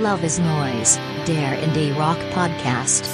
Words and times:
Love 0.00 0.24
is 0.24 0.38
Noise, 0.38 1.00
der 1.26 1.60
Indie 1.60 1.90
Rock 1.90 2.18
Podcast. 2.32 3.10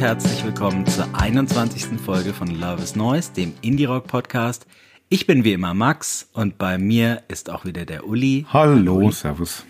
Herzlich 0.00 0.42
willkommen 0.44 0.86
zur 0.86 1.06
21. 1.14 2.00
Folge 2.00 2.32
von 2.32 2.48
Love 2.48 2.82
is 2.82 2.96
Noise, 2.96 3.32
dem 3.32 3.52
Indie 3.60 3.84
Rock 3.84 4.06
Podcast. 4.06 4.66
Ich 5.12 5.26
bin 5.26 5.42
wie 5.42 5.54
immer 5.54 5.74
Max 5.74 6.30
und 6.34 6.56
bei 6.56 6.78
mir 6.78 7.24
ist 7.26 7.50
auch 7.50 7.64
wieder 7.64 7.84
der 7.84 8.06
Uli. 8.06 8.46
Hallo, 8.52 8.94
Uli. 8.94 9.10
servus. 9.10 9.66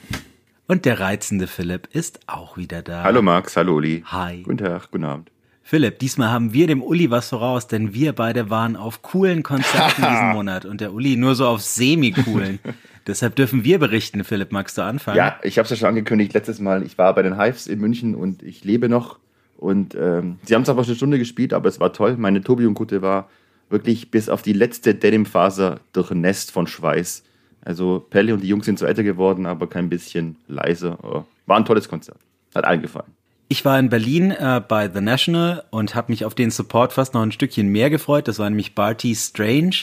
Und 0.67 0.85
der 0.85 1.01
reizende 1.01 1.47
Philipp 1.47 1.89
ist 1.93 2.21
auch 2.27 2.59
wieder 2.59 2.83
da. 2.83 3.05
Hallo 3.05 3.23
Max, 3.23 3.57
hallo 3.57 3.77
Uli. 3.77 4.05
Hi. 4.05 4.43
Guten 4.43 4.59
Tag, 4.59 4.91
guten 4.91 5.05
Abend. 5.05 5.31
Philipp, 5.63 5.99
diesmal 5.99 6.29
haben 6.29 6.53
wir 6.53 6.67
dem 6.67 6.83
Uli 6.83 7.11
was 7.11 7.31
voraus, 7.31 7.69
denn 7.69 7.95
wir 7.95 8.13
beide 8.13 8.51
waren 8.51 8.77
auf 8.77 9.01
coolen 9.01 9.43
Konzerten 9.43 10.03
diesen 10.03 10.29
Monat 10.35 10.67
und 10.67 10.83
der 10.83 10.93
Uli 10.93 11.17
nur 11.17 11.35
so 11.35 11.47
auf 11.47 11.63
semi-coolen. 11.63 12.59
Deshalb 13.07 13.35
dürfen 13.35 13.65
wir 13.65 13.79
berichten. 13.79 14.25
Philipp, 14.25 14.53
magst 14.53 14.77
du 14.77 14.83
anfangen? 14.83 15.17
Ja, 15.17 15.41
ich 15.43 15.57
habe 15.57 15.65
es 15.65 15.71
ja 15.71 15.77
schon 15.77 15.89
angekündigt 15.89 16.35
letztes 16.35 16.61
Mal. 16.61 16.83
Ich 16.83 16.99
war 16.99 17.15
bei 17.15 17.23
den 17.23 17.41
Hives 17.41 17.67
in 17.67 17.81
München 17.81 18.15
und 18.15 18.43
ich 18.43 18.63
lebe 18.63 18.91
noch. 18.91 19.19
Und 19.57 19.95
ähm, 19.95 20.39
sie 20.45 20.55
haben 20.55 20.67
zwar 20.67 20.77
eine 20.77 20.95
Stunde 20.95 21.19
gespielt, 21.19 21.55
aber 21.55 21.71
es 21.71 21.81
war 21.81 21.95
toll. 21.95 22.19
Meine 22.19 22.43
Tobi 22.43 22.67
und 22.67 22.75
Kutte 22.75 23.01
war 23.01 23.31
wirklich 23.71 24.11
bis 24.11 24.29
auf 24.29 24.43
die 24.43 24.53
letzte 24.53 24.95
Denimfaser 24.95 25.81
durchnässt 25.93 26.51
von 26.51 26.67
Schweiß. 26.67 27.25
Also 27.63 28.05
Pelle 28.11 28.35
und 28.35 28.43
die 28.43 28.49
Jungs 28.49 28.67
sind 28.67 28.79
so 28.79 28.87
älter 28.87 29.03
geworden, 29.03 29.47
aber 29.47 29.69
kein 29.69 29.89
bisschen 29.89 30.37
leiser. 30.49 30.99
Oh, 31.03 31.25
War 31.47 31.57
ein 31.57 31.65
tolles 31.65 31.89
Konzert. 31.89 32.19
Hat 32.55 32.65
allen 32.65 32.83
gefallen. 32.83 33.13
Ich 33.49 33.65
war 33.65 33.79
in 33.79 33.89
Berlin 33.89 34.31
äh, 34.31 34.63
bei 34.67 34.89
The 34.89 35.01
National 35.01 35.65
und 35.71 35.95
habe 35.95 36.13
mich 36.13 36.25
auf 36.25 36.35
den 36.35 36.51
Support 36.51 36.93
fast 36.93 37.15
noch 37.15 37.23
ein 37.23 37.33
Stückchen 37.33 37.69
mehr 37.69 37.91
gefreut. 37.91 38.29
Das 38.29 38.39
war 38.39 38.49
nämlich 38.49 38.75
Barty 38.75 39.15
Strange, 39.15 39.77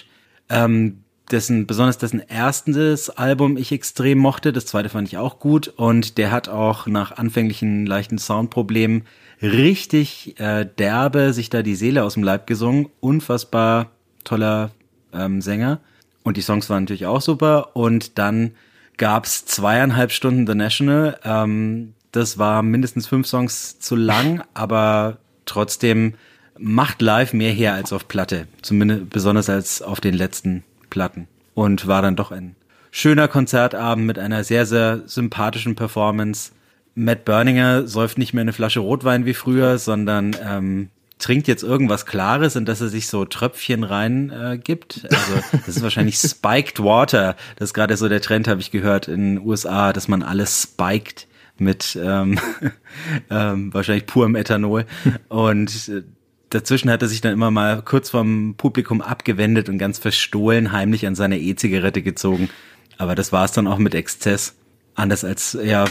ähm, 0.50 1.04
dessen 1.32 1.68
besonders 1.68 1.98
dessen 1.98 2.20
erstes 2.26 3.10
Album 3.10 3.58
ich 3.58 3.74
extrem 3.74 4.20
mochte. 4.20 4.54
Das 4.54 4.66
zweite 4.66 4.88
fand 4.90 5.10
ich 5.10 5.18
auch 5.18 5.40
gut 5.40 5.68
und 5.68 6.18
der 6.18 6.32
hat 6.32 6.48
auch 6.48 6.88
nach 6.88 7.18
anfänglichen 7.18 7.86
leichten 7.86 8.18
Soundproblemen 8.18 9.04
richtig 9.42 10.40
äh, 10.40 10.66
derbe 10.66 11.34
sich 11.34 11.50
da 11.50 11.62
die 11.62 11.76
Seele 11.76 12.04
aus 12.04 12.16
dem 12.16 12.24
Leib 12.24 12.48
gesungen. 12.48 12.90
Unfassbar 13.00 13.92
toller 14.24 14.72
ähm, 15.14 15.42
Sänger 15.42 15.80
und 16.28 16.36
die 16.36 16.42
Songs 16.42 16.70
waren 16.70 16.84
natürlich 16.84 17.06
auch 17.06 17.22
super. 17.22 17.74
Und 17.74 18.18
dann 18.18 18.52
gab's 18.98 19.46
zweieinhalb 19.46 20.12
Stunden 20.12 20.46
The 20.46 20.56
National. 20.56 21.18
Ähm, 21.24 21.94
das 22.12 22.38
war 22.38 22.64
mindestens 22.64 23.08
fünf 23.08 23.28
Songs 23.28 23.80
zu 23.80 23.96
lang, 23.96 24.44
aber 24.54 25.20
trotzdem 25.46 26.16
macht 26.60 27.02
live 27.02 27.32
mehr 27.32 27.54
her 27.54 27.76
als 27.76 27.94
auf 27.94 28.10
Platte. 28.10 28.48
Zumindest 28.62 29.10
besonders 29.10 29.50
als 29.50 29.82
auf 29.82 30.02
den 30.02 30.16
letzten 30.16 30.66
Platten. 30.90 31.30
Und 31.54 31.88
war 31.88 32.02
dann 32.02 32.18
doch 32.18 32.32
ein 32.32 32.58
schöner 32.92 33.30
Konzertabend 33.30 34.06
mit 34.06 34.20
einer 34.20 34.44
sehr, 34.44 34.66
sehr 34.66 35.04
sympathischen 35.06 35.76
Performance. 35.76 36.52
Matt 36.98 37.26
Berninger 37.26 37.88
säuft 37.88 38.18
nicht 38.18 38.34
mehr 38.34 38.42
eine 38.42 38.54
Flasche 38.54 38.80
Rotwein 38.80 39.26
wie 39.28 39.36
früher, 39.36 39.78
sondern 39.78 40.36
ähm, 40.44 40.90
trinkt 41.20 41.48
jetzt 41.48 41.62
irgendwas 41.62 42.08
Klares, 42.08 42.56
in 42.56 42.66
das 42.66 42.82
er 42.82 42.88
sich 42.88 43.06
so 43.06 43.24
Tröpfchen 43.24 43.84
rein 43.84 44.32
äh, 44.32 44.58
gibt. 44.58 45.04
Also 45.04 45.34
das 45.52 45.68
ist 45.68 45.84
wahrscheinlich 45.84 46.16
Spiked 46.18 46.80
Water. 46.80 47.36
Das 47.56 47.70
ist 47.70 47.74
gerade 47.76 47.96
so 47.98 48.10
der 48.10 48.20
Trend, 48.20 48.48
habe 48.48 48.62
ich 48.62 48.72
gehört, 48.72 49.08
in 49.08 49.36
den 49.36 49.46
USA, 49.46 49.94
dass 49.94 50.08
man 50.08 50.24
alles 50.24 50.64
spiked 50.64 51.28
mit 51.60 52.00
ähm, 52.02 52.40
ähm, 53.30 53.72
wahrscheinlich 53.76 54.08
purem 54.08 54.36
Ethanol. 54.36 54.86
Und 55.30 55.90
äh, 55.90 56.02
dazwischen 56.50 56.90
hat 56.90 57.04
er 57.04 57.10
sich 57.10 57.22
dann 57.22 57.34
immer 57.34 57.52
mal 57.52 57.84
kurz 57.84 58.10
vom 58.10 58.56
Publikum 58.58 59.02
abgewendet 59.04 59.70
und 59.70 59.78
ganz 59.78 60.00
verstohlen 60.00 60.72
heimlich 60.72 61.06
an 61.06 61.14
seine 61.14 61.38
E-Zigarette 61.38 62.02
gezogen. 62.02 62.50
Aber 62.98 63.14
das 63.14 63.32
war 63.32 63.46
es 63.46 63.52
dann 63.52 63.68
auch 63.68 63.78
mit 63.78 63.94
Exzess. 63.94 64.56
Anders 64.96 65.24
als 65.24 65.56
ja 65.64 65.86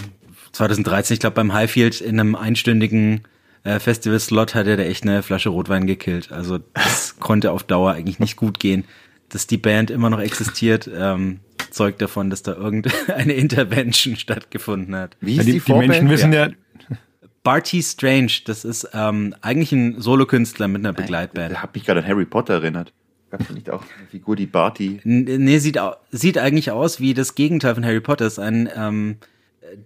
2013, 0.56 1.14
ich 1.14 1.20
glaube 1.20 1.34
beim 1.34 1.52
Highfield 1.52 2.00
in 2.00 2.18
einem 2.20 2.34
einstündigen 2.34 3.22
äh, 3.64 3.78
Festival-Slot 3.80 4.54
hat 4.54 4.66
er 4.66 4.76
da 4.76 4.82
echt 4.84 5.04
eine 5.04 5.22
Flasche 5.22 5.48
Rotwein 5.50 5.86
gekillt. 5.86 6.32
Also 6.32 6.58
das 6.74 7.16
konnte 7.20 7.52
auf 7.52 7.62
Dauer 7.64 7.92
eigentlich 7.92 8.18
nicht 8.18 8.36
gut 8.36 8.58
gehen. 8.60 8.84
Dass 9.28 9.48
die 9.48 9.56
Band 9.56 9.90
immer 9.90 10.08
noch 10.08 10.20
existiert, 10.20 10.88
ähm, 10.96 11.40
zeugt 11.72 12.00
davon, 12.00 12.30
dass 12.30 12.42
da 12.44 12.52
irgendeine 12.54 13.32
Intervention 13.34 14.14
stattgefunden 14.16 14.94
hat. 14.94 15.16
Wie 15.20 15.34
Ja, 15.34 15.40
ist 15.40 15.46
die, 15.46 15.52
die, 15.54 15.60
die? 15.60 15.72
Menschen 15.72 16.08
wissen 16.10 16.32
ja, 16.32 16.48
Barty 17.42 17.82
Strange, 17.82 18.30
das 18.44 18.64
ist 18.64 18.88
ähm, 18.92 19.34
eigentlich 19.40 19.72
ein 19.72 20.00
Solokünstler 20.00 20.68
mit 20.68 20.80
einer 20.80 20.92
Begleitband. 20.92 21.52
Ich 21.52 21.58
habe 21.62 21.72
mich 21.74 21.84
gerade 21.84 22.00
an 22.02 22.06
Harry 22.08 22.24
Potter 22.24 22.54
erinnert. 22.54 22.92
Gab 23.30 23.40
es 23.40 23.50
nicht 23.50 23.68
auch 23.70 23.82
eine 23.98 24.06
Figur, 24.08 24.36
die 24.36 24.46
Barty? 24.46 25.00
N- 25.04 25.24
Nee, 25.24 25.58
sieht, 25.58 25.78
sieht 26.12 26.38
eigentlich 26.38 26.70
aus 26.70 27.00
wie 27.00 27.14
das 27.14 27.34
Gegenteil 27.34 27.74
von 27.74 27.84
Harry 27.84 28.00
Potter. 28.00 28.26
Ist 28.26 28.38
ein 28.38 28.68
ähm, 28.76 29.16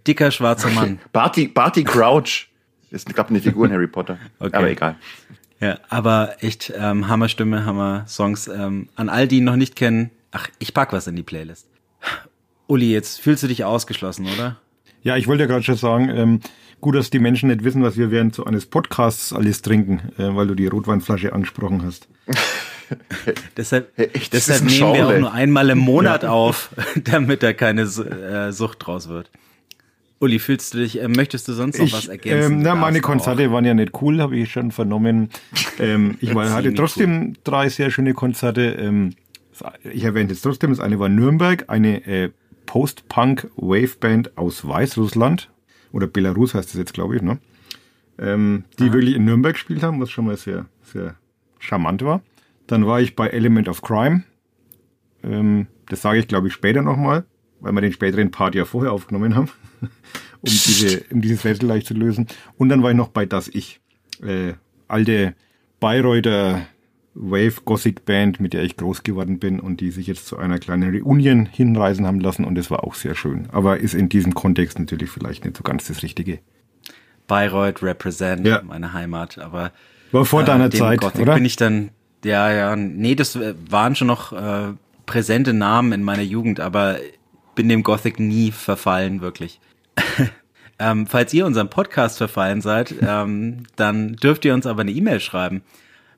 dicker 0.06 0.30
schwarzer 0.30 0.70
Mann. 0.70 0.98
Barty, 1.12 1.48
Barty 1.48 1.84
Crouch. 1.84 2.48
Ist, 2.90 3.06
glaube 3.14 3.30
eine 3.30 3.40
Figur 3.40 3.66
in 3.66 3.72
Harry 3.72 3.86
Potter. 3.86 4.18
Okay. 4.38 4.56
Aber 4.56 4.70
egal. 4.70 4.96
Ja, 5.60 5.78
aber 5.88 6.36
echt 6.40 6.72
ähm, 6.76 7.08
Hammerstimme, 7.08 7.64
Hammer-Songs. 7.64 8.48
Ähm, 8.48 8.88
an 8.96 9.08
all 9.08 9.28
die 9.28 9.38
ihn 9.38 9.44
noch 9.44 9.56
nicht 9.56 9.76
kennen, 9.76 10.10
ach, 10.32 10.48
ich 10.58 10.72
pack 10.72 10.92
was 10.92 11.06
in 11.06 11.16
die 11.16 11.22
Playlist. 11.22 11.66
Uli, 12.66 12.90
jetzt 12.92 13.20
fühlst 13.20 13.42
du 13.42 13.48
dich 13.48 13.64
ausgeschlossen, 13.64 14.26
oder? 14.26 14.56
ja, 15.02 15.16
ich 15.16 15.26
wollte 15.26 15.44
ja 15.44 15.46
gerade 15.46 15.62
schon 15.62 15.76
sagen, 15.76 16.10
ähm, 16.10 16.40
gut, 16.80 16.94
dass 16.94 17.10
die 17.10 17.18
Menschen 17.18 17.48
nicht 17.48 17.64
wissen, 17.64 17.82
was 17.82 17.96
wir 17.96 18.10
während 18.10 18.34
so 18.34 18.44
eines 18.44 18.66
Podcasts 18.66 19.32
alles 19.32 19.62
trinken, 19.62 20.12
äh, 20.18 20.34
weil 20.34 20.46
du 20.46 20.54
die 20.54 20.66
Rotweinflasche 20.66 21.32
angesprochen 21.32 21.82
hast. 21.84 22.08
Deshalb, 23.56 23.96
Echt, 23.96 24.34
das 24.34 24.46
deshalb 24.46 24.64
nehmen 24.64 24.94
wir 24.94 25.06
auch 25.06 25.18
nur 25.18 25.32
einmal 25.32 25.70
im 25.70 25.78
Monat 25.78 26.24
auf, 26.24 26.70
damit 26.96 27.40
da 27.44 27.52
keine 27.52 27.82
äh, 27.82 28.50
Sucht 28.50 28.84
draus 28.84 29.08
wird. 29.08 29.30
Uli, 30.20 30.38
fühlst 30.38 30.74
du 30.74 30.78
dich, 30.78 31.00
äh, 31.00 31.08
möchtest 31.08 31.48
du 31.48 31.54
sonst 31.54 31.78
noch 31.78 31.92
was 31.92 32.08
ergänzen? 32.08 32.52
ähm, 32.52 32.62
na, 32.62 32.74
meine 32.74 33.00
darfst 33.00 33.04
auch. 33.04 33.12
Konzerte 33.12 33.50
waren 33.52 33.64
ja 33.64 33.72
nicht 33.72 34.02
cool, 34.02 34.20
habe 34.20 34.36
ich 34.36 34.52
schon 34.52 34.70
vernommen. 34.70 35.30
Ähm, 35.78 36.18
ich 36.20 36.34
war, 36.34 36.52
hatte 36.52 36.74
trotzdem 36.74 37.34
drei 37.42 37.70
sehr 37.70 37.90
schöne 37.90 38.12
Konzerte. 38.12 38.62
Ähm, 38.62 39.14
ich 39.82 40.04
erwähne 40.04 40.28
jetzt 40.28 40.42
trotzdem, 40.42 40.70
das 40.70 40.80
eine 40.80 40.98
war 40.98 41.08
Nürnberg, 41.08 41.64
eine 41.68 42.06
äh, 42.06 42.30
Post-Punk-Wave-Band 42.66 44.36
aus 44.36 44.66
Weißrussland. 44.66 45.50
Oder 45.90 46.06
Belarus 46.06 46.54
heißt 46.54 46.68
das 46.68 46.78
jetzt, 46.78 46.94
glaube 46.94 47.16
ich, 47.16 47.22
ne? 47.22 47.38
Ähm, 48.18 48.64
die 48.78 48.92
wirklich 48.92 49.16
in 49.16 49.24
Nürnberg 49.24 49.54
gespielt 49.54 49.82
haben, 49.82 50.00
was 50.00 50.10
schon 50.10 50.26
mal 50.26 50.36
sehr, 50.36 50.66
sehr 50.82 51.16
charmant 51.58 52.02
war. 52.02 52.20
Dann 52.66 52.86
war 52.86 53.00
ich 53.00 53.16
bei 53.16 53.28
Element 53.28 53.68
of 53.68 53.80
Crime. 53.80 54.24
Ähm, 55.24 55.66
das 55.88 56.02
sage 56.02 56.18
ich, 56.18 56.28
glaube 56.28 56.48
ich, 56.48 56.52
später 56.52 56.82
nochmal, 56.82 57.24
weil 57.60 57.72
wir 57.72 57.80
den 57.80 57.92
späteren 57.92 58.30
Part 58.30 58.54
ja 58.54 58.66
vorher 58.66 58.92
aufgenommen 58.92 59.34
haben, 59.34 59.48
um, 59.82 59.90
diese, 60.44 61.02
um 61.10 61.20
dieses 61.20 61.44
Rätsel 61.44 61.66
leicht 61.68 61.86
zu 61.86 61.94
lösen. 61.94 62.26
Und 62.58 62.68
dann 62.68 62.82
war 62.82 62.90
ich 62.90 62.96
noch 62.96 63.08
bei 63.08 63.26
Das 63.26 63.48
Ich. 63.48 63.80
Äh, 64.22 64.54
alte 64.88 65.34
Bayreuther 65.80 66.66
Wave 67.14 67.62
Gothic 67.64 68.04
Band, 68.04 68.38
mit 68.38 68.52
der 68.52 68.62
ich 68.62 68.76
groß 68.76 69.02
geworden 69.02 69.38
bin 69.38 69.58
und 69.60 69.80
die 69.80 69.90
sich 69.90 70.06
jetzt 70.06 70.26
zu 70.26 70.36
einer 70.36 70.58
kleinen 70.58 70.94
Reunion 70.94 71.46
hinreisen 71.46 72.06
haben 72.06 72.20
lassen 72.20 72.44
und 72.44 72.54
das 72.54 72.70
war 72.70 72.84
auch 72.84 72.94
sehr 72.94 73.14
schön. 73.14 73.48
Aber 73.50 73.78
ist 73.78 73.94
in 73.94 74.08
diesem 74.08 74.34
Kontext 74.34 74.78
natürlich 74.78 75.10
vielleicht 75.10 75.44
nicht 75.44 75.56
so 75.56 75.62
ganz 75.62 75.86
das 75.88 76.02
Richtige. 76.02 76.38
Bayreuth 77.26 77.82
represent, 77.82 78.46
Ja. 78.46 78.62
meine 78.62 78.92
Heimat, 78.92 79.38
aber 79.38 79.72
War 80.12 80.24
vor 80.24 80.44
deiner 80.44 80.68
dem 80.68 80.78
Zeit, 80.78 81.00
Gothic 81.00 81.22
oder? 81.22 81.34
bin 81.34 81.44
ich 81.44 81.56
dann, 81.56 81.90
ja, 82.24 82.52
ja, 82.52 82.76
nee, 82.76 83.14
das 83.14 83.36
äh, 83.36 83.54
waren 83.68 83.96
schon 83.96 84.08
noch 84.08 84.32
äh, 84.32 84.72
präsente 85.06 85.52
Namen 85.52 85.92
in 85.92 86.02
meiner 86.02 86.22
Jugend, 86.22 86.60
aber 86.60 86.96
bin 87.54 87.68
dem 87.68 87.82
Gothic 87.82 88.20
nie 88.20 88.52
verfallen, 88.52 89.20
wirklich. 89.20 89.60
ähm, 90.78 91.06
falls 91.06 91.32
ihr 91.34 91.46
unserem 91.46 91.70
Podcast 91.70 92.18
verfallen 92.18 92.60
seid, 92.60 92.94
ähm, 93.02 93.64
dann 93.76 94.16
dürft 94.16 94.44
ihr 94.44 94.54
uns 94.54 94.66
aber 94.66 94.82
eine 94.82 94.90
E-Mail 94.92 95.20
schreiben, 95.20 95.62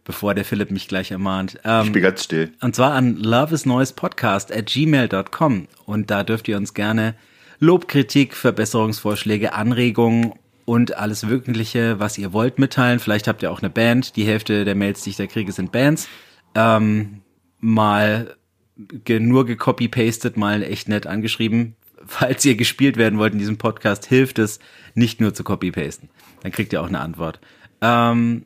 bevor 0.04 0.34
der 0.34 0.44
Philipp 0.44 0.70
mich 0.70 0.88
gleich 0.88 1.10
ermahnt. 1.10 1.58
Ähm, 1.64 1.86
Ich 1.86 1.92
bin 1.92 2.02
ganz 2.02 2.24
still. 2.24 2.52
und 2.60 2.74
zwar 2.74 2.92
an 2.92 3.16
loveisneuespodcast 3.16 4.52
at 4.54 4.66
gmail.com. 4.66 5.68
Und 5.86 6.10
da 6.10 6.22
dürft 6.24 6.48
ihr 6.48 6.56
uns 6.56 6.74
gerne 6.74 7.14
Lob, 7.60 7.86
Kritik, 7.88 8.34
Verbesserungsvorschläge, 8.34 9.52
Anregungen 9.54 10.32
und 10.64 10.96
alles 10.96 11.24
Mögliche, 11.24 11.98
was 12.00 12.18
ihr 12.18 12.32
wollt, 12.32 12.58
mitteilen. 12.58 12.98
Vielleicht 12.98 13.28
habt 13.28 13.42
ihr 13.42 13.50
auch 13.52 13.60
eine 13.60 13.70
Band. 13.70 14.16
Die 14.16 14.24
Hälfte 14.24 14.64
der 14.64 14.74
Mails, 14.74 15.02
die 15.02 15.10
ich 15.10 15.16
da 15.16 15.26
kriege, 15.26 15.52
sind 15.52 15.70
Bands. 15.72 16.08
Ähm, 16.54 17.20
mal 17.60 18.34
ge 18.76 19.20
nur 19.20 19.46
gecopy-pastet, 19.46 20.36
mal 20.36 20.62
echt 20.62 20.88
nett 20.88 21.06
angeschrieben. 21.06 21.76
Falls 22.12 22.44
ihr 22.44 22.56
gespielt 22.56 22.98
werden 22.98 23.18
wollt 23.18 23.32
in 23.32 23.38
diesem 23.38 23.56
Podcast, 23.56 24.04
hilft 24.04 24.38
es, 24.38 24.60
nicht 24.94 25.22
nur 25.22 25.32
zu 25.32 25.44
copy-pasten. 25.44 26.10
Dann 26.42 26.52
kriegt 26.52 26.74
ihr 26.74 26.82
auch 26.82 26.88
eine 26.88 27.00
Antwort. 27.00 27.40
Ähm, 27.80 28.44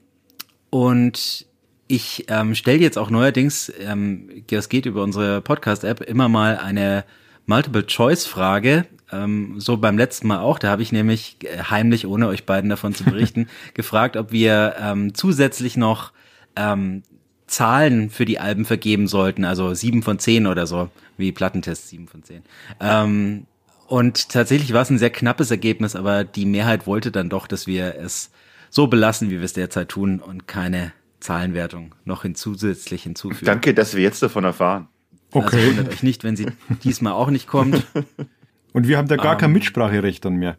und 0.71 1.47
ich 1.89 2.27
ähm, 2.29 2.55
stelle 2.55 2.79
jetzt 2.79 2.97
auch 2.97 3.11
neuerdings, 3.11 3.73
ähm, 3.81 4.45
das 4.47 4.69
geht 4.69 4.87
über 4.87 5.03
unsere 5.03 5.41
Podcast-App, 5.41 6.01
immer 6.03 6.29
mal 6.29 6.59
eine 6.59 7.05
Multiple-Choice-Frage. 7.47 8.87
Ähm, 9.11 9.59
so 9.59 9.79
beim 9.79 9.99
letzten 9.99 10.29
Mal 10.29 10.39
auch. 10.39 10.61
Da 10.61 10.69
habe 10.71 10.83
ich 10.83 10.93
nämlich 10.93 11.39
äh, 11.43 11.65
heimlich, 11.65 12.07
ohne 12.07 12.29
euch 12.29 12.47
beiden 12.47 12.71
davon 12.71 12.95
zu 12.95 13.03
berichten, 13.03 13.49
gefragt, 13.75 14.17
ob 14.17 14.31
wir 14.31 14.77
ähm, 14.79 15.13
zusätzlich 15.13 15.77
noch 15.77 16.13
ähm, 16.55 17.03
Zahlen 17.49 18.11
für 18.11 18.27
die 18.27 18.39
Alben 18.39 18.65
vergeben 18.65 19.09
sollten, 19.09 19.45
also 19.45 19.75
sieben 19.75 20.05
von 20.05 20.21
zehn 20.21 20.47
oder 20.47 20.69
so, 20.69 20.89
wie 21.17 21.33
Plattentest 21.33 21.89
sieben 21.89 22.07
von 22.07 22.23
zehn. 22.23 22.45
Ähm, 22.79 23.47
und 23.88 24.29
tatsächlich 24.29 24.73
war 24.73 24.83
es 24.83 24.91
ein 24.91 24.99
sehr 24.99 25.11
knappes 25.11 25.50
Ergebnis, 25.50 25.97
aber 25.97 26.25
die 26.25 26.47
Mehrheit 26.47 26.87
wollte 26.87 27.11
dann 27.11 27.29
doch, 27.29 27.47
dass 27.47 27.67
wir 27.67 27.97
es 27.97 28.31
so 28.71 28.87
belassen, 28.87 29.31
wie 29.31 29.38
wir 29.38 29.44
es 29.44 29.53
derzeit 29.53 29.88
tun 29.88 30.21
und 30.21 30.47
keine 30.47 30.93
Zahlenwertung 31.21 31.94
noch 32.05 32.23
hinzusätzlich 32.23 33.05
hinzufügen. 33.05 33.47
Danke, 33.47 33.75
dass 33.75 33.94
wir 33.94 34.03
jetzt 34.03 34.23
davon 34.23 34.44
erfahren. 34.44 34.88
Okay. 35.33 35.56
Also 35.56 35.69
wundert 35.69 35.88
euch 35.88 36.03
nicht, 36.03 36.25
wenn 36.25 36.37
sie 36.37 36.47
diesmal 36.85 37.12
auch 37.12 37.31
nicht 37.31 37.47
kommt. 37.47 37.85
Und 38.73 38.88
wir 38.88 38.99
haben 38.99 39.09
da 39.09 39.17
gar 39.17 39.37
um, 39.37 39.38
kein 39.38 39.50
ähm. 39.50 39.55
Mitspracherecht 39.55 40.25
dann 40.25 40.37
mehr. 40.37 40.59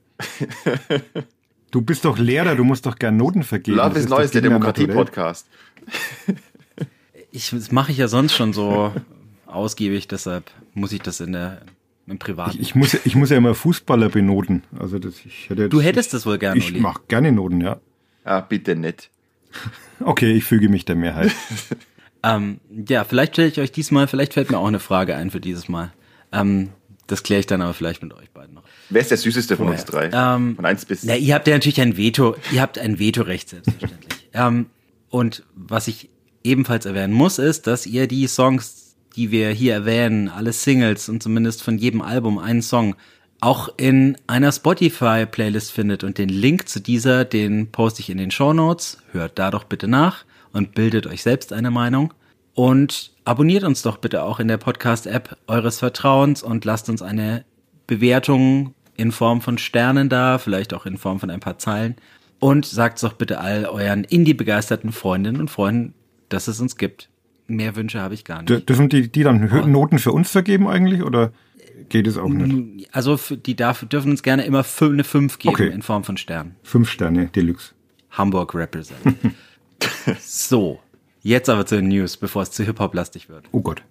Du 1.70 1.82
bist 1.82 2.06
doch 2.06 2.18
Lehrer, 2.18 2.56
du 2.56 2.64
musst 2.64 2.86
doch 2.88 2.96
gern 2.96 3.18
Noten 3.18 3.44
vergeben. 3.44 3.78
Love 3.78 4.00
is 4.00 4.10
Neues, 4.10 4.32
der 4.32 4.42
Demokratie-Podcast. 4.42 5.46
Ich, 7.30 7.52
das 7.52 7.72
mache 7.72 7.92
ich 7.92 8.00
ja 8.00 8.08
sonst 8.08 8.34
schon 8.34 8.54
so 8.54 8.92
ausgiebig, 9.46 10.08
deshalb 10.08 10.50
muss 10.74 10.94
ich 10.94 11.02
das 11.02 11.20
in 11.20 11.34
der 11.34 11.62
im 12.08 12.20
Privaten. 12.20 12.52
Ich, 12.56 12.70
ich, 12.70 12.76
muss, 12.76 12.94
ich 12.94 13.16
muss 13.16 13.30
ja 13.30 13.38
immer 13.38 13.54
Fußballer 13.54 14.10
benoten. 14.10 14.64
Also 14.80 14.98
das, 15.00 15.16
ich 15.26 15.50
hätte 15.50 15.64
jetzt, 15.64 15.74
du 15.74 15.82
hättest 15.82 16.14
das 16.14 16.26
wohl 16.26 16.38
gerne, 16.38 16.60
Ich 16.60 16.78
mache 16.80 17.02
gerne 17.08 17.32
Noten, 17.32 17.62
ja. 17.62 17.80
Ah, 18.24 18.42
bitte 18.42 18.76
nicht. 18.76 19.10
Okay, 20.00 20.34
ich 20.34 20.44
füge 20.44 20.70
mich 20.70 20.86
der 20.86 20.96
Mehrheit. 20.96 21.32
ähm, 22.24 22.60
ja, 22.88 23.04
vielleicht 23.04 23.34
stelle 23.34 23.48
ich 23.48 23.60
euch 23.60 23.72
diesmal, 23.72 24.08
vielleicht 24.08 24.36
fällt 24.36 24.52
mir 24.52 24.60
auch 24.60 24.68
eine 24.68 24.80
Frage 24.80 25.16
ein 25.16 25.32
für 25.32 25.40
dieses 25.40 25.70
Mal. 25.70 25.92
Ähm, 26.32 26.70
das 27.08 27.24
kläre 27.24 27.40
ich 27.40 27.48
dann 27.48 27.64
aber 27.64 27.74
vielleicht 27.74 28.04
mit 28.04 28.14
euch 28.14 28.30
beiden 28.30 28.54
noch. 28.54 28.64
Wer 28.92 29.02
ist 29.02 29.10
der 29.10 29.18
süßeste 29.18 29.58
von 29.58 29.70
uns 29.70 29.86
drei? 29.86 30.12
Ähm, 30.14 30.56
von 30.56 30.66
eins 30.66 30.86
bis. 30.86 31.04
Na, 31.04 31.16
ihr 31.16 31.34
habt 31.34 31.48
ja 31.48 31.56
natürlich 31.56 31.82
ein 31.82 31.98
Veto, 31.98 32.36
ihr 32.52 32.62
habt 32.62 32.78
ein 32.78 33.00
Vetorecht, 33.00 33.50
selbstverständlich. 33.50 34.30
ähm, 34.34 34.68
und 35.10 35.44
was 35.56 35.88
ich 35.88 36.10
ebenfalls 36.44 36.86
erwähnen 36.86 37.14
muss, 37.14 37.40
ist, 37.40 37.66
dass 37.66 37.88
ihr 37.88 38.08
die 38.08 38.28
Songs, 38.28 38.87
die 39.18 39.32
wir 39.32 39.50
hier 39.50 39.74
erwähnen, 39.74 40.30
alle 40.30 40.54
Singles 40.54 41.10
und 41.10 41.22
zumindest 41.22 41.64
von 41.64 41.78
jedem 41.78 42.02
Album 42.02 42.38
einen 42.38 42.62
Song, 42.62 42.96
auch 43.42 43.70
in 43.78 44.16
einer 44.28 44.52
Spotify-Playlist 44.52 45.72
findet. 45.72 46.04
Und 46.04 46.18
den 46.18 46.30
Link 46.30 46.70
zu 46.70 46.80
dieser, 46.80 47.26
den 47.26 47.72
poste 47.72 48.02
ich 48.02 48.10
in 48.10 48.18
den 48.18 48.32
Show 48.32 48.54
Notes. 48.54 49.00
Hört 49.12 49.38
da 49.38 49.52
doch 49.52 49.64
bitte 49.64 49.88
nach 49.88 50.24
und 50.54 50.76
bildet 50.76 51.08
euch 51.08 51.24
selbst 51.24 51.52
eine 51.52 51.72
Meinung. 51.72 52.14
Und 52.54 53.12
abonniert 53.26 53.64
uns 53.64 53.82
doch 53.82 53.98
bitte 53.98 54.24
auch 54.24 54.40
in 54.40 54.48
der 54.48 54.58
Podcast-App 54.58 55.38
eures 55.48 55.80
Vertrauens 55.80 56.42
und 56.42 56.66
lasst 56.66 56.90
uns 56.90 57.02
eine 57.02 57.44
Bewertung 57.86 58.74
in 58.96 59.12
Form 59.12 59.42
von 59.42 59.58
Sternen 59.60 60.10
da, 60.10 60.40
vielleicht 60.40 60.74
auch 60.74 60.86
in 60.86 60.98
Form 60.98 61.20
von 61.20 61.30
ein 61.30 61.40
paar 61.40 61.60
Zeilen. 61.60 61.96
Und 62.40 62.66
sagt 62.66 63.02
doch 63.02 63.14
bitte 63.14 63.40
all 63.40 63.66
euren 63.66 64.04
Indie-begeisterten 64.04 64.92
Freundinnen 64.92 65.42
und 65.42 65.50
Freunden, 65.50 65.94
dass 66.30 66.48
es 66.48 66.60
uns 66.60 66.78
gibt. 66.78 67.10
Mehr 67.48 67.76
Wünsche 67.76 68.02
habe 68.02 68.14
ich 68.14 68.26
gar 68.26 68.42
nicht. 68.42 68.70
Dürfen 68.70 68.90
die, 68.90 69.10
die 69.12 69.24
dann 69.24 69.72
Noten 69.72 70.00
für 70.00 70.12
uns 70.12 70.30
vergeben 70.30 70.68
eigentlich 70.68 71.04
oder 71.04 71.32
geht 71.90 72.08
es 72.08 72.18
auch 72.18 72.30
nicht? 72.30 72.94
Also 72.94 73.18
die 73.36 73.56
darf, 73.56 73.86
dürfen 73.86 74.12
uns 74.12 74.24
gerne 74.24 74.46
immer 74.46 74.66
eine 74.82 75.04
5 75.04 75.40
geben 75.40 75.56
okay. 75.56 75.70
in 75.70 75.82
Form 75.82 76.04
von 76.04 76.18
Sternen. 76.18 76.56
5 76.64 76.90
Sterne, 76.90 77.28
Deluxe. 77.28 77.74
Hamburg 78.12 78.56
represent. 78.56 79.00
so, 80.20 80.80
Jetzt 81.28 81.50
aber 81.50 81.66
zu 81.66 81.76
den 81.76 81.90
News, 81.90 82.16
bevor 82.16 82.44
es 82.44 82.52
zu 82.52 82.64
Hip-Hop-lastig 82.64 83.28
wird. 83.28 83.44
Oh 83.52 83.60
Gott. 83.60 83.84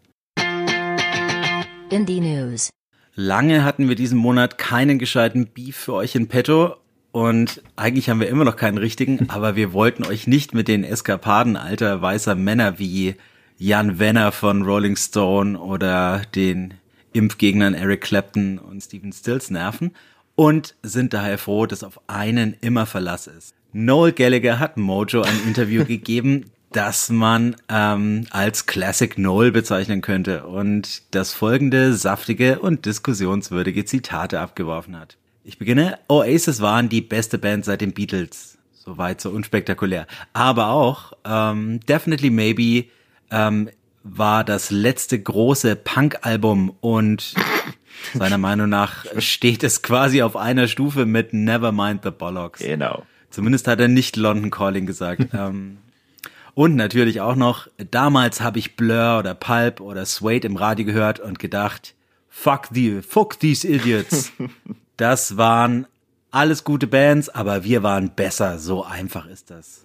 Indie 1.90 2.20
News. 2.20 2.70
Lange 3.14 3.62
hatten 3.62 3.90
wir 3.90 3.94
diesen 3.94 4.16
Monat 4.16 4.56
keinen 4.56 4.98
gescheiten 4.98 5.46
Beef 5.46 5.76
für 5.76 5.92
euch 5.92 6.14
in 6.14 6.28
petto 6.28 6.76
und 7.12 7.62
eigentlich 7.76 8.08
haben 8.08 8.20
wir 8.20 8.28
immer 8.28 8.46
noch 8.46 8.56
keinen 8.56 8.78
richtigen, 8.78 9.28
aber 9.28 9.54
wir 9.54 9.74
wollten 9.74 10.02
euch 10.04 10.26
nicht 10.26 10.54
mit 10.54 10.66
den 10.66 10.82
Eskapaden 10.82 11.58
alter 11.58 12.00
weißer 12.00 12.36
Männer 12.36 12.78
wie 12.78 13.16
Jan 13.58 13.98
Wenner 13.98 14.32
von 14.32 14.62
Rolling 14.62 14.96
Stone 14.96 15.58
oder 15.58 16.22
den 16.34 16.74
Impfgegnern 17.14 17.72
Eric 17.72 18.02
Clapton 18.02 18.58
und 18.58 18.82
Stephen 18.82 19.12
Stills 19.12 19.50
nerven 19.50 19.92
und 20.34 20.74
sind 20.82 21.14
daher 21.14 21.38
froh, 21.38 21.64
dass 21.64 21.82
auf 21.82 21.98
einen 22.06 22.54
immer 22.60 22.84
Verlass 22.84 23.26
ist. 23.26 23.54
Noel 23.72 24.12
Gallagher 24.12 24.58
hat 24.58 24.76
Mojo 24.76 25.22
ein 25.22 25.40
Interview 25.46 25.84
gegeben, 25.86 26.50
das 26.72 27.08
man 27.08 27.56
ähm, 27.70 28.26
als 28.30 28.66
Classic 28.66 29.16
Noel 29.16 29.52
bezeichnen 29.52 30.02
könnte 30.02 30.46
und 30.46 31.14
das 31.14 31.32
folgende 31.32 31.94
saftige 31.94 32.58
und 32.58 32.84
diskussionswürdige 32.84 33.86
Zitate 33.86 34.40
abgeworfen 34.40 34.98
hat. 34.98 35.16
Ich 35.44 35.58
beginne. 35.58 35.98
Oasis 36.08 36.60
waren 36.60 36.90
die 36.90 37.00
beste 37.00 37.38
Band 37.38 37.64
seit 37.64 37.80
den 37.80 37.92
Beatles. 37.92 38.58
Soweit 38.74 39.20
so 39.20 39.30
unspektakulär. 39.30 40.06
Aber 40.34 40.68
auch 40.68 41.14
ähm, 41.24 41.80
Definitely 41.88 42.30
Maybe 42.30 42.90
ähm, 43.30 43.70
war 44.02 44.44
das 44.44 44.70
letzte 44.70 45.20
große 45.20 45.76
Punk-Album 45.76 46.74
und 46.80 47.34
seiner 48.14 48.38
Meinung 48.38 48.68
nach 48.68 49.04
steht 49.18 49.64
es 49.64 49.82
quasi 49.82 50.22
auf 50.22 50.36
einer 50.36 50.68
Stufe 50.68 51.06
mit 51.06 51.32
Nevermind 51.32 52.02
the 52.04 52.10
Bollocks. 52.10 52.60
Genau. 52.60 53.04
Zumindest 53.30 53.66
hat 53.68 53.80
er 53.80 53.88
nicht 53.88 54.16
London 54.16 54.50
Calling 54.50 54.86
gesagt. 54.86 55.28
ähm, 55.32 55.78
und 56.54 56.74
natürlich 56.74 57.20
auch 57.20 57.36
noch, 57.36 57.68
damals 57.90 58.40
habe 58.40 58.58
ich 58.58 58.76
Blur 58.76 59.18
oder 59.18 59.34
Pulp 59.34 59.80
oder 59.80 60.06
Suede 60.06 60.46
im 60.46 60.56
Radio 60.56 60.86
gehört 60.86 61.20
und 61.20 61.38
gedacht, 61.38 61.94
fuck 62.30 62.68
the, 62.72 63.02
fuck 63.02 63.38
these 63.38 63.66
idiots. 63.66 64.32
Das 64.98 65.36
waren 65.36 65.86
alles 66.30 66.64
gute 66.64 66.86
Bands, 66.86 67.28
aber 67.28 67.64
wir 67.64 67.82
waren 67.82 68.14
besser. 68.14 68.58
So 68.58 68.82
einfach 68.82 69.26
ist 69.26 69.50
das. 69.50 69.84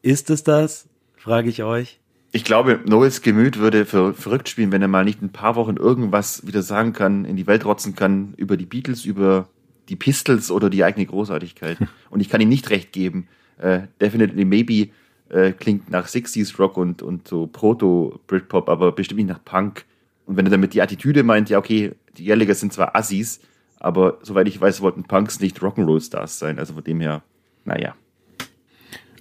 Ist 0.00 0.30
es 0.30 0.44
das? 0.44 0.88
Frage 1.18 1.50
ich 1.50 1.62
euch. 1.62 2.00
Ich 2.32 2.44
glaube, 2.44 2.80
Noels 2.84 3.22
Gemüt 3.22 3.58
würde 3.58 3.86
für 3.86 4.12
verrückt 4.12 4.48
spielen, 4.48 4.72
wenn 4.72 4.82
er 4.82 4.88
mal 4.88 5.04
nicht 5.04 5.22
ein 5.22 5.30
paar 5.30 5.56
Wochen 5.56 5.76
irgendwas 5.76 6.46
wieder 6.46 6.62
sagen 6.62 6.92
kann, 6.92 7.24
in 7.24 7.36
die 7.36 7.46
Welt 7.46 7.64
rotzen 7.64 7.94
kann 7.94 8.34
über 8.36 8.56
die 8.56 8.66
Beatles, 8.66 9.04
über 9.04 9.48
die 9.88 9.96
Pistols 9.96 10.50
oder 10.50 10.68
die 10.68 10.84
eigene 10.84 11.06
Großartigkeit. 11.06 11.78
Und 12.10 12.20
ich 12.20 12.28
kann 12.28 12.40
ihm 12.40 12.48
nicht 12.48 12.70
recht 12.70 12.92
geben. 12.92 13.28
Uh, 13.58 13.86
definitely 14.02 14.44
maybe 14.44 14.90
äh, 15.30 15.52
klingt 15.52 15.90
nach 15.90 16.06
60s 16.06 16.58
Rock 16.58 16.76
und, 16.76 17.02
und 17.02 17.26
so 17.26 17.46
Proto-Britpop, 17.46 18.68
aber 18.68 18.92
bestimmt 18.92 19.18
nicht 19.18 19.28
nach 19.28 19.42
Punk. 19.44 19.86
Und 20.26 20.36
wenn 20.36 20.46
er 20.46 20.50
damit 20.50 20.74
die 20.74 20.82
Attitüde 20.82 21.22
meint, 21.22 21.48
ja, 21.48 21.58
okay, 21.58 21.92
die 22.16 22.24
Gallagher 22.24 22.54
sind 22.54 22.72
zwar 22.72 22.94
Assis, 22.94 23.40
aber 23.78 24.18
soweit 24.22 24.48
ich 24.48 24.60
weiß, 24.60 24.80
wollten 24.82 25.04
Punks 25.04 25.40
nicht 25.40 25.58
Rock'n'Roll-Stars 25.60 26.38
sein. 26.38 26.58
Also 26.58 26.74
von 26.74 26.84
dem 26.84 27.00
her, 27.00 27.22
naja. 27.64 27.94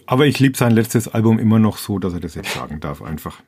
Aber 0.05 0.25
ich 0.25 0.39
liebe 0.39 0.57
sein 0.57 0.71
letztes 0.71 1.07
Album 1.07 1.39
immer 1.39 1.59
noch 1.59 1.77
so, 1.77 1.99
dass 1.99 2.13
er 2.13 2.19
das 2.19 2.35
jetzt 2.35 2.53
sagen 2.53 2.79
darf, 2.79 3.01
einfach. 3.01 3.41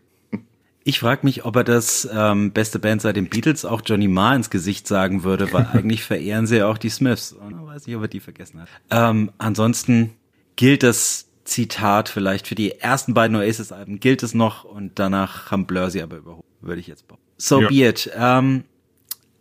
Ich 0.84 1.00
frage 1.00 1.26
mich, 1.26 1.44
ob 1.44 1.56
er 1.58 1.66
das 1.66 2.08
ähm, 2.12 2.54
beste 2.54 2.80
Band 2.80 3.02
seit 3.02 3.18
den 3.18 3.28
Beatles 3.28 3.66
auch 3.66 3.82
Johnny 3.86 4.08
Marr 4.08 4.36
ins 4.36 4.50
Gesicht 4.50 4.88
sagen 4.88 5.24
würde, 5.24 5.52
weil 5.52 5.68
eigentlich 5.74 6.04
verehren 6.04 6.48
sie 6.48 6.58
ja 6.58 6.68
auch 6.68 6.78
die 6.78 6.90
Smiths. 6.90 7.34
Und 7.34 7.52
ich 7.52 7.68
weiß 7.68 7.88
nicht, 7.88 7.96
ob 7.96 8.04
er 8.04 8.08
die 8.08 8.22
vergessen 8.22 8.62
hat. 8.62 8.70
Ähm, 8.90 9.32
ansonsten 9.38 10.14
gilt 10.56 10.84
das 10.84 11.28
Zitat 11.44 12.10
vielleicht 12.10 12.48
für 12.48 12.56
die 12.56 12.80
ersten 12.80 13.14
beiden 13.14 13.36
Oasis-Alben 13.36 14.00
gilt 14.00 14.22
es 14.24 14.34
noch 14.34 14.64
und 14.64 15.00
danach 15.00 15.52
haben 15.52 15.66
Blur 15.66 15.90
sie 15.90 16.02
aber 16.02 16.18
überholt, 16.18 16.46
würde 16.62 16.80
ich 16.80 16.88
jetzt 16.88 17.08
bauen. 17.08 17.20
So 17.38 17.62
ja. 17.62 17.68
be 17.68 17.88
it. 17.88 18.12
Ähm, 18.16 18.64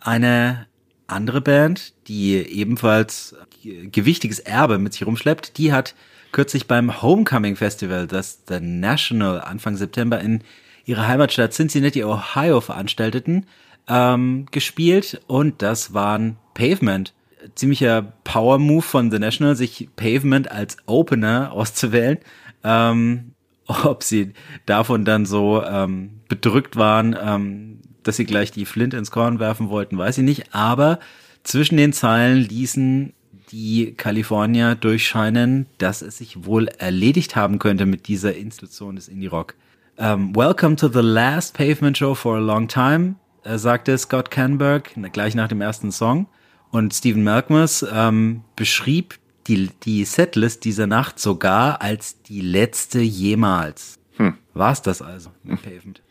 eine 0.01 0.67
andere 1.07 1.41
Band, 1.41 1.95
die 2.09 2.35
ebenfalls 2.37 3.35
gewichtiges 3.63 4.39
Erbe 4.39 4.79
mit 4.79 4.93
sich 4.93 5.07
rumschleppt, 5.07 5.59
die 5.59 5.73
hat 5.73 5.95
kürzlich 6.33 6.67
beim 6.67 7.03
Homecoming 7.03 7.57
Festival, 7.57 8.07
das 8.07 8.43
The 8.49 8.61
National 8.61 9.41
Anfang 9.41 9.77
September 9.77 10.21
in 10.21 10.43
ihrer 10.85 11.09
Heimatstadt 11.09 11.53
Cincinnati, 11.53 12.05
Ohio 12.05 12.61
veranstalteten, 12.61 13.47
ähm, 13.89 14.47
gespielt 14.51 15.21
und 15.27 15.63
das 15.63 15.95
waren 15.95 16.37
Pavement 16.55 17.13
ziemlicher 17.55 18.13
Power-Move 18.25 18.83
von 18.83 19.11
The 19.11 19.19
National, 19.19 19.57
sich 19.57 19.89
Pavement 19.97 20.51
als 20.51 20.77
Opener 20.87 21.53
auszuwählen. 21.53 22.19
Ähm, 22.65 23.33
ob 23.67 24.03
sie 24.03 24.33
davon 24.65 25.05
dann 25.05 25.27
so 25.27 25.63
ähm, 25.63 26.21
bedrückt 26.29 26.77
waren, 26.77 27.17
ähm, 27.21 27.81
dass 28.03 28.17
sie 28.17 28.25
gleich 28.25 28.53
die 28.53 28.67
Flint 28.67 28.95
ins 28.95 29.11
Korn 29.11 29.41
werfen 29.41 29.69
wollten, 29.69 29.99
weiß 29.99 30.19
ich 30.19 30.25
nicht. 30.25 30.55
Aber 30.55 31.01
zwischen 31.43 31.77
den 31.77 31.93
Zeilen 31.93 32.39
ließen 32.39 33.13
die 33.53 33.95
Kalifornier 33.97 34.75
durchscheinen, 34.75 35.67
dass 35.79 36.03
es 36.03 36.19
sich 36.19 36.45
wohl 36.45 36.69
erledigt 36.69 37.37
haben 37.37 37.59
könnte 37.59 37.87
mit 37.87 38.09
dieser 38.09 38.35
Institution 38.35 38.97
des 38.97 39.09
Indie-Rock. 39.09 39.55
Um, 39.97 40.05
ähm, 40.05 40.37
Welcome 40.37 40.77
to 40.77 40.89
the 40.89 41.01
last 41.01 41.57
Pavement 41.57 41.97
Show 41.97 42.15
for 42.15 42.37
a 42.37 42.41
long 42.41 42.69
time, 42.69 43.15
äh, 43.45 43.57
sagte 43.57 43.97
Scott 43.97 44.31
Canberg 44.31 44.91
gleich 45.13 45.35
nach 45.35 45.49
dem 45.49 45.61
ersten 45.61 45.91
Song. 45.91 46.27
Und 46.71 46.93
Stephen 46.93 47.25
Malkmus 47.25 47.87
ähm, 47.91 48.43
beschrieb 48.57 49.19
die, 49.47 49.71
die 49.85 50.05
Setlist 50.05 50.65
dieser 50.65 50.87
Nacht 50.87 51.19
sogar 51.19 51.81
als 51.81 52.21
die 52.23 52.41
letzte 52.41 53.01
jemals. 53.01 53.99
War 54.55 54.73
es 54.73 54.83
das 54.83 55.03
also 55.03 55.31
mit 55.45 55.63
Pavement? 55.63 56.03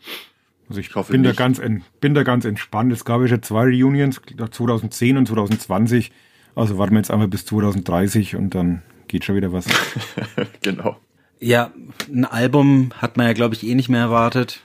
Also 0.68 0.80
ich, 0.80 0.94
hoffe 0.94 1.12
bin, 1.12 1.22
da 1.22 1.32
ganz 1.32 1.60
bin 2.00 2.14
da 2.14 2.22
ganz 2.22 2.44
entspannt. 2.44 2.92
Es 2.92 3.04
gab 3.04 3.20
ja 3.20 3.28
schon 3.28 3.42
zwei 3.42 3.64
Reunions, 3.64 4.20
2010 4.50 5.16
und 5.16 5.28
2020. 5.28 6.12
Also 6.56 6.78
warten 6.78 6.94
wir 6.94 6.98
jetzt 6.98 7.10
einmal 7.10 7.28
bis 7.28 7.44
2030 7.44 8.34
und 8.34 8.54
dann 8.54 8.82
geht 9.08 9.24
schon 9.24 9.36
wieder 9.36 9.52
was. 9.52 9.66
genau. 10.62 10.96
Ja, 11.38 11.70
ein 12.08 12.24
Album 12.24 12.92
hat 12.96 13.18
man 13.18 13.26
ja, 13.26 13.34
glaube 13.34 13.54
ich, 13.54 13.64
eh 13.64 13.74
nicht 13.74 13.90
mehr 13.90 14.00
erwartet. 14.00 14.62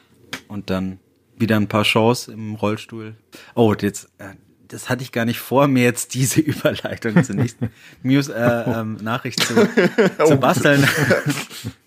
Und 0.47 0.69
dann 0.69 0.99
wieder 1.37 1.57
ein 1.57 1.67
paar 1.67 1.83
Shows 1.83 2.29
im 2.29 2.55
Rollstuhl. 2.55 3.15
Oh, 3.55 3.71
und 3.71 3.81
jetzt, 3.81 4.05
äh, 4.19 4.35
das 4.69 4.89
hatte 4.89 5.03
ich 5.03 5.11
gar 5.11 5.25
nicht 5.25 5.39
vor, 5.39 5.67
mir 5.67 5.83
jetzt 5.83 6.13
diese 6.13 6.39
Überleitung 6.39 7.21
zur 7.25 7.35
nächsten 7.35 7.69
News, 8.03 8.29
äh, 8.29 8.39
ähm, 8.39 8.97
Nachricht 9.01 9.43
zu, 9.43 9.55
zu 10.25 10.37
basteln. 10.37 10.87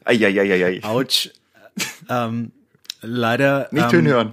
Eieieiei. 0.04 0.84
Autsch. 0.84 1.30
Ähm, 2.10 2.52
leider 3.00 3.68
Nicht 3.70 3.92
ähm, 3.94 4.06
hören. 4.06 4.32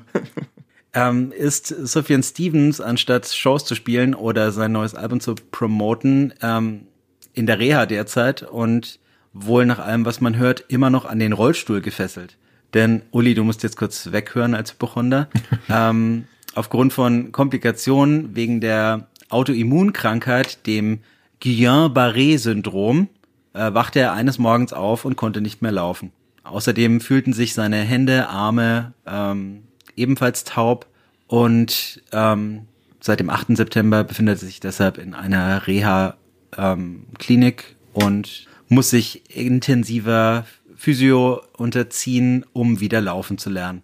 Ähm, 0.94 1.32
ist 1.32 1.68
Sufjan 1.68 2.24
Stevens, 2.24 2.82
anstatt 2.82 3.28
Shows 3.28 3.66
zu 3.66 3.76
spielen 3.76 4.14
oder 4.14 4.52
sein 4.52 4.72
neues 4.72 4.96
Album 4.96 5.20
zu 5.20 5.36
promoten, 5.36 6.34
ähm, 6.42 6.88
in 7.34 7.46
der 7.46 7.60
Reha 7.60 7.86
derzeit 7.86 8.44
und 8.44 9.00
wohl 9.34 9.66
nach 9.66 9.80
allem, 9.80 10.06
was 10.06 10.20
man 10.20 10.38
hört, 10.38 10.66
immer 10.68 10.90
noch 10.90 11.06
an 11.06 11.20
den 11.20 11.34
Rollstuhl 11.34 11.82
gefesselt. 11.82 12.38
Denn, 12.74 13.04
Uli, 13.12 13.34
du 13.34 13.44
musst 13.44 13.64
jetzt 13.64 13.78
kurz 13.78 14.12
weghören 14.12 14.54
als 14.54 14.74
Hypochonder. 14.74 15.30
ähm, 15.70 16.26
aufgrund 16.56 16.94
von 16.94 17.32
Komplikationen 17.32 18.36
wegen 18.36 18.60
der 18.60 19.08
Autoimmunkrankheit, 19.30 20.66
dem 20.68 21.00
Guillain-Barré-Syndrom, 21.42 23.08
äh, 23.54 23.74
wachte 23.74 24.00
er 24.00 24.14
eines 24.14 24.38
Morgens 24.38 24.74
auf 24.74 25.06
und 25.06 25.16
konnte 25.16 25.42
nicht 25.42 25.62
mehr 25.62 25.72
laufen. 25.72 26.12
Außerdem 26.44 27.02
fühlten 27.02 27.34
sich 27.34 27.54
seine 27.54 27.78
Hände, 27.78 28.28
Arme 28.28 28.94
ähm, 29.06 29.64
ebenfalls 29.96 30.44
taub 30.44 30.88
und 31.28 32.02
ähm, 32.12 32.68
seit 33.00 33.20
dem 33.20 33.30
8. 33.30 33.58
September 33.58 34.04
befindet 34.04 34.42
er 34.42 34.46
sich 34.46 34.60
deshalb 34.60 34.98
in 34.98 35.14
einer 35.14 35.68
Reha-Klinik 35.68 36.18
und 37.94 38.48
muss 38.70 38.90
sich 38.90 39.24
intensiver 39.36 40.46
Physio 40.76 41.42
unterziehen, 41.58 42.46
um 42.54 42.80
wieder 42.80 43.02
laufen 43.02 43.38
zu 43.38 43.50
lernen. 43.50 43.84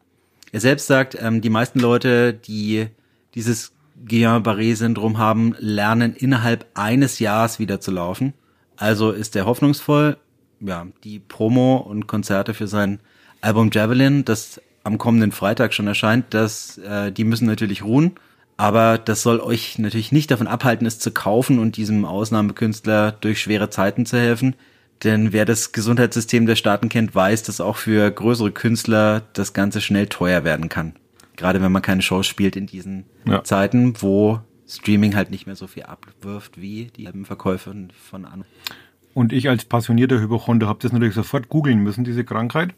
Er 0.51 0.61
selbst 0.61 0.87
sagt, 0.87 1.17
ähm, 1.19 1.41
die 1.41 1.49
meisten 1.49 1.79
Leute, 1.79 2.33
die 2.33 2.87
dieses 3.35 3.73
Guillain-Barré-Syndrom 4.05 5.17
haben, 5.17 5.55
lernen 5.59 6.15
innerhalb 6.15 6.65
eines 6.73 7.19
Jahres 7.19 7.59
wieder 7.59 7.79
zu 7.79 7.91
laufen. 7.91 8.33
Also 8.77 9.11
ist 9.11 9.35
er 9.35 9.45
hoffnungsvoll. 9.45 10.17
Ja, 10.59 10.87
die 11.03 11.19
Promo 11.19 11.77
und 11.77 12.07
Konzerte 12.07 12.53
für 12.53 12.67
sein 12.67 12.99
Album 13.41 13.69
Javelin, 13.71 14.25
das 14.25 14.59
am 14.87 14.97
kommenden 14.97 15.31
Freitag 15.31 15.73
schon 15.73 15.85
erscheint, 15.85 16.33
das, 16.33 16.77
äh, 16.79 17.11
die 17.11 17.25
müssen 17.25 17.45
natürlich 17.45 17.83
ruhen. 17.83 18.13
Aber 18.55 18.97
das 18.97 19.21
soll 19.21 19.39
euch 19.39 19.77
natürlich 19.77 20.11
nicht 20.11 20.31
davon 20.31 20.47
abhalten, 20.47 20.87
es 20.87 20.97
zu 20.97 21.11
kaufen 21.11 21.59
und 21.59 21.77
diesem 21.77 22.05
Ausnahmekünstler 22.05 23.11
durch 23.11 23.39
schwere 23.39 23.69
Zeiten 23.69 24.07
zu 24.07 24.17
helfen. 24.17 24.55
Denn 25.03 25.31
wer 25.31 25.45
das 25.45 25.73
Gesundheitssystem 25.73 26.47
der 26.47 26.55
Staaten 26.55 26.89
kennt, 26.89 27.13
weiß, 27.13 27.43
dass 27.43 27.61
auch 27.61 27.77
für 27.77 28.09
größere 28.09 28.51
Künstler 28.51 29.21
das 29.33 29.53
Ganze 29.53 29.79
schnell 29.79 30.07
teuer 30.07 30.43
werden 30.43 30.69
kann. 30.69 30.93
Gerade 31.35 31.61
wenn 31.61 31.71
man 31.71 31.83
keine 31.83 32.01
Shows 32.01 32.25
spielt 32.25 32.55
in 32.55 32.65
diesen 32.65 33.05
Ja. 33.25 33.43
Zeiten, 33.43 34.01
wo 34.01 34.39
Streaming 34.67 35.15
halt 35.15 35.29
nicht 35.29 35.45
mehr 35.45 35.55
so 35.55 35.67
viel 35.67 35.83
abwirft 35.83 36.59
wie 36.59 36.85
die 36.85 37.07
Verkäufe 37.25 37.75
von 38.09 38.25
anderen. 38.25 38.45
Und 39.13 39.33
ich 39.33 39.49
als 39.49 39.65
passionierter 39.65 40.19
Hypochonder 40.19 40.67
habe 40.67 40.79
das 40.81 40.91
natürlich 40.91 41.13
sofort 41.13 41.49
googeln 41.49 41.79
müssen, 41.79 42.03
diese 42.03 42.23
Krankheit. 42.23 42.73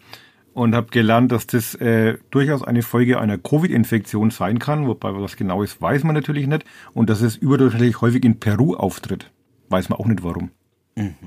Und 0.54 0.76
habe 0.76 0.88
gelernt, 0.88 1.32
dass 1.32 1.48
das 1.48 1.76
äh, 1.76 2.18
durchaus 2.32 2.64
eine 2.64 2.82
Folge 2.82 3.20
einer 3.20 3.38
Covid-Infektion 3.38 4.32
sein 4.32 4.60
kann. 4.60 4.88
Wobei 4.88 5.14
was 5.14 5.38
genau 5.38 5.64
ist, 5.64 5.82
weiß 5.82 6.04
man 6.04 6.16
natürlich 6.16 6.48
nicht. 6.48 6.66
Und 6.94 7.10
dass 7.10 7.22
es 7.22 7.36
überdurchschnittlich 7.38 8.02
häufig 8.02 8.26
in 8.26 8.40
Peru 8.40 8.76
auftritt. 8.76 9.32
Weiß 9.70 9.90
man 9.90 10.00
auch 10.00 10.08
nicht 10.08 10.24
warum. 10.24 10.52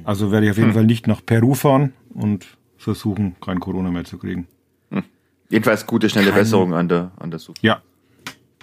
Also 0.05 0.31
werde 0.33 0.47
ich 0.47 0.51
auf 0.53 0.59
jeden 0.59 0.75
Fall 0.75 0.85
nicht 0.85 1.07
nach 1.07 1.25
Peru 1.25 1.55
fahren 1.55 1.95
und 2.11 2.47
versuchen, 2.77 3.37
kein 3.41 3.59
Corona 3.61 3.91
mehr 3.91 4.05
zu 4.05 4.19
kriegen. 4.19 4.47
Jedenfalls 5.49 5.87
gute, 5.87 6.11
schnelle 6.11 6.31
Kein- 6.31 6.39
Besserung 6.41 6.75
an 6.75 6.89
der, 6.89 7.13
an 7.19 7.31
der 7.31 7.39
Suche. 7.39 7.57
Ja, 7.63 7.81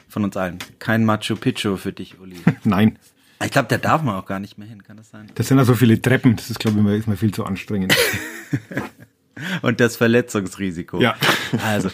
Von 0.07 0.23
uns 0.23 0.35
allen. 0.37 0.57
Kein 0.79 1.05
Machu 1.05 1.35
Picchu 1.35 1.77
für 1.77 1.93
dich, 1.93 2.19
Uli. 2.19 2.35
nein. 2.63 2.99
Ich 3.43 3.51
glaube, 3.51 3.67
da 3.69 3.77
darf 3.77 4.03
man 4.03 4.15
auch 4.15 4.25
gar 4.25 4.39
nicht 4.39 4.57
mehr 4.57 4.67
hin, 4.67 4.83
kann 4.83 4.97
das 4.97 5.09
sein? 5.11 5.27
Das 5.35 5.47
sind 5.47 5.57
ja 5.57 5.65
so 5.65 5.73
viele 5.73 5.99
Treppen. 6.01 6.35
Das 6.35 6.49
ist, 6.49 6.59
glaube 6.59 6.77
ich, 6.77 6.83
mir, 6.83 6.95
ist 6.95 7.07
mir 7.07 7.15
viel 7.15 7.33
zu 7.33 7.45
anstrengend. 7.45 7.95
Und 9.61 9.79
das 9.79 9.95
Verletzungsrisiko. 9.97 11.01
Ja. 11.01 11.15
Also, 11.63 11.89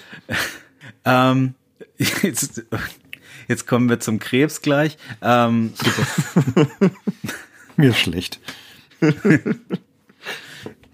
ähm, 1.05 1.55
jetzt, 1.97 2.63
jetzt 3.47 3.67
kommen 3.67 3.89
wir 3.89 3.99
zum 3.99 4.19
Krebs 4.19 4.61
gleich. 4.61 4.97
Ähm, 5.21 5.73
Mir 7.77 7.89
ist 7.89 7.99
schlecht. 7.99 8.39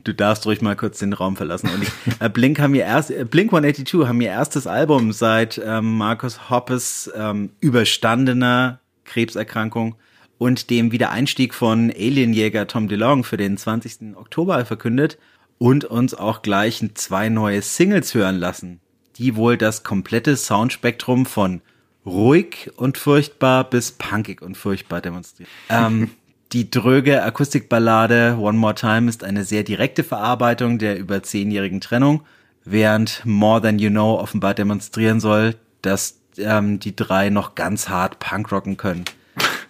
du 0.04 0.14
darfst 0.14 0.46
ruhig 0.46 0.62
mal 0.62 0.76
kurz 0.76 1.00
den 1.00 1.14
Raum 1.14 1.36
verlassen. 1.36 1.70
Und 1.70 1.86
äh, 2.20 2.30
Blink 2.30 2.60
haben 2.60 2.74
ihr 2.76 2.86
erst, 2.86 3.12
äh, 3.12 3.26
Blink 3.26 3.54
182 3.54 4.08
haben 4.08 4.22
ihr 4.22 4.30
erstes 4.30 4.68
Album 4.68 5.12
seit 5.12 5.62
ähm, 5.64 5.98
Markus 5.98 6.50
Hoppes 6.50 7.12
ähm, 7.16 7.52
überstandener 7.60 8.80
Krebserkrankung 9.06 9.96
und 10.38 10.70
dem 10.72 10.92
Wiedereinstieg 10.92 11.54
von 11.54 11.92
Alienjäger 11.92 12.66
Tom 12.68 12.88
DeLonge 12.88 13.24
für 13.24 13.38
den 13.38 13.58
20. 13.58 14.16
Oktober 14.16 14.66
verkündet 14.66 15.20
und 15.62 15.86
uns 15.86 16.16
auch 16.16 16.42
gleich 16.42 16.84
zwei 16.96 17.30
neue 17.30 17.62
Singles 17.62 18.16
hören 18.16 18.38
lassen, 18.38 18.80
die 19.18 19.36
wohl 19.36 19.58
das 19.58 19.84
komplette 19.84 20.36
Soundspektrum 20.36 21.28
von 21.28 21.62
ruhig 22.04 22.72
und 22.78 22.98
furchtbar 22.98 23.70
bis 23.70 23.92
punkig 23.92 24.42
und 24.42 24.58
furchtbar 24.58 25.02
demonstrieren. 25.02 25.52
Ähm, 25.70 26.10
die 26.52 26.72
dröge 26.72 27.22
Akustikballade 27.22 28.38
One 28.40 28.58
More 28.58 28.74
Time 28.74 29.08
ist 29.08 29.24
eine 29.24 29.44
sehr 29.44 29.62
direkte 29.62 30.04
Verarbeitung 30.04 30.80
der 30.80 30.98
über 30.98 31.22
zehnjährigen 31.22 31.80
Trennung, 31.80 32.24
während 32.66 33.24
More 33.24 33.62
Than 33.62 33.78
You 33.78 33.92
Know 33.92 34.16
offenbar 34.20 34.56
demonstrieren 34.56 35.20
soll, 35.20 35.54
dass 35.84 36.18
ähm, 36.40 36.80
die 36.80 36.96
drei 36.96 37.30
noch 37.30 37.54
ganz 37.54 37.88
hart 37.88 38.18
Punkrocken 38.18 38.78
können. 38.78 39.06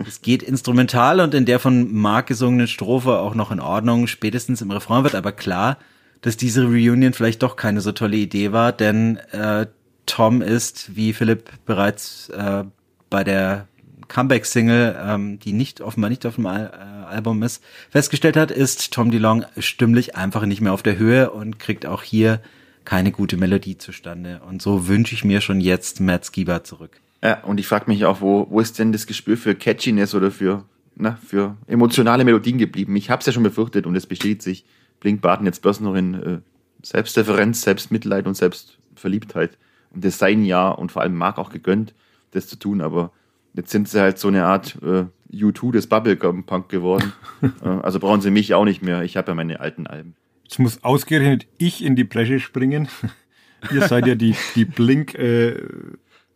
Es 0.07 0.21
geht 0.21 0.43
instrumental 0.43 1.19
und 1.19 1.33
in 1.33 1.45
der 1.45 1.59
von 1.59 1.93
Mark 1.93 2.27
gesungenen 2.27 2.67
Strophe 2.67 3.19
auch 3.19 3.35
noch 3.35 3.51
in 3.51 3.59
Ordnung. 3.59 4.07
Spätestens 4.07 4.61
im 4.61 4.71
Refrain 4.71 5.03
wird 5.03 5.15
aber 5.15 5.31
klar, 5.31 5.77
dass 6.21 6.37
diese 6.37 6.65
Reunion 6.65 7.13
vielleicht 7.13 7.43
doch 7.43 7.55
keine 7.55 7.81
so 7.81 7.91
tolle 7.91 8.17
Idee 8.17 8.51
war, 8.51 8.71
denn 8.71 9.17
äh, 9.31 9.65
Tom 10.05 10.41
ist, 10.41 10.95
wie 10.95 11.13
Philipp 11.13 11.49
bereits 11.65 12.29
äh, 12.29 12.63
bei 13.09 13.23
der 13.23 13.67
Comeback-Single, 14.07 14.99
ähm, 15.01 15.39
die 15.39 15.53
nicht 15.53 15.81
offenbar 15.81 16.09
nicht 16.09 16.25
auf 16.25 16.35
dem 16.35 16.45
Al 16.45 16.71
äh, 16.73 17.05
Album 17.05 17.43
ist, 17.43 17.63
festgestellt 17.89 18.37
hat, 18.37 18.51
ist 18.51 18.93
Tom 18.93 19.11
DeLong 19.11 19.45
stimmlich 19.57 20.15
einfach 20.15 20.45
nicht 20.45 20.61
mehr 20.61 20.73
auf 20.73 20.83
der 20.83 20.97
Höhe 20.97 21.31
und 21.31 21.59
kriegt 21.59 21.85
auch 21.85 22.03
hier 22.03 22.41
keine 22.85 23.11
gute 23.11 23.37
Melodie 23.37 23.77
zustande. 23.77 24.41
Und 24.47 24.61
so 24.61 24.87
wünsche 24.87 25.13
ich 25.13 25.23
mir 25.23 25.41
schon 25.41 25.61
jetzt 25.61 25.99
Matt 25.99 26.25
Skiba 26.25 26.63
zurück. 26.63 26.99
Ja, 27.23 27.43
und 27.43 27.59
ich 27.59 27.67
frage 27.67 27.85
mich 27.87 28.05
auch, 28.05 28.21
wo, 28.21 28.47
wo 28.49 28.59
ist 28.59 28.79
denn 28.79 28.91
das 28.91 29.05
Gespür 29.05 29.37
für 29.37 29.53
Catchiness 29.53 30.15
oder 30.15 30.31
für, 30.31 30.65
na, 30.95 31.17
für 31.23 31.57
emotionale 31.67 32.25
Melodien 32.25 32.57
geblieben? 32.57 32.95
Ich 32.95 33.09
habe 33.09 33.19
es 33.19 33.27
ja 33.27 33.33
schon 33.33 33.43
befürchtet 33.43 33.85
und 33.85 33.95
es 33.95 34.07
bestätigt 34.07 34.41
sich. 34.41 34.65
Blink 34.99 35.21
baten 35.21 35.45
jetzt 35.45 35.61
bloß 35.61 35.81
noch 35.81 35.95
in 35.95 36.13
äh, 36.15 36.39
Selbstreferenz, 36.83 37.61
Selbstmitleid 37.61 38.25
und 38.25 38.35
Selbstverliebtheit. 38.35 39.57
Und 39.91 40.03
das 40.03 40.17
sei 40.17 40.31
ein 40.31 40.45
Jahr 40.45 40.79
und 40.79 40.91
vor 40.91 41.01
allem 41.01 41.15
Mark 41.15 41.37
auch 41.37 41.51
gegönnt, 41.51 41.93
das 42.31 42.47
zu 42.47 42.55
tun, 42.55 42.81
aber 42.81 43.11
jetzt 43.53 43.71
sind 43.71 43.89
sie 43.89 43.99
halt 43.99 44.17
so 44.17 44.29
eine 44.29 44.45
Art 44.45 44.77
äh, 44.81 45.05
U2 45.33 45.73
des 45.73 45.87
Bubblegum-Punk 45.87 46.69
geworden. 46.69 47.13
äh, 47.63 47.67
also 47.67 47.99
brauchen 47.99 48.21
sie 48.21 48.31
mich 48.31 48.53
auch 48.53 48.65
nicht 48.65 48.81
mehr. 48.81 49.03
Ich 49.03 49.17
habe 49.17 49.31
ja 49.31 49.35
meine 49.35 49.59
alten 49.59 49.85
Alben. 49.85 50.15
Jetzt 50.43 50.59
muss 50.59 50.83
ausgerechnet 50.83 51.47
ich 51.57 51.83
in 51.83 51.95
die 51.95 52.03
Bresche 52.03 52.39
springen. 52.39 52.87
Ihr 53.71 53.87
seid 53.87 54.07
ja 54.07 54.15
die, 54.15 54.35
die 54.55 54.65
Blink 54.65 55.13
äh, 55.15 55.61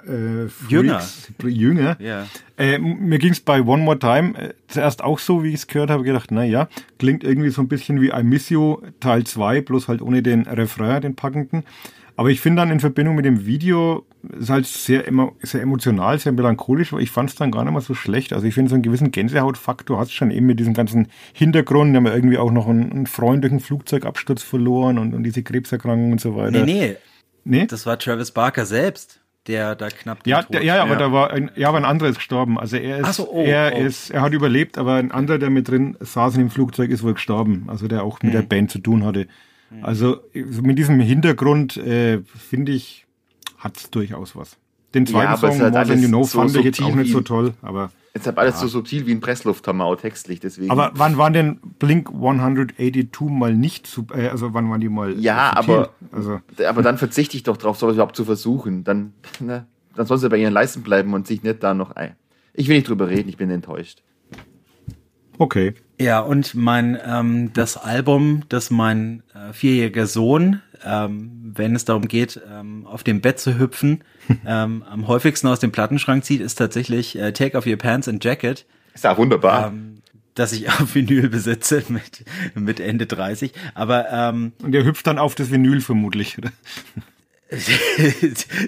äh, 0.05 0.47
Freaks. 0.49 0.69
Jünger. 0.69 1.01
Jünger. 1.43 1.97
Ja. 1.99 2.27
Äh, 2.57 2.77
mir 2.79 3.19
ging 3.19 3.31
es 3.31 3.39
bei 3.39 3.61
One 3.61 3.83
More 3.83 3.99
Time 3.99 4.37
äh, 4.37 4.53
zuerst 4.67 5.03
auch 5.03 5.19
so, 5.19 5.43
wie 5.43 5.49
ich 5.49 5.55
es 5.55 5.67
gehört 5.67 5.89
habe, 5.89 6.03
gedacht, 6.03 6.31
na 6.31 6.43
ja, 6.43 6.67
klingt 6.99 7.23
irgendwie 7.23 7.49
so 7.49 7.61
ein 7.61 7.67
bisschen 7.67 8.01
wie 8.01 8.09
I 8.09 8.23
Miss 8.23 8.49
You 8.49 8.81
Teil 8.99 9.23
2, 9.25 9.61
bloß 9.61 9.87
halt 9.87 10.01
ohne 10.01 10.21
den 10.23 10.43
Refrain, 10.43 11.01
den 11.01 11.15
packenden. 11.15 11.63
Aber 12.17 12.29
ich 12.29 12.39
finde 12.39 12.61
dann 12.61 12.71
in 12.71 12.79
Verbindung 12.79 13.15
mit 13.15 13.25
dem 13.25 13.45
Video 13.45 14.05
ist 14.39 14.49
halt 14.49 14.65
sehr, 14.65 15.03
sehr 15.41 15.61
emotional, 15.61 16.17
sehr 16.17 16.31
melancholisch, 16.31 16.93
aber 16.93 17.01
ich 17.01 17.11
fand 17.11 17.29
es 17.29 17.35
dann 17.35 17.51
gar 17.51 17.63
nicht 17.65 17.73
mal 17.73 17.81
so 17.81 17.93
schlecht. 17.93 18.31
Also 18.31 18.47
ich 18.47 18.53
finde 18.53 18.69
so 18.69 18.75
einen 18.75 18.83
gewissen 18.83 19.11
Gänsehautfaktor 19.11 19.99
hast 19.99 20.13
schon 20.13 20.31
eben 20.31 20.45
mit 20.45 20.59
diesem 20.59 20.73
ganzen 20.73 21.09
Hintergrund. 21.33 21.91
Wir 21.91 21.97
haben 21.97 22.05
ja 22.07 22.15
irgendwie 22.15 22.37
auch 22.37 22.51
noch 22.51 22.67
einen, 22.67 22.89
einen 22.91 23.07
Freund 23.07 23.43
durch 23.43 23.51
einen 23.51 23.59
Flugzeugabsturz 23.59 24.43
verloren 24.43 24.97
und, 24.97 25.13
und 25.13 25.23
diese 25.23 25.43
Krebserkrankung 25.43 26.13
und 26.13 26.21
so 26.21 26.35
weiter. 26.35 26.63
Nee, 26.65 26.65
nee, 26.65 26.95
Nee? 27.47 27.67
das 27.67 27.85
war 27.85 27.99
Travis 27.99 28.31
Barker 28.31 28.65
selbst, 28.65 29.21
der 29.47 29.75
da 29.75 29.89
knapp 29.89 30.23
den 30.23 30.31
Ja, 30.31 30.43
Tod- 30.43 30.53
der, 30.53 30.63
ja, 30.63 30.81
aber 30.81 30.93
ja. 30.93 30.99
da 30.99 31.11
war 31.11 31.31
ein, 31.31 31.51
ja, 31.55 31.69
aber 31.69 31.77
ein 31.77 31.85
anderer 31.85 32.09
ist 32.09 32.17
gestorben. 32.17 32.59
Also 32.59 32.77
er 32.77 32.99
ist, 32.99 33.15
so, 33.15 33.29
oh, 33.31 33.43
er 33.43 33.73
oh. 33.75 33.81
ist, 33.81 34.09
er 34.09 34.21
hat 34.21 34.33
überlebt, 34.33 34.77
aber 34.77 34.95
ein 34.95 35.11
anderer, 35.11 35.37
der 35.37 35.49
mit 35.49 35.67
drin 35.67 35.97
saß 35.99 36.35
in 36.35 36.41
dem 36.41 36.49
Flugzeug, 36.49 36.89
ist 36.89 37.03
wohl 37.03 37.13
gestorben. 37.13 37.65
Also 37.67 37.87
der 37.87 38.03
auch 38.03 38.21
mit 38.21 38.33
der 38.33 38.41
Band 38.41 38.71
zu 38.71 38.79
tun 38.79 39.03
hatte. 39.05 39.27
Also 39.81 40.21
mit 40.33 40.77
diesem 40.77 40.99
Hintergrund 40.99 41.77
äh, 41.77 42.19
finde 42.21 42.71
ich, 42.71 43.05
hat's 43.57 43.89
durchaus 43.89 44.35
was. 44.35 44.57
Den 44.93 45.05
zweiten 45.05 45.27
aber 45.27 45.49
es 45.49 45.57
Song, 45.57 45.65
hat 45.65 45.73
More 45.73 45.85
Than 45.85 46.01
You 46.01 46.07
Know, 46.07 46.23
so 46.23 46.39
fand 46.39 46.55
ich 46.55 46.63
jetzt 46.63 46.81
auch 46.81 46.95
nicht 46.95 47.11
so 47.11 47.21
toll, 47.21 47.53
aber 47.61 47.91
Jetzt 48.15 48.27
hab 48.27 48.39
alles 48.39 48.59
so 48.61 48.67
subtil 48.67 49.05
wie 49.05 49.11
ein 49.11 49.19
Presslufthammer 49.19 49.83
auch 49.83 49.97
textlich, 49.97 50.39
deswegen. 50.39 50.71
aber 50.71 50.91
wann 50.95 51.17
waren 51.17 51.33
denn 51.33 51.59
Blink 51.79 52.09
182 52.09 53.29
mal 53.29 53.53
nicht 53.53 53.85
super, 53.87 54.17
äh, 54.17 54.29
also 54.29 54.53
wann 54.53 54.69
waren 54.69 54.79
die 54.79 54.87
mal 54.89 55.19
Ja, 55.19 55.51
subtil? 55.57 55.75
aber- 55.75 55.89
also 56.13 56.39
aber 56.65 56.81
dann 56.81 56.97
verzichte 56.97 57.35
ich 57.35 57.43
doch 57.43 57.57
drauf, 57.57 57.77
sowas 57.77 57.95
überhaupt 57.95 58.15
zu 58.15 58.23
versuchen. 58.23 58.85
Dann, 58.85 59.11
ne, 59.41 59.67
dann 59.95 60.05
soll 60.05 60.17
sie 60.17 60.29
bei 60.29 60.37
ihren 60.37 60.53
Leisten 60.53 60.81
bleiben 60.81 61.13
und 61.13 61.27
sich 61.27 61.43
nicht 61.43 61.61
da 61.61 61.73
noch 61.73 61.91
ein. 61.97 62.15
Ich 62.53 62.69
will 62.69 62.77
nicht 62.77 62.87
drüber 62.87 63.09
reden, 63.09 63.27
ich 63.27 63.35
bin 63.35 63.49
enttäuscht. 63.49 64.01
okay. 65.37 65.73
Ja, 65.99 66.19
und 66.19 66.55
mein 66.55 66.97
ähm, 67.05 67.51
das 67.53 67.77
Album, 67.77 68.43
das 68.49 68.69
mein 68.69 69.23
äh, 69.33 69.53
vierjähriger 69.53 70.07
Sohn, 70.07 70.61
ähm, 70.85 71.51
wenn 71.55 71.75
es 71.75 71.85
darum 71.85 72.07
geht, 72.07 72.39
ähm, 72.51 72.85
auf 72.87 73.03
dem 73.03 73.21
Bett 73.21 73.39
zu 73.39 73.57
hüpfen, 73.57 74.03
ähm, 74.45 74.83
am 74.89 75.07
häufigsten 75.07 75.47
aus 75.47 75.59
dem 75.59 75.71
Plattenschrank 75.71 76.23
zieht, 76.23 76.41
ist 76.41 76.55
tatsächlich 76.55 77.17
äh, 77.17 77.31
Take 77.33 77.57
Off 77.57 77.65
Your 77.65 77.77
Pants 77.77 78.07
and 78.07 78.23
Jacket, 78.23 78.65
Ist 78.93 79.03
ja 79.03 79.17
wunderbar. 79.17 79.67
ähm, 79.67 80.01
das 80.35 80.51
ich 80.51 80.67
auf 80.81 80.93
Vinyl 80.95 81.29
besitze 81.29 81.83
mit, 81.89 82.23
mit 82.55 82.79
Ende 82.79 83.05
30. 83.05 83.51
Aber 83.73 84.09
ähm, 84.11 84.51
Und 84.61 84.71
der 84.73 84.83
hüpft 84.85 85.07
dann 85.07 85.17
auf 85.17 85.35
das 85.35 85.51
Vinyl 85.51 85.81
vermutlich, 85.81 86.37
oder? 86.37 86.51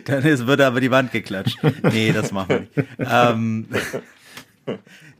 dann 0.06 0.24
ist, 0.24 0.48
wird 0.48 0.62
aber 0.62 0.80
die 0.80 0.92
Wand 0.92 1.12
geklatscht. 1.12 1.58
Nee, 1.92 2.14
das 2.14 2.32
machen 2.32 2.50
wir 2.50 2.60
nicht. 2.60 2.72
ähm, 3.12 3.68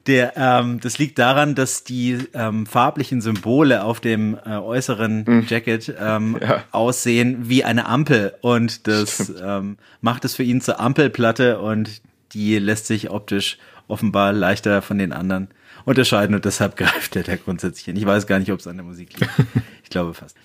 der, 0.08 0.34
ähm, 0.38 0.80
das 0.80 0.98
liegt 0.98 1.20
daran, 1.20 1.54
dass 1.54 1.84
die 1.84 2.18
ähm, 2.34 2.66
farblichen 2.66 3.22
Symbole 3.22 3.84
auf 3.84 4.00
dem 4.00 4.38
äh, 4.46 4.52
äußeren 4.52 5.46
Jacket 5.48 5.94
ähm, 6.00 6.40
aussehen 6.72 7.50
wie 7.50 7.64
eine 7.64 7.88
Ampel 7.88 8.34
und 8.42 8.88
das 8.88 9.32
ähm, 9.42 9.78
macht 10.02 10.26
es 10.26 10.36
für 10.36 10.44
ihn 10.44 10.62
zur 10.62 10.80
Ampelplatte 10.80 11.60
und 11.60 12.02
die 12.34 12.58
lässt 12.58 12.88
sich 12.88 13.10
optisch 13.10 13.58
offenbar 13.88 14.34
leichter 14.34 14.82
von 14.82 14.98
den 14.98 15.14
anderen 15.14 15.50
unterscheiden 15.86 16.36
und 16.36 16.46
deshalb 16.46 16.76
greift 16.78 17.16
er 17.16 17.24
da 17.24 17.36
grundsätzlich 17.36 17.86
hin. 17.86 17.96
Ich 17.96 18.06
weiß 18.06 18.28
gar 18.28 18.40
nicht, 18.40 18.52
ob 18.52 18.60
es 18.60 18.68
an 18.68 18.78
der 18.78 18.86
Musik 18.86 19.20
liegt. 19.20 19.32
Ich 19.84 19.90
glaube 19.90 20.14
fast. 20.14 20.36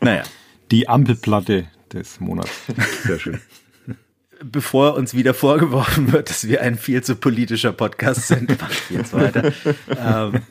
Naja. 0.00 0.22
Die 0.70 0.88
Ampelplatte 0.88 1.66
des 1.92 2.18
Monats. 2.18 2.50
Sehr 3.04 3.18
schön. 3.18 3.40
Bevor 4.44 4.94
uns 4.94 5.14
wieder 5.14 5.34
vorgeworfen 5.34 6.12
wird, 6.12 6.30
dass 6.30 6.46
wir 6.48 6.62
ein 6.62 6.76
viel 6.78 7.02
zu 7.02 7.16
politischer 7.16 7.72
Podcast 7.72 8.28
sind, 8.28 8.48
mache 8.60 8.72
ich 8.72 8.90
jetzt 8.96 9.12
weiter. 9.12 9.52
ähm, 9.98 10.42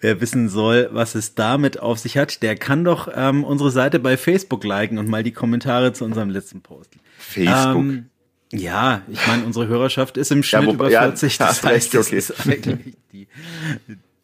wer 0.00 0.20
wissen 0.20 0.48
soll, 0.48 0.88
was 0.92 1.14
es 1.14 1.34
damit 1.34 1.80
auf 1.80 1.98
sich 1.98 2.16
hat, 2.16 2.42
der 2.42 2.56
kann 2.56 2.84
doch 2.84 3.08
ähm, 3.14 3.44
unsere 3.44 3.70
Seite 3.70 3.98
bei 3.98 4.16
Facebook 4.16 4.64
liken 4.64 4.98
und 4.98 5.08
mal 5.08 5.22
die 5.22 5.32
Kommentare 5.32 5.92
zu 5.92 6.04
unserem 6.04 6.30
letzten 6.30 6.60
Post. 6.60 6.92
Facebook. 7.18 7.76
Ähm, 7.76 8.06
ja, 8.52 9.02
ich 9.08 9.26
meine, 9.26 9.44
unsere 9.44 9.66
Hörerschaft 9.66 10.16
ist 10.16 10.30
im 10.30 10.42
Schnitt 10.42 10.66
wo- 10.66 10.72
über 10.74 10.90
ja, 10.90 11.02
40, 11.02 11.38
das 11.38 11.48
hast 11.48 11.64
heißt, 11.64 11.94
das 11.94 12.06
okay. 12.08 12.16
ist 12.16 12.46
eigentlich 12.46 12.94
die, 13.12 13.26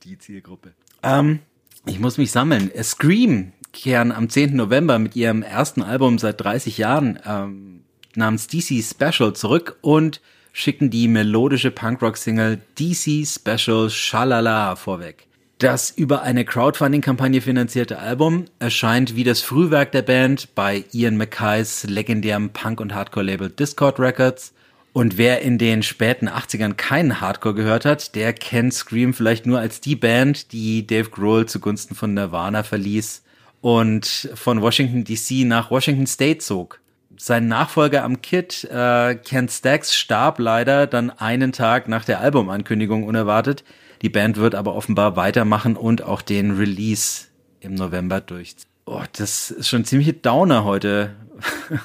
die 0.04 0.18
Zielgruppe. 0.18 0.72
Ähm, 1.02 1.40
ich 1.86 1.98
muss 1.98 2.18
mich 2.18 2.30
sammeln. 2.30 2.70
Scream 2.82 3.52
kehren 3.72 4.12
am 4.12 4.28
10. 4.28 4.54
November 4.54 4.98
mit 4.98 5.16
ihrem 5.16 5.42
ersten 5.42 5.82
Album 5.82 6.18
seit 6.18 6.40
30 6.40 6.78
Jahren 6.78 7.18
ähm, 7.26 7.81
namens 8.16 8.46
DC 8.46 8.82
Special 8.82 9.32
zurück 9.32 9.76
und 9.80 10.20
schicken 10.52 10.90
die 10.90 11.08
melodische 11.08 11.70
Punkrock-Single 11.70 12.60
DC 12.78 13.26
Special 13.26 13.88
Shalala 13.90 14.76
vorweg. 14.76 15.26
Das 15.58 15.90
über 15.90 16.22
eine 16.22 16.44
Crowdfunding-Kampagne 16.44 17.40
finanzierte 17.40 18.00
Album 18.00 18.46
erscheint 18.58 19.14
wie 19.14 19.22
das 19.22 19.42
Frühwerk 19.42 19.92
der 19.92 20.02
Band 20.02 20.56
bei 20.56 20.84
Ian 20.90 21.16
Mackays 21.16 21.84
legendärem 21.84 22.50
Punk- 22.50 22.80
und 22.80 22.94
Hardcore-Label 22.94 23.48
Discord 23.48 24.00
Records. 24.00 24.54
Und 24.92 25.18
wer 25.18 25.40
in 25.40 25.58
den 25.58 25.84
späten 25.84 26.28
80ern 26.28 26.74
keinen 26.74 27.20
Hardcore 27.20 27.54
gehört 27.54 27.84
hat, 27.84 28.14
der 28.16 28.32
kennt 28.32 28.74
Scream 28.74 29.14
vielleicht 29.14 29.46
nur 29.46 29.60
als 29.60 29.80
die 29.80 29.94
Band, 29.94 30.52
die 30.52 30.84
Dave 30.86 31.10
Grohl 31.10 31.46
zugunsten 31.46 31.94
von 31.94 32.12
Nirvana 32.12 32.64
verließ 32.64 33.22
und 33.60 34.30
von 34.34 34.60
Washington 34.60 35.04
DC 35.04 35.46
nach 35.46 35.70
Washington 35.70 36.08
State 36.08 36.38
zog. 36.38 36.81
Sein 37.24 37.46
Nachfolger 37.46 38.02
am 38.02 38.20
Kit, 38.20 38.64
äh, 38.64 39.14
Ken 39.14 39.48
Stacks, 39.48 39.94
starb 39.94 40.40
leider 40.40 40.88
dann 40.88 41.10
einen 41.10 41.52
Tag 41.52 41.86
nach 41.86 42.04
der 42.04 42.18
Albumankündigung 42.18 43.04
unerwartet. 43.04 43.62
Die 44.02 44.08
Band 44.08 44.38
wird 44.38 44.56
aber 44.56 44.74
offenbar 44.74 45.14
weitermachen 45.14 45.76
und 45.76 46.02
auch 46.02 46.20
den 46.20 46.56
Release 46.56 47.26
im 47.60 47.76
November 47.76 48.20
durch. 48.20 48.56
Oh, 48.86 49.04
das 49.12 49.52
ist 49.52 49.68
schon 49.68 49.84
ziemliche 49.84 50.14
Downer 50.14 50.64
heute. 50.64 51.14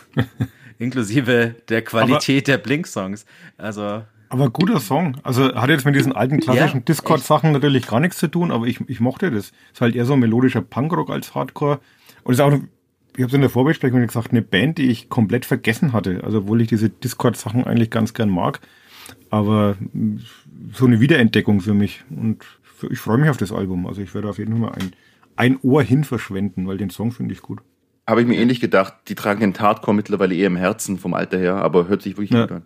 Inklusive 0.80 1.54
der 1.69 1.84
Qualität 1.84 2.47
der 2.47 2.58
Blink-Songs. 2.58 3.28
Also, 3.60 4.02
Aber 4.30 4.50
guter 4.50 4.80
Song. 4.80 5.17
Also 5.21 5.54
hat 5.54 5.69
jetzt 5.69 5.86
mit 5.86 5.93
diesen 5.93 6.13
alten 6.13 6.39
klassischen 6.39 6.80
Ja, 6.80 6.84
Discord-Sachen 6.84 7.52
natürlich 7.52 7.86
gar 7.86 8.00
nichts 8.00 8.17
zu 8.17 8.28
tun, 8.28 8.52
aber 8.52 8.65
ich, 8.65 8.80
ich 8.89 9.00
mochte 9.00 9.30
das. 9.30 9.52
Ist 9.71 9.82
halt 9.82 9.95
eher 9.95 10.06
so 10.06 10.13
ein 10.13 10.19
melodischer 10.19 10.62
Punkrock 10.62 11.12
als 11.12 11.36
Hardcore. 11.36 11.80
Und 12.23 12.34
ist 12.34 12.39
auch, 12.39 12.60
ich 13.17 13.23
habe 13.23 13.27
es 13.30 13.34
in 13.34 13.41
der 13.41 13.49
Vorbesprechung 13.49 14.06
gesagt, 14.06 14.32
eine 14.32 14.41
Band, 14.41 14.77
die 14.77 14.89
ich 14.89 15.10
komplett 15.10 15.43
vergessen 15.45 15.91
hatte. 15.91 16.21
Also 16.23 16.38
obwohl 16.39 16.62
ich 16.62 16.67
diese 16.69 16.89
Discord-Sachen 16.89 17.65
eigentlich 17.65 17.89
ganz 17.89 18.13
gern 18.13 18.30
mag. 18.30 18.62
Aber 19.30 19.75
so 20.73 20.86
eine 20.86 20.99
Wiederentdeckung 20.99 21.60
für 21.62 21.73
mich. 21.73 22.03
Und 22.10 22.43
für, 22.63 22.91
ich 22.91 22.99
freue 22.99 23.17
mich 23.17 23.30
auf 23.30 23.38
das 23.38 23.51
Album. 23.51 23.86
Also 23.88 24.01
ich 24.01 24.13
werde 24.13 24.30
auf 24.30 24.38
jeden 24.38 24.51
Fall 24.53 24.62
mal 24.62 24.71
ein, 24.73 24.91
ein 25.36 25.60
Ohr 25.63 25.84
hin 25.84 26.03
verschwenden, 26.03 26.67
weil 26.67 26.77
den 26.77 26.89
Song 26.89 27.12
finde 27.12 27.34
ich 27.34 27.41
gut. 27.41 27.60
Habe 28.06 28.21
ich 28.21 28.27
mir 28.27 28.36
ähnlich 28.39 28.60
gedacht, 28.62 28.93
die 29.08 29.15
tragen 29.15 29.41
den 29.41 29.58
Hardcore 29.60 29.95
mittlerweile 29.95 30.34
eher 30.34 30.47
im 30.47 30.56
Herzen 30.56 30.97
vom 30.97 31.13
Alter 31.13 31.38
her, 31.39 31.56
aber 31.56 31.88
hört 31.89 32.01
sich 32.03 32.13
wirklich 32.17 32.30
Ja. 32.32 32.43
gut 32.43 32.51
an. 32.53 32.62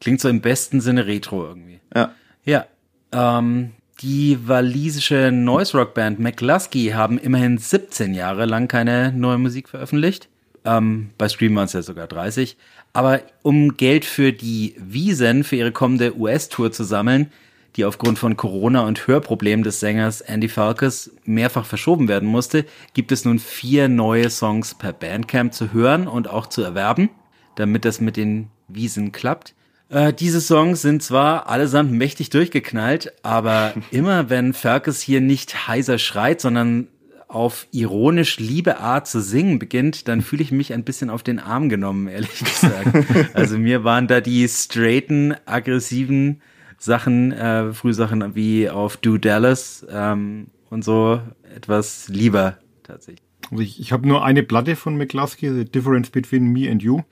klingt 0.00 0.20
so 0.20 0.28
im 0.28 0.40
besten 0.40 0.80
Sinne 0.80 1.06
Retro 1.06 1.44
irgendwie. 1.44 1.80
Ja. 1.94 2.12
Ja, 2.44 2.66
ähm, 3.12 3.70
die 4.02 4.36
walisische 4.48 5.30
Noise 5.30 5.78
Rock 5.78 5.94
Band 5.94 6.18
McLusky 6.18 6.88
haben 6.88 7.18
immerhin 7.18 7.58
17 7.58 8.14
Jahre 8.14 8.46
lang 8.46 8.66
keine 8.66 9.12
neue 9.12 9.38
Musik 9.38 9.68
veröffentlicht. 9.68 10.28
Ähm, 10.64 11.10
bei 11.18 11.28
Stream 11.28 11.54
waren 11.54 11.66
es 11.66 11.72
ja 11.72 11.82
sogar 11.82 12.08
30. 12.08 12.56
Aber 12.92 13.20
um 13.42 13.76
Geld 13.76 14.04
für 14.04 14.32
die 14.32 14.74
Wiesen 14.76 15.44
für 15.44 15.56
ihre 15.56 15.72
kommende 15.72 16.16
US-Tour 16.18 16.72
zu 16.72 16.84
sammeln, 16.84 17.30
die 17.76 17.84
aufgrund 17.84 18.18
von 18.18 18.36
Corona 18.36 18.86
und 18.86 19.06
Hörproblemen 19.06 19.62
des 19.62 19.80
Sängers 19.80 20.20
Andy 20.20 20.48
Falkes 20.48 21.12
mehrfach 21.24 21.64
verschoben 21.64 22.08
werden 22.08 22.28
musste, 22.28 22.66
gibt 22.92 23.12
es 23.12 23.24
nun 23.24 23.38
vier 23.38 23.88
neue 23.88 24.28
Songs 24.30 24.74
per 24.74 24.92
Bandcamp 24.92 25.54
zu 25.54 25.72
hören 25.72 26.06
und 26.06 26.28
auch 26.28 26.48
zu 26.48 26.62
erwerben, 26.62 27.08
damit 27.54 27.84
das 27.84 28.00
mit 28.00 28.16
den 28.16 28.48
Wiesen 28.68 29.12
klappt. 29.12 29.54
Äh, 29.92 30.14
diese 30.14 30.40
Songs 30.40 30.80
sind 30.80 31.02
zwar 31.02 31.48
allesamt 31.50 31.92
mächtig 31.92 32.30
durchgeknallt, 32.30 33.12
aber 33.22 33.74
immer 33.90 34.30
wenn 34.30 34.54
Ferkes 34.54 35.02
hier 35.02 35.20
nicht 35.20 35.68
heiser 35.68 35.98
schreit, 35.98 36.40
sondern 36.40 36.88
auf 37.28 37.66
ironisch 37.72 38.38
liebe 38.38 38.78
Art 38.78 39.06
zu 39.06 39.20
singen 39.20 39.58
beginnt, 39.58 40.08
dann 40.08 40.22
fühle 40.22 40.42
ich 40.42 40.50
mich 40.50 40.72
ein 40.72 40.84
bisschen 40.84 41.10
auf 41.10 41.22
den 41.22 41.38
Arm 41.38 41.68
genommen, 41.68 42.08
ehrlich 42.08 42.38
gesagt. 42.38 43.34
also 43.34 43.58
mir 43.58 43.84
waren 43.84 44.06
da 44.06 44.20
die 44.20 44.48
straighten, 44.48 45.34
aggressiven 45.44 46.40
Sachen, 46.78 47.32
äh, 47.32 47.72
Frühsachen 47.72 48.34
wie 48.34 48.70
auf 48.70 48.96
Do 48.96 49.18
Dallas 49.18 49.86
ähm, 49.90 50.46
und 50.70 50.84
so 50.84 51.20
etwas 51.54 52.08
lieber 52.08 52.58
tatsächlich. 52.82 53.22
Also 53.50 53.62
ich, 53.62 53.78
ich 53.78 53.92
habe 53.92 54.08
nur 54.08 54.24
eine 54.24 54.42
Platte 54.42 54.74
von 54.74 54.96
McCluskey, 54.96 55.50
The 55.52 55.64
Difference 55.66 56.08
Between 56.08 56.46
Me 56.46 56.70
and 56.70 56.82
You. 56.82 57.02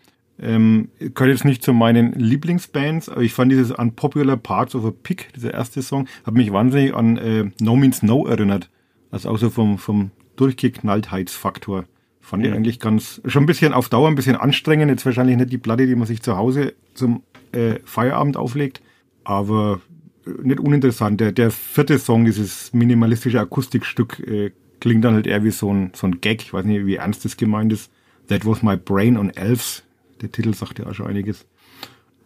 Ähm, 0.42 0.88
gehört 0.98 1.34
jetzt 1.34 1.44
nicht 1.44 1.62
zu 1.62 1.74
meinen 1.74 2.12
Lieblingsbands, 2.12 3.10
aber 3.10 3.20
ich 3.20 3.34
fand 3.34 3.52
dieses 3.52 3.72
Unpopular 3.72 4.36
Parts 4.38 4.74
of 4.74 4.86
a 4.86 4.90
Pig, 4.90 5.28
dieser 5.36 5.52
erste 5.52 5.82
Song, 5.82 6.08
hat 6.24 6.34
mich 6.34 6.50
wahnsinnig 6.50 6.94
an 6.94 7.18
äh, 7.18 7.50
No 7.60 7.76
Means 7.76 8.02
No 8.02 8.26
erinnert. 8.26 8.70
Also 9.10 9.28
auch 9.28 9.38
so 9.38 9.50
vom, 9.50 9.76
vom 9.76 10.10
Durchgeknalltheitsfaktor. 10.36 11.84
Fand 12.20 12.46
ich 12.46 12.52
eigentlich 12.52 12.78
ganz, 12.78 13.20
schon 13.26 13.42
ein 13.42 13.46
bisschen 13.46 13.72
auf 13.72 13.88
Dauer, 13.88 14.08
ein 14.08 14.14
bisschen 14.14 14.36
anstrengend. 14.36 14.90
Jetzt 14.90 15.04
wahrscheinlich 15.04 15.36
nicht 15.36 15.52
die 15.52 15.58
Platte, 15.58 15.86
die 15.86 15.96
man 15.96 16.06
sich 16.06 16.22
zu 16.22 16.36
Hause 16.36 16.74
zum 16.94 17.22
äh, 17.52 17.80
Feierabend 17.84 18.36
auflegt, 18.36 18.80
aber 19.24 19.80
äh, 20.26 20.30
nicht 20.42 20.60
uninteressant. 20.60 21.20
Der, 21.20 21.32
der 21.32 21.50
vierte 21.50 21.98
Song, 21.98 22.24
dieses 22.24 22.72
minimalistische 22.72 23.40
Akustikstück, 23.40 24.20
äh, 24.20 24.52
klingt 24.80 25.04
dann 25.04 25.14
halt 25.14 25.26
eher 25.26 25.44
wie 25.44 25.50
so 25.50 25.72
ein, 25.72 25.90
so 25.94 26.06
ein 26.06 26.20
Gag. 26.20 26.42
Ich 26.42 26.52
weiß 26.52 26.64
nicht, 26.64 26.86
wie 26.86 26.96
ernst 26.96 27.24
das 27.24 27.36
gemeint 27.36 27.72
ist. 27.72 27.90
That 28.28 28.46
was 28.46 28.62
my 28.62 28.76
brain 28.76 29.16
on 29.16 29.30
Elves. 29.30 29.82
Der 30.20 30.30
Titel 30.32 30.54
sagt 30.54 30.78
ja 30.78 30.86
auch 30.86 30.94
schon 30.94 31.06
einiges. 31.06 31.46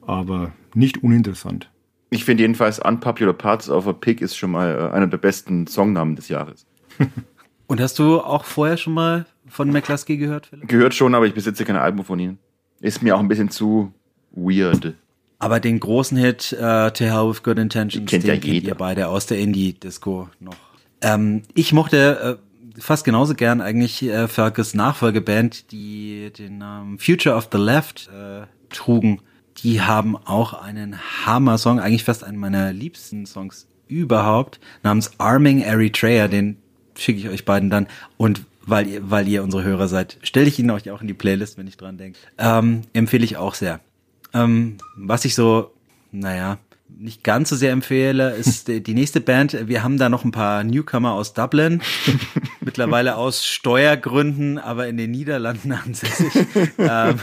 Aber 0.06 0.52
nicht 0.74 1.02
uninteressant. 1.02 1.70
Ich 2.10 2.24
finde 2.24 2.42
jedenfalls 2.42 2.78
Unpopular 2.78 3.32
Parts 3.32 3.68
of 3.68 3.86
a 3.88 3.92
Pig 3.92 4.20
ist 4.20 4.36
schon 4.36 4.50
mal 4.50 4.90
äh, 4.92 4.94
einer 4.94 5.06
der 5.06 5.18
besten 5.18 5.66
Songnamen 5.66 6.16
des 6.16 6.28
Jahres. 6.28 6.66
Und 7.66 7.80
hast 7.80 7.98
du 7.98 8.20
auch 8.20 8.44
vorher 8.44 8.76
schon 8.76 8.92
mal 8.92 9.26
von 9.48 9.70
McCluskey 9.70 10.16
gehört, 10.18 10.46
Philipp? 10.46 10.68
Gehört 10.68 10.94
schon, 10.94 11.14
aber 11.14 11.26
ich 11.26 11.34
besitze 11.34 11.64
kein 11.64 11.76
Album 11.76 12.04
von 12.04 12.18
ihnen. 12.18 12.38
Ist 12.80 13.02
mir 13.02 13.16
auch 13.16 13.20
ein 13.20 13.28
bisschen 13.28 13.48
zu 13.50 13.92
weird. 14.32 14.94
Aber 15.38 15.60
den 15.60 15.80
großen 15.80 16.16
Hit 16.18 16.52
äh, 16.52 16.90
To 16.90 17.04
Hell 17.04 17.30
with 17.30 17.42
Good 17.42 17.58
Intentions, 17.58 18.10
Kennt 18.10 18.24
den 18.24 18.28
ja 18.28 18.34
kennt 18.34 18.44
jeder. 18.44 18.68
ihr 18.68 18.74
beide 18.74 19.08
aus 19.08 19.26
der 19.26 19.38
Indie-Disco 19.38 20.28
noch. 20.40 20.54
Ähm, 21.00 21.42
ich 21.54 21.72
mochte 21.72 22.38
äh, 22.38 22.53
fast 22.78 23.04
genauso 23.04 23.34
gern 23.34 23.60
eigentlich 23.60 24.02
äh, 24.02 24.28
Fergus 24.28 24.74
Nachfolgeband, 24.74 25.70
die 25.72 26.32
den 26.36 26.58
Namen 26.58 26.98
Future 26.98 27.36
of 27.36 27.48
the 27.52 27.58
Left 27.58 28.08
äh, 28.08 28.46
trugen. 28.70 29.20
Die 29.58 29.80
haben 29.80 30.16
auch 30.16 30.52
einen 30.54 30.98
Hammer-Song, 31.24 31.78
eigentlich 31.78 32.04
fast 32.04 32.24
einen 32.24 32.38
meiner 32.38 32.72
liebsten 32.72 33.26
Songs 33.26 33.66
überhaupt, 33.86 34.60
namens 34.82 35.12
Arming 35.18 35.60
Eritrea, 35.60 36.28
den 36.28 36.56
schicke 36.96 37.20
ich 37.20 37.28
euch 37.28 37.44
beiden 37.44 37.70
dann. 37.70 37.86
Und 38.16 38.42
weil 38.66 38.88
ihr, 38.88 39.10
weil 39.10 39.28
ihr 39.28 39.42
unsere 39.42 39.62
Hörer 39.62 39.88
seid, 39.88 40.18
stelle 40.22 40.46
ich 40.46 40.58
ihn 40.58 40.70
euch 40.70 40.90
auch 40.90 41.00
in 41.00 41.06
die 41.06 41.14
Playlist, 41.14 41.58
wenn 41.58 41.66
ich 41.66 41.76
dran 41.76 41.98
denke. 41.98 42.18
Ähm, 42.38 42.82
empfehle 42.92 43.24
ich 43.24 43.36
auch 43.36 43.54
sehr. 43.54 43.80
Ähm, 44.32 44.78
was 44.96 45.24
ich 45.24 45.34
so, 45.34 45.72
naja, 46.10 46.58
nicht 46.88 47.24
ganz 47.24 47.48
so 47.48 47.56
sehr 47.56 47.72
empfehle, 47.72 48.34
ist 48.34 48.68
die 48.68 48.94
nächste 48.94 49.20
Band. 49.20 49.68
Wir 49.68 49.82
haben 49.82 49.98
da 49.98 50.08
noch 50.08 50.24
ein 50.24 50.32
paar 50.32 50.64
Newcomer 50.64 51.12
aus 51.12 51.34
Dublin, 51.34 51.82
mittlerweile 52.60 53.16
aus 53.16 53.44
Steuergründen, 53.44 54.58
aber 54.58 54.86
in 54.86 54.96
den 54.96 55.10
Niederlanden 55.10 55.72
ansässig. 55.84 56.32
ähm, 56.78 57.20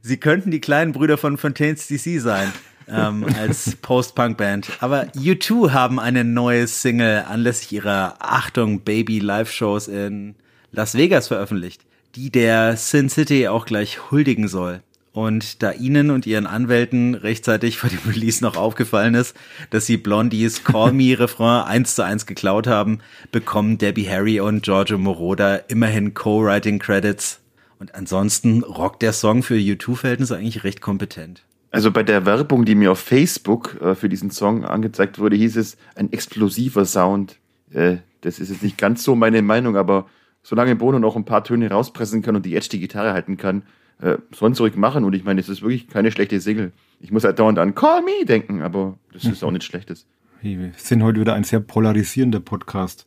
sie 0.00 0.16
könnten 0.16 0.50
die 0.50 0.60
kleinen 0.60 0.92
Brüder 0.92 1.18
von 1.18 1.36
Fontaines 1.36 1.86
DC 1.86 2.20
sein. 2.20 2.52
ähm, 2.88 3.24
als 3.38 3.76
Post-Punk-Band. 3.76 4.78
Aber 4.80 5.04
U2 5.14 5.70
haben 5.70 6.00
eine 6.00 6.24
neue 6.24 6.66
Single 6.66 7.24
anlässlich 7.28 7.72
ihrer 7.72 8.16
Achtung 8.18 8.80
Baby 8.80 9.20
Live-Shows 9.20 9.86
in 9.86 10.34
Las 10.72 10.96
Vegas 10.96 11.28
veröffentlicht, 11.28 11.84
die 12.16 12.30
der 12.30 12.76
Sin 12.76 13.08
City 13.08 13.46
auch 13.48 13.64
gleich 13.64 14.10
huldigen 14.10 14.48
soll. 14.48 14.82
Und 15.12 15.62
da 15.62 15.72
ihnen 15.72 16.10
und 16.10 16.24
ihren 16.26 16.46
Anwälten 16.46 17.14
rechtzeitig 17.14 17.78
vor 17.78 17.90
dem 17.90 17.98
Release 18.06 18.44
noch 18.44 18.56
aufgefallen 18.56 19.14
ist, 19.14 19.36
dass 19.70 19.86
sie 19.86 19.96
Blondies 19.96 20.62
Call 20.62 20.92
Me 20.92 21.18
Refrain 21.18 21.64
eins 21.64 21.96
zu 21.96 22.04
eins 22.04 22.26
geklaut 22.26 22.68
haben, 22.68 23.00
bekommen 23.32 23.78
Debbie 23.78 24.08
Harry 24.08 24.38
und 24.40 24.62
Giorgio 24.62 24.98
Moroder 24.98 25.68
immerhin 25.68 26.14
Co-Writing 26.14 26.78
Credits. 26.78 27.40
Und 27.80 27.94
ansonsten 27.94 28.62
rockt 28.62 29.02
der 29.02 29.12
Song 29.12 29.42
für 29.42 29.54
U2-Verhältnisse 29.54 30.36
eigentlich 30.36 30.64
recht 30.64 30.80
kompetent. 30.80 31.42
Also 31.72 31.90
bei 31.90 32.02
der 32.02 32.26
Werbung, 32.26 32.64
die 32.64 32.74
mir 32.74 32.92
auf 32.92 33.00
Facebook 33.00 33.80
äh, 33.80 33.94
für 33.94 34.08
diesen 34.08 34.30
Song 34.30 34.64
angezeigt 34.64 35.18
wurde, 35.18 35.36
hieß 35.36 35.56
es 35.56 35.76
ein 35.94 36.12
explosiver 36.12 36.84
Sound. 36.84 37.36
Äh, 37.72 37.98
das 38.20 38.38
ist 38.38 38.50
jetzt 38.50 38.62
nicht 38.62 38.76
ganz 38.76 39.02
so 39.02 39.14
meine 39.14 39.40
Meinung, 39.42 39.76
aber 39.76 40.06
solange 40.42 40.76
Bono 40.76 40.98
noch 40.98 41.16
ein 41.16 41.24
paar 41.24 41.44
Töne 41.44 41.70
rauspressen 41.70 42.22
kann 42.22 42.36
und 42.36 42.44
die 42.44 42.54
Edge 42.54 42.68
die 42.70 42.80
Gitarre 42.80 43.12
halten 43.12 43.36
kann, 43.36 43.62
äh, 44.00 44.18
sollen 44.32 44.54
zurück 44.54 44.76
machen. 44.76 45.04
Und 45.04 45.14
ich 45.14 45.24
meine, 45.24 45.40
es 45.40 45.48
ist 45.48 45.62
wirklich 45.62 45.88
keine 45.88 46.10
schlechte 46.10 46.40
Single. 46.40 46.72
Ich 47.00 47.12
muss 47.12 47.24
halt 47.24 47.38
dauernd 47.38 47.58
an 47.58 47.74
Call 47.74 48.02
Me 48.02 48.24
denken, 48.24 48.62
aber 48.62 48.98
das 49.12 49.24
ist 49.24 49.42
auch 49.42 49.50
nichts 49.50 49.66
Schlechtes. 49.66 50.06
Wir 50.42 50.72
sind 50.76 51.02
heute 51.02 51.20
wieder 51.20 51.34
ein 51.34 51.44
sehr 51.44 51.60
polarisierender 51.60 52.40
Podcast. 52.40 53.06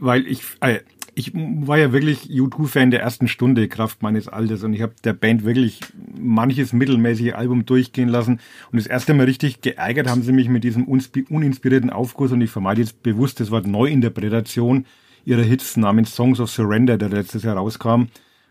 Weil 0.00 0.26
ich, 0.26 0.42
äh, 0.60 0.78
ich 1.14 1.32
war 1.34 1.76
ja 1.76 1.92
wirklich 1.92 2.30
U2-Fan 2.30 2.90
der 2.90 3.02
ersten 3.02 3.28
Stunde, 3.28 3.68
Kraft 3.68 4.02
meines 4.02 4.28
Alters. 4.28 4.62
Und 4.62 4.72
ich 4.72 4.80
habe 4.80 4.94
der 5.04 5.12
Band 5.12 5.44
wirklich 5.44 5.80
manches 6.18 6.72
mittelmäßige 6.72 7.34
Album 7.34 7.66
durchgehen 7.66 8.08
lassen. 8.08 8.40
Und 8.72 8.78
das 8.78 8.86
erste 8.86 9.12
Mal 9.12 9.24
richtig 9.24 9.60
geärgert 9.60 10.08
haben 10.08 10.22
sie 10.22 10.32
mich 10.32 10.48
mit 10.48 10.64
diesem 10.64 10.84
uninspirierten 10.86 11.90
Aufguss. 11.90 12.32
Und 12.32 12.40
ich 12.40 12.50
vermeide 12.50 12.80
jetzt 12.80 13.02
bewusst 13.02 13.40
das 13.40 13.50
Wort 13.50 13.66
Neuinterpretation 13.66 14.86
ihrer 15.26 15.42
Hits 15.42 15.76
namens 15.76 16.14
Songs 16.14 16.40
of 16.40 16.48
Surrender, 16.48 16.96
der 16.96 17.10
letztes 17.10 17.42
Jahr 17.42 17.56
rauskam 17.56 18.04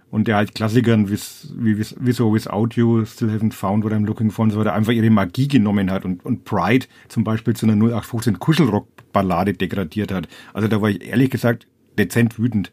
und 0.09 0.27
der 0.27 0.37
halt 0.37 0.55
Klassikern 0.55 1.09
wie, 1.09 1.17
wie 1.55 1.77
With 1.77 2.21
or 2.21 2.33
Without 2.33 2.69
You, 2.75 3.05
Still 3.05 3.29
Haven't 3.29 3.53
Found 3.53 3.83
What 3.83 3.91
I'm 3.91 4.05
Looking 4.05 4.31
For 4.31 4.43
und 4.43 4.51
so 4.51 4.59
weiter 4.59 4.73
einfach 4.73 4.93
ihre 4.93 5.09
Magie 5.09 5.47
genommen 5.47 5.91
hat 5.91 6.05
und, 6.05 6.25
und 6.25 6.45
Pride 6.45 6.85
zum 7.09 7.23
Beispiel 7.23 7.55
zu 7.55 7.65
einer 7.65 7.75
0815 7.75 8.39
Kuschelrock-Ballade 8.39 9.53
degradiert 9.53 10.11
hat. 10.11 10.27
Also 10.53 10.67
da 10.67 10.81
war 10.81 10.89
ich 10.89 11.05
ehrlich 11.05 11.29
gesagt 11.29 11.67
dezent 11.97 12.39
wütend. 12.39 12.71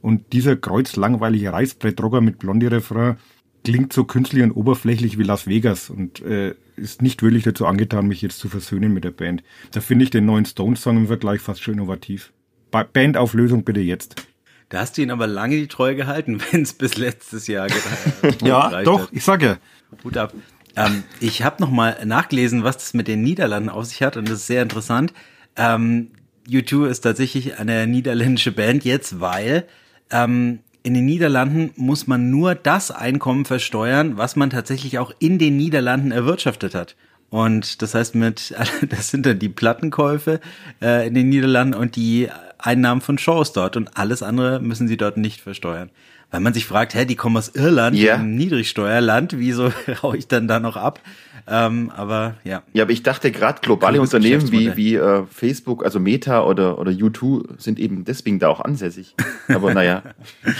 Und 0.00 0.32
dieser 0.32 0.56
kreuzlangweilige 0.56 1.52
Reißbrettrocker 1.52 2.20
mit 2.20 2.38
Blondie-Refrain 2.38 3.16
klingt 3.64 3.92
so 3.92 4.04
künstlich 4.04 4.42
und 4.42 4.52
oberflächlich 4.52 5.18
wie 5.18 5.24
Las 5.24 5.46
Vegas 5.46 5.90
und 5.90 6.22
äh, 6.22 6.54
ist 6.76 7.02
nicht 7.02 7.22
wirklich 7.22 7.42
dazu 7.42 7.66
angetan, 7.66 8.06
mich 8.06 8.22
jetzt 8.22 8.38
zu 8.38 8.48
versöhnen 8.48 8.94
mit 8.94 9.04
der 9.04 9.10
Band. 9.10 9.42
Da 9.72 9.80
finde 9.80 10.04
ich 10.04 10.10
den 10.10 10.26
neuen 10.26 10.44
Stones-Song 10.44 10.96
im 10.96 11.06
Vergleich 11.08 11.40
fast 11.40 11.62
schon 11.62 11.74
innovativ. 11.74 12.32
Bandauflösung 12.70 13.64
bitte 13.64 13.80
jetzt. 13.80 14.26
Da 14.68 14.80
hast 14.80 14.98
du 14.98 15.02
ihn 15.02 15.10
aber 15.10 15.26
lange 15.26 15.56
die 15.56 15.68
Treue 15.68 15.96
gehalten, 15.96 16.40
wenn 16.50 16.62
es 16.62 16.72
bis 16.72 16.96
letztes 16.96 17.46
Jahr 17.46 17.66
gereicht 18.20 18.42
Ja, 18.42 18.82
doch, 18.82 19.02
hat. 19.02 19.08
ich 19.12 19.24
sage 19.24 19.46
ja. 19.46 19.56
Hut 20.04 20.16
ab. 20.16 20.34
Ähm, 20.76 21.04
ich 21.20 21.42
habe 21.42 21.62
nochmal 21.62 22.04
nachgelesen, 22.04 22.62
was 22.64 22.76
das 22.76 22.94
mit 22.94 23.08
den 23.08 23.22
Niederlanden 23.22 23.68
auf 23.70 23.86
sich 23.86 24.02
hat 24.02 24.16
und 24.16 24.28
das 24.28 24.40
ist 24.40 24.46
sehr 24.46 24.62
interessant. 24.62 25.12
Ähm, 25.56 26.10
U2 26.48 26.88
ist 26.88 27.00
tatsächlich 27.00 27.58
eine 27.58 27.86
niederländische 27.86 28.52
Band 28.52 28.84
jetzt, 28.84 29.20
weil 29.20 29.66
ähm, 30.10 30.60
in 30.82 30.94
den 30.94 31.04
Niederlanden 31.06 31.72
muss 31.76 32.06
man 32.06 32.30
nur 32.30 32.54
das 32.54 32.90
Einkommen 32.90 33.44
versteuern, 33.44 34.16
was 34.16 34.36
man 34.36 34.50
tatsächlich 34.50 34.98
auch 34.98 35.12
in 35.18 35.38
den 35.38 35.56
Niederlanden 35.56 36.12
erwirtschaftet 36.12 36.74
hat. 36.74 36.96
Und 37.30 37.82
das 37.82 37.94
heißt 37.94 38.14
mit, 38.14 38.54
das 38.88 39.10
sind 39.10 39.26
dann 39.26 39.38
die 39.38 39.48
Plattenkäufe 39.48 40.40
äh, 40.80 41.06
in 41.06 41.14
den 41.14 41.28
Niederlanden 41.28 41.74
und 41.74 41.96
die 41.96 42.28
Einnahmen 42.58 43.00
von 43.00 43.18
Shows 43.18 43.52
dort 43.52 43.76
und 43.76 43.96
alles 43.96 44.22
andere 44.22 44.60
müssen 44.60 44.88
sie 44.88 44.96
dort 44.96 45.16
nicht 45.16 45.40
versteuern. 45.40 45.90
Weil 46.30 46.40
man 46.40 46.52
sich 46.52 46.66
fragt, 46.66 46.94
hä, 46.94 47.06
die 47.06 47.16
kommen 47.16 47.36
aus 47.38 47.48
Irland, 47.48 47.96
yeah. 47.96 48.16
ein 48.16 48.34
Niedrigsteuerland, 48.34 49.38
wieso 49.38 49.72
hau 50.02 50.12
ich 50.12 50.28
dann 50.28 50.48
da 50.48 50.60
noch 50.60 50.76
ab? 50.76 51.00
Ähm, 51.46 51.90
aber 51.96 52.34
ja. 52.44 52.62
Ja, 52.74 52.82
aber 52.82 52.92
ich 52.92 53.02
dachte 53.02 53.30
gerade 53.30 53.60
globale 53.62 54.00
Unternehmen 54.00 54.52
wie, 54.52 54.76
wie 54.76 54.96
äh, 54.96 55.24
Facebook, 55.30 55.84
also 55.84 55.98
Meta 55.98 56.44
oder, 56.44 56.78
oder 56.78 56.92
U2 56.92 57.58
sind 57.58 57.78
eben 57.78 58.04
deswegen 58.04 58.38
da 58.38 58.48
auch 58.48 58.60
ansässig. 58.60 59.14
Aber 59.48 59.72
naja. 59.72 60.02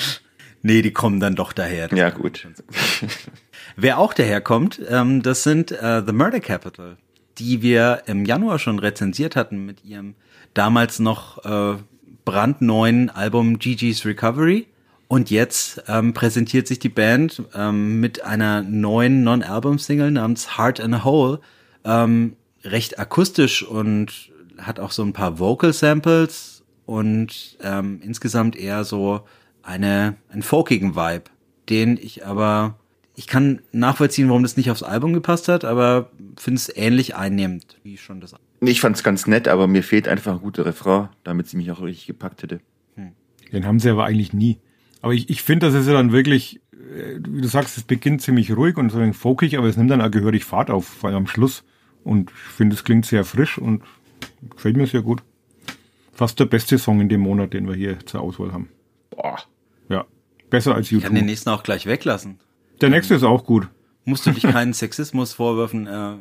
nee, 0.62 0.80
die 0.80 0.92
kommen 0.92 1.20
dann 1.20 1.34
doch 1.34 1.52
daher. 1.52 1.92
Ja, 1.94 2.08
gut. 2.08 2.46
Wer 3.80 4.00
auch 4.00 4.12
daherkommt, 4.12 4.80
ähm, 4.88 5.22
das 5.22 5.44
sind 5.44 5.70
äh, 5.70 6.02
The 6.04 6.12
Murder 6.12 6.40
Capital, 6.40 6.96
die 7.38 7.62
wir 7.62 8.02
im 8.06 8.24
Januar 8.24 8.58
schon 8.58 8.80
rezensiert 8.80 9.36
hatten 9.36 9.64
mit 9.64 9.84
ihrem 9.84 10.16
damals 10.52 10.98
noch 10.98 11.44
äh, 11.44 11.76
brandneuen 12.24 13.08
Album 13.08 13.60
Gigi's 13.60 14.04
Recovery. 14.04 14.66
Und 15.06 15.30
jetzt 15.30 15.84
ähm, 15.86 16.12
präsentiert 16.12 16.66
sich 16.66 16.80
die 16.80 16.88
Band 16.88 17.44
ähm, 17.54 18.00
mit 18.00 18.24
einer 18.24 18.62
neuen 18.62 19.22
Non-Album-Single 19.22 20.10
namens 20.10 20.58
Heart 20.58 20.80
and 20.80 20.96
a 20.96 21.04
Hole. 21.04 21.38
Ähm, 21.84 22.34
recht 22.64 22.98
akustisch 22.98 23.62
und 23.62 24.32
hat 24.58 24.80
auch 24.80 24.90
so 24.90 25.04
ein 25.04 25.12
paar 25.12 25.38
Vocal-Samples 25.38 26.64
und 26.84 27.56
ähm, 27.62 28.00
insgesamt 28.02 28.56
eher 28.56 28.82
so 28.82 29.20
eine, 29.62 30.16
einen 30.30 30.42
folkigen 30.42 30.96
Vibe, 30.96 31.30
den 31.68 31.96
ich 31.96 32.26
aber, 32.26 32.74
ich 33.18 33.26
kann 33.26 33.62
nachvollziehen, 33.72 34.28
warum 34.28 34.44
das 34.44 34.56
nicht 34.56 34.70
aufs 34.70 34.84
Album 34.84 35.12
gepasst 35.12 35.48
hat, 35.48 35.64
aber 35.64 36.12
finde 36.36 36.58
es 36.58 36.74
ähnlich 36.74 37.16
einnehmend 37.16 37.76
wie 37.82 37.96
schon 37.96 38.20
das. 38.20 38.36
Ich 38.60 38.80
fand 38.80 38.94
es 38.94 39.02
ganz 39.02 39.26
nett, 39.26 39.48
aber 39.48 39.66
mir 39.66 39.82
fehlt 39.82 40.06
einfach 40.06 40.34
ein 40.34 40.38
guter 40.38 40.64
Refrain, 40.64 41.08
damit 41.24 41.48
sie 41.48 41.56
mich 41.56 41.72
auch 41.72 41.82
richtig 41.82 42.06
gepackt 42.06 42.44
hätte. 42.44 42.60
Hm. 42.94 43.10
Den 43.50 43.66
haben 43.66 43.80
sie 43.80 43.90
aber 43.90 44.04
eigentlich 44.04 44.32
nie. 44.32 44.58
Aber 45.02 45.14
ich, 45.14 45.28
ich 45.30 45.42
finde, 45.42 45.66
das 45.66 45.74
ist 45.74 45.88
ja 45.88 45.94
dann 45.94 46.12
wirklich, 46.12 46.60
äh, 46.72 47.18
wie 47.28 47.40
du 47.40 47.48
sagst, 47.48 47.76
es 47.76 47.82
beginnt 47.82 48.22
ziemlich 48.22 48.52
ruhig 48.56 48.76
und 48.76 48.90
so 48.90 48.98
ein 48.98 49.14
folkig, 49.14 49.58
aber 49.58 49.66
es 49.66 49.76
nimmt 49.76 49.90
dann 49.90 50.00
auch 50.00 50.12
gehörig 50.12 50.44
Fahrt 50.44 50.70
auf, 50.70 50.86
vor 50.86 51.10
allem 51.10 51.18
am 51.18 51.26
Schluss. 51.26 51.64
Und 52.04 52.30
ich 52.30 52.52
finde, 52.54 52.76
es 52.76 52.84
klingt 52.84 53.04
sehr 53.04 53.24
frisch 53.24 53.58
und 53.58 53.82
gefällt 54.54 54.76
mir 54.76 54.86
sehr 54.86 55.02
gut. 55.02 55.24
Fast 56.12 56.38
der 56.38 56.46
beste 56.46 56.78
Song 56.78 57.00
in 57.00 57.08
dem 57.08 57.22
Monat, 57.22 57.52
den 57.52 57.66
wir 57.66 57.74
hier 57.74 57.98
zur 58.06 58.20
Auswahl 58.20 58.52
haben. 58.52 58.68
Boah. 59.10 59.40
Ja. 59.88 60.06
Besser 60.50 60.76
als 60.76 60.90
YouTube. 60.90 61.02
Ich 61.02 61.06
kann 61.08 61.16
den 61.16 61.26
nächsten 61.26 61.50
auch 61.50 61.64
gleich 61.64 61.86
weglassen. 61.86 62.38
Der 62.80 62.90
nächste 62.90 63.14
ist 63.14 63.24
auch 63.24 63.44
gut. 63.44 63.68
Musst 64.04 64.26
du 64.26 64.30
dich 64.30 64.44
keinen 64.44 64.72
Sexismusvorwürfen 64.72 65.86
äh, 65.86 66.16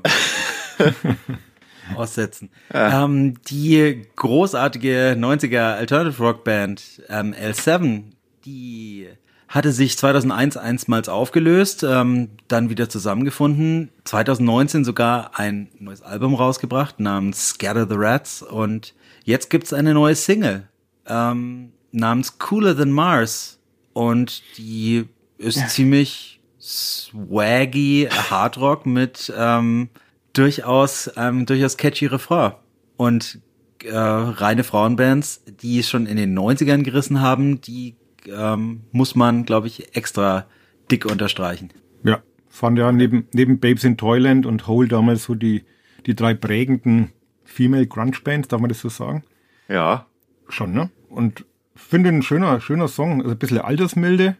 aussetzen. 1.96 2.50
Ja. 2.74 3.06
Ähm, 3.06 3.36
die 3.50 4.04
großartige 4.16 5.16
90er 5.18 5.76
Alternative 5.76 6.22
Rock 6.22 6.44
Band 6.44 7.02
ähm, 7.10 7.34
L7 7.34 8.04
die 8.48 9.08
hatte 9.48 9.72
sich 9.72 9.98
2001 9.98 10.58
einstmals 10.58 11.08
aufgelöst, 11.08 11.84
ähm, 11.84 12.30
dann 12.48 12.70
wieder 12.70 12.90
zusammengefunden, 12.90 13.90
2019 14.06 14.84
sogar 14.84 15.38
ein 15.40 15.70
neues 15.80 16.02
Album 16.02 16.34
rausgebracht 16.34 17.00
namens 17.00 17.50
Scatter 17.50 17.88
the 17.88 17.96
Rats 17.98 18.42
und 18.42 18.94
jetzt 19.24 19.50
gibt's 19.50 19.74
eine 19.74 19.94
neue 19.94 20.16
Single 20.16 20.68
ähm, 21.06 21.72
namens 21.92 22.40
Cooler 22.40 22.76
Than 22.76 22.92
Mars 22.92 23.60
und 23.94 24.44
die 24.58 25.06
ist 25.38 25.58
ja. 25.58 25.68
ziemlich 25.68 26.37
swaggy 26.68 28.08
Hardrock 28.12 28.86
mit 28.86 29.32
ähm, 29.36 29.90
durchaus 30.34 31.10
ähm, 31.16 31.46
durchaus 31.46 31.78
catchy 31.78 32.08
Refrain 32.08 32.54
und 32.98 33.40
äh, 33.84 33.96
reine 33.96 34.64
Frauenbands, 34.64 35.44
die 35.62 35.80
es 35.80 35.90
schon 35.90 36.06
in 36.08 36.18
den 36.18 36.38
90ern 36.38 36.84
gerissen 36.84 37.22
haben, 37.22 37.62
die 37.62 37.96
ähm, 38.28 38.82
muss 38.92 39.16
man, 39.16 39.46
glaube 39.46 39.68
ich, 39.68 39.96
extra 39.96 40.46
dick 40.92 41.06
unterstreichen. 41.06 41.70
Ja, 42.04 42.22
fand 42.50 42.78
ja 42.78 42.92
neben, 42.92 43.28
neben 43.34 43.60
Babes 43.60 43.84
in 43.84 43.98
Toyland 43.98 44.46
und 44.46 44.68
Hole 44.68 44.88
damals 44.88 45.24
so 45.24 45.36
die, 45.36 45.64
die 46.06 46.16
drei 46.16 46.34
prägenden 46.34 47.12
Female 47.46 47.88
Grunge 47.88 48.18
Bands, 48.24 48.50
darf 48.50 48.60
man 48.60 48.70
das 48.70 48.82
so 48.82 48.90
sagen? 48.90 49.24
Ja. 49.70 50.08
Schon, 50.50 50.74
ne? 50.74 50.90
Und 51.10 51.46
Finde 51.78 52.10
ein 52.10 52.24
schöner, 52.24 52.60
schöner 52.60 52.88
Song, 52.88 53.22
also 53.22 53.32
ein 53.32 53.38
bisschen 53.38 53.60
altersmilde, 53.60 54.36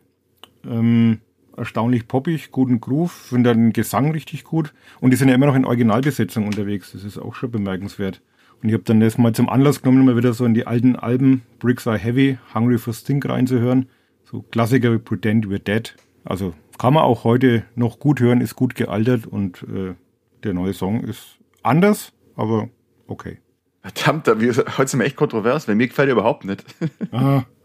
ähm, 0.66 1.22
erstaunlich 1.58 2.08
poppig, 2.08 2.52
guten 2.52 2.80
Groove, 2.80 3.12
finde 3.12 3.54
den 3.54 3.74
Gesang 3.74 4.12
richtig 4.12 4.44
gut 4.44 4.74
und 5.02 5.12
die 5.12 5.18
sind 5.18 5.30
ja 5.30 5.36
immer 5.36 5.48
noch 5.48 5.56
in 5.56 5.66
Originalbesetzung 5.66 6.46
unterwegs, 6.46 6.92
das 6.94 7.04
ist 7.04 7.18
auch 7.18 7.36
schon 7.36 7.52
bemerkenswert. 7.52 8.22
Und 8.62 8.70
ich 8.70 8.74
habe 8.74 8.84
dann 8.84 9.00
das 9.00 9.18
mal 9.18 9.34
zum 9.34 9.50
Anlass 9.50 9.82
genommen, 9.82 10.06
mal 10.06 10.18
wieder 10.18 10.34
so 10.34 10.46
in 10.46 10.54
die 10.54 10.66
alten 10.66 10.96
Alben 10.96 11.44
Bricks 11.60 11.86
Are 11.86 11.98
Heavy, 11.98 12.38
Hungry 12.56 12.78
for 12.78 12.94
Stink 12.94 13.28
reinzuhören. 13.30 13.88
So 14.24 14.42
Klassiker 14.42 14.92
wie 14.92 14.98
Pretend 14.98 15.46
We're 15.46 15.60
Dead. 15.60 15.96
Also 16.26 16.54
kann 16.78 16.94
man 16.94 17.04
auch 17.04 17.24
heute 17.24 17.64
noch 17.76 18.00
gut 18.00 18.20
hören, 18.20 18.42
ist 18.42 18.56
gut 18.56 18.76
gealtert 18.76 19.28
und 19.28 19.64
äh, 19.64 19.94
der 20.44 20.54
neue 20.54 20.74
Song 20.74 21.02
ist 21.04 21.38
anders, 21.64 22.14
aber 22.36 22.70
okay. 23.08 23.40
Verdammt, 23.82 24.28
wir, 24.28 24.54
heute 24.78 24.88
sind 24.88 25.00
wir 25.00 25.06
echt 25.06 25.16
kontrovers, 25.16 25.68
weil 25.68 25.76
mir 25.76 25.88
gefällt 25.88 26.10
er 26.10 26.14
überhaupt 26.14 26.46
nicht. 26.46 26.66
Aha. 27.12 27.46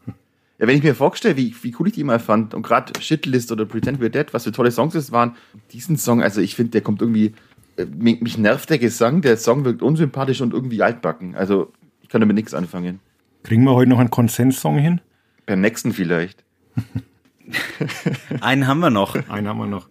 Ja, 0.63 0.69
wenn 0.69 0.77
ich 0.77 0.85
mir 0.85 0.95
vorstelle, 0.95 1.37
wie, 1.37 1.53
wie 1.63 1.75
cool 1.81 1.89
ich 1.89 1.95
die 1.95 2.05
mal 2.05 2.21
fand 2.21 2.55
und 2.55 2.63
gerade 2.63 2.93
Shitlist 3.01 3.51
oder 3.51 3.67
Pretend 3.67 4.01
We're 4.01 4.11
Dead, 4.11 4.33
was 4.33 4.45
für 4.45 4.53
tolle 4.53 4.71
Songs 4.71 4.95
es 4.95 5.11
waren, 5.11 5.35
diesen 5.73 5.97
Song, 5.97 6.23
also 6.23 6.41
ich 6.41 6.55
finde, 6.55 6.71
der 6.71 6.83
kommt 6.83 7.03
irgendwie, 7.03 7.35
äh, 7.77 7.85
mich, 7.85 8.21
mich 8.21 8.39
nervt 8.39 8.71
der 8.71 8.79
Gesang, 8.79 9.23
der 9.23 9.37
Song 9.39 9.65
wirkt 9.65 9.83
unsympathisch 9.83 10.41
und 10.41 10.55
irgendwie 10.55 10.81
altbacken. 10.81 11.35
Also 11.35 11.73
ich 12.01 12.09
kann 12.09 12.21
damit 12.21 12.37
nichts 12.37 12.55
anfangen. 12.55 13.01
Kriegen 13.43 13.65
wir 13.65 13.75
heute 13.75 13.91
noch 13.91 13.99
einen 13.99 14.11
Konsenssong 14.11 14.79
hin? 14.79 15.01
Beim 15.47 15.61
nächsten 15.61 15.93
vielleicht. 15.93 16.45
Einen 18.41 18.69
haben 18.69 18.79
wir 18.79 18.91
noch. 18.91 19.17
Einen 19.29 19.49
haben 19.49 19.59
wir 19.59 19.67
noch. 19.67 19.89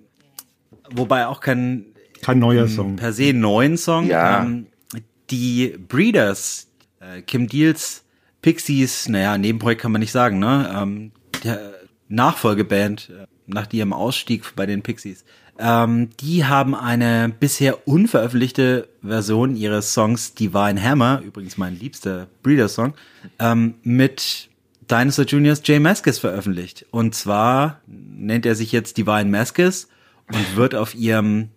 Wobei 0.90 1.28
auch 1.28 1.42
kein 1.42 1.88
Kein 2.22 2.40
neuer 2.40 2.70
Song. 2.70 2.96
per 2.96 3.12
se 3.12 3.34
neuen 3.34 3.76
Song. 3.76 4.08
Ja. 4.08 4.42
Ähm, 4.42 4.68
die 5.30 5.76
Breeders, 5.90 6.70
äh, 7.02 7.22
Kim 7.24 7.48
Deals, 7.48 8.06
Pixies, 8.42 9.08
naja, 9.10 9.38
Nebenprojekt 9.38 9.82
kann 9.82 9.92
man 9.92 10.02
nicht 10.02 10.12
sagen, 10.12 10.40
ne? 10.40 10.74
Ähm, 10.76 11.12
der 11.44 11.74
Nachfolgeband 12.08 13.10
äh, 13.10 13.28
nach 13.48 13.72
ihrem 13.72 13.94
Ausstieg 13.94 14.56
bei 14.56 14.66
den 14.66 14.82
Pixies. 14.82 15.24
Ähm, 15.60 16.10
die 16.20 16.46
haben 16.46 16.74
eine 16.74 17.30
bisher 17.30 17.88
unveröffentlichte 17.88 18.88
Version 19.04 19.56
ihres 19.56 19.94
Songs 19.94 20.34
Divine 20.34 20.82
Hammer, 20.82 21.22
übrigens 21.24 21.58
mein 21.58 21.78
liebster 21.78 22.28
Breeders-Song, 22.42 22.94
ähm, 23.40 23.76
mit 23.84 24.50
Dinosaur 24.90 25.26
Juniors 25.26 25.62
Jay 25.64 25.80
Maskis 25.80 26.20
veröffentlicht. 26.20 26.86
Und 26.92 27.16
zwar 27.16 27.82
nennt 27.88 28.46
er 28.46 28.56
sich 28.56 28.72
jetzt 28.72 28.98
Divine 28.98 29.26
Maskis 29.26 29.88
und 30.28 30.56
wird 30.56 30.76
auf 30.76 30.96
ihrem 30.96 31.50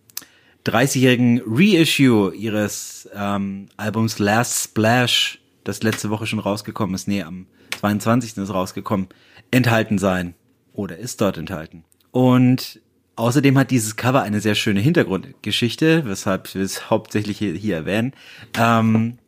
30-jährigen 0.66 1.42
Reissue 1.46 2.34
ihres 2.34 3.08
ähm, 3.14 3.68
Albums 3.76 4.18
Last 4.18 4.64
Splash, 4.64 5.40
das 5.64 5.82
letzte 5.82 6.10
Woche 6.10 6.26
schon 6.26 6.38
rausgekommen 6.38 6.94
ist, 6.94 7.08
nee, 7.08 7.22
am 7.22 7.46
22. 7.80 8.36
ist 8.36 8.54
rausgekommen, 8.54 9.08
enthalten 9.50 9.98
sein. 9.98 10.34
Oder 10.72 10.98
ist 10.98 11.20
dort 11.20 11.38
enthalten. 11.38 11.84
Und 12.10 12.80
außerdem 13.16 13.56
hat 13.58 13.70
dieses 13.70 13.96
Cover 13.96 14.22
eine 14.22 14.40
sehr 14.40 14.54
schöne 14.54 14.80
Hintergrundgeschichte, 14.80 16.04
weshalb 16.04 16.52
wir 16.54 16.62
es 16.62 16.90
hauptsächlich 16.90 17.38
hier, 17.38 17.54
hier 17.54 17.76
erwähnen. 17.76 18.12
Ähm, 18.58 19.18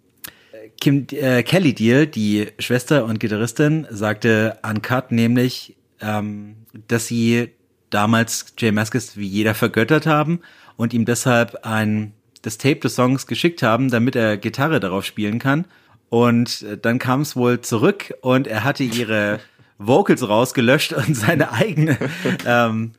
Kim 0.80 1.06
äh, 1.12 1.42
Kelly 1.42 1.72
Deal, 1.72 2.06
die 2.06 2.48
Schwester 2.58 3.04
und 3.04 3.20
Gitarristin, 3.20 3.86
sagte 3.90 4.58
Uncut 4.68 5.12
nämlich, 5.12 5.76
ähm, 6.00 6.56
dass 6.88 7.06
sie 7.06 7.50
damals 7.90 8.54
Jay 8.58 8.72
Maskis 8.72 9.16
wie 9.16 9.26
jeder 9.26 9.54
vergöttert 9.54 10.06
haben 10.06 10.40
und 10.76 10.92
ihm 10.92 11.04
deshalb 11.04 11.64
ein 11.64 12.12
das 12.42 12.58
Tape 12.58 12.76
des 12.76 12.94
Songs 12.94 13.26
geschickt 13.26 13.62
haben, 13.62 13.90
damit 13.90 14.14
er 14.14 14.36
Gitarre 14.36 14.78
darauf 14.78 15.04
spielen 15.04 15.38
kann. 15.38 15.64
Und 16.08 16.62
äh, 16.62 16.78
dann 16.78 16.98
kam 16.98 17.22
es 17.22 17.36
wohl 17.36 17.60
zurück 17.60 18.14
und 18.20 18.46
er 18.46 18.64
hatte 18.64 18.84
ihre 18.84 19.40
Vocals 19.78 20.28
rausgelöscht 20.28 20.92
und 20.92 21.16
seine 21.16 21.52
eigene 21.52 21.98
ähm, 22.46 22.92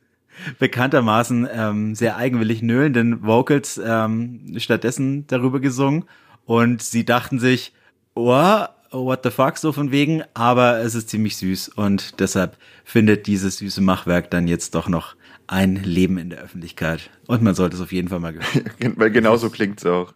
bekanntermaßen 0.60 1.48
ähm, 1.52 1.96
sehr 1.96 2.18
eigenwillig 2.18 2.62
nöhlenden 2.62 3.24
Vocals 3.24 3.80
ähm, 3.84 4.56
stattdessen 4.58 5.26
darüber 5.28 5.60
gesungen. 5.60 6.06
Und 6.46 6.82
sie 6.82 7.06
dachten 7.06 7.40
sich, 7.40 7.74
oh, 8.14 8.66
what 8.92 9.22
the 9.24 9.32
fuck, 9.32 9.58
so 9.58 9.72
von 9.72 9.92
wegen, 9.92 10.24
aber 10.34 10.80
es 10.80 10.96
ist 10.96 11.10
ziemlich 11.10 11.36
süß 11.38 11.70
und 11.70 12.20
deshalb 12.20 12.58
findet 12.86 13.28
dieses 13.28 13.58
süße 13.58 13.82
Machwerk 13.82 14.32
dann 14.32 14.48
jetzt 14.48 14.76
doch 14.76 14.88
noch 14.88 15.16
ein 15.48 15.76
Leben 15.76 16.18
in 16.18 16.30
der 16.30 16.40
Öffentlichkeit. 16.40 17.10
Und 17.28 17.42
man 17.42 17.56
sollte 17.56 17.76
es 17.76 17.82
auf 17.82 17.92
jeden 17.92 18.10
Fall 18.10 18.20
mal 18.20 18.34
hören. 18.80 18.94
Weil 18.96 19.12
genau 19.12 19.38
so 19.38 19.50
klingt 19.50 19.80
es 19.80 19.86
auch. 19.86 20.14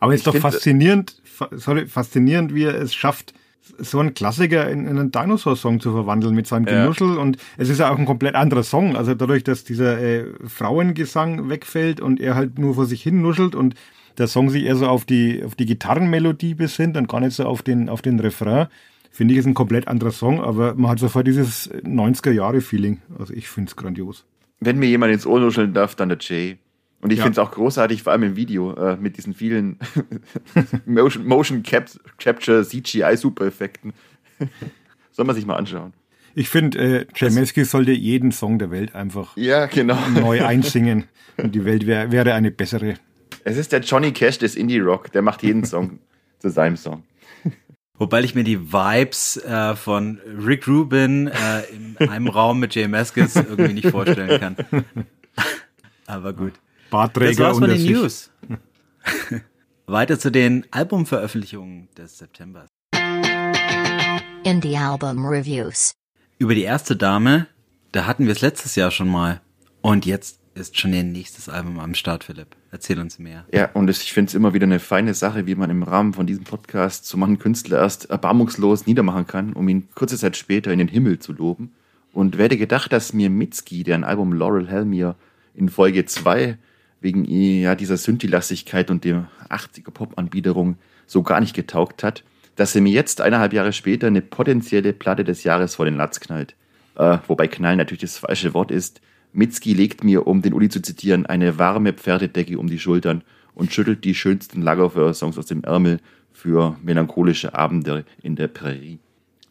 Aber 0.00 0.12
es 0.14 0.20
ist 0.20 0.26
doch 0.26 0.32
find- 0.32 0.42
faszinierend, 0.42 1.16
fa- 1.24 1.50
sorry, 1.52 1.86
faszinierend, 1.86 2.54
wie 2.54 2.64
er 2.64 2.74
es 2.80 2.94
schafft, 2.94 3.34
so 3.78 3.98
einen 4.00 4.14
Klassiker 4.14 4.68
in, 4.70 4.86
in 4.86 4.98
einen 4.98 5.12
Dinosaur-Song 5.12 5.78
zu 5.80 5.92
verwandeln 5.92 6.34
mit 6.34 6.46
seinem 6.46 6.66
Ja. 6.66 6.82
Genuschel. 6.82 7.18
Und 7.18 7.36
es 7.58 7.68
ist 7.68 7.78
ja 7.78 7.90
auch 7.90 7.98
ein 7.98 8.06
komplett 8.06 8.34
anderer 8.34 8.62
Song. 8.62 8.96
Also 8.96 9.14
dadurch, 9.14 9.44
dass 9.44 9.62
dieser 9.64 10.00
äh, 10.00 10.24
Frauengesang 10.46 11.48
wegfällt 11.48 12.00
und 12.00 12.18
er 12.20 12.34
halt 12.34 12.58
nur 12.58 12.74
vor 12.74 12.86
sich 12.86 13.02
hin 13.02 13.20
nuschelt 13.22 13.54
und 13.54 13.74
der 14.16 14.26
Song 14.26 14.50
sich 14.50 14.64
eher 14.64 14.74
so 14.76 14.86
auf 14.88 15.04
die, 15.04 15.44
auf 15.44 15.54
die 15.54 15.66
Gitarrenmelodie 15.66 16.54
besinnt 16.54 16.96
und 16.96 17.08
gar 17.08 17.20
nicht 17.20 17.34
so 17.34 17.44
auf 17.44 17.62
den, 17.62 17.88
auf 17.88 18.02
den 18.02 18.18
Refrain, 18.20 18.66
finde 19.10 19.34
ich, 19.34 19.38
ist 19.40 19.46
ein 19.46 19.54
komplett 19.54 19.86
anderer 19.86 20.10
Song. 20.12 20.40
Aber 20.42 20.74
man 20.74 20.90
hat 20.90 20.98
sofort 20.98 21.26
dieses 21.26 21.70
90er-Jahre-Feeling. 21.84 23.00
Also 23.18 23.32
ich 23.34 23.48
finde 23.48 23.68
es 23.68 23.76
grandios. 23.76 24.24
Wenn 24.60 24.78
mir 24.78 24.86
jemand 24.88 25.12
ins 25.12 25.26
Ohr 25.26 25.38
nuscheln 25.40 25.72
darf, 25.72 25.94
dann 25.94 26.08
der 26.08 26.18
Jay. 26.20 26.58
Und 27.00 27.12
ich 27.12 27.18
Ja. 27.18 27.24
finde 27.24 27.40
es 27.40 27.46
auch 27.46 27.52
großartig, 27.52 28.02
vor 28.02 28.12
allem 28.12 28.24
im 28.24 28.36
Video, 28.36 28.74
äh, 28.74 28.96
mit 28.96 29.16
diesen 29.16 29.32
vielen 29.34 29.78
Motion, 30.86 31.26
Motion 31.26 31.62
Cap 31.62 31.88
Capture 32.18 32.64
CGI 32.64 33.16
Supereffekten. 33.16 33.92
Soll 35.12 35.24
man 35.24 35.34
sich 35.36 35.46
mal 35.46 35.56
anschauen. 35.56 35.92
Ich 36.34 36.48
finde, 36.48 36.78
äh, 36.78 37.06
Jay 37.16 37.30
Mesky 37.30 37.64
sollte 37.64 37.92
jeden 37.92 38.30
Song 38.32 38.58
der 38.58 38.70
Welt 38.70 38.94
einfach 38.94 39.36
Ja, 39.36 39.66
genau. 39.66 39.98
neu 40.14 40.44
einsingen. 40.46 41.04
Und 41.36 41.54
die 41.54 41.64
Welt 41.64 41.86
wär, 41.86 42.10
wäre 42.12 42.34
eine 42.34 42.50
bessere. 42.50 42.94
Es 43.44 43.56
ist 43.56 43.72
der 43.72 43.80
Johnny 43.80 44.12
Cash 44.12 44.38
des 44.38 44.56
Indie 44.56 44.80
Rock, 44.80 45.12
der 45.12 45.22
macht 45.22 45.42
jeden 45.42 45.64
Song 45.64 46.00
zu 46.40 46.50
seinem 46.50 46.76
Song. 46.76 47.04
Wobei 47.94 48.22
ich 48.22 48.34
mir 48.36 48.44
die 48.44 48.72
Vibes 48.72 49.36
äh, 49.38 49.74
von 49.74 50.20
Rick 50.44 50.68
Rubin 50.68 51.26
äh, 51.28 51.62
in 51.74 52.08
einem 52.08 52.28
Raum 52.28 52.60
mit 52.60 52.74
Jay 52.74 52.86
Maskis 52.86 53.34
irgendwie 53.34 53.72
nicht 53.72 53.88
vorstellen 53.88 54.38
kann. 54.40 54.56
Aber 56.06 56.32
gut. 56.32 56.52
Das 56.88 56.92
Bartträger 56.92 57.44
war's 57.44 57.58
von 57.58 57.68
den. 57.68 57.84
News. 57.84 58.30
Weiter 59.86 60.18
zu 60.18 60.30
den 60.32 60.64
Albumveröffentlichungen 60.70 61.88
des 61.98 62.16
Septembers. 62.16 62.70
Indie 64.42 64.78
Album 64.78 65.26
Reviews. 65.26 65.92
Über 66.38 66.54
die 66.54 66.62
erste 66.62 66.96
Dame, 66.96 67.46
da 67.92 68.06
hatten 68.06 68.24
wir 68.24 68.32
es 68.32 68.40
letztes 68.40 68.74
Jahr 68.74 68.90
schon 68.90 69.10
mal. 69.10 69.42
Und 69.82 70.06
jetzt 70.06 70.40
ist 70.54 70.78
schon 70.78 70.94
ihr 70.94 71.02
nächstes 71.02 71.50
Album 71.50 71.78
am 71.78 71.94
Start, 71.94 72.24
Philipp. 72.24 72.56
Erzähl 72.70 72.98
uns 73.00 73.18
mehr. 73.18 73.44
Ja, 73.52 73.70
und 73.74 73.90
ich 73.90 74.10
finde 74.10 74.30
es 74.30 74.34
immer 74.34 74.54
wieder 74.54 74.64
eine 74.64 74.80
feine 74.80 75.12
Sache, 75.12 75.46
wie 75.46 75.56
man 75.56 75.68
im 75.68 75.82
Rahmen 75.82 76.14
von 76.14 76.26
diesem 76.26 76.44
Podcast 76.44 77.04
so 77.04 77.18
manchen 77.18 77.38
Künstler 77.38 77.80
erst 77.80 78.08
erbarmungslos 78.08 78.86
niedermachen 78.86 79.26
kann, 79.26 79.52
um 79.52 79.68
ihn 79.68 79.90
kurze 79.94 80.16
Zeit 80.16 80.38
später 80.38 80.72
in 80.72 80.78
den 80.78 80.88
Himmel 80.88 81.18
zu 81.18 81.34
loben. 81.34 81.74
Und 82.14 82.38
wer 82.38 82.46
hätte 82.46 82.56
gedacht, 82.56 82.94
dass 82.94 83.12
mir 83.12 83.28
Mitski, 83.28 83.84
der 83.84 83.96
ein 83.96 84.04
Album 84.04 84.32
Laurel 84.32 84.68
Helmier 84.68 85.16
in 85.52 85.68
Folge 85.68 86.06
2 86.06 86.56
wegen 87.00 87.24
ja, 87.24 87.74
dieser 87.74 87.96
Synthi-Lastigkeit 87.96 88.90
und 88.90 89.04
der 89.04 89.28
80er-Pop-Anbiederung 89.48 90.76
so 91.06 91.22
gar 91.22 91.40
nicht 91.40 91.54
getaugt 91.54 92.02
hat, 92.02 92.24
dass 92.56 92.74
er 92.74 92.80
mir 92.80 92.92
jetzt 92.92 93.20
eineinhalb 93.20 93.52
Jahre 93.52 93.72
später 93.72 94.08
eine 94.08 94.20
potenzielle 94.20 94.92
Platte 94.92 95.24
des 95.24 95.44
Jahres 95.44 95.76
vor 95.76 95.84
den 95.84 95.96
Latz 95.96 96.20
knallt. 96.20 96.56
Äh, 96.96 97.18
wobei 97.28 97.46
knallen 97.46 97.78
natürlich 97.78 98.00
das 98.00 98.18
falsche 98.18 98.52
Wort 98.54 98.70
ist. 98.70 99.00
Mitski 99.32 99.74
legt 99.74 100.02
mir, 100.02 100.26
um 100.26 100.42
den 100.42 100.54
Uli 100.54 100.68
zu 100.68 100.82
zitieren, 100.82 101.26
eine 101.26 101.58
warme 101.58 101.92
Pferdedecke 101.92 102.58
um 102.58 102.66
die 102.66 102.78
Schultern 102.80 103.22
und 103.54 103.72
schüttelt 103.72 104.04
die 104.04 104.14
schönsten 104.14 104.62
Lagerfeuer-Songs 104.62 105.38
aus 105.38 105.46
dem 105.46 105.62
Ärmel 105.62 106.00
für 106.32 106.76
melancholische 106.82 107.54
Abende 107.54 108.04
in 108.22 108.36
der 108.36 108.48
Prärie. 108.48 108.98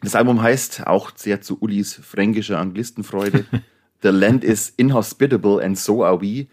Das 0.02 0.14
Album 0.14 0.42
heißt, 0.42 0.86
auch 0.86 1.12
sehr 1.16 1.40
zu 1.40 1.60
Ulis 1.60 1.94
fränkischer 1.94 2.58
Anglistenfreude, 2.58 3.44
The 4.02 4.08
Land 4.08 4.44
is 4.44 4.72
inhospitable 4.76 5.60
and 5.62 5.76
so 5.76 6.04
are 6.04 6.20
we, 6.20 6.46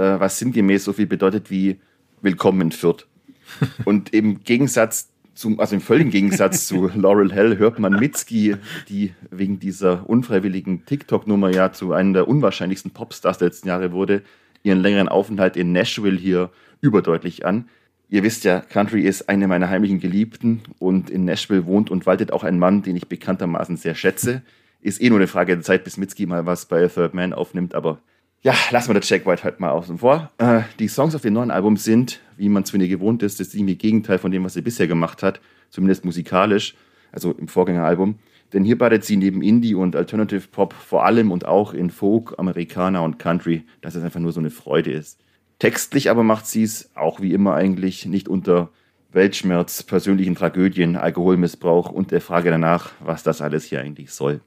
äh, 0.00 0.18
was 0.18 0.38
sinngemäß 0.38 0.84
so 0.84 0.92
viel 0.92 1.06
bedeutet 1.06 1.50
wie 1.50 1.78
Willkommen 2.22 2.60
in 2.62 2.72
Fürth. 2.72 3.06
Und 3.84 4.12
im 4.14 4.42
Gegensatz 4.42 5.10
zum, 5.34 5.60
also 5.60 5.74
im 5.74 5.80
völligen 5.80 6.10
Gegensatz 6.10 6.66
zu 6.66 6.90
Laurel 6.94 7.32
Hell 7.32 7.58
hört 7.58 7.78
man 7.78 7.98
Mitski, 7.98 8.56
die 8.88 9.14
wegen 9.30 9.58
dieser 9.58 10.08
unfreiwilligen 10.08 10.84
TikTok-Nummer 10.84 11.50
ja 11.50 11.72
zu 11.72 11.92
einem 11.92 12.12
der 12.12 12.28
unwahrscheinlichsten 12.28 12.90
Popstars 12.90 13.38
der 13.38 13.48
letzten 13.48 13.68
Jahre 13.68 13.92
wurde, 13.92 14.22
ihren 14.62 14.80
längeren 14.80 15.08
Aufenthalt 15.08 15.56
in 15.56 15.72
Nashville 15.72 16.18
hier 16.18 16.50
überdeutlich 16.80 17.46
an. 17.46 17.68
Ihr 18.08 18.22
wisst 18.22 18.44
ja, 18.44 18.60
Country 18.60 19.02
ist 19.02 19.28
eine 19.28 19.48
meiner 19.48 19.68
heimlichen 19.68 20.00
Geliebten 20.00 20.62
und 20.78 21.10
in 21.10 21.24
Nashville 21.24 21.64
wohnt 21.64 21.90
und 21.90 22.06
waltet 22.06 22.32
auch 22.32 22.42
ein 22.42 22.58
Mann, 22.58 22.82
den 22.82 22.96
ich 22.96 23.06
bekanntermaßen 23.06 23.76
sehr 23.76 23.94
schätze. 23.94 24.42
Ist 24.82 25.00
eh 25.00 25.08
nur 25.08 25.18
eine 25.18 25.28
Frage 25.28 25.54
der 25.54 25.62
Zeit, 25.62 25.84
bis 25.84 25.96
Mitski 25.96 26.26
mal 26.26 26.44
was 26.44 26.66
bei 26.66 26.86
Third 26.88 27.14
Man 27.14 27.32
aufnimmt, 27.32 27.74
aber 27.74 28.00
ja, 28.42 28.54
lassen 28.70 28.88
wir 28.88 29.00
das 29.00 29.08
Jack 29.08 29.26
White 29.26 29.44
halt 29.44 29.60
mal 29.60 29.70
außen 29.70 29.98
vor. 29.98 30.30
Äh, 30.38 30.62
die 30.78 30.88
Songs 30.88 31.14
auf 31.14 31.22
dem 31.22 31.34
neuen 31.34 31.50
Album 31.50 31.76
sind, 31.76 32.20
wie 32.36 32.48
man 32.48 32.62
es 32.62 32.70
von 32.70 32.80
ihr 32.80 32.88
gewohnt 32.88 33.22
ist, 33.22 33.38
das 33.38 33.50
ziemliche 33.50 33.78
Gegenteil 33.78 34.18
von 34.18 34.30
dem, 34.30 34.44
was 34.44 34.54
sie 34.54 34.62
bisher 34.62 34.86
gemacht 34.86 35.22
hat, 35.22 35.40
zumindest 35.68 36.04
musikalisch. 36.04 36.74
also 37.12 37.32
im 37.32 37.48
Vorgängeralbum. 37.48 38.18
Denn 38.52 38.64
hier 38.64 38.78
badet 38.78 39.04
sie 39.04 39.16
neben 39.16 39.42
Indie 39.42 39.74
und 39.74 39.94
Alternative 39.94 40.48
Pop 40.48 40.72
vor 40.72 41.04
allem 41.04 41.30
und 41.30 41.44
auch 41.44 41.72
in 41.72 41.90
Folk, 41.90 42.34
Amerikaner 42.38 43.02
und 43.02 43.18
Country, 43.18 43.64
dass 43.80 43.94
es 43.94 44.02
einfach 44.02 44.20
nur 44.20 44.32
so 44.32 44.40
eine 44.40 44.50
Freude 44.50 44.92
ist. 44.92 45.20
Textlich 45.58 46.10
aber 46.10 46.22
macht 46.22 46.46
sie 46.46 46.62
es, 46.62 46.90
auch 46.94 47.20
wie 47.20 47.32
immer 47.32 47.54
eigentlich, 47.54 48.06
nicht 48.06 48.28
unter 48.28 48.70
Weltschmerz, 49.12 49.82
persönlichen 49.82 50.34
Tragödien, 50.34 50.96
Alkoholmissbrauch 50.96 51.90
und 51.90 52.10
der 52.10 52.20
Frage 52.20 52.50
danach, 52.50 52.92
was 53.00 53.22
das 53.22 53.40
alles 53.40 53.64
hier 53.64 53.80
eigentlich 53.80 54.10
soll. 54.12 54.40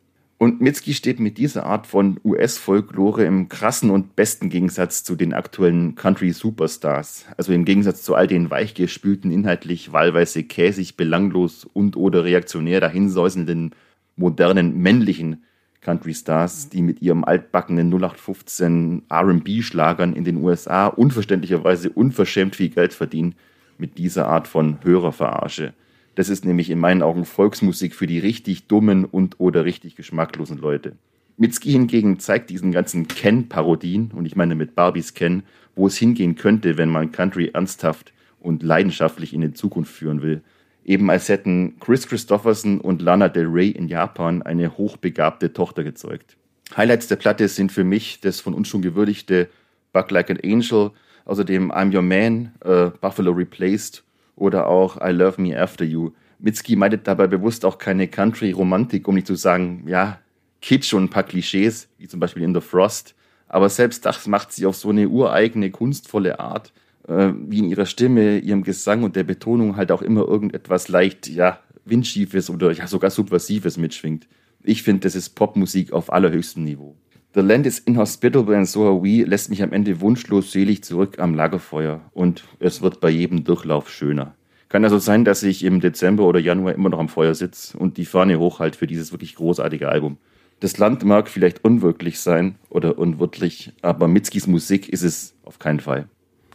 Und 0.44 0.60
Mitski 0.60 0.94
steht 0.94 1.22
mit 1.22 1.38
dieser 1.38 1.66
Art 1.66 1.88
von 1.88 2.20
US-Folklore 2.26 3.24
im 3.24 3.48
krassen 3.48 3.90
und 3.90 4.18
besten 4.18 4.50
Gegensatz 4.50 5.06
zu 5.06 5.16
den 5.16 5.32
aktuellen 5.32 5.96
Country-Superstars. 5.96 7.28
Also 7.38 7.54
im 7.54 7.64
Gegensatz 7.64 8.04
zu 8.04 8.14
all 8.14 8.28
den 8.28 8.50
weichgespülten, 8.50 9.32
inhaltlich 9.32 9.94
wahlweise 9.94 10.44
käsig, 10.44 10.98
belanglos 10.98 11.64
und 11.64 11.96
oder 11.96 12.26
reaktionär 12.26 12.82
dahinsäuselnden, 12.82 13.72
modernen, 14.18 14.80
männlichen 14.80 15.46
Country-Stars, 15.80 16.68
die 16.68 16.82
mit 16.82 17.02
ihrem 17.02 17.24
altbackenen 17.24 17.88
0815 17.88 19.04
R&B-Schlagern 19.08 20.12
in 20.12 20.26
den 20.26 20.44
USA 20.44 20.88
unverständlicherweise 20.88 21.90
unverschämt 21.90 22.58
viel 22.58 22.68
Geld 22.68 22.92
verdienen 22.92 23.36
mit 23.78 23.98
dieser 23.98 24.28
Art 24.28 24.50
von 24.50 24.80
Hörerverarsche. 24.84 25.74
Das 26.16 26.30
ist 26.30 26.46
nämlich 26.46 26.70
in 26.70 26.80
meinen 26.80 27.02
Augen 27.02 27.26
Volksmusik 27.26 27.96
für 27.96 28.08
die 28.08 28.20
richtig 28.20 28.68
dummen 28.68 29.06
und 29.06 29.40
oder 29.40 29.66
richtig 29.66 29.96
geschmacklosen 29.96 30.58
Leute. 30.58 30.94
Mitski 31.38 31.72
hingegen 31.72 32.20
zeigt 32.20 32.52
diesen 32.52 32.72
ganzen 32.72 33.08
Ken-Parodien, 33.08 34.12
und 34.14 34.26
ich 34.26 34.36
meine 34.36 34.54
mit 34.54 34.76
Barbies 34.76 35.16
Ken, 35.16 35.44
wo 35.76 35.88
es 35.88 35.98
hingehen 35.98 36.36
könnte, 36.36 36.78
wenn 36.78 36.90
man 36.90 37.12
Country 37.12 37.50
ernsthaft 37.54 38.14
und 38.40 38.62
leidenschaftlich 38.62 39.34
in 39.34 39.42
die 39.42 39.54
Zukunft 39.54 39.92
führen 39.92 40.22
will. 40.22 40.42
Eben 40.86 41.10
als 41.10 41.30
hätten 41.30 41.80
Chris 41.80 42.08
Christopherson 42.08 42.80
und 42.80 43.02
Lana 43.02 43.30
Del 43.30 43.48
Rey 43.48 43.70
in 43.70 43.88
Japan 43.88 44.44
eine 44.44 44.78
hochbegabte 44.78 45.54
Tochter 45.54 45.84
gezeugt. 45.84 46.38
Highlights 46.76 47.08
der 47.08 47.16
Platte 47.16 47.48
sind 47.48 47.72
für 47.72 47.84
mich 47.84 48.20
das 48.22 48.40
von 48.40 48.54
uns 48.54 48.68
schon 48.68 48.82
gewürdigte 48.82 49.50
Buck 49.94 50.12
Like 50.12 50.30
an 50.30 50.40
Angel, 50.44 50.92
außerdem 51.26 51.72
I'm 51.72 51.96
Your 51.96 52.02
Man, 52.02 52.52
äh, 52.64 52.92
Buffalo 53.00 53.32
Replaced 53.32 54.04
oder 54.36 54.68
auch 54.68 54.98
I 55.02 55.12
Love 55.12 55.42
Me 55.42 55.60
After 55.60 55.86
You. 55.86 56.12
Mitski 56.40 56.76
meidet 56.76 57.08
dabei 57.08 57.28
bewusst 57.28 57.66
auch 57.66 57.78
keine 57.78 58.08
Country-Romantik, 58.08 59.08
um 59.08 59.16
nicht 59.16 59.28
zu 59.28 59.36
sagen, 59.36 59.86
ja, 59.88 60.20
Kitsch 60.62 60.94
und 60.94 61.04
ein 61.04 61.10
paar 61.10 61.24
Klischees, 61.24 61.90
wie 61.98 62.08
zum 62.08 62.20
Beispiel 62.20 62.44
in 62.44 62.54
The 62.54 62.62
Frost. 62.62 63.16
Aber 63.48 63.70
selbst 63.70 64.06
das 64.06 64.28
macht 64.28 64.52
sie 64.52 64.66
auf 64.66 64.76
so 64.76 64.90
eine 64.90 65.08
ureigene, 65.08 65.72
kunstvolle 65.72 66.40
Art, 66.40 66.74
äh, 67.08 67.30
wie 67.48 67.60
in 67.60 67.70
ihrer 67.70 67.86
Stimme, 67.86 68.40
ihrem 68.40 68.64
Gesang 68.64 69.04
und 69.04 69.16
der 69.16 69.24
Betonung 69.24 69.76
halt 69.76 69.92
auch 69.92 70.02
immer 70.02 70.28
irgendetwas 70.28 70.88
leicht, 70.88 71.28
ja, 71.28 71.60
windschiefes 71.86 72.50
oder 72.50 72.72
ja, 72.72 72.88
sogar 72.88 73.10
subversives 73.10 73.78
mitschwingt. 73.78 74.28
Ich 74.64 74.84
finde, 74.84 75.02
das 75.02 75.16
ist 75.16 75.32
Popmusik 75.32 75.92
auf 75.92 76.12
allerhöchstem 76.12 76.64
Niveau. 76.64 76.96
The 77.36 77.42
Land 77.42 77.66
is 77.66 77.80
Inhospitable 77.80 78.56
and 78.56 78.70
So 78.70 78.86
Are 78.86 79.04
We 79.04 79.24
lässt 79.24 79.50
mich 79.50 79.64
am 79.64 79.74
Ende 79.74 80.02
wunschlos 80.02 80.52
selig 80.52 80.84
zurück 80.84 81.18
am 81.18 81.34
Lagerfeuer 81.34 82.02
und 82.14 82.44
es 82.60 82.84
wird 82.84 83.00
bei 83.00 83.10
jedem 83.10 83.44
Durchlauf 83.44 83.90
schöner. 83.90 84.36
Kann 84.70 84.84
also 84.84 85.00
sein, 85.00 85.26
dass 85.26 85.42
ich 85.42 85.64
im 85.64 85.80
Dezember 85.80 86.26
oder 86.26 86.40
Januar 86.40 86.76
immer 86.76 86.90
noch 86.90 87.00
am 87.00 87.10
Feuer 87.10 87.34
sitze 87.34 87.76
und 87.76 87.98
die 87.98 88.06
Fahne 88.06 88.38
hochhalte 88.38 88.78
für 88.78 88.86
dieses 88.86 89.12
wirklich 89.12 89.34
großartige 89.34 89.90
Album. 89.90 90.18
Das 90.60 90.78
Land 90.78 91.04
mag 91.06 91.28
vielleicht 91.28 91.66
unwirklich 91.66 92.20
sein 92.20 92.54
oder 92.70 93.00
unwirtlich, 93.00 93.72
aber 93.82 94.08
Mitskis 94.08 94.46
Musik 94.46 94.90
ist 94.90 95.02
es 95.02 95.34
auf 95.44 95.58
keinen 95.58 95.80
Fall. 95.80 96.08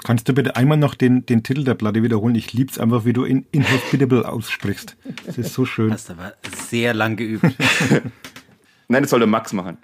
Kannst 0.04 0.28
du 0.28 0.32
bitte 0.32 0.54
einmal 0.54 0.78
noch 0.78 0.94
den, 0.94 1.26
den 1.26 1.42
Titel 1.42 1.64
der 1.64 1.74
Platte 1.74 2.04
wiederholen? 2.04 2.36
Ich 2.36 2.52
lieb's 2.52 2.78
einfach, 2.78 3.04
wie 3.04 3.12
du 3.12 3.24
in 3.24 3.46
Inhospitable 3.50 4.28
aussprichst. 4.28 4.96
Das 5.26 5.38
ist 5.38 5.54
so 5.54 5.64
schön. 5.64 5.90
Hast 5.90 6.08
aber 6.08 6.34
sehr 6.68 6.94
lang 6.94 7.16
geübt. 7.16 7.42
Nein, 8.88 9.02
das 9.02 9.10
soll 9.10 9.18
der 9.18 9.26
Max 9.26 9.52
machen. 9.52 9.78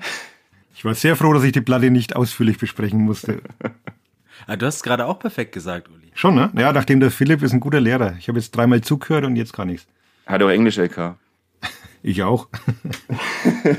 Ich 0.85 0.87
war 0.87 0.95
sehr 0.95 1.17
froh, 1.17 1.33
dass 1.33 1.45
ich 1.45 1.53
die 1.53 1.63
Platte 1.63 1.91
nicht 1.91 2.15
ausführlich 2.15 2.59
besprechen 2.59 3.01
musste. 3.01 3.41
ah, 4.47 4.55
du 4.55 4.67
hast 4.67 4.77
es 4.77 4.83
gerade 4.83 5.07
auch 5.07 5.19
perfekt 5.19 5.53
gesagt, 5.53 5.89
Uli. 5.89 6.11
Schon, 6.13 6.35
ne? 6.35 6.53
Ja, 6.59 6.75
nachdem 6.75 7.01
der 7.01 7.11
Philipp 7.11 7.43
ist 7.43 7.55
ein 7.55 7.61
guter 7.61 7.81
Lehrer. 7.81 8.17
Ich 8.19 8.29
habe 8.29 8.39
jetzt 8.39 8.51
dreimal 8.51 8.83
zugehört 8.83 9.25
und 9.25 9.35
jetzt 9.37 9.55
kann 9.55 9.71
ich's. 9.71 9.87
Hat 10.27 10.43
auch 10.43 10.51
Englisch 10.51 10.77
LK. 10.77 11.17
Ich 12.03 12.23
auch. 12.23 12.49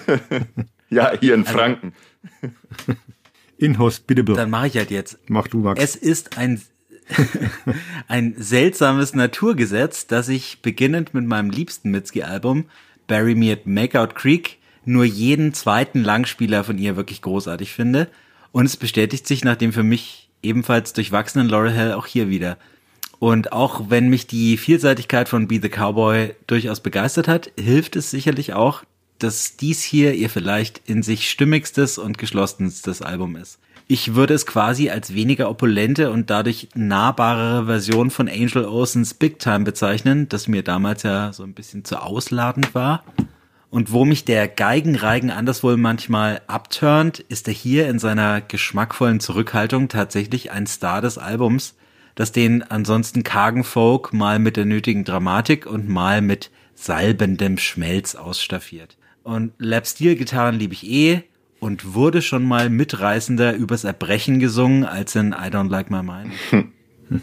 ja, 0.90 1.12
hier 1.20 1.36
in 1.36 1.46
Franken. 1.46 1.94
Inhospitable. 3.60 4.34
Dann 4.34 4.50
mache 4.50 4.66
ich 4.66 4.78
halt 4.78 4.90
jetzt. 4.90 5.20
Mach 5.28 5.48
du, 5.48 5.60
Max. 5.60 5.80
Es 5.80 5.96
ist 5.96 6.40
ein, 6.40 6.60
ein 8.08 8.34
seltsames 8.36 9.14
Naturgesetz, 9.14 10.08
dass 10.08 10.28
ich 10.28 10.64
beginnend 10.64 11.14
mit 11.14 11.28
meinem 11.28 11.52
liebsten 11.52 11.92
Mitski-Album 11.92 12.66
Bury 13.06 13.36
Me 13.36 13.52
at 13.52 13.68
Makeout 13.68 14.16
Creek 14.16 14.58
nur 14.88 15.06
jeden 15.06 15.54
zweiten 15.54 16.04
Langspieler 16.04 16.64
von 16.64 16.78
ihr 16.78 16.96
wirklich 16.96 17.22
großartig 17.22 17.72
finde. 17.72 18.08
Und 18.52 18.66
es 18.66 18.78
bestätigt 18.78 19.28
sich 19.28 19.44
nach 19.44 19.56
dem 19.56 19.74
für 19.74 19.84
mich 19.84 20.30
ebenfalls 20.42 20.94
durchwachsenen 20.94 21.50
Laurel 21.50 21.72
Hell 21.72 21.94
auch 21.94 22.06
hier 22.06 22.30
wieder. 22.30 22.58
Und 23.20 23.52
auch 23.52 23.90
wenn 23.90 24.10
mich 24.10 24.28
die 24.28 24.58
Vielseitigkeit 24.58 25.30
von 25.30 25.48
Be 25.48 25.60
the 25.62 25.70
Cowboy 25.70 26.36
durchaus 26.48 26.80
begeistert 26.82 27.28
hat, 27.28 27.52
hilft 27.58 27.96
es 27.96 28.12
sicherlich 28.12 28.54
auch, 28.54 28.84
dass 29.20 29.58
dies 29.58 29.82
hier 29.82 30.14
ihr 30.14 30.30
vielleicht 30.30 30.82
in 30.86 31.02
sich 31.02 31.30
stimmigstes 31.30 31.98
und 31.98 32.18
geschlossenstes 32.18 33.02
Album 33.02 33.36
ist. 33.36 33.60
Ich 33.88 34.16
würde 34.16 34.34
es 34.34 34.46
quasi 34.48 34.90
als 34.90 35.14
weniger 35.14 35.50
opulente 35.50 36.12
und 36.12 36.30
dadurch 36.32 36.70
nahbarere 36.74 37.68
Version 37.68 38.10
von 38.10 38.28
Angel 38.28 38.66
Olsens 38.66 39.14
Big 39.14 39.38
Time 39.38 39.64
bezeichnen, 39.64 40.28
das 40.28 40.48
mir 40.48 40.64
damals 40.64 41.04
ja 41.04 41.32
so 41.34 41.44
ein 41.44 41.54
bisschen 41.54 41.86
zu 41.86 42.02
ausladend 42.02 42.74
war. 42.74 43.04
Und 43.70 43.92
wo 43.92 44.06
mich 44.06 44.26
der 44.26 44.48
Geigenreigen 44.48 45.32
anderswohl 45.32 45.78
manchmal 45.78 46.42
abturnt, 46.48 47.20
ist 47.20 47.48
er 47.48 47.54
hier 47.54 47.90
in 47.90 48.00
seiner 48.00 48.42
geschmackvollen 48.42 49.20
Zurückhaltung 49.20 49.90
tatsächlich 49.90 50.52
ein 50.52 50.68
Star 50.68 51.02
des 51.02 51.18
Albums, 51.18 51.76
das 52.16 52.32
den 52.32 52.64
ansonsten 52.64 53.24
kargen 53.24 53.64
Folk 53.64 54.14
mal 54.14 54.40
mit 54.40 54.56
der 54.56 54.66
nötigen 54.66 55.04
Dramatik 55.04 55.66
und 55.66 55.90
mal 55.90 56.22
mit 56.22 56.52
salbendem 56.74 57.58
Schmelz 57.58 58.16
ausstaffiert. 58.16 58.98
Und 59.24 59.54
Lap-Steel-Gitarren 59.58 60.58
liebe 60.58 60.74
ich 60.74 60.88
eh 60.88 61.24
und 61.60 61.96
wurde 61.96 62.22
schon 62.22 62.44
mal 62.44 62.70
mitreißender 62.70 63.56
übers 63.56 63.84
Erbrechen 63.84 64.40
gesungen 64.40 64.86
als 64.86 65.16
in 65.16 65.32
I 65.32 65.48
Don't 65.50 65.70
Like 65.70 65.90
My 65.90 66.04
Mind. 66.04 66.34
Hm. 66.52 66.72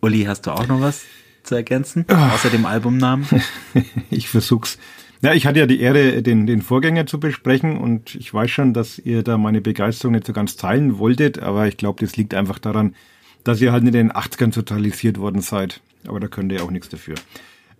Uli, 0.00 0.24
hast 0.24 0.46
du 0.46 0.52
auch 0.52 0.66
noch 0.66 0.80
was 0.80 1.02
zu 1.42 1.54
ergänzen, 1.54 2.06
außer 2.08 2.48
dem 2.48 2.64
Albumnamen? 2.64 3.26
ich 4.10 4.28
versuch's. 4.28 4.78
Ja, 5.24 5.32
ich 5.32 5.46
hatte 5.46 5.58
ja 5.58 5.64
die 5.64 5.80
Ehre, 5.80 6.22
den, 6.22 6.46
den 6.46 6.60
Vorgänger 6.60 7.06
zu 7.06 7.18
besprechen 7.18 7.78
und 7.78 8.14
ich 8.14 8.34
weiß 8.34 8.50
schon, 8.50 8.74
dass 8.74 8.98
ihr 8.98 9.22
da 9.22 9.38
meine 9.38 9.62
Begeisterung 9.62 10.12
nicht 10.12 10.26
so 10.26 10.34
ganz 10.34 10.56
teilen 10.56 10.98
wolltet, 10.98 11.38
aber 11.38 11.66
ich 11.66 11.78
glaube, 11.78 12.04
das 12.04 12.18
liegt 12.18 12.34
einfach 12.34 12.58
daran, 12.58 12.94
dass 13.42 13.58
ihr 13.62 13.72
halt 13.72 13.84
in 13.84 13.92
den 13.92 14.12
80ern 14.12 14.52
totalisiert 14.52 15.16
worden 15.16 15.40
seid. 15.40 15.80
Aber 16.06 16.20
da 16.20 16.28
könnt 16.28 16.52
ihr 16.52 16.62
auch 16.62 16.70
nichts 16.70 16.90
dafür. 16.90 17.14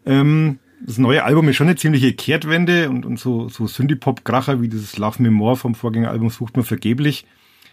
Ähm, 0.07 0.59
das 0.81 0.97
neue 0.97 1.23
Album 1.23 1.47
ist 1.51 1.57
schon 1.57 1.67
eine 1.67 1.77
ziemliche 1.77 2.15
Kehrtwende 2.15 2.89
und, 2.89 3.05
und 3.05 3.19
so, 3.19 3.51
so 3.51 3.67
Synthie-Pop-Kracher 3.67 4.63
wie 4.63 4.69
dieses 4.69 4.97
Love 4.97 5.23
Memoir 5.23 5.57
vom 5.57 5.75
Vorgängeralbum 5.75 6.31
sucht 6.31 6.57
man 6.57 6.65
vergeblich. 6.65 7.27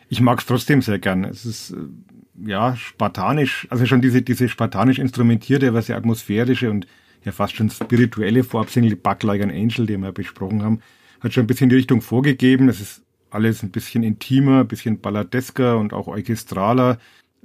Ich 0.09 0.19
mag 0.19 0.39
es 0.39 0.47
trotzdem 0.47 0.81
sehr 0.81 0.99
gern. 0.99 1.23
Es 1.23 1.45
ist, 1.45 1.71
äh, 1.71 2.49
ja, 2.49 2.75
spartanisch, 2.75 3.67
also 3.69 3.85
schon 3.85 4.01
diese, 4.01 4.21
diese 4.21 4.49
spartanisch 4.49 4.99
instrumentierte, 4.99 5.69
aber 5.69 5.81
sehr 5.81 5.95
atmosphärische 5.95 6.69
und 6.69 6.87
ja 7.23 7.31
fast 7.31 7.55
schon 7.55 7.69
spirituelle 7.69 8.43
Vorabsingle 8.43 8.95
Bug 8.95 9.23
Like 9.23 9.41
an 9.41 9.51
Angel, 9.51 9.85
die 9.85 9.97
wir 9.97 10.11
besprochen 10.11 10.63
haben, 10.63 10.81
hat 11.19 11.33
schon 11.33 11.43
ein 11.43 11.47
bisschen 11.47 11.69
die 11.69 11.75
Richtung 11.75 12.01
vorgegeben. 12.01 12.69
Es 12.69 12.81
ist 12.81 13.03
alles 13.29 13.63
ein 13.63 13.71
bisschen 13.71 14.03
intimer, 14.03 14.61
ein 14.61 14.67
bisschen 14.67 14.99
balladesker 14.99 15.77
und 15.77 15.93
auch 15.93 16.07
orchestraler. 16.07 16.97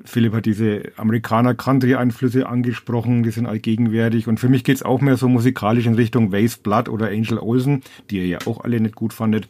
Philipp 0.05 0.35
hat 0.35 0.47
diese 0.47 0.93
Amerikaner-Country-Einflüsse 0.97 2.47
angesprochen, 2.47 3.23
die 3.23 3.31
sind 3.31 3.47
allgegenwärtig. 3.47 4.29
Und 4.29 4.39
für 4.39 4.49
mich 4.49 4.63
geht's 4.63 4.83
auch 4.83 5.01
mehr 5.01 5.17
so 5.17 5.29
musikalisch 5.29 5.87
in 5.87 5.95
Richtung 5.95 6.33
Waze 6.33 6.59
Blood 6.63 6.89
oder 6.89 7.09
Angel 7.09 7.39
Olsen, 7.39 7.83
die 8.11 8.19
ihr 8.19 8.27
ja 8.27 8.39
auch 8.45 8.63
alle 8.63 8.81
nicht 8.81 8.95
gut 8.95 9.15
fandet. 9.15 9.49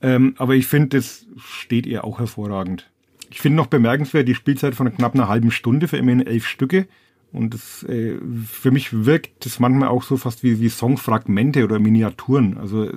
Ähm, 0.00 0.34
aber 0.38 0.54
ich 0.54 0.66
finde, 0.66 0.98
das 0.98 1.26
steht 1.38 1.86
ihr 1.86 2.04
auch 2.04 2.20
hervorragend. 2.20 2.88
Ich 3.30 3.40
finde 3.40 3.56
noch 3.56 3.66
bemerkenswert 3.66 4.28
die 4.28 4.34
Spielzeit 4.34 4.74
von 4.74 4.94
knapp 4.94 5.14
einer 5.14 5.28
halben 5.28 5.50
Stunde 5.50 5.88
für 5.88 5.96
immerhin 5.96 6.26
elf 6.26 6.46
Stücke. 6.46 6.86
Und 7.32 7.54
das, 7.54 7.84
äh, 7.84 8.16
für 8.46 8.70
mich 8.70 9.04
wirkt 9.04 9.44
das 9.44 9.60
manchmal 9.60 9.88
auch 9.88 10.02
so 10.02 10.16
fast 10.16 10.42
wie, 10.42 10.60
wie 10.60 10.68
Songfragmente 10.68 11.64
oder 11.64 11.78
Miniaturen. 11.78 12.58
Also 12.58 12.90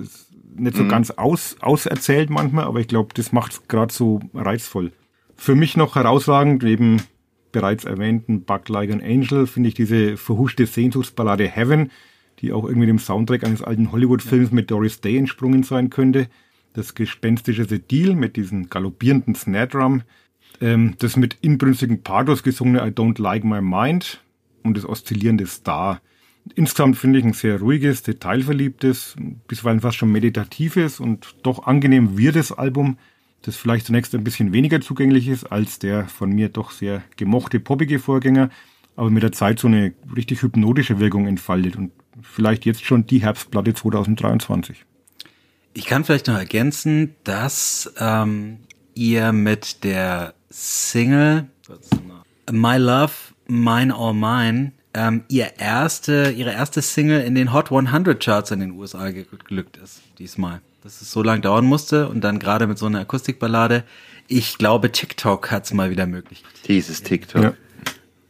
nicht 0.56 0.76
so 0.76 0.84
mhm. 0.84 0.88
ganz 0.88 1.10
aus, 1.10 1.56
auserzählt 1.60 2.30
manchmal, 2.30 2.64
aber 2.64 2.80
ich 2.80 2.88
glaube, 2.88 3.14
das 3.14 3.32
macht 3.32 3.52
es 3.52 3.68
gerade 3.68 3.92
so 3.92 4.20
reizvoll. 4.34 4.92
Für 5.36 5.54
mich 5.54 5.76
noch 5.76 5.96
herausragend, 5.96 6.62
neben 6.62 7.02
bereits 7.52 7.84
erwähnten 7.84 8.42
Bug 8.42 8.68
Like 8.68 8.90
an 8.90 9.00
Angel, 9.00 9.46
finde 9.46 9.68
ich 9.68 9.74
diese 9.74 10.16
verhuschte 10.16 10.66
Sehnsuchtsballade 10.66 11.48
Heaven, 11.48 11.90
die 12.40 12.52
auch 12.52 12.64
irgendwie 12.64 12.86
dem 12.86 12.98
Soundtrack 12.98 13.44
eines 13.44 13.62
alten 13.62 13.92
Hollywood-Films 13.92 14.50
mit 14.50 14.70
Doris 14.70 15.00
Day 15.00 15.16
entsprungen 15.16 15.62
sein 15.62 15.90
könnte. 15.90 16.28
Das 16.72 16.94
gespenstische 16.94 17.64
The 17.64 17.78
Deal 17.78 18.16
mit 18.16 18.36
diesem 18.36 18.68
galoppierenden 18.68 19.36
Snare 19.36 19.68
Drum. 19.68 20.02
Ähm, 20.60 20.94
das 20.98 21.16
mit 21.16 21.38
inbrünstigen 21.40 22.02
Pathos 22.02 22.42
gesungene 22.42 22.80
I 22.80 22.90
Don't 22.90 23.20
Like 23.20 23.44
My 23.44 23.60
Mind 23.60 24.23
und 24.64 24.76
das 24.76 24.86
oszillierende 24.86 25.46
Star. 25.46 26.00
Insgesamt 26.54 26.96
finde 26.98 27.18
ich 27.20 27.24
ein 27.24 27.32
sehr 27.32 27.60
ruhiges, 27.60 28.02
detailverliebtes, 28.02 29.16
bisweilen 29.48 29.80
fast 29.80 29.96
schon 29.96 30.12
meditatives 30.12 31.00
und 31.00 31.36
doch 31.42 31.66
angenehm 31.66 32.18
wirdes 32.18 32.52
Album, 32.52 32.98
das 33.42 33.56
vielleicht 33.56 33.86
zunächst 33.86 34.14
ein 34.14 34.24
bisschen 34.24 34.52
weniger 34.52 34.80
zugänglich 34.80 35.28
ist 35.28 35.44
als 35.44 35.78
der 35.78 36.08
von 36.08 36.30
mir 36.30 36.48
doch 36.48 36.70
sehr 36.70 37.02
gemochte 37.16 37.60
poppige 37.60 37.98
Vorgänger, 37.98 38.50
aber 38.96 39.10
mit 39.10 39.22
der 39.22 39.32
Zeit 39.32 39.58
so 39.58 39.68
eine 39.68 39.94
richtig 40.14 40.42
hypnotische 40.42 40.98
Wirkung 40.98 41.26
entfaltet 41.26 41.76
und 41.76 41.92
vielleicht 42.22 42.64
jetzt 42.64 42.84
schon 42.84 43.06
die 43.06 43.22
Herbstplatte 43.22 43.74
2023. 43.74 44.84
Ich 45.72 45.86
kann 45.86 46.04
vielleicht 46.04 46.28
noch 46.28 46.38
ergänzen, 46.38 47.14
dass 47.24 47.92
ähm, 47.98 48.58
ihr 48.94 49.32
mit 49.32 49.82
der 49.82 50.34
Single 50.48 51.48
My 52.50 52.76
Love, 52.76 53.12
Mine 53.46 53.94
All 53.94 54.14
Mine 54.14 54.72
ähm, 54.94 55.24
ihr 55.28 55.58
erste, 55.58 56.30
ihre 56.30 56.52
erste 56.52 56.80
Single 56.80 57.20
in 57.20 57.34
den 57.34 57.52
Hot 57.52 57.72
100 57.72 58.22
Charts 58.22 58.52
in 58.52 58.60
den 58.60 58.70
USA 58.72 59.10
geglückt 59.10 59.76
ist, 59.76 60.02
diesmal. 60.18 60.60
Dass 60.82 61.00
es 61.00 61.10
so 61.10 61.22
lange 61.22 61.40
dauern 61.40 61.66
musste 61.66 62.08
und 62.08 62.22
dann 62.22 62.38
gerade 62.38 62.66
mit 62.66 62.78
so 62.78 62.86
einer 62.86 63.00
Akustikballade. 63.00 63.84
Ich 64.28 64.56
glaube, 64.56 64.92
TikTok 64.92 65.50
hat's 65.50 65.72
mal 65.72 65.90
wieder 65.90 66.06
möglich. 66.06 66.44
Dieses 66.68 67.02
TikTok. 67.02 67.42
Ja. 67.42 67.54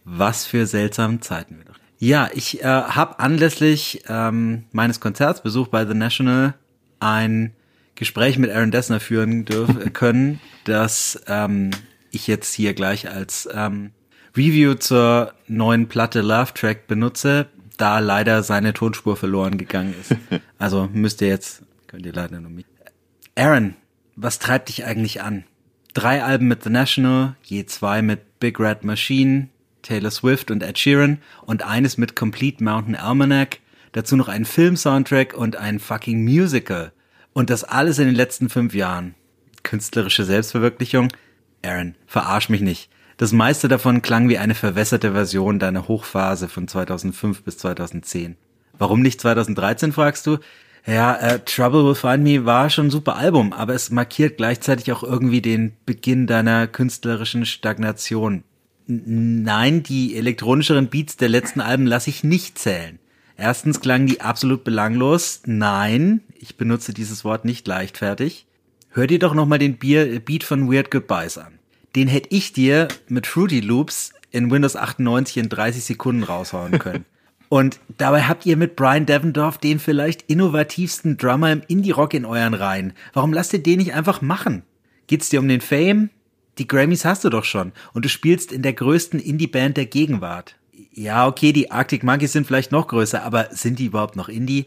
Was 0.05 0.47
für 0.47 0.67
seltsame 0.67 1.21
Zeiten 1.21 1.59
wir 1.59 1.65
doch. 1.65 1.75
Ja, 1.99 2.29
ich 2.33 2.62
äh, 2.62 2.65
habe 2.65 3.19
anlässlich 3.19 4.03
ähm, 4.09 4.65
meines 4.73 5.01
Konzerts 5.01 5.43
Besuch 5.43 5.69
bei 5.69 5.87
The 5.87 5.95
National 5.95 6.55
ein 7.01 7.53
Gespräch 7.95 8.39
mit 8.39 8.51
Aaron 8.51 8.71
Dessner 8.71 9.01
führen 9.01 9.45
dürfen 9.45 9.93
können, 9.93 10.41
das 10.65 11.23
ähm, 11.27 11.71
ich 12.11 12.27
jetzt 12.27 12.55
hier 12.55 12.75
gleich 12.75 13.11
als 13.11 13.49
ähm, 13.53 13.93
Review 14.37 14.74
zur 14.74 15.32
neuen 15.47 15.87
Platte 15.89 16.20
Love 16.20 16.55
Track 16.55 16.89
benutze, 16.89 17.47
da 17.76 18.01
leider 18.01 18.43
seine 18.43 18.72
Tonspur 18.72 19.16
verloren 19.16 19.59
gegangen 19.59 19.95
ist. 20.01 20.16
Also 20.59 20.89
müsst 20.93 21.20
ihr 21.20 21.28
jetzt, 21.28 21.62
könnt 21.89 22.07
ihr 22.07 22.12
leider 22.12 22.41
nur 22.41 22.51
mit. 22.51 22.64
Aaron, 23.37 23.74
was 24.16 24.39
treibt 24.39 24.68
dich 24.70 24.87
eigentlich 24.87 25.20
an? 25.20 25.45
Drei 25.93 26.24
Alben 26.24 26.49
mit 26.49 26.64
The 26.64 26.70
National, 26.70 27.37
je 27.43 27.66
zwei 27.66 28.01
mit 28.01 28.41
Big 28.41 28.59
Red 28.59 28.82
Machine, 28.82 29.49
Taylor 29.82 30.11
Swift 30.11 30.51
und 30.51 30.62
Ed 30.62 30.78
Sheeran 30.78 31.18
und 31.43 31.62
eines 31.62 31.99
mit 31.99 32.16
Complete 32.16 32.64
Mountain 32.64 32.97
Almanac, 32.97 33.59
dazu 33.93 34.16
noch 34.16 34.28
ein 34.28 34.47
Film-Soundtrack 34.47 35.35
und 35.35 35.57
ein 35.57 35.78
fucking 35.78 36.24
Musical. 36.24 36.93
Und 37.35 37.51
das 37.51 37.62
alles 37.62 37.99
in 37.99 38.07
den 38.07 38.14
letzten 38.14 38.49
fünf 38.49 38.74
Jahren. 38.74 39.14
Künstlerische 39.64 40.24
Selbstverwirklichung? 40.24 41.09
Aaron, 41.62 41.95
verarsch 42.07 42.49
mich 42.49 42.62
nicht. 42.62 42.91
Das 43.17 43.33
meiste 43.33 43.69
davon 43.69 44.03
klang 44.03 44.29
wie 44.29 44.39
eine 44.39 44.55
verwässerte 44.55 45.12
Version 45.12 45.59
deiner 45.59 45.87
Hochphase 45.87 46.49
von 46.49 46.67
2005 46.67 47.43
bis 47.43 47.59
2010. 47.59 48.37
Warum 48.77 49.03
nicht 49.03 49.21
2013, 49.21 49.93
fragst 49.93 50.27
du? 50.27 50.39
Ja, 50.87 51.15
äh, 51.15 51.39
Trouble 51.39 51.85
Will 51.85 51.95
Find 51.95 52.25
Me 52.25 52.45
war 52.45 52.69
schon 52.71 52.89
ein 52.89 52.91
super 52.91 53.17
Album, 53.17 53.53
aber 53.53 53.75
es 53.75 53.91
markiert 53.91 54.37
gleichzeitig 54.37 54.93
auch 54.93 55.03
irgendwie 55.03 55.41
den 55.41 55.75
Beginn 55.87 56.27
deiner 56.27 56.67
künstlerischen 56.67 57.47
Stagnation. 57.47 58.43
Nein, 58.87 59.83
die 59.83 60.17
elektronischeren 60.17 60.89
Beats 60.89 61.17
der 61.17 61.31
letzten 61.31 61.61
Alben 61.61 61.87
lasse 61.87 62.11
ich 62.11 62.23
nicht 62.25 62.59
zählen. 62.59 62.99
Erstens 63.37 63.81
klangen 63.81 64.07
die 64.07 64.21
absolut 64.21 64.62
belanglos. 64.62 65.43
Nein, 65.47 66.21
ich 66.35 66.57
benutze 66.57 66.93
dieses 66.93 67.25
Wort 67.25 67.45
nicht 67.45 67.67
leichtfertig. 67.67 68.47
Hör 68.91 69.07
dir 69.07 69.19
doch 69.19 69.35
nochmal 69.35 69.59
den 69.59 69.79
Beat 69.79 70.45
von 70.45 70.71
Weird 70.71 70.91
Goodbyes 70.91 71.39
an 71.39 71.54
den 71.95 72.09
hätte 72.09 72.29
ich 72.31 72.53
dir 72.53 72.89
mit 73.09 73.27
Fruity 73.27 73.61
Loops 73.61 74.13
in 74.31 74.51
Windows 74.51 74.77
98 74.77 75.37
in 75.37 75.49
30 75.49 75.85
Sekunden 75.85 76.25
raushauen 76.25 76.79
können. 76.79 77.05
Und 77.49 77.79
dabei 77.99 78.23
habt 78.23 78.47
ihr 78.47 78.57
mit 78.57 78.75
Brian 78.75 79.07
Devendorf 79.07 79.59
den 79.59 79.79
vielleicht 79.79 80.23
innovativsten 80.23 81.17
Drummer 81.19 81.53
im 81.53 81.63
Indie-Rock 81.69 82.15
in 82.15 82.25
euren 82.25 82.55
Reihen. 82.55 82.95
Warum 83.13 83.33
lasst 83.33 83.53
ihr 83.53 83.63
den 83.63 83.79
nicht 83.79 83.95
einfach 83.95 84.23
machen? 84.23 84.63
Geht's 85.07 85.29
dir 85.29 85.39
um 85.39 85.47
den 85.47 85.61
Fame? 85.61 86.11
Die 86.59 86.67
Grammys 86.67 87.05
hast 87.05 87.23
du 87.23 87.31
doch 87.31 87.45
schon. 87.45 87.73
Und 87.93 88.05
du 88.05 88.09
spielst 88.09 88.51
in 88.51 88.63
der 88.63 88.73
größten 88.73 89.21
Indie-Band 89.21 89.77
der 89.77 89.87
Gegenwart. 89.87 90.57
Ja, 90.93 91.29
okay, 91.29 91.53
die 91.53 91.71
Arctic 91.71 92.03
Monkeys 92.03 92.33
sind 92.33 92.47
vielleicht 92.47 92.73
noch 92.73 92.89
größer, 92.89 93.23
aber 93.23 93.49
sind 93.51 93.79
die 93.79 93.87
überhaupt 93.87 94.17
noch 94.17 94.29
Indie? 94.29 94.67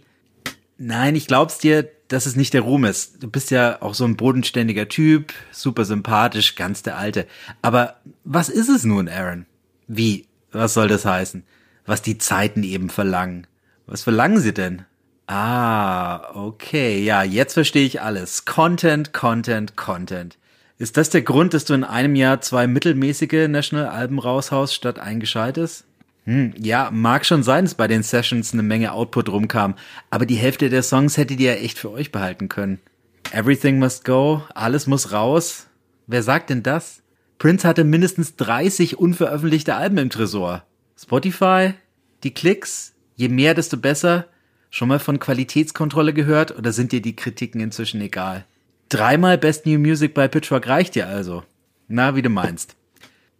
Nein, 0.77 1.15
ich 1.15 1.27
glaub's 1.27 1.57
dir, 1.57 1.89
dass 2.07 2.25
es 2.25 2.35
nicht 2.35 2.53
der 2.53 2.61
Ruhm 2.61 2.85
ist. 2.85 3.23
Du 3.23 3.29
bist 3.29 3.51
ja 3.51 3.81
auch 3.81 3.93
so 3.93 4.05
ein 4.05 4.15
bodenständiger 4.15 4.87
Typ, 4.87 5.33
super 5.51 5.85
sympathisch, 5.85 6.55
ganz 6.55 6.83
der 6.83 6.97
Alte. 6.97 7.27
Aber 7.61 7.97
was 8.23 8.49
ist 8.49 8.69
es 8.69 8.83
nun, 8.83 9.09
Aaron? 9.09 9.45
Wie? 9.87 10.27
Was 10.51 10.73
soll 10.73 10.87
das 10.87 11.05
heißen? 11.05 11.43
Was 11.85 12.01
die 12.01 12.17
Zeiten 12.17 12.63
eben 12.63 12.89
verlangen. 12.89 13.47
Was 13.85 14.03
verlangen 14.03 14.39
sie 14.39 14.53
denn? 14.53 14.85
Ah, 15.25 16.33
okay, 16.35 17.03
ja, 17.03 17.23
jetzt 17.23 17.53
verstehe 17.53 17.85
ich 17.85 18.01
alles. 18.01 18.45
Content, 18.45 19.13
Content, 19.13 19.75
Content. 19.75 20.37
Ist 20.77 20.95
das 20.95 21.09
der 21.09 21.23
Grund, 21.23 21.53
dass 21.53 21.65
du 21.65 21.73
in 21.73 21.83
einem 21.83 22.15
Jahr 22.15 22.39
zwei 22.39 22.67
mittelmäßige 22.67 23.47
National-Alben 23.47 24.19
raushaust 24.19 24.73
statt 24.73 24.99
ein? 24.99 25.19
Hm, 26.27 26.53
ja, 26.57 26.89
mag 26.91 27.25
schon 27.25 27.41
sein, 27.41 27.63
dass 27.63 27.73
bei 27.73 27.87
den 27.87 28.03
Sessions 28.03 28.51
eine 28.51 28.61
Menge 28.61 28.91
Output 28.91 29.29
rumkam, 29.29 29.75
aber 30.09 30.25
die 30.25 30.35
Hälfte 30.35 30.69
der 30.69 30.83
Songs 30.83 31.15
hättet 31.15 31.39
ihr 31.39 31.53
ja 31.53 31.61
echt 31.61 31.79
für 31.79 31.89
euch 31.89 32.11
behalten 32.11 32.49
können. 32.49 32.79
Everything 33.31 33.79
must 33.79 34.03
go, 34.03 34.43
alles 34.53 34.87
muss 34.87 35.13
raus. 35.13 35.67
Wer 36.05 36.23
sagt 36.23 36.49
denn 36.49 36.63
das? 36.63 37.01
Prince 37.39 37.65
hatte 37.65 37.85
mindestens 37.85 38.35
30 38.35 38.97
unveröffentlichte 38.97 39.75
Alben 39.75 39.97
im 39.99 40.09
Tresor. 40.09 40.65
Spotify? 40.99 41.75
Die 42.23 42.33
Klicks? 42.33 42.93
Je 43.15 43.29
mehr, 43.29 43.53
desto 43.53 43.77
besser? 43.77 44.25
Schon 44.69 44.89
mal 44.89 44.99
von 44.99 45.19
Qualitätskontrolle 45.19 46.13
gehört 46.13 46.57
oder 46.57 46.73
sind 46.73 46.91
dir 46.91 47.01
die 47.01 47.15
Kritiken 47.15 47.61
inzwischen 47.61 48.01
egal? 48.01 48.43
Dreimal 48.89 49.37
Best 49.37 49.65
New 49.65 49.79
Music 49.79 50.13
bei 50.13 50.27
Pitchfork 50.27 50.67
reicht 50.67 50.95
dir 50.95 51.07
also. 51.07 51.43
Na, 51.87 52.17
wie 52.17 52.21
du 52.21 52.29
meinst. 52.29 52.75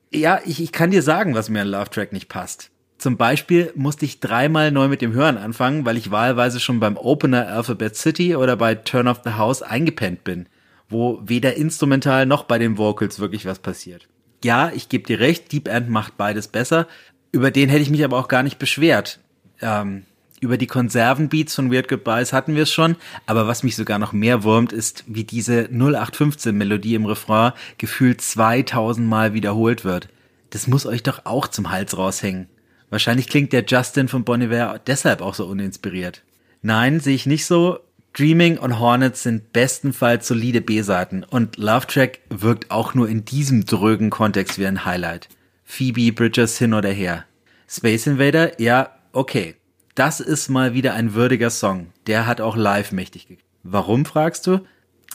Ja, 0.10 0.40
ich, 0.46 0.62
ich 0.62 0.72
kann 0.72 0.92
dir 0.92 1.02
sagen, 1.02 1.36
was 1.36 1.50
mir 1.50 1.64
an 1.64 1.68
Love 1.68 1.90
Track 1.90 2.14
nicht 2.14 2.30
passt. 2.30 2.72
Zum 2.98 3.16
Beispiel 3.16 3.72
musste 3.76 4.06
ich 4.06 4.20
dreimal 4.20 4.72
neu 4.72 4.88
mit 4.88 5.02
dem 5.02 5.14
Hören 5.14 5.38
anfangen, 5.38 5.86
weil 5.86 5.98
ich 5.98 6.10
wahlweise 6.10 6.60
schon 6.60 6.80
beim 6.80 6.98
Opener 6.98 7.48
Alphabet 7.48 7.96
City 7.96 8.36
oder 8.36 8.56
bei 8.56 8.74
Turn 8.74 9.08
of 9.08 9.22
the 9.24 9.34
House 9.34 9.62
eingepennt 9.62 10.24
bin, 10.24 10.48
wo 10.90 11.20
weder 11.24 11.56
instrumental 11.56 12.26
noch 12.26 12.44
bei 12.44 12.58
den 12.58 12.78
Vocals 12.78 13.20
wirklich 13.20 13.46
was 13.46 13.60
passiert. 13.60 14.08
Ja, 14.44 14.72
ich 14.74 14.90
gebe 14.90 15.06
dir 15.06 15.20
recht, 15.20 15.52
Deep 15.52 15.68
End 15.68 15.90
macht 15.90 16.18
beides 16.18 16.48
besser. 16.48 16.88
Über 17.32 17.52
den 17.52 17.70
hätte 17.70 17.84
ich 17.84 17.90
mich 17.92 18.04
aber 18.04 18.18
auch 18.18 18.28
gar 18.28 18.42
nicht 18.42 18.58
beschwert. 18.58 19.20
Ähm, 19.62 20.06
über 20.40 20.58
die 20.58 20.68
Konservenbeats 20.68 21.56
von 21.56 21.72
Weird 21.72 21.88
Goodbyes 21.88 22.34
hatten 22.34 22.56
wir 22.56 22.64
es 22.64 22.72
schon, 22.72 22.96
aber 23.26 23.48
was 23.48 23.64
mich 23.64 23.76
sogar 23.76 23.98
noch 24.00 24.14
mehr 24.14 24.44
wurmt, 24.44 24.72
ist, 24.72 25.04
wie 25.08 25.24
diese 25.24 25.70
0815 25.72 26.56
Melodie 26.56 26.96
im 26.96 27.06
Refrain 27.06 27.54
gefühlt 27.78 28.22
2000 28.22 29.08
Mal 29.08 29.34
wiederholt 29.34 29.84
wird. 29.84 30.10
Das 30.52 30.68
muss 30.68 30.86
euch 30.86 31.04
doch 31.04 31.26
auch 31.26 31.48
zum 31.48 31.72
Hals 31.72 31.98
raushängen. 31.98 32.48
Wahrscheinlich 32.90 33.28
klingt 33.28 33.54
der 33.54 33.66
Justin 33.66 34.08
von 34.08 34.24
Bon 34.24 34.40
deshalb 34.88 35.22
auch 35.22 35.34
so 35.34 35.46
uninspiriert. 35.46 36.24
Nein, 36.62 37.00
sehe 37.00 37.16
ich 37.16 37.26
nicht 37.26 37.46
so. 37.46 37.80
Dreaming 38.14 38.58
und 38.58 38.80
Hornets 38.80 39.24
sind 39.24 39.54
bestenfalls 39.54 40.28
solide 40.28 40.62
B-Seiten 40.62 41.24
und 41.24 41.58
Love 41.58 41.86
Track 41.86 42.20
wirkt 42.30 42.72
auch 42.72 42.96
nur 42.96 43.08
in 43.08 43.26
diesem 43.26 43.66
drögen 43.66 44.10
Kontext 44.10 44.58
wie 44.58 44.66
ein 44.66 44.86
Highlight. 44.86 45.30
Phoebe 45.64 46.12
Bridgers 46.12 46.58
hin 46.58 46.74
oder 46.74 46.90
her. 46.90 47.26
Space 47.68 48.08
Invader, 48.08 48.60
ja, 48.60 48.90
okay. 49.12 49.56
Das 49.94 50.20
ist 50.20 50.50
mal 50.50 50.74
wieder 50.74 50.94
ein 50.94 51.14
würdiger 51.14 51.50
Song. 51.50 51.88
Der 52.08 52.26
hat 52.26 52.42
auch 52.42 52.56
live 52.56 52.92
mächtig 52.92 53.28
gekriegt. 53.28 53.44
Warum, 53.64 54.06
fragst 54.06 54.48
du? 54.48 54.62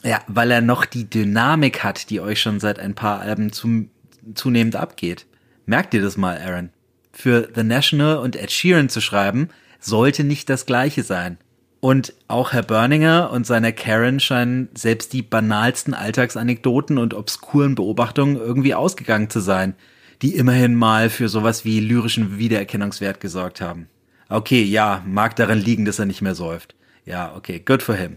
Ja, 0.04 0.20
weil 0.26 0.50
er 0.50 0.60
noch 0.60 0.84
die 0.84 1.08
Dynamik 1.08 1.82
hat, 1.82 2.10
die 2.10 2.20
euch 2.20 2.40
schon 2.40 2.60
seit 2.60 2.78
ein 2.78 2.94
paar 2.94 3.20
Alben 3.20 3.52
zum, 3.52 3.90
zunehmend 4.34 4.76
abgeht. 4.76 5.26
Merkt 5.66 5.94
ihr 5.94 6.02
das 6.02 6.16
mal, 6.16 6.38
Aaron? 6.38 6.70
Für 7.12 7.48
The 7.54 7.62
National 7.62 8.16
und 8.18 8.36
Ed 8.36 8.50
Sheeran 8.50 8.88
zu 8.88 9.00
schreiben, 9.00 9.48
sollte 9.80 10.24
nicht 10.24 10.48
das 10.48 10.66
gleiche 10.66 11.02
sein. 11.02 11.38
Und 11.80 12.14
auch 12.28 12.52
Herr 12.52 12.62
Berninger 12.62 13.30
und 13.32 13.44
seiner 13.44 13.72
Karen 13.72 14.20
scheinen 14.20 14.68
selbst 14.74 15.12
die 15.12 15.22
banalsten 15.22 15.94
Alltagsanekdoten 15.94 16.96
und 16.96 17.12
obskuren 17.12 17.74
Beobachtungen 17.74 18.36
irgendwie 18.36 18.74
ausgegangen 18.74 19.30
zu 19.30 19.40
sein, 19.40 19.74
die 20.22 20.36
immerhin 20.36 20.76
mal 20.76 21.10
für 21.10 21.28
sowas 21.28 21.64
wie 21.64 21.80
lyrischen 21.80 22.38
Wiedererkennungswert 22.38 23.20
gesorgt 23.20 23.60
haben. 23.60 23.88
Okay, 24.28 24.62
ja, 24.62 25.02
mag 25.06 25.34
daran 25.34 25.58
liegen, 25.58 25.84
dass 25.84 25.98
er 25.98 26.06
nicht 26.06 26.22
mehr 26.22 26.36
säuft. 26.36 26.76
Ja, 27.04 27.34
okay, 27.34 27.58
good 27.58 27.82
for 27.82 27.96
him. 27.96 28.16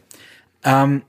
Ähm, 0.63 1.01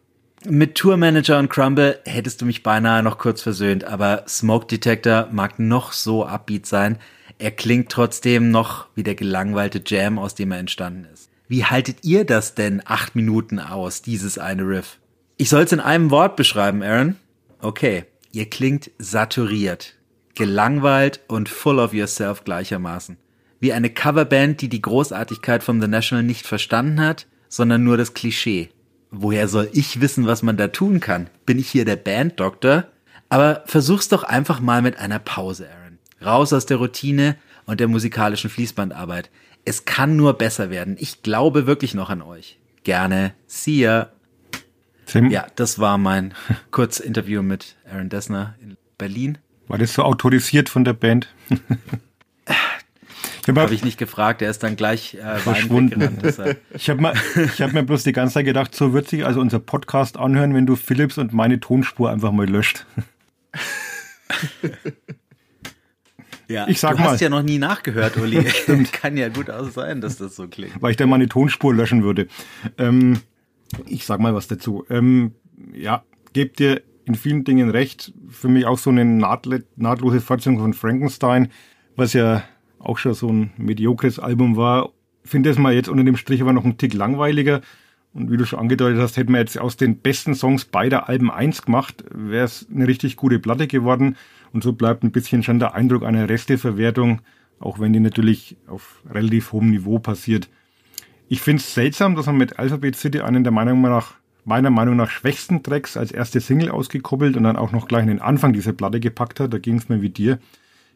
mit 0.45 0.77
Tourmanager 0.77 1.39
und 1.39 1.51
Crumble 1.51 2.01
hättest 2.07 2.41
du 2.41 2.47
mich 2.47 2.63
beinahe 2.63 3.03
noch 3.03 3.19
kurz 3.19 3.43
versöhnt, 3.43 3.85
aber 3.85 4.25
Smoke 4.27 4.67
Detector 4.67 5.29
mag 5.31 5.59
noch 5.59 5.93
so 5.93 6.25
upbeat 6.25 6.65
sein, 6.65 6.99
er 7.39 7.51
klingt 7.51 7.91
trotzdem 7.91 8.51
noch 8.51 8.87
wie 8.95 9.03
der 9.03 9.15
gelangweilte 9.15 9.83
Jam, 9.85 10.19
aus 10.19 10.35
dem 10.35 10.53
er 10.53 10.59
entstanden 10.59 11.07
ist. 11.13 11.31
Wie 11.49 11.65
haltet 11.65 11.99
ihr 12.03 12.25
das 12.25 12.55
denn 12.55 12.83
acht 12.85 13.15
Minuten 13.15 13.59
aus, 13.59 14.03
dieses 14.03 14.39
eine 14.39 14.63
Riff? 14.63 14.99
Ich 15.37 15.49
soll 15.49 15.63
es 15.63 15.73
in 15.73 15.81
einem 15.81 16.11
Wort 16.11 16.37
beschreiben, 16.37 16.83
Aaron. 16.83 17.17
Okay, 17.61 18.05
ihr 18.33 18.49
klingt 18.51 18.91
saturiert, 18.99 19.95
gelangweilt 20.35 21.21
und 21.29 21.49
full 21.49 21.79
of 21.79 21.93
yourself 21.93 22.45
gleichermaßen. 22.45 23.17
wie 23.61 23.73
eine 23.73 23.91
Coverband, 23.91 24.61
die 24.61 24.69
die 24.69 24.83
Großartigkeit 24.83 25.63
von 25.63 25.81
The 25.81 25.89
National 25.89 26.23
nicht 26.23 26.47
verstanden 26.47 27.01
hat, 27.01 27.27
sondern 27.49 27.85
nur 27.85 27.97
das 27.97 28.15
Klischee. 28.15 28.69
Woher 29.11 29.49
soll 29.49 29.71
ich 29.73 30.01
wissen, 30.01 30.27
was 30.27 30.43
man 30.43 30.57
da 30.57 30.69
tun 30.69 31.01
kann? 31.01 31.31
Bin 31.47 31.59
ich 31.59 31.69
hier 31.69 31.85
der 31.85 31.97
Banddoktor? 31.97 32.85
Aber 33.29 33.63
versuch's 33.67 34.09
doch 34.09 34.25
einfach 34.25 34.61
mal 34.61 34.83
mit 34.83 34.99
einer 34.99 35.19
Pause, 35.19 35.69
Aaron. 35.71 35.86
Raus 36.25 36.53
aus 36.53 36.67
der 36.67 36.79
Routine 36.79 37.37
und 37.67 37.81
der 37.81 37.89
musikalischen 37.89 38.51
Fließbandarbeit. 38.51 39.31
Es 39.65 39.85
kann 39.85 40.17
nur 40.17 40.35
besser 40.35 40.71
werden. 40.71 40.97
Ich 40.99 41.23
glaube 41.23 41.67
wirklich 41.67 41.95
noch 41.95 42.11
an 42.11 42.23
euch. 42.23 42.59
Gerne. 42.85 43.35
See 43.47 43.81
ya. 43.81 44.11
Tim, 45.07 45.31
Ja, 45.31 45.47
das 45.57 45.79
war 45.79 45.99
mein 45.99 46.35
Kurzinterview 46.71 47.43
mit 47.43 47.77
Aaron 47.91 48.09
Dessner 48.09 48.55
in 48.61 48.77
Berlin. 48.99 49.39
war 49.69 49.79
das 49.79 49.95
so 49.95 50.03
autorisiert 50.03 50.69
von 50.69 50.85
der 50.85 50.95
Band? 50.95 51.29
habe 53.49 53.61
Habe 53.61 53.75
ich 53.75 53.85
nicht 53.85 53.99
gefragt, 53.99 54.43
er 54.43 54.51
ist 54.51 54.63
dann 54.63 54.77
gleich 54.77 55.15
äh, 55.15 55.37
Verschwunden. 55.39 56.01
ich 56.75 56.91
hab 56.91 57.01
mir, 57.01 57.13
ich 57.37 57.63
hab 57.63 57.73
mir 57.73 57.83
bloß 57.83 58.03
die 58.03 58.13
ganze 58.13 58.35
Zeit 58.35 58.45
gedacht, 58.45 58.75
so 58.75 58.93
wird 58.93 59.09
sich 59.09 59.25
also 59.25 59.41
unser 59.41 59.61
Podcast 59.61 60.17
anhören, 60.17 60.55
wenn 60.55 60.67
du 60.67 60.77
Philips 60.77 61.19
und 61.19 61.33
meine 61.33 61.61
Tonspur 61.61 62.11
einfach 62.11 62.33
mal 62.33 62.49
löscht. 62.49 62.87
Ja, 66.49 66.67
Ich 66.69 66.79
sag 66.81 66.97
du 66.97 67.03
mal. 67.03 67.11
hast 67.11 67.21
ja 67.21 67.29
noch 67.29 67.43
nie 67.43 67.59
nachgehört, 67.59 68.17
Uli. 68.23 68.45
Kann 68.93 69.17
ja 69.17 69.29
gut 69.29 69.51
auch 69.51 69.69
sein, 69.71 70.01
dass 70.01 70.17
das 70.19 70.37
so 70.37 70.47
klingt. 70.49 70.81
weil 70.81 70.93
ich 70.93 70.97
dann 70.97 71.09
meine 71.09 71.29
Tonspur 71.29 71.75
löschen 71.75 72.03
würde. 72.05 72.29
Ähm, 72.79 73.19
ich 73.87 74.07
sag 74.07 74.21
mal 74.21 74.35
was 74.35 74.47
dazu. 74.47 74.85
Ähm, 74.91 75.33
ja, 75.75 76.05
gebt 76.33 76.59
dir 76.61 76.83
in 77.05 77.15
vielen 77.15 77.45
Dingen 77.45 77.71
recht. 77.71 78.13
Für 78.29 78.49
mich 78.49 78.65
auch 78.67 78.79
so 78.79 78.91
eine 78.91 79.03
nahtle- 79.05 79.65
nahtlose 79.77 80.21
Fortsetzung 80.21 80.59
von 80.59 80.73
Frankenstein, 80.75 81.49
was 81.97 82.13
ja 82.13 82.43
auch 82.79 82.99
schon 82.99 83.15
so 83.15 83.29
ein 83.29 83.51
mediokres 83.57 84.19
Album 84.19 84.57
war. 84.57 84.91
Finde 85.25 85.51
es 85.51 85.59
mal 85.59 85.75
jetzt 85.75 85.89
unter 85.89 86.05
dem 86.05 86.17
Strich 86.17 86.41
aber 86.43 86.53
noch 86.53 86.65
ein 86.65 86.79
Tick 86.79 86.95
langweiliger. 86.95 87.61
Und 88.13 88.31
wie 88.31 88.37
du 88.37 88.47
schon 88.47 88.61
angedeutet 88.61 89.01
hast, 89.01 89.17
hätten 89.19 89.33
wir 89.33 89.41
jetzt 89.41 89.59
aus 89.59 89.77
den 89.77 89.99
besten 89.99 90.35
Songs 90.35 90.65
beider 90.65 91.09
Alben 91.09 91.31
eins 91.31 91.63
gemacht, 91.63 92.03
wäre 92.15 92.45
es 92.45 92.67
eine 92.73 92.87
richtig 92.89 93.17
gute 93.17 93.39
Platte 93.39 93.67
geworden. 93.67 94.17
Und 94.53 94.63
so 94.63 94.73
bleibt 94.73 95.03
ein 95.03 95.13
bisschen 95.13 95.43
schon 95.43 95.59
der 95.59 95.75
Eindruck 95.75 96.05
einer 96.05 96.29
Resteverwertung, 96.29 97.21
auch 97.59 97.79
wenn 97.79 97.93
die 97.93 98.01
natürlich 98.01 98.57
auf 98.67 99.03
relativ 99.11 99.53
hohem 99.53 99.71
Niveau 99.71 99.99
passiert. 99.99 100.49
Ich 101.29 101.41
finde 101.41 101.61
es 101.61 101.75
seltsam, 101.75 102.15
dass 102.15 102.27
man 102.27 102.37
mit 102.37 102.59
Alphabet 102.59 102.97
City 102.97 103.21
einen 103.21 103.43
der 103.43 103.53
Meinung 103.53 103.81
nach, 103.83 104.15
meiner 104.45 104.71
Meinung 104.71 104.97
nach 104.97 105.11
schwächsten 105.11 105.63
Tracks 105.63 105.97
als 105.97 106.13
erste 106.13 106.41
Single 106.41 106.71
ausgekoppelt 106.71 107.37
und 107.37 107.43
dann 107.43 107.57
auch 107.57 107.73
noch 107.73 107.89
gleich 107.89 108.03
in 108.03 108.09
den 108.09 108.21
Anfang 108.21 108.53
dieser 108.53 108.73
Platte 108.73 109.01
gepackt 109.01 109.41
hat. 109.41 109.53
Da 109.53 109.59
ging 109.59 109.77
es 109.77 109.89
mir 109.89 110.03
wie 110.03 110.11
dir. 110.11 110.39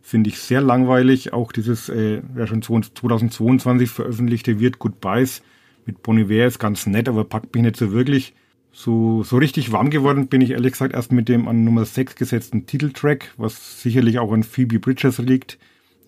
Finde 0.03 0.31
ich 0.31 0.39
sehr 0.39 0.61
langweilig. 0.61 1.33
Auch 1.33 1.53
dieses 1.53 1.89
äh, 1.89 2.23
ja 2.37 2.47
schon 2.47 2.63
2022 2.63 3.91
veröffentlichte 3.91 4.61
Weird 4.61 4.79
Goodbyes 4.79 5.43
mit 5.85 6.03
Bon 6.03 6.17
Iver 6.17 6.47
ist 6.47 6.59
ganz 6.59 6.87
nett, 6.87 7.09
aber 7.09 7.25
packt 7.25 7.55
mich 7.55 7.65
nicht 7.65 7.77
so 7.77 7.93
wirklich. 7.93 8.35
So, 8.73 9.23
so 9.25 9.37
richtig 9.37 9.73
warm 9.73 9.91
geworden 9.91 10.29
bin 10.29 10.41
ich 10.41 10.51
ehrlich 10.51 10.73
gesagt 10.73 10.95
erst 10.95 11.13
mit 11.13 11.29
dem 11.29 11.49
an 11.49 11.65
Nummer 11.65 11.85
6 11.85 12.15
gesetzten 12.15 12.67
Titeltrack, 12.67 13.33
was 13.37 13.83
sicherlich 13.83 14.19
auch 14.19 14.33
an 14.33 14.45
Phoebe 14.45 14.79
Bridgers 14.79 15.19
liegt, 15.19 15.59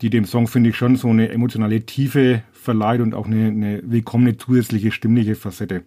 die 0.00 0.10
dem 0.10 0.24
Song, 0.24 0.46
finde 0.46 0.70
ich, 0.70 0.76
schon 0.76 0.96
so 0.96 1.08
eine 1.08 1.30
emotionale 1.30 1.82
Tiefe 1.82 2.42
verleiht 2.52 3.00
und 3.00 3.14
auch 3.14 3.26
eine, 3.26 3.48
eine 3.48 3.82
willkommene 3.84 4.36
zusätzliche 4.36 4.92
stimmliche 4.92 5.34
Facette. 5.34 5.82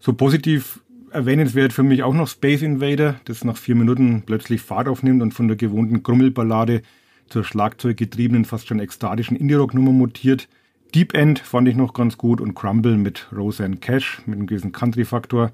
So 0.00 0.12
positiv 0.12 0.80
erwähnenswert 1.10 1.72
für 1.72 1.82
mich 1.82 2.02
auch 2.02 2.14
noch 2.14 2.28
Space 2.28 2.62
Invader, 2.62 3.20
das 3.24 3.44
nach 3.44 3.56
vier 3.56 3.74
Minuten 3.74 4.22
plötzlich 4.26 4.60
Fahrt 4.60 4.88
aufnimmt 4.88 5.22
und 5.22 5.32
von 5.32 5.48
der 5.48 5.56
gewohnten 5.56 6.02
Grummelballade 6.02 6.82
zur 7.28 7.44
schlagzeuggetriebenen, 7.44 8.44
fast 8.44 8.68
schon 8.68 8.80
ekstatischen 8.80 9.36
Indie-Rock-Nummer 9.36 9.92
mutiert. 9.92 10.48
Deep 10.94 11.14
End 11.14 11.38
fand 11.38 11.68
ich 11.68 11.76
noch 11.76 11.92
ganz 11.92 12.16
gut 12.16 12.40
und 12.40 12.54
Crumble 12.54 12.96
mit 12.96 13.28
Roseanne 13.30 13.76
Cash 13.76 14.22
mit 14.24 14.36
einem 14.36 14.46
gewissen 14.46 14.72
Country-Faktor. 14.72 15.52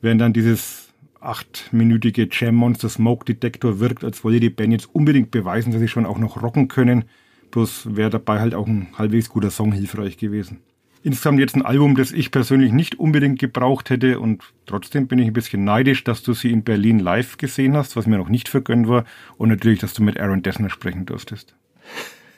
Während 0.00 0.20
dann 0.20 0.32
dieses 0.32 0.88
achtminütige 1.20 2.28
Jam 2.30 2.54
Monster 2.54 2.88
Smoke 2.88 3.24
Detector 3.24 3.80
wirkt, 3.80 4.04
als 4.04 4.24
wolle 4.24 4.40
die 4.40 4.50
Band 4.50 4.72
jetzt 4.72 4.94
unbedingt 4.94 5.30
beweisen, 5.30 5.72
dass 5.72 5.80
sie 5.80 5.88
schon 5.88 6.06
auch 6.06 6.18
noch 6.18 6.42
rocken 6.42 6.68
können. 6.68 7.04
Bloß 7.50 7.96
wäre 7.96 8.10
dabei 8.10 8.40
halt 8.40 8.54
auch 8.54 8.66
ein 8.66 8.88
halbwegs 8.96 9.28
guter 9.28 9.50
Song 9.50 9.72
hilfreich 9.72 10.16
gewesen. 10.16 10.60
Insgesamt 11.02 11.38
jetzt 11.38 11.54
ein 11.54 11.62
Album, 11.62 11.94
das 11.94 12.10
ich 12.10 12.30
persönlich 12.30 12.72
nicht 12.72 12.98
unbedingt 12.98 13.38
gebraucht 13.38 13.90
hätte 13.90 14.18
und 14.18 14.42
trotzdem 14.64 15.06
bin 15.06 15.18
ich 15.18 15.28
ein 15.28 15.32
bisschen 15.32 15.64
neidisch, 15.64 16.02
dass 16.02 16.22
du 16.22 16.32
sie 16.32 16.50
in 16.50 16.64
Berlin 16.64 16.98
live 16.98 17.36
gesehen 17.36 17.76
hast, 17.76 17.94
was 17.94 18.06
mir 18.06 18.18
noch 18.18 18.28
nicht 18.28 18.48
vergönnt 18.48 18.88
war 18.88 19.04
und 19.36 19.48
natürlich, 19.48 19.78
dass 19.78 19.94
du 19.94 20.02
mit 20.02 20.18
Aaron 20.18 20.42
Dessner 20.42 20.70
sprechen 20.70 21.06
durftest. 21.06 21.54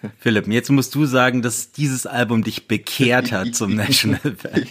Philipp, 0.19 0.47
jetzt 0.49 0.71
musst 0.71 0.95
du 0.95 1.05
sagen, 1.05 1.43
dass 1.43 1.73
dieses 1.73 2.07
Album 2.07 2.45
dich 2.45 2.69
bekehrt 2.69 3.33
hat 3.33 3.55
zum 3.55 3.75
National 3.77 4.35
Fan. 4.37 4.65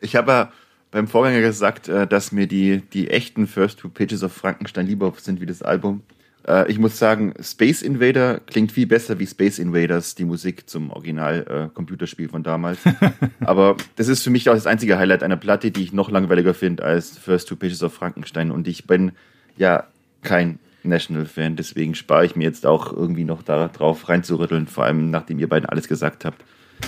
Ich 0.00 0.16
habe 0.16 0.32
ja 0.32 0.52
beim 0.90 1.08
Vorgänger 1.08 1.40
gesagt, 1.40 1.88
äh, 1.88 2.06
dass 2.06 2.32
mir 2.32 2.46
die, 2.46 2.82
die 2.92 3.10
echten 3.10 3.46
First 3.46 3.80
Two 3.80 3.88
Pages 3.88 4.22
of 4.22 4.32
Frankenstein 4.32 4.86
lieber 4.86 5.12
sind 5.16 5.40
wie 5.40 5.46
das 5.46 5.62
Album. 5.62 6.02
Äh, 6.46 6.70
Ich 6.70 6.78
muss 6.78 6.98
sagen, 6.98 7.34
Space 7.40 7.82
Invader 7.82 8.40
klingt 8.46 8.70
viel 8.70 8.86
besser 8.86 9.18
wie 9.18 9.26
Space 9.26 9.58
Invaders, 9.58 10.14
die 10.14 10.24
Musik 10.24 10.68
zum 10.70 10.90
Original-Computerspiel 10.90 12.28
von 12.28 12.42
damals. 12.42 12.78
Aber 13.40 13.76
das 13.96 14.08
ist 14.08 14.22
für 14.22 14.30
mich 14.30 14.48
auch 14.48 14.54
das 14.54 14.66
einzige 14.66 14.96
Highlight 14.98 15.22
einer 15.22 15.36
Platte, 15.36 15.70
die 15.70 15.82
ich 15.82 15.92
noch 15.92 16.10
langweiliger 16.10 16.54
finde 16.54 16.84
als 16.84 17.18
First 17.18 17.48
Two 17.48 17.56
Pages 17.56 17.82
of 17.82 17.92
Frankenstein. 17.92 18.50
Und 18.50 18.68
ich 18.68 18.86
bin 18.86 19.12
ja 19.56 19.88
kein 20.22 20.58
National-Fan, 20.88 21.56
deswegen 21.56 21.94
spare 21.94 22.26
ich 22.26 22.36
mir 22.36 22.44
jetzt 22.44 22.66
auch 22.66 22.92
irgendwie 22.92 23.24
noch 23.24 23.42
darauf 23.42 24.08
reinzurütteln, 24.08 24.66
vor 24.66 24.84
allem 24.84 25.10
nachdem 25.10 25.38
ihr 25.38 25.48
beiden 25.48 25.68
alles 25.68 25.88
gesagt 25.88 26.24
habt. 26.24 26.44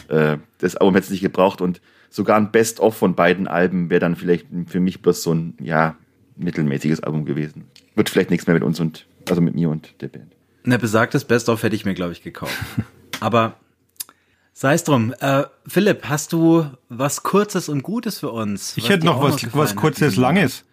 Äh, 0.09 0.39
Das 0.59 0.77
Album 0.77 0.95
hätte 0.95 1.07
es 1.07 1.11
nicht 1.11 1.23
gebraucht 1.23 1.61
und 1.61 1.81
sogar 2.11 2.37
ein 2.37 2.51
Best-of 2.53 2.97
von 2.97 3.15
beiden 3.15 3.49
Alben 3.49 3.91
wäre 3.91 4.01
dann 4.01 4.17
vielleicht 4.17 4.47
für 4.67 4.81
mich 4.81 5.03
bloß 5.03 5.23
so 5.23 5.35
ein, 5.35 5.55
ja, 5.61 5.97
mittelmäßiges 6.37 7.01
Album 7.01 7.25
gewesen. 7.25 7.65
Wird 7.95 8.11
vielleicht 8.11 8.31
nichts 8.31 8.47
mehr 8.47 8.55
mit 8.55 8.63
uns 8.63 8.79
und, 8.81 9.07
also 9.29 9.41
mit 9.41 9.55
mir 9.55 9.71
und 9.71 10.01
der 10.03 10.09
Band. 10.09 10.33
Ne, 10.65 10.79
besagtes 10.79 11.25
Best-of 11.25 11.63
hätte 11.63 11.77
ich 11.77 11.85
mir, 11.85 11.95
glaube 11.95 12.13
ich, 12.13 12.23
gekauft. 12.23 12.53
Aber 13.21 13.57
sei 14.53 14.75
es 14.75 14.85
drum. 14.85 15.15
Äh, 15.21 15.45
Philipp, 15.67 16.09
hast 16.09 16.33
du 16.33 16.67
was 16.89 17.23
Kurzes 17.23 17.69
und 17.69 17.83
Gutes 17.83 18.19
für 18.19 18.31
uns? 18.31 18.77
Ich 18.77 18.89
hätte 18.89 19.07
noch 19.07 19.23
was, 19.23 19.37
gefallen 19.37 19.53
was 19.55 19.77
kurzes, 19.77 20.17
Langes. 20.17 20.65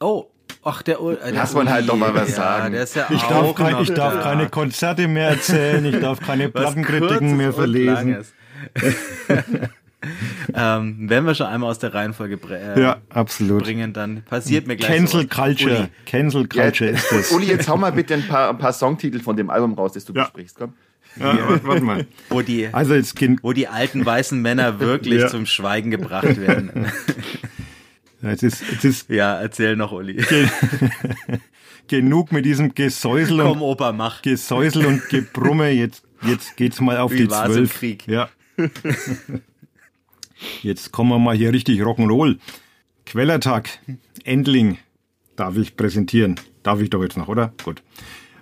Oh, 0.00 0.26
ach, 0.66 0.82
der, 0.82 1.00
äh, 1.00 1.16
der 1.24 1.32
Lass 1.32 1.54
man 1.54 1.68
halt 1.70 1.88
doch 1.88 1.96
mal 1.96 2.14
was 2.14 2.30
ja, 2.30 2.34
sagen. 2.36 2.74
Ist 2.74 2.94
ja 2.96 3.06
Ich 3.10 3.22
darf, 3.22 3.54
kein, 3.54 3.80
ich 3.82 3.92
darf 3.92 4.14
da. 4.14 4.20
keine 4.22 4.48
Konzerte 4.48 5.08
mehr 5.08 5.28
erzählen, 5.30 5.84
ich 5.84 5.98
darf 6.00 6.20
keine 6.20 6.48
Plattenkritiken 6.48 7.36
mehr 7.36 7.52
verlesen. 7.52 8.18
Ähm, 10.54 10.96
wenn 11.08 11.24
wir 11.24 11.34
schon 11.34 11.46
einmal 11.46 11.70
aus 11.70 11.78
der 11.80 11.92
Reihenfolge 11.92 12.38
äh, 12.50 12.80
Ja, 12.80 12.98
absolut. 13.08 13.64
bringen, 13.64 13.92
dann 13.92 14.22
passiert 14.22 14.66
mir 14.68 14.76
gleich 14.76 14.88
Cancel 14.90 15.22
sowas. 15.22 15.36
Culture. 15.36 15.76
Uli, 15.78 15.88
Cancel 16.04 16.46
Culture 16.46 16.90
ist 16.90 17.10
das. 17.10 17.30
Uli, 17.32 17.46
jetzt 17.46 17.68
hau 17.68 17.76
mal 17.76 17.90
bitte 17.92 18.14
ein 18.14 18.26
paar, 18.28 18.50
ein 18.50 18.58
paar 18.58 18.72
Songtitel 18.72 19.18
von 19.20 19.36
dem 19.36 19.50
Album 19.50 19.74
raus, 19.74 19.94
das 19.94 20.04
du 20.04 20.12
Ja. 20.12 20.22
besprichst, 20.24 20.56
komm. 20.58 20.74
Ja, 21.18 21.48
warte, 21.48 21.66
warte 21.66 21.82
mal. 21.82 22.06
wo 22.28 22.42
die, 22.42 22.68
Also 22.70 22.94
jetzt 22.94 23.16
gen 23.16 23.40
wo 23.42 23.52
die 23.52 23.66
alten 23.68 24.04
weißen 24.04 24.40
Männer 24.40 24.78
wirklich 24.80 25.22
Ja. 25.22 25.28
zum 25.28 25.46
Schweigen 25.46 25.90
gebracht 25.90 26.40
werden. 26.40 26.86
jetzt 28.30 28.42
ist, 28.42 28.62
jetzt 28.70 28.84
ist 28.84 29.10
ja, 29.10 29.40
erzähl 29.40 29.76
noch, 29.76 29.92
Uli. 29.92 30.16
genug 31.88 32.32
mit 32.32 32.44
diesem 32.44 32.74
Gesäusel 32.74 33.38
Komm, 33.38 33.52
und 33.52 33.60
Opa, 33.62 33.92
mach. 33.92 34.22
Gesäusel 34.22 34.86
und 34.86 35.08
Gebrumme. 35.08 35.70
Jetzt, 35.70 36.04
jetzt 36.22 36.56
geht's 36.56 36.80
mal 36.80 36.98
auf 36.98 37.12
Wie 37.12 37.18
die 37.18 37.28
zwölf. 37.28 37.78
Krieg? 37.78 38.06
Ja. 38.06 38.28
Jetzt 40.62 40.92
kommen 40.92 41.10
wir 41.10 41.18
mal 41.18 41.36
hier 41.36 41.52
richtig 41.52 41.80
Rock'n'Roll. 41.80 42.38
Quellertag, 43.04 43.68
Endling, 44.24 44.78
darf 45.36 45.56
ich 45.56 45.76
präsentieren. 45.76 46.36
Darf 46.62 46.80
ich 46.80 46.90
doch 46.90 47.02
jetzt 47.02 47.16
noch, 47.16 47.28
oder? 47.28 47.52
Gut. 47.64 47.82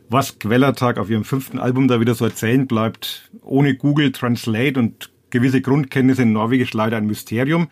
Was 0.09 0.39
Quellertag 0.39 0.99
auf 0.99 1.11
ihrem 1.11 1.25
fünften 1.25 1.59
Album 1.59 1.89
da 1.89 2.01
wieder 2.01 2.15
so 2.15 2.25
erzählen 2.25 2.67
bleibt, 2.67 3.31
ohne 3.43 3.75
Google 3.77 4.13
Translate 4.13 4.79
und 4.79 5.11
gewisse 5.31 5.61
Grundkenntnisse 5.61 6.23
in 6.23 6.33
Norwegisch 6.33 6.73
leider 6.73 6.97
ein 6.97 7.07
Mysterium. 7.07 7.69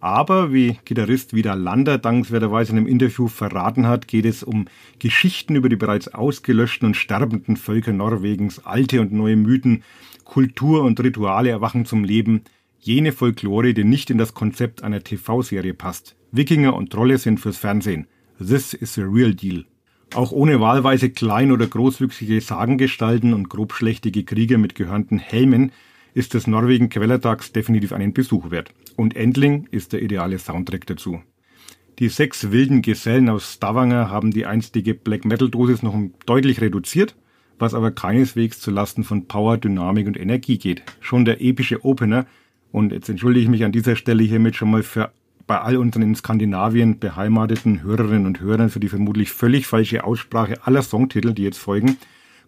Aber 0.00 0.52
wie 0.52 0.78
Gitarrist 0.84 1.34
Vidar 1.34 1.56
Lander 1.56 1.98
dankenswerterweise 1.98 2.72
in 2.72 2.78
einem 2.78 2.86
Interview 2.86 3.28
verraten 3.28 3.86
hat, 3.86 4.08
geht 4.08 4.26
es 4.26 4.42
um 4.42 4.66
Geschichten 4.98 5.56
über 5.56 5.68
die 5.68 5.76
bereits 5.76 6.08
ausgelöschten 6.08 6.86
und 6.86 6.94
sterbenden 6.94 7.56
Völker 7.56 7.92
Norwegens, 7.92 8.64
alte 8.66 9.00
und 9.00 9.12
neue 9.12 9.36
Mythen, 9.36 9.82
Kultur 10.24 10.82
und 10.82 11.00
Rituale 11.00 11.50
erwachen 11.50 11.86
zum 11.86 12.04
Leben, 12.04 12.42
jene 12.78 13.12
Folklore, 13.12 13.74
die 13.74 13.84
nicht 13.84 14.10
in 14.10 14.18
das 14.18 14.34
Konzept 14.34 14.82
einer 14.82 15.02
TV-Serie 15.02 15.74
passt. 15.74 16.14
Wikinger 16.30 16.74
und 16.74 16.90
Trolle 16.90 17.18
sind 17.18 17.40
fürs 17.40 17.56
Fernsehen. 17.56 18.06
This 18.38 18.74
is 18.74 18.94
the 18.94 19.02
real 19.02 19.34
deal. 19.34 19.64
Auch 20.14 20.30
ohne 20.30 20.60
wahlweise 20.60 21.10
klein- 21.10 21.52
oder 21.52 21.66
großwüchsige 21.66 22.40
Sagengestalten 22.40 23.34
und 23.34 23.48
grobschlächtige 23.48 24.24
Krieger 24.24 24.58
mit 24.58 24.74
gehörnten 24.74 25.18
Helmen 25.18 25.72
ist 26.16 26.34
das 26.34 26.46
Norwegen 26.46 26.88
Quellertags 26.88 27.52
definitiv 27.52 27.92
einen 27.92 28.14
Besuch 28.14 28.50
wert. 28.50 28.72
Und 28.96 29.14
Endling 29.14 29.68
ist 29.70 29.92
der 29.92 30.00
ideale 30.00 30.38
Soundtrack 30.38 30.86
dazu. 30.86 31.20
Die 31.98 32.08
sechs 32.08 32.50
wilden 32.50 32.80
Gesellen 32.80 33.28
aus 33.28 33.52
Stavanger 33.52 34.10
haben 34.10 34.30
die 34.30 34.46
einstige 34.46 34.94
Black 34.94 35.26
Metal 35.26 35.50
Dosis 35.50 35.82
noch 35.82 35.94
deutlich 36.24 36.62
reduziert, 36.62 37.16
was 37.58 37.74
aber 37.74 37.90
keineswegs 37.90 38.60
zu 38.60 38.70
Lasten 38.70 39.04
von 39.04 39.28
Power, 39.28 39.58
Dynamik 39.58 40.06
und 40.06 40.18
Energie 40.18 40.56
geht. 40.56 40.82
Schon 41.00 41.26
der 41.26 41.42
epische 41.42 41.84
Opener, 41.84 42.24
und 42.72 42.92
jetzt 42.92 43.10
entschuldige 43.10 43.44
ich 43.44 43.50
mich 43.50 43.64
an 43.64 43.72
dieser 43.72 43.94
Stelle 43.94 44.22
hiermit 44.22 44.56
schon 44.56 44.70
mal 44.70 44.82
für 44.82 45.12
bei 45.46 45.60
all 45.60 45.76
unseren 45.76 46.02
in 46.02 46.14
Skandinavien 46.14 46.98
beheimateten 46.98 47.82
Hörerinnen 47.82 48.24
und 48.24 48.40
Hörern 48.40 48.70
für 48.70 48.80
die 48.80 48.88
vermutlich 48.88 49.30
völlig 49.30 49.66
falsche 49.66 50.04
Aussprache 50.04 50.66
aller 50.66 50.82
Songtitel, 50.82 51.34
die 51.34 51.42
jetzt 51.42 51.58
folgen. 51.58 51.98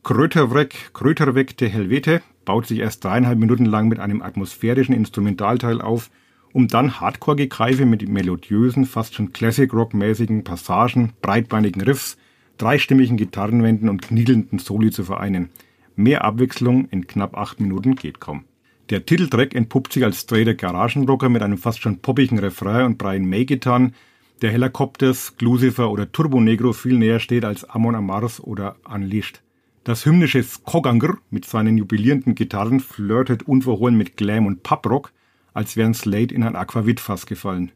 Kröterwreck, 0.05 0.95
Kröterweg 0.95 1.57
der 1.59 1.69
Helvete 1.69 2.23
baut 2.49 2.67
sich 2.67 2.79
erst 2.79 3.05
dreieinhalb 3.05 3.39
Minuten 3.39 3.67
lang 3.67 3.89
mit 3.89 4.01
einem 4.01 4.23
atmosphärischen 4.23 4.95
Instrumentalteil 4.95 5.83
auf, 5.83 6.11
um 6.55 6.67
dann 6.67 6.99
Hardcore-Gekreife 6.99 7.85
mit 7.85 8.09
melodiösen, 8.09 8.87
fast 8.87 9.15
schon 9.15 9.35
Classic-Rock-mäßigen 9.35 10.45
Passagen, 10.45 11.13
breitbeinigen 11.21 11.83
Riffs, 11.83 12.17
dreistimmigen 12.57 13.19
Gitarrenwänden 13.19 13.91
und 13.91 14.01
kniedelnden 14.01 14.59
Soli 14.61 14.91
zu 14.91 15.05
vereinen. 15.05 15.51
Mehr 15.95 16.25
Abwechslung 16.25 16.89
in 16.91 17.07
knapp 17.07 17.37
acht 17.37 17.61
Minuten 17.61 17.97
geht 17.97 18.19
kaum. 18.19 18.45
Der 18.89 19.05
Titeltrack 19.05 19.55
entpuppt 19.55 19.93
sich 19.93 20.05
als 20.05 20.23
straighter 20.23 20.55
Garagenrocker 20.55 21.29
mit 21.29 21.43
einem 21.43 21.59
fast 21.59 21.83
schon 21.83 21.99
poppigen 21.99 22.39
Refrain 22.39 22.87
und 22.87 22.97
Brian 22.97 23.29
May-Gitarren, 23.29 23.93
der 24.41 24.53
Helicopters, 24.53 25.37
Glucifer 25.37 25.91
oder 25.91 26.11
Turbo 26.13 26.41
Negro 26.41 26.73
viel 26.73 26.97
näher 26.97 27.21
steht 27.21 27.45
als 27.45 27.65
Amon 27.65 27.95
Amars 27.95 28.43
oder 28.43 28.77
Unleashed. 28.91 29.43
Das 29.89 30.05
hymnische 30.05 30.43
Skogangr 30.43 31.17
mit 31.31 31.47
seinen 31.47 31.79
jubilierenden 31.79 32.35
Gitarren 32.35 32.79
flirtet 32.79 33.45
unverhohlen 33.45 33.97
mit 33.97 34.19
Glam 34.19 34.45
und 34.45 34.63
Puprock, 34.63 35.15
als 35.55 35.79
wären 35.79 35.95
Slate 35.95 36.35
in 36.35 36.43
ein 36.43 36.57
Aquavit-Fass 36.57 37.25
gefallen. 37.25 37.73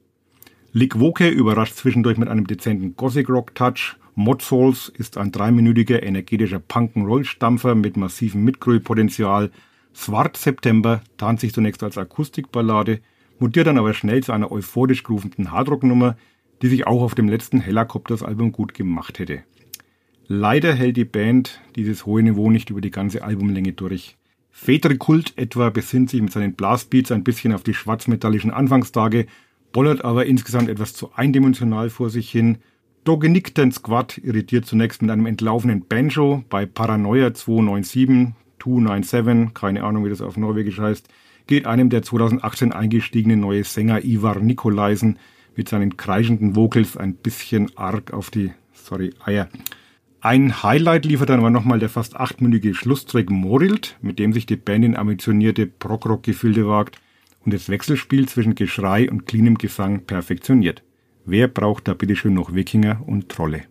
Lick 0.75 1.01
Woke 1.01 1.27
überrascht 1.27 1.75
zwischendurch 1.75 2.19
mit 2.19 2.29
einem 2.29 2.47
dezenten 2.47 2.97
Gothic-Rock-Touch. 2.97 3.97
Mod 4.15 4.43
Souls 4.43 4.91
ist 4.91 5.17
ein 5.17 5.33
dreiminütiger 5.33 6.03
energetischer 6.03 6.59
Punk'n'Roll-Stampfer 6.59 7.75
mit 7.75 7.97
massivem 7.97 8.45
Mitgröl-Potenzial, 8.45 9.51
Swart 9.95 10.37
September 10.37 11.01
tarnt 11.17 11.41
sich 11.41 11.55
zunächst 11.55 11.83
als 11.83 11.97
Akustikballade, 11.97 13.01
mutiert 13.39 13.69
dann 13.69 13.79
aber 13.79 13.95
schnell 13.95 14.23
zu 14.23 14.33
einer 14.33 14.53
euphorisch 14.53 15.03
gerufenden 15.03 15.51
Hardrock-Nummer, 15.51 16.19
die 16.61 16.69
sich 16.69 16.87
auch 16.87 17.01
auf 17.01 17.15
dem 17.15 17.31
letzten 17.31 17.61
Helicopters-Album 17.61 18.53
gut 18.53 18.75
gemacht 18.75 19.19
hätte. 19.19 19.45
Leider 20.29 20.75
hält 20.75 20.97
die 20.97 21.05
Band 21.05 21.61
dieses 21.77 22.07
hohe 22.07 22.23
Niveau 22.23 22.51
nicht 22.51 22.71
über 22.71 22.81
die 22.81 22.91
ganze 22.91 23.25
Albumlänge 23.25 23.73
durch. 23.73 24.17
Kult 24.99 25.33
etwa 25.37 25.71
besinnt 25.71 26.11
sich 26.11 26.23
mit 26.23 26.33
seinen 26.33 26.55
Blastbeats 26.55 27.11
ein 27.11 27.25
bisschen 27.25 27.53
auf 27.53 27.63
die 27.63 27.75
schwarzmetallischen 27.75 28.51
Anfangstage, 28.51 29.27
bollert 29.73 30.05
aber 30.05 30.27
insgesamt 30.27 30.69
etwas 30.69 30.95
zu 30.95 31.13
eindimensional 31.15 31.91
vor 31.91 32.11
sich 32.11 32.31
hin. 32.31 32.59
Dogenickten 33.05 33.73
Squad 33.73 34.19
irritiert 34.19 34.65
zunächst 34.65 35.03
mit 35.03 35.11
einem 35.11 35.27
entlaufenen 35.27 35.87
Banjo 35.87 36.45
bei 36.49 36.67
Paranoia 36.67 37.35
297, 37.35 38.35
297, 38.63 39.55
keine 39.55 39.83
Ahnung, 39.83 40.05
wie 40.05 40.11
das 40.11 40.21
auf 40.21 40.37
Norwegisch 40.37 40.79
heißt, 40.79 41.09
geht 41.49 41.67
einem 41.67 41.91
der 41.91 42.03
2018 42.03 42.73
eingestiegene 42.73 43.37
neue 43.37 43.65
Sänger 43.65 44.05
Ivar 44.05 44.39
Nikolaisen 44.39 45.19
mit 45.57 45.69
seinen 45.69 45.97
kreischenden 45.97 46.55
Vocals 46.55 46.97
ein 46.97 47.15
bisschen 47.15 47.77
arg 47.77 48.13
auf 48.13 48.31
die, 48.31 48.53
sorry, 48.73 49.13
Eier. 49.25 49.49
Ein 50.25 50.63
Highlight 50.63 51.05
liefert 51.05 51.31
dann 51.31 51.41
aber 51.41 51.51
nochmal 51.51 51.81
der 51.81 51.89
fast 51.89 52.15
achtminütige 52.15 52.75
Schlusstrack 52.77 53.29
Morild, 53.29 53.97
mit 54.03 54.21
dem 54.21 54.33
sich 54.33 54.47
die 54.47 54.55
Band 54.55 54.85
in 54.85 54.97
ambitionierte 54.97 55.67
Prog-Rock-Gefilde 55.67 56.69
wagt 56.69 57.01
und 57.45 57.53
das 57.53 57.69
Wechselspiel 57.69 58.29
zwischen 58.29 58.55
Geschrei 58.55 59.11
und 59.11 59.27
cleanem 59.27 59.59
Gesang 59.59 60.05
perfektioniert. 60.05 60.85
Wer 61.25 61.49
braucht 61.49 61.89
da 61.89 61.95
bitteschön 61.95 62.35
noch 62.35 62.55
Wikinger 62.55 63.03
und 63.05 63.31
Trolle? 63.31 63.65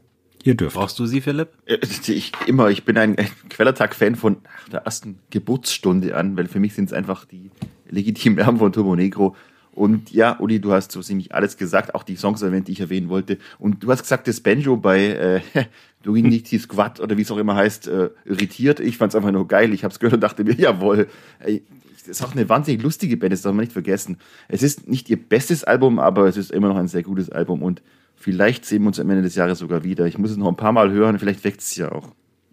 Ihr 0.43 0.56
dürft. 0.56 0.76
Brauchst 0.76 0.99
du 0.99 1.06
sie, 1.06 1.22
Philipp? 1.22 1.54
Äh, 1.68 1.78
ich 2.08 2.34
immer. 2.47 2.70
Ich 2.70 2.84
bin 2.84 2.97
ein 2.97 3.16
Quellertag-Fan 3.47 4.16
von 4.16 4.38
der 4.74 4.82
ersten 4.82 5.20
Geburtsstunde 5.30 6.18
an, 6.18 6.36
weil 6.36 6.49
für 6.49 6.60
mich 6.60 6.74
sind 6.74 6.86
es 6.86 6.93
einfach 6.93 7.24
die 7.24 7.49
legitimen 7.88 8.39
Erben 8.39 8.58
von 8.58 8.74
Turbo 8.74 8.97
Negro. 8.97 9.38
Und 9.74 10.11
ja, 10.11 10.38
Uli, 10.39 10.59
du 10.59 10.74
hast 10.74 10.91
so 10.91 11.01
ziemlich 11.01 11.34
alles 11.34 11.57
gesagt, 11.57 11.95
auch 11.95 12.03
die 12.03 12.15
Songs 12.15 12.41
erwähnt, 12.41 12.67
die 12.67 12.74
ich 12.74 12.82
erwähnen 12.82 13.09
wollte. 13.09 13.38
Und 13.57 13.84
du 13.84 13.91
hast 13.91 14.01
gesagt, 14.01 14.28
das 14.28 14.41
Banjo 14.41 14.76
bei 14.76 15.41
äh, 15.55 15.65
Duinity 16.03 16.59
Squad 16.59 16.99
oder 16.99 17.17
wie 17.17 17.22
es 17.22 17.32
auch 17.32 17.38
immer 17.38 17.55
heißt, 17.55 17.88
äh, 17.88 18.09
irritiert. 18.26 18.80
Ich 18.80 18.97
fand 18.97 19.13
es 19.13 19.15
einfach 19.15 19.32
nur 19.32 19.47
geil. 19.47 19.74
Ich 19.74 19.84
habe 19.84 19.93
es 19.93 19.99
gehört 19.99 20.15
und 20.15 20.22
dachte 20.22 20.43
mir, 20.43 20.55
jawohl, 20.57 21.07
ey, 21.39 21.63
das 21.99 22.07
ist 22.07 22.24
auch 22.24 22.34
eine 22.34 22.49
wahnsinnig 22.49 22.82
lustige 22.82 23.15
Band, 23.15 23.32
das 23.32 23.43
darf 23.43 23.53
man 23.53 23.61
nicht 23.61 23.74
vergessen. 23.74 24.17
Es 24.47 24.63
ist 24.63 24.89
nicht 24.89 25.09
ihr 25.09 25.17
bestes 25.17 25.63
Album, 25.63 25.99
aber 25.99 26.28
es 26.28 26.36
ist 26.36 26.51
immer 26.51 26.67
noch 26.67 26.78
ein 26.78 26.88
sehr 26.88 27.03
gutes 27.03 27.30
Album 27.30 27.61
und 27.61 27.82
Vielleicht 28.22 28.65
sehen 28.65 28.84
wir 28.84 28.88
uns 28.88 28.99
am 28.99 29.09
Ende 29.09 29.24
des 29.24 29.34
Jahres 29.34 29.57
sogar 29.57 29.84
wieder. 29.84 30.05
Ich 30.05 30.19
muss 30.19 30.30
es 30.30 30.38
noch 30.38 30.47
ein 30.47 30.55
paar 30.55 30.72
Mal 30.72 30.91
hören, 30.91 31.17
vielleicht 31.17 31.43
wächst 31.43 31.61
es 31.61 31.76
ja 31.76 31.91
auch. 31.91 32.09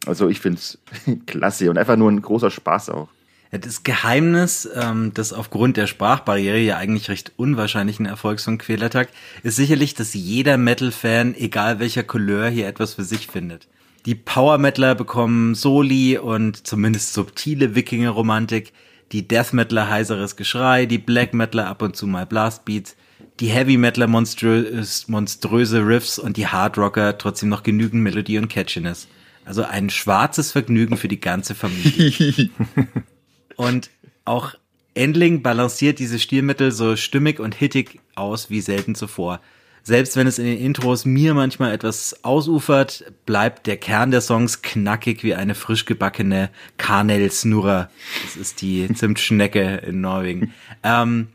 Also 0.06 0.28
ich 0.28 0.40
finde 0.40 0.58
es 0.58 0.78
klasse 1.26 1.68
und 1.68 1.76
einfach 1.76 1.96
nur 1.96 2.10
ein 2.10 2.22
großer 2.22 2.50
Spaß 2.50 2.88
auch. 2.90 3.08
Das 3.50 3.82
Geheimnis 3.82 4.68
ähm, 4.74 5.14
des 5.14 5.32
aufgrund 5.32 5.76
der 5.76 5.86
Sprachbarriere 5.86 6.58
ja 6.58 6.76
eigentlich 6.76 7.08
recht 7.08 7.32
unwahrscheinlichen 7.36 8.04
Erfolgs 8.06 8.44
von 8.44 8.58
Querlettag 8.58 9.08
ist 9.42 9.56
sicherlich, 9.56 9.94
dass 9.94 10.12
jeder 10.12 10.58
Metal-Fan, 10.58 11.34
egal 11.34 11.78
welcher 11.78 12.02
Couleur, 12.02 12.48
hier 12.50 12.66
etwas 12.66 12.94
für 12.94 13.04
sich 13.04 13.26
findet. 13.26 13.66
Die 14.04 14.14
Power-Metaler 14.14 14.94
bekommen 14.94 15.54
Soli 15.54 16.18
und 16.18 16.66
zumindest 16.66 17.14
subtile 17.14 17.74
Wikinger-Romantik, 17.74 18.72
die 19.12 19.26
Death 19.26 19.52
Metaler 19.52 19.88
heiseres 19.88 20.36
Geschrei, 20.36 20.86
die 20.86 20.98
Black 20.98 21.32
Metaler 21.32 21.68
ab 21.68 21.82
und 21.82 21.96
zu 21.96 22.06
mal 22.06 22.26
Blastbeats 22.26 22.96
die 23.40 23.48
Heavy 23.48 23.76
Metaler 23.76 24.08
monströs, 24.08 25.08
monströse 25.08 25.86
Riffs 25.86 26.18
und 26.18 26.36
die 26.36 26.46
Hard 26.46 26.76
Rocker 26.76 27.18
trotzdem 27.18 27.48
noch 27.48 27.62
genügend 27.62 28.02
Melodie 28.02 28.38
und 28.38 28.48
Catchiness. 28.48 29.08
Also 29.44 29.62
ein 29.62 29.90
schwarzes 29.90 30.52
Vergnügen 30.52 30.96
für 30.96 31.08
die 31.08 31.20
ganze 31.20 31.54
Familie. 31.54 32.50
und 33.58 33.90
auch 34.24 34.54
Endling 34.94 35.42
balanciert 35.42 35.98
diese 35.98 36.18
Stilmittel 36.18 36.70
so 36.72 36.96
stimmig 36.96 37.40
und 37.40 37.54
hittig 37.54 38.00
aus 38.14 38.50
wie 38.50 38.60
selten 38.60 38.94
zuvor. 38.94 39.40
Selbst 39.82 40.16
wenn 40.16 40.26
es 40.26 40.38
in 40.38 40.44
den 40.44 40.58
Intros 40.58 41.04
mir 41.04 41.34
manchmal 41.34 41.72
etwas 41.72 42.24
ausufert, 42.24 43.04
bleibt 43.26 43.66
der 43.66 43.76
Kern 43.76 44.10
der 44.10 44.20
Songs 44.20 44.62
knackig 44.62 45.24
wie 45.24 45.34
eine 45.34 45.54
frisch 45.54 45.86
gebackene 45.86 46.50
Karnel-Snurrer. 46.76 47.90
Das 48.22 48.36
ist 48.36 48.60
die 48.60 48.86
Zimtschnecke 48.94 49.82
in 49.86 50.00
Norwegen. 50.00 50.52
Ähm, 50.82 51.28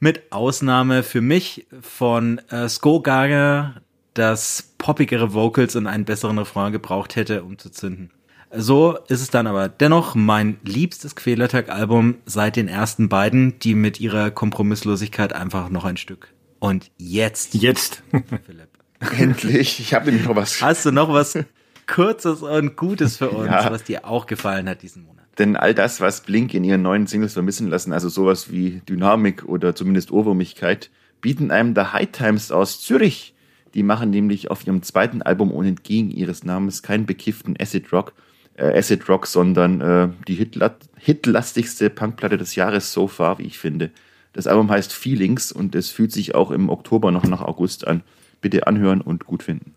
mit 0.00 0.32
Ausnahme 0.32 1.04
für 1.04 1.20
mich 1.20 1.66
von 1.80 2.38
äh, 2.48 2.68
Skoganger, 2.68 3.82
das 4.14 4.74
poppigere 4.78 5.32
Vocals 5.32 5.76
und 5.76 5.86
einen 5.86 6.04
besseren 6.04 6.38
Refrain 6.38 6.72
gebraucht 6.72 7.14
hätte, 7.14 7.44
um 7.44 7.56
zu 7.56 7.70
zünden. 7.70 8.10
So 8.54 8.98
ist 9.08 9.22
es 9.22 9.30
dann 9.30 9.46
aber 9.46 9.68
dennoch 9.68 10.14
mein 10.14 10.58
liebstes 10.62 11.16
Quälertag-Album 11.16 12.16
seit 12.26 12.56
den 12.56 12.68
ersten 12.68 13.08
beiden, 13.08 13.58
die 13.60 13.74
mit 13.74 13.98
ihrer 13.98 14.30
Kompromisslosigkeit 14.30 15.32
einfach 15.32 15.70
noch 15.70 15.84
ein 15.84 15.96
Stück. 15.96 16.28
Und 16.58 16.90
jetzt. 16.98 17.54
Jetzt. 17.54 18.02
Philipp. 18.44 18.68
Endlich. 19.18 19.80
Ich 19.80 19.94
habe 19.94 20.06
nämlich 20.06 20.26
noch 20.26 20.36
was. 20.36 20.60
Hast 20.60 20.86
du 20.86 20.92
noch 20.92 21.12
was 21.12 21.38
Kurzes 21.86 22.42
und 22.42 22.76
Gutes 22.76 23.16
für 23.16 23.30
uns, 23.30 23.50
ja. 23.50 23.70
was 23.70 23.84
dir 23.84 24.06
auch 24.06 24.26
gefallen 24.26 24.68
hat 24.68 24.82
diesen 24.82 25.04
Monat? 25.04 25.24
Denn 25.38 25.56
all 25.56 25.74
das, 25.74 26.00
was 26.00 26.20
Blink 26.20 26.54
in 26.54 26.62
ihren 26.62 26.82
neuen 26.82 27.06
Singles 27.06 27.32
vermissen 27.32 27.68
lassen, 27.68 27.92
also 27.92 28.08
sowas 28.08 28.50
wie 28.50 28.82
Dynamik 28.88 29.44
oder 29.44 29.74
zumindest 29.74 30.12
Ohrwurmigkeit, 30.12 30.90
bieten 31.20 31.50
einem 31.50 31.74
The 31.74 31.92
High 31.92 32.12
Times 32.12 32.52
aus 32.52 32.80
Zürich. 32.80 33.34
Die 33.74 33.82
machen 33.82 34.10
nämlich 34.10 34.50
auf 34.50 34.66
ihrem 34.66 34.82
zweiten 34.82 35.22
Album 35.22 35.50
und 35.50 35.64
entgegen 35.64 36.10
ihres 36.10 36.44
Namens 36.44 36.82
keinen 36.82 37.06
bekifften 37.06 37.56
Acid 37.58 37.90
Rock, 37.92 38.12
äh, 38.54 38.78
Acid 38.78 39.08
Rock, 39.08 39.26
sondern 39.26 39.80
äh, 39.80 40.08
die 40.28 40.34
hitla 40.34 40.74
hitlastigste 40.96 41.90
Punkplatte 41.90 42.38
des 42.38 42.54
Jahres 42.54 42.92
so 42.92 43.08
far, 43.08 43.38
wie 43.38 43.42
ich 43.42 43.58
finde. 43.58 43.90
Das 44.32 44.46
Album 44.46 44.70
heißt 44.70 44.92
Feelings 44.92 45.50
und 45.50 45.74
es 45.74 45.90
fühlt 45.90 46.12
sich 46.12 46.34
auch 46.34 46.52
im 46.52 46.68
Oktober 46.68 47.10
noch 47.10 47.24
nach 47.24 47.40
August 47.42 47.86
an. 47.86 48.02
Bitte 48.40 48.66
anhören 48.66 49.00
und 49.00 49.26
gut 49.26 49.42
finden. 49.42 49.74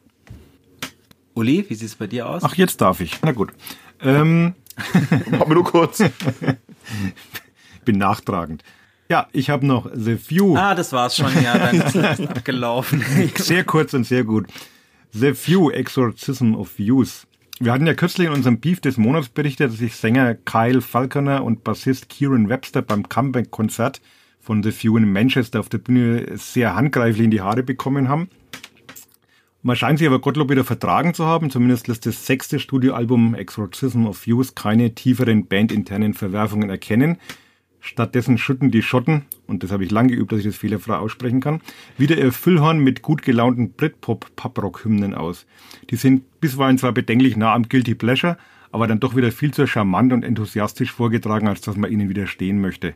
Uli, 1.34 1.66
wie 1.68 1.76
sieht 1.76 1.88
es 1.88 1.96
bei 1.96 2.08
dir 2.08 2.30
aus? 2.30 2.44
Ach, 2.44 2.56
jetzt 2.56 2.80
darf 2.80 3.02
ich. 3.02 3.20
Na 3.24 3.32
gut. 3.32 3.52
Ähm, 4.02 4.54
Machen 5.32 5.50
wir 5.50 5.56
nur 5.56 5.64
kurz. 5.64 6.04
bin 7.86 7.98
nachtragend. 7.98 8.64
Ja, 9.10 9.28
ich 9.34 9.50
habe 9.50 9.66
noch 9.66 9.90
The 9.94 10.18
Few. 10.18 10.56
Ah, 10.58 10.74
das 10.74 10.92
war's 10.92 11.16
schon, 11.16 11.32
ja, 11.44 11.58
dann 11.58 11.80
ist 11.80 11.96
es 11.96 12.20
abgelaufen. 12.28 13.04
sehr 13.36 13.64
kurz 13.64 13.94
und 13.94 14.06
sehr 14.06 14.24
gut. 14.24 14.48
The 15.12 15.34
Few, 15.34 15.70
Exorcism 15.72 16.56
of 16.56 16.80
Youth. 16.80 17.25
Wir 17.60 17.72
hatten 17.72 17.88
ja 17.88 17.94
kürzlich 17.94 18.28
in 18.28 18.34
unserem 18.34 18.60
Beef 18.60 18.82
des 18.82 18.98
Monats 18.98 19.30
berichtet, 19.30 19.72
dass 19.72 19.78
sich 19.78 19.96
Sänger 19.96 20.36
Kyle 20.36 20.82
Falconer 20.82 21.42
und 21.46 21.64
Bassist 21.64 22.10
Kieran 22.10 22.50
Webster 22.50 22.82
beim 22.82 23.08
Comeback-Konzert 23.08 24.02
von 24.42 24.62
The 24.62 24.72
Few 24.72 24.98
in 24.98 25.10
Manchester 25.10 25.62
auf 25.62 25.70
der 25.70 25.78
Bühne 25.78 26.38
sehr 26.38 26.76
handgreiflich 26.76 27.24
in 27.24 27.32
die 27.32 27.40
Haare 27.40 27.64
bekommen 27.64 28.10
haben. 28.10 28.30
Man 29.62 29.78
scheint 29.78 30.00
sich 30.00 30.08
aber 30.08 30.20
Gottlob 30.20 30.50
wieder 30.50 30.66
vertragen 30.66 31.14
zu 31.14 31.26
haben. 31.26 31.50
Zumindest 31.50 31.88
lässt 31.88 32.06
das 32.06 32.26
sechste 32.26 32.60
Studioalbum 32.60 33.36
Exorcism 33.36 34.06
of 34.06 34.26
Views 34.26 34.54
keine 34.54 34.94
tieferen 34.94 35.48
bandinternen 35.48 36.14
Verwerfungen 36.14 36.70
erkennen. 36.70 37.18
Stattdessen 37.86 38.40
schütten 38.40 38.72
die 38.72 38.82
Schotten, 38.82 39.26
und 39.46 39.62
das 39.62 39.72
habe 39.72 39.84
ich 39.84 39.92
lange 39.92 40.10
geübt, 40.10 40.32
dass 40.32 40.40
ich 40.40 40.46
das 40.46 40.56
fehlerfrei 40.56 40.96
aussprechen 40.96 41.40
kann, 41.40 41.62
wieder 42.00 42.18
ihr 42.18 42.32
Füllhorn 42.32 42.80
mit 42.80 43.04
gut 43.04 43.22
gelaunten 43.22 43.74
Britpop-Paprock-Hymnen 43.74 45.14
aus. 45.14 45.46
Die 45.92 45.96
sind 45.96 46.24
bisweilen 46.42 46.80
zwar 46.80 46.94
bedenklich 46.94 47.38
nah 47.38 47.54
am 47.54 47.70
Guilty 47.70 47.94
Pleasure, 47.94 48.40
aber 48.72 48.88
dann 48.88 49.00
doch 49.00 49.16
wieder 49.16 49.32
viel 49.32 49.54
zu 49.54 49.68
charmant 49.68 50.14
und 50.14 50.24
enthusiastisch 50.24 50.92
vorgetragen, 50.92 51.48
als 51.48 51.62
dass 51.62 51.78
man 51.78 51.92
ihnen 51.92 52.10
widerstehen 52.10 52.60
möchte. 52.60 52.96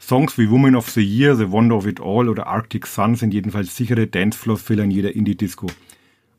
Songs 0.00 0.38
wie 0.38 0.48
Woman 0.48 0.76
of 0.76 0.88
the 0.88 1.04
Year, 1.04 1.36
The 1.36 1.50
Wonder 1.50 1.76
of 1.76 1.86
It 1.86 2.00
All 2.00 2.30
oder 2.30 2.46
Arctic 2.46 2.86
Sun 2.86 3.16
sind 3.16 3.34
jedenfalls 3.34 3.76
sichere 3.76 4.06
Dancefloor-Filler 4.06 4.84
in 4.84 4.90
jeder 4.90 5.14
Indie-Disco. 5.14 5.66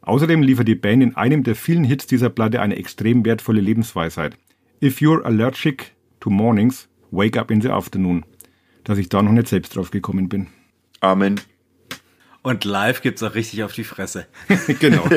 Außerdem 0.01 0.41
liefert 0.41 0.67
die 0.67 0.73
Band 0.73 1.03
in 1.03 1.15
einem 1.15 1.43
der 1.43 1.55
vielen 1.55 1.83
Hits 1.83 2.07
dieser 2.07 2.29
Platte 2.29 2.59
eine 2.59 2.75
extrem 2.75 3.23
wertvolle 3.23 3.61
Lebensweisheit. 3.61 4.35
If 4.81 4.97
you're 4.99 5.23
allergic 5.23 5.93
to 6.21 6.31
mornings, 6.31 6.89
wake 7.13 7.37
up 7.37 7.51
in 7.51 7.61
the 7.61 7.69
afternoon. 7.69 8.25
Dass 8.83 8.97
ich 8.97 9.09
da 9.09 9.21
noch 9.21 9.31
nicht 9.31 9.47
selbst 9.47 9.75
drauf 9.75 9.91
gekommen 9.91 10.27
bin. 10.27 10.47
Amen. 10.99 11.39
Und 12.41 12.65
live 12.65 13.01
gibt's 13.01 13.23
auch 13.23 13.35
richtig 13.35 13.63
auf 13.63 13.71
die 13.71 13.85
Fresse. 13.85 14.27
genau. 14.79 15.07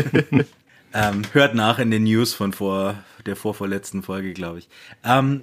ähm, 0.95 1.23
hört 1.33 1.55
nach 1.55 1.79
in 1.79 1.91
den 1.91 2.05
News 2.05 2.33
von 2.33 2.53
vor 2.53 2.95
der 3.27 3.35
vorvorletzten 3.35 4.03
Folge, 4.03 4.33
glaube 4.33 4.61
ich. 4.61 4.69
Ähm, 5.05 5.43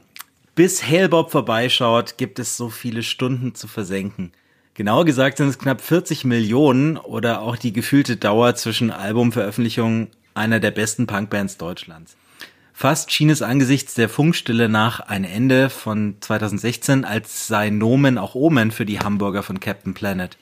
bis 0.56 0.84
Hellbob 0.84 1.32
vorbeischaut, 1.32 2.18
gibt 2.18 2.40
es 2.40 2.56
so 2.56 2.70
viele 2.70 3.04
Stunden 3.04 3.56
zu 3.56 3.68
versenken. 3.68 4.32
Genauer 4.76 5.06
gesagt 5.06 5.38
sind 5.38 5.50
es 5.50 5.60
knapp 5.60 5.82
40 5.82 6.26
Millionen 6.26 6.98
oder 6.98 7.42
auch 7.42 7.58
die 7.58 7.74
gefühlte 7.74 8.18
Dauer 8.18 8.56
zwischen 8.56 8.90
Albumveröffentlichungen 8.90 10.08
einer 10.34 10.60
der 10.60 10.72
besten 10.72 11.06
Punkbands 11.06 11.58
Deutschlands. 11.58 12.16
Fast 12.74 13.12
schien 13.12 13.30
es 13.30 13.44
angesichts 13.44 13.94
der 13.94 14.10
Funkstille 14.10 14.68
nach 14.68 15.00
ein 15.00 15.24
Ende 15.24 15.70
von 15.70 16.16
2016, 16.20 17.06
als 17.06 17.48
sei 17.48 17.70
Nomen 17.70 18.18
auch 18.18 18.34
Omen 18.34 18.72
für 18.72 18.86
die 18.86 19.00
Hamburger 19.00 19.44
von 19.44 19.60
Captain 19.60 19.94
Planet. 19.94 20.38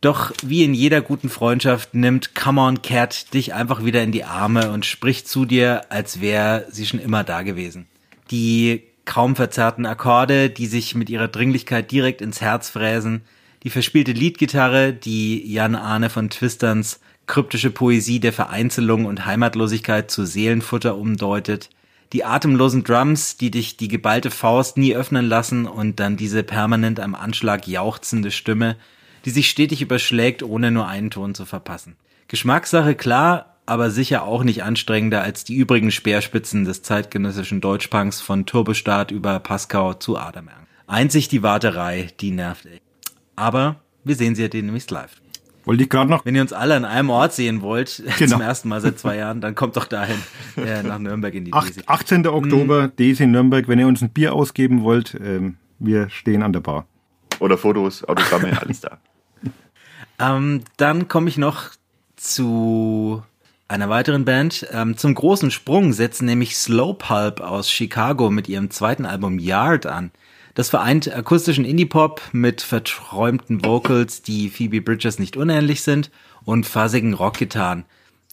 Doch 0.00 0.30
wie 0.44 0.62
in 0.62 0.74
jeder 0.74 1.00
guten 1.00 1.30
Freundschaft 1.30 1.94
nimmt 1.94 2.34
Come 2.34 2.60
On 2.60 2.82
Cat 2.82 3.32
dich 3.34 3.54
einfach 3.54 3.84
wieder 3.84 4.02
in 4.02 4.12
die 4.12 4.24
Arme 4.24 4.70
und 4.70 4.86
spricht 4.86 5.26
zu 5.26 5.46
dir, 5.46 5.90
als 5.90 6.20
wäre 6.20 6.66
sie 6.70 6.86
schon 6.86 7.00
immer 7.00 7.24
da 7.24 7.42
gewesen. 7.42 7.86
Die 8.30 8.84
kaum 9.06 9.34
verzerrten 9.34 9.86
Akkorde, 9.86 10.50
die 10.50 10.66
sich 10.66 10.94
mit 10.94 11.10
ihrer 11.10 11.28
Dringlichkeit 11.28 11.90
direkt 11.90 12.20
ins 12.20 12.42
Herz 12.42 12.68
fräsen, 12.68 13.22
die 13.64 13.70
verspielte 13.70 14.12
Leadgitarre, 14.12 14.92
die 14.92 15.50
Jan 15.50 15.74
Arne 15.74 16.10
von 16.10 16.30
Twisterns 16.30 17.00
kryptische 17.28 17.70
Poesie 17.70 18.18
der 18.18 18.32
Vereinzelung 18.32 19.04
und 19.04 19.24
Heimatlosigkeit 19.26 20.10
zu 20.10 20.26
Seelenfutter 20.26 20.96
umdeutet, 20.96 21.70
die 22.12 22.24
atemlosen 22.24 22.84
Drums, 22.84 23.36
die 23.36 23.50
dich 23.50 23.76
die 23.76 23.88
geballte 23.88 24.30
Faust 24.30 24.76
nie 24.76 24.96
öffnen 24.96 25.26
lassen 25.26 25.66
und 25.66 26.00
dann 26.00 26.16
diese 26.16 26.42
permanent 26.42 26.98
am 26.98 27.14
Anschlag 27.14 27.68
jauchzende 27.68 28.30
Stimme, 28.30 28.76
die 29.24 29.30
sich 29.30 29.50
stetig 29.50 29.82
überschlägt, 29.82 30.42
ohne 30.42 30.70
nur 30.70 30.88
einen 30.88 31.10
Ton 31.10 31.34
zu 31.34 31.44
verpassen. 31.44 31.96
Geschmackssache 32.28 32.94
klar, 32.94 33.56
aber 33.66 33.90
sicher 33.90 34.22
auch 34.22 34.42
nicht 34.42 34.62
anstrengender 34.62 35.22
als 35.22 35.44
die 35.44 35.56
übrigen 35.56 35.90
Speerspitzen 35.90 36.64
des 36.64 36.82
zeitgenössischen 36.82 37.60
Deutschpunks 37.60 38.20
von 38.22 38.46
Turbostart 38.46 39.10
über 39.10 39.38
Pascal 39.40 39.98
zu 39.98 40.16
Adamerg. 40.16 40.66
Einzig 40.86 41.28
die 41.28 41.42
Warterei, 41.42 42.08
die 42.20 42.30
nervt 42.30 42.64
echt. 42.64 42.82
Aber 43.36 43.76
wir 44.04 44.16
sehen 44.16 44.34
sie 44.34 44.42
ja 44.42 44.48
demnächst 44.48 44.90
live. 44.90 45.20
Wollte 45.68 45.82
ich 45.82 45.90
gerade 45.90 46.10
noch. 46.10 46.24
Wenn 46.24 46.34
ihr 46.34 46.40
uns 46.40 46.54
alle 46.54 46.74
an 46.76 46.86
einem 46.86 47.10
Ort 47.10 47.34
sehen 47.34 47.60
wollt, 47.60 48.02
Genau. 48.18 48.32
zum 48.32 48.40
ersten 48.40 48.68
Mal 48.70 48.80
seit 48.80 48.98
zwei 48.98 49.16
Jahren, 49.16 49.42
dann 49.42 49.54
kommt 49.54 49.76
doch 49.76 49.84
dahin, 49.84 50.16
äh, 50.56 50.82
nach 50.82 50.98
Nürnberg 50.98 51.34
in 51.34 51.44
die 51.44 51.52
Acht- 51.52 51.68
Desi. 51.68 51.82
18. 51.86 52.26
Oktober, 52.26 52.88
Daisy 52.88 53.24
in 53.24 53.32
Nürnberg. 53.32 53.68
Wenn 53.68 53.78
ihr 53.78 53.86
uns 53.86 54.00
ein 54.00 54.08
Bier 54.08 54.34
ausgeben 54.34 54.82
wollt, 54.82 55.14
ähm, 55.22 55.58
wir 55.78 56.08
stehen 56.08 56.42
an 56.42 56.54
der 56.54 56.60
Bar. 56.60 56.86
Oder 57.38 57.58
Fotos, 57.58 58.02
Autogramme, 58.04 58.58
alles 58.62 58.80
da. 58.80 58.98
Ähm, 60.18 60.62
dann 60.78 61.06
komme 61.06 61.28
ich 61.28 61.36
noch 61.36 61.70
zu 62.16 63.22
einer 63.68 63.90
weiteren 63.90 64.24
Band. 64.24 64.66
Ähm, 64.72 64.96
zum 64.96 65.14
großen 65.14 65.50
Sprung 65.50 65.92
setzen 65.92 66.24
nämlich 66.24 66.56
Slow 66.56 66.94
Pulp 66.94 67.40
aus 67.40 67.70
Chicago 67.70 68.30
mit 68.30 68.48
ihrem 68.48 68.70
zweiten 68.70 69.04
Album 69.04 69.38
Yard 69.38 69.84
an. 69.86 70.10
Das 70.58 70.70
vereint 70.70 71.14
akustischen 71.14 71.64
Indie-Pop 71.64 72.20
mit 72.32 72.62
verträumten 72.62 73.64
Vocals, 73.64 74.22
die 74.22 74.50
Phoebe 74.50 74.80
Bridgers 74.80 75.20
nicht 75.20 75.36
unähnlich 75.36 75.82
sind, 75.82 76.10
und 76.44 76.66
fassigen 76.66 77.14
Rockgitarren. 77.14 77.84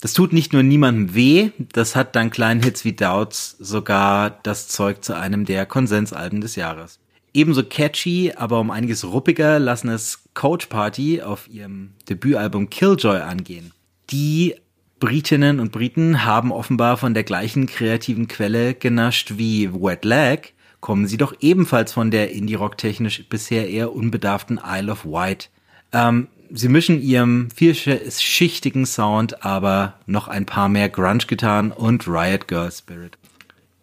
Das 0.02 0.14
tut 0.14 0.34
nicht 0.34 0.52
nur 0.52 0.64
niemandem 0.64 1.14
weh, 1.14 1.52
das 1.60 1.96
hat 1.96 2.16
dank 2.16 2.34
kleinen 2.34 2.64
Hits 2.64 2.84
wie 2.84 2.94
Doubts 2.94 3.56
sogar 3.60 4.40
das 4.42 4.68
Zeug 4.68 5.04
zu 5.04 5.16
einem 5.16 5.46
der 5.46 5.68
Konsensalben 5.68 6.42
des 6.42 6.56
Jahres. 6.56 6.98
Ebenso 7.32 7.62
catchy, 7.62 8.34
aber 8.36 8.60
um 8.60 8.72
einiges 8.72 9.06
ruppiger 9.06 9.60
lassen 9.60 9.90
es 9.90 10.24
Coach 10.34 10.66
Party 10.66 11.22
auf 11.22 11.48
ihrem 11.48 11.92
Debütalbum 12.10 12.72
Killjoy 12.72 13.20
angehen. 13.20 13.72
Die 14.10 14.56
Britinnen 15.00 15.60
und 15.60 15.72
Briten 15.72 16.26
haben 16.26 16.52
offenbar 16.52 16.98
von 16.98 17.14
der 17.14 17.24
gleichen 17.24 17.68
kreativen 17.68 18.28
Quelle 18.28 18.74
genascht 18.74 19.34
wie 19.38 19.72
Wet 19.72 20.04
Leg, 20.06 20.55
kommen 20.86 21.08
sie 21.08 21.18
doch 21.18 21.34
ebenfalls 21.40 21.94
von 21.94 22.12
der 22.12 22.32
Indie-Rock-technisch 22.32 23.28
bisher 23.28 23.68
eher 23.68 23.96
unbedarften 23.96 24.62
Isle 24.64 24.92
of 24.92 25.04
Wight. 25.04 25.50
Ähm, 25.92 26.28
sie 26.52 26.70
mischen 26.70 27.02
ihrem 27.02 27.50
vielschichtigen 27.50 28.86
Sound 28.86 29.44
aber 29.44 29.96
noch 30.06 30.28
ein 30.28 30.46
paar 30.46 30.70
mehr 30.70 30.90
Grunge-Gitarren 30.90 31.72
und 31.72 32.08
Riot 32.08 32.48
Girl 32.48 32.72
Spirit. 32.72 33.18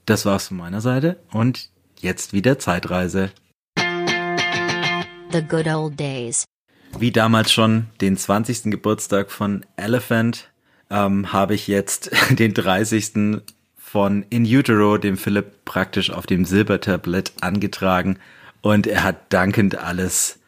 Das 0.07 0.25
war's 0.27 0.47
von 0.47 0.59
meiner 0.59 0.81
Seite 0.81 1.19
und 1.33 1.71
jetzt 1.99 2.33
wieder 2.33 2.61
Zeitreise. 2.61 3.33
The 5.33 5.43
good 5.43 5.67
old 5.67 5.99
days. 5.99 6.45
Wie 6.97 7.11
damals 7.11 7.53
schon 7.53 7.87
den 8.01 8.17
20. 8.17 8.71
Geburtstag 8.71 9.33
von 9.33 9.67
Elephant, 9.75 10.53
ähm, 10.89 11.33
habe 11.33 11.57
ich 11.57 11.67
jetzt 11.67 12.13
den 12.31 12.55
30. 12.55 13.43
von 13.93 14.25
In 14.31 14.47
Utero, 14.47 14.97
dem 14.97 15.19
Philipp 15.19 15.67
praktisch 15.67 16.11
auf 16.11 16.25
dem 16.25 16.47
Silbertablett 16.47 17.35
angetragen 17.43 18.19
und 18.63 18.87
er 18.87 19.05
hat 19.05 19.31
dankend 19.35 19.77
alles 19.77 20.41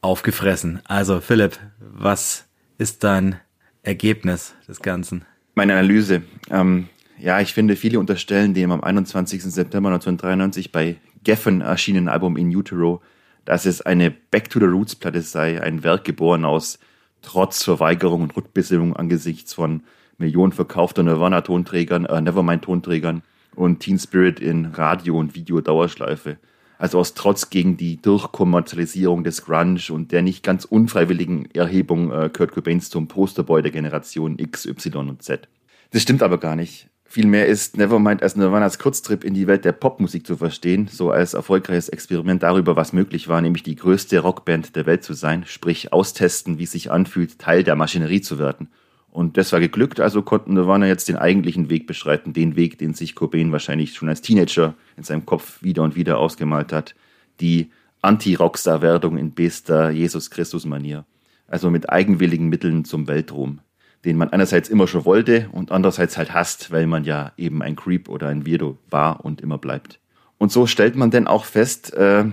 aufgefressen. 0.00 0.80
Also 0.84 1.20
Philipp, 1.20 1.58
was 1.80 2.44
ist 2.78 3.02
dein 3.02 3.40
Ergebnis 3.82 4.54
des 4.68 4.80
Ganzen? 4.80 5.24
Meine 5.56 5.72
Analyse. 5.72 6.22
Ähm, 6.52 6.88
ja, 7.18 7.40
ich 7.40 7.52
finde, 7.52 7.74
viele 7.74 7.98
unterstellen 7.98 8.54
dem 8.54 8.70
am 8.70 8.84
21. 8.84 9.42
September 9.42 9.88
1993 9.88 10.70
bei 10.70 10.98
Geffen 11.24 11.62
erschienenen 11.62 12.08
Album 12.08 12.36
In 12.36 12.54
Utero, 12.54 13.02
dass 13.44 13.66
es 13.66 13.82
eine 13.82 14.12
Back 14.12 14.50
to 14.50 14.60
the 14.60 14.66
Roots 14.66 14.94
Platte 14.94 15.22
sei, 15.22 15.60
ein 15.60 15.82
Werk 15.82 16.04
geboren 16.04 16.44
aus 16.44 16.78
Trotz, 17.22 17.64
Verweigerung 17.64 18.22
und 18.22 18.36
Rückbesinnung 18.36 18.94
angesichts 18.94 19.52
von 19.52 19.82
Millionen 20.18 20.52
verkaufter 20.52 21.02
Nirvana-Tonträgern, 21.02 22.04
äh, 22.04 22.20
Nevermind-Tonträgern 22.20 23.22
und 23.54 23.80
Teen 23.80 23.98
Spirit 23.98 24.40
in 24.40 24.66
Radio- 24.66 25.18
und 25.18 25.34
Video-Dauerschleife. 25.34 26.38
Also 26.76 26.98
aus 26.98 27.14
Trotz 27.14 27.50
gegen 27.50 27.76
die 27.76 28.00
Durchkommerzialisierung 28.02 29.24
des 29.24 29.44
Grunge 29.44 29.80
und 29.90 30.12
der 30.12 30.22
nicht 30.22 30.44
ganz 30.44 30.64
unfreiwilligen 30.64 31.50
Erhebung 31.52 32.12
äh, 32.12 32.30
Kurt 32.32 32.52
Cobains 32.52 32.90
zum 32.90 33.08
Posterboy 33.08 33.62
der 33.62 33.72
Generation 33.72 34.38
X, 34.38 34.66
Y 34.66 35.08
und 35.08 35.22
Z. 35.22 35.48
Das 35.90 36.02
stimmt 36.02 36.22
aber 36.22 36.38
gar 36.38 36.54
nicht. 36.54 36.88
Vielmehr 37.04 37.46
ist 37.46 37.78
Nevermind 37.78 38.22
als 38.22 38.36
Nirvanas 38.36 38.78
Kurztrip 38.78 39.24
in 39.24 39.32
die 39.32 39.46
Welt 39.46 39.64
der 39.64 39.72
Popmusik 39.72 40.26
zu 40.26 40.36
verstehen, 40.36 40.88
so 40.92 41.10
als 41.10 41.32
erfolgreiches 41.32 41.88
Experiment 41.88 42.42
darüber, 42.42 42.76
was 42.76 42.92
möglich 42.92 43.28
war, 43.28 43.40
nämlich 43.40 43.62
die 43.62 43.76
größte 43.76 44.18
Rockband 44.18 44.76
der 44.76 44.84
Welt 44.84 45.02
zu 45.02 45.14
sein, 45.14 45.44
sprich 45.46 45.92
austesten, 45.92 46.58
wie 46.58 46.64
es 46.64 46.72
sich 46.72 46.90
anfühlt, 46.90 47.38
Teil 47.38 47.64
der 47.64 47.76
Maschinerie 47.76 48.20
zu 48.20 48.38
werden. 48.38 48.68
Und 49.10 49.36
das 49.36 49.52
war 49.52 49.60
geglückt, 49.60 50.00
also 50.00 50.22
konnten 50.22 50.54
Nirvana 50.54 50.86
jetzt 50.86 51.08
den 51.08 51.16
eigentlichen 51.16 51.70
Weg 51.70 51.86
beschreiten, 51.86 52.32
den 52.32 52.56
Weg, 52.56 52.78
den 52.78 52.94
sich 52.94 53.14
Cobain 53.14 53.52
wahrscheinlich 53.52 53.94
schon 53.94 54.08
als 54.08 54.20
Teenager 54.20 54.74
in 54.96 55.02
seinem 55.02 55.26
Kopf 55.26 55.62
wieder 55.62 55.82
und 55.82 55.96
wieder 55.96 56.18
ausgemalt 56.18 56.72
hat, 56.72 56.94
die 57.40 57.70
Anti-Rockstar-Werdung 58.02 59.18
in 59.18 59.32
bester 59.32 59.90
Jesus-Christus-Manier, 59.90 61.04
also 61.48 61.70
mit 61.70 61.90
eigenwilligen 61.90 62.48
Mitteln 62.48 62.84
zum 62.84 63.08
Weltruhm 63.08 63.60
den 64.04 64.16
man 64.16 64.30
einerseits 64.30 64.68
immer 64.68 64.86
schon 64.86 65.04
wollte 65.04 65.48
und 65.52 65.72
andererseits 65.72 66.16
halt 66.16 66.32
hasst, 66.32 66.70
weil 66.70 66.86
man 66.86 67.04
ja 67.04 67.32
eben 67.36 67.62
ein 67.62 67.76
Creep 67.76 68.08
oder 68.08 68.28
ein 68.28 68.46
Weirdo 68.46 68.78
war 68.90 69.24
und 69.24 69.40
immer 69.40 69.58
bleibt. 69.58 69.98
Und 70.38 70.52
so 70.52 70.66
stellt 70.66 70.94
man 70.94 71.10
denn 71.10 71.26
auch 71.26 71.44
fest, 71.44 71.92
äh, 71.94 72.24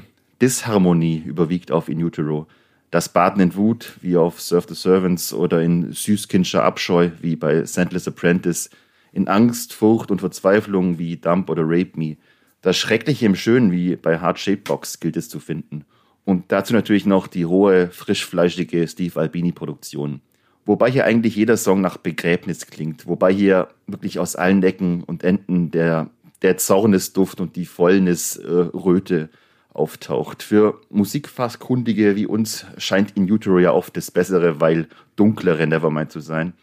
Disharmonie 0.42 1.24
überwiegt 1.26 1.72
auf 1.72 1.90
In 1.90 2.04
Utero. 2.04 2.48
Das 2.92 3.10
Baden 3.10 3.42
in 3.42 3.56
Wut, 3.56 3.94
wie 4.02 4.16
auf 4.16 4.40
Serve 4.42 4.68
the 4.70 4.76
Servants 4.76 5.34
oder 5.34 5.62
in 5.62 5.92
süßkindscher 5.92 6.64
Abscheu, 6.64 7.10
wie 7.22 7.36
bei 7.36 7.66
Sandless 7.66 8.08
Apprentice, 8.08 8.70
in 9.12 9.28
Angst, 9.28 9.74
Furcht 9.74 10.12
und 10.12 10.20
Verzweiflung, 10.20 10.98
wie 10.98 11.18
Dump 11.18 11.50
oder 11.50 11.64
Rape 11.66 11.92
Me. 11.96 12.18
Das 12.62 12.78
Schreckliche 12.78 13.26
im 13.26 13.36
Schönen, 13.36 13.72
wie 13.72 13.96
bei 13.96 14.20
Heart 14.20 14.40
Shaped 14.40 14.64
Box, 14.66 15.00
gilt 15.00 15.18
es 15.18 15.30
zu 15.30 15.40
finden. 15.40 15.86
Und 16.26 16.52
dazu 16.52 16.74
natürlich 16.74 17.06
noch 17.06 17.28
die 17.28 17.44
rohe, 17.44 17.90
frischfleischige 17.92 18.88
Steve 18.88 19.20
Albini-Produktion. 19.20 20.22
Wobei 20.66 20.90
hier 20.90 21.06
eigentlich 21.06 21.36
jeder 21.36 21.58
Song 21.58 21.82
nach 21.82 21.98
Begräbnis 21.98 22.66
klingt. 22.66 23.06
Wobei 23.06 23.32
hier 23.32 23.68
wirklich 23.86 24.18
aus 24.18 24.36
allen 24.36 24.64
Ecken 24.64 25.04
und 25.04 25.24
Enden 25.24 25.70
der, 25.70 26.10
der 26.42 26.58
Zornesduft 26.58 27.40
und 27.40 27.56
die 27.56 27.66
Fäulnisröte 27.66 29.30
auftaucht. 29.76 30.44
Für 30.44 30.82
Musikfachkundige 30.90 32.16
wie 32.16 32.26
uns 32.26 32.66
scheint 32.78 33.16
In 33.18 33.30
Utero 33.30 33.60
ja 33.60 33.72
oft 33.72 33.96
das 33.98 34.12
Bessere, 34.12 34.62
weil 34.62 34.88
dunklere 35.16 35.68
Nevermind 35.68 36.12
zu 36.12 36.20
sein. 36.20 36.54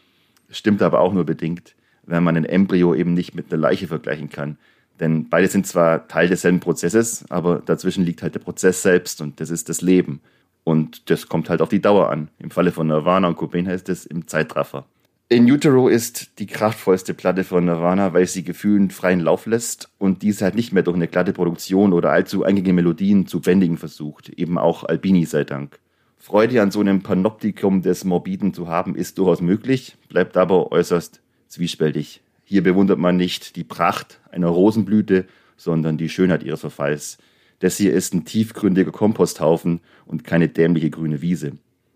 Stimmt 0.49 0.81
aber 0.81 0.99
auch 0.99 1.13
nur 1.13 1.25
bedingt. 1.25 1.75
wenn 2.05 2.23
man 2.23 2.35
ein 2.35 2.45
Embryo 2.45 2.93
eben 2.93 3.13
nicht 3.13 3.33
mit 3.33 3.51
einer 3.51 3.61
Leiche 3.61 3.87
vergleichen 3.87 4.29
kann. 4.29 4.57
Denn 4.99 5.29
beide 5.29 5.47
sind 5.47 5.65
zwar 5.65 6.07
Teil 6.07 6.27
desselben 6.27 6.59
Prozesses, 6.59 7.25
aber 7.29 7.61
dazwischen 7.65 8.03
liegt 8.03 8.21
halt 8.21 8.35
der 8.35 8.41
Prozess 8.41 8.81
selbst 8.81 9.21
und 9.21 9.39
das 9.39 9.49
ist 9.49 9.69
das 9.69 9.81
Leben. 9.81 10.21
Und 10.63 11.09
das 11.09 11.27
kommt 11.27 11.49
halt 11.49 11.61
auf 11.61 11.69
die 11.69 11.81
Dauer 11.81 12.09
an. 12.09 12.29
Im 12.39 12.51
Falle 12.51 12.71
von 12.71 12.87
Nirvana 12.87 13.27
und 13.27 13.35
Cobain 13.37 13.67
heißt 13.67 13.89
es 13.89 14.05
im 14.05 14.27
Zeitraffer. 14.27 14.85
In 15.33 15.49
Utero 15.49 15.87
ist 15.87 16.37
die 16.37 16.45
kraftvollste 16.45 17.15
Platte 17.15 17.43
von 17.43 17.65
Nirvana, 17.65 18.13
weil 18.13 18.27
sie 18.27 18.43
Gefühlen 18.43 18.91
freien 18.91 19.19
Lauf 19.19 19.47
lässt 19.47 19.89
und 19.97 20.21
dies 20.21 20.43
halt 20.43 20.53
nicht 20.53 20.73
mehr 20.73 20.83
durch 20.83 20.95
eine 20.95 21.07
glatte 21.07 21.33
Produktion 21.33 21.91
oder 21.91 22.11
allzu 22.11 22.43
eingängige 22.43 22.73
Melodien 22.73 23.25
zu 23.25 23.41
bändigen 23.41 23.77
versucht, 23.77 24.29
eben 24.29 24.59
auch 24.59 24.83
Albini 24.83 25.25
sei 25.25 25.43
Dank. 25.43 25.79
Freude 26.17 26.61
an 26.61 26.69
so 26.69 26.81
einem 26.81 27.01
Panoptikum 27.01 27.81
des 27.81 28.03
Morbiden 28.03 28.53
zu 28.53 28.67
haben, 28.67 28.93
ist 28.93 29.17
durchaus 29.17 29.41
möglich, 29.41 29.97
bleibt 30.07 30.37
aber 30.37 30.71
äußerst 30.71 31.23
zwiespältig. 31.47 32.21
Hier 32.43 32.61
bewundert 32.61 32.99
man 32.99 33.17
nicht 33.17 33.55
die 33.55 33.63
Pracht 33.63 34.19
einer 34.29 34.49
Rosenblüte, 34.49 35.25
sondern 35.57 35.97
die 35.97 36.09
Schönheit 36.09 36.43
ihres 36.43 36.59
Verfalls. 36.59 37.17
Das 37.57 37.77
hier 37.77 37.95
ist 37.95 38.13
ein 38.13 38.25
tiefgründiger 38.25 38.91
Komposthaufen 38.91 39.81
und 40.05 40.25
keine 40.25 40.49
dämliche 40.49 40.91
grüne 40.91 41.23
Wiese. 41.23 41.53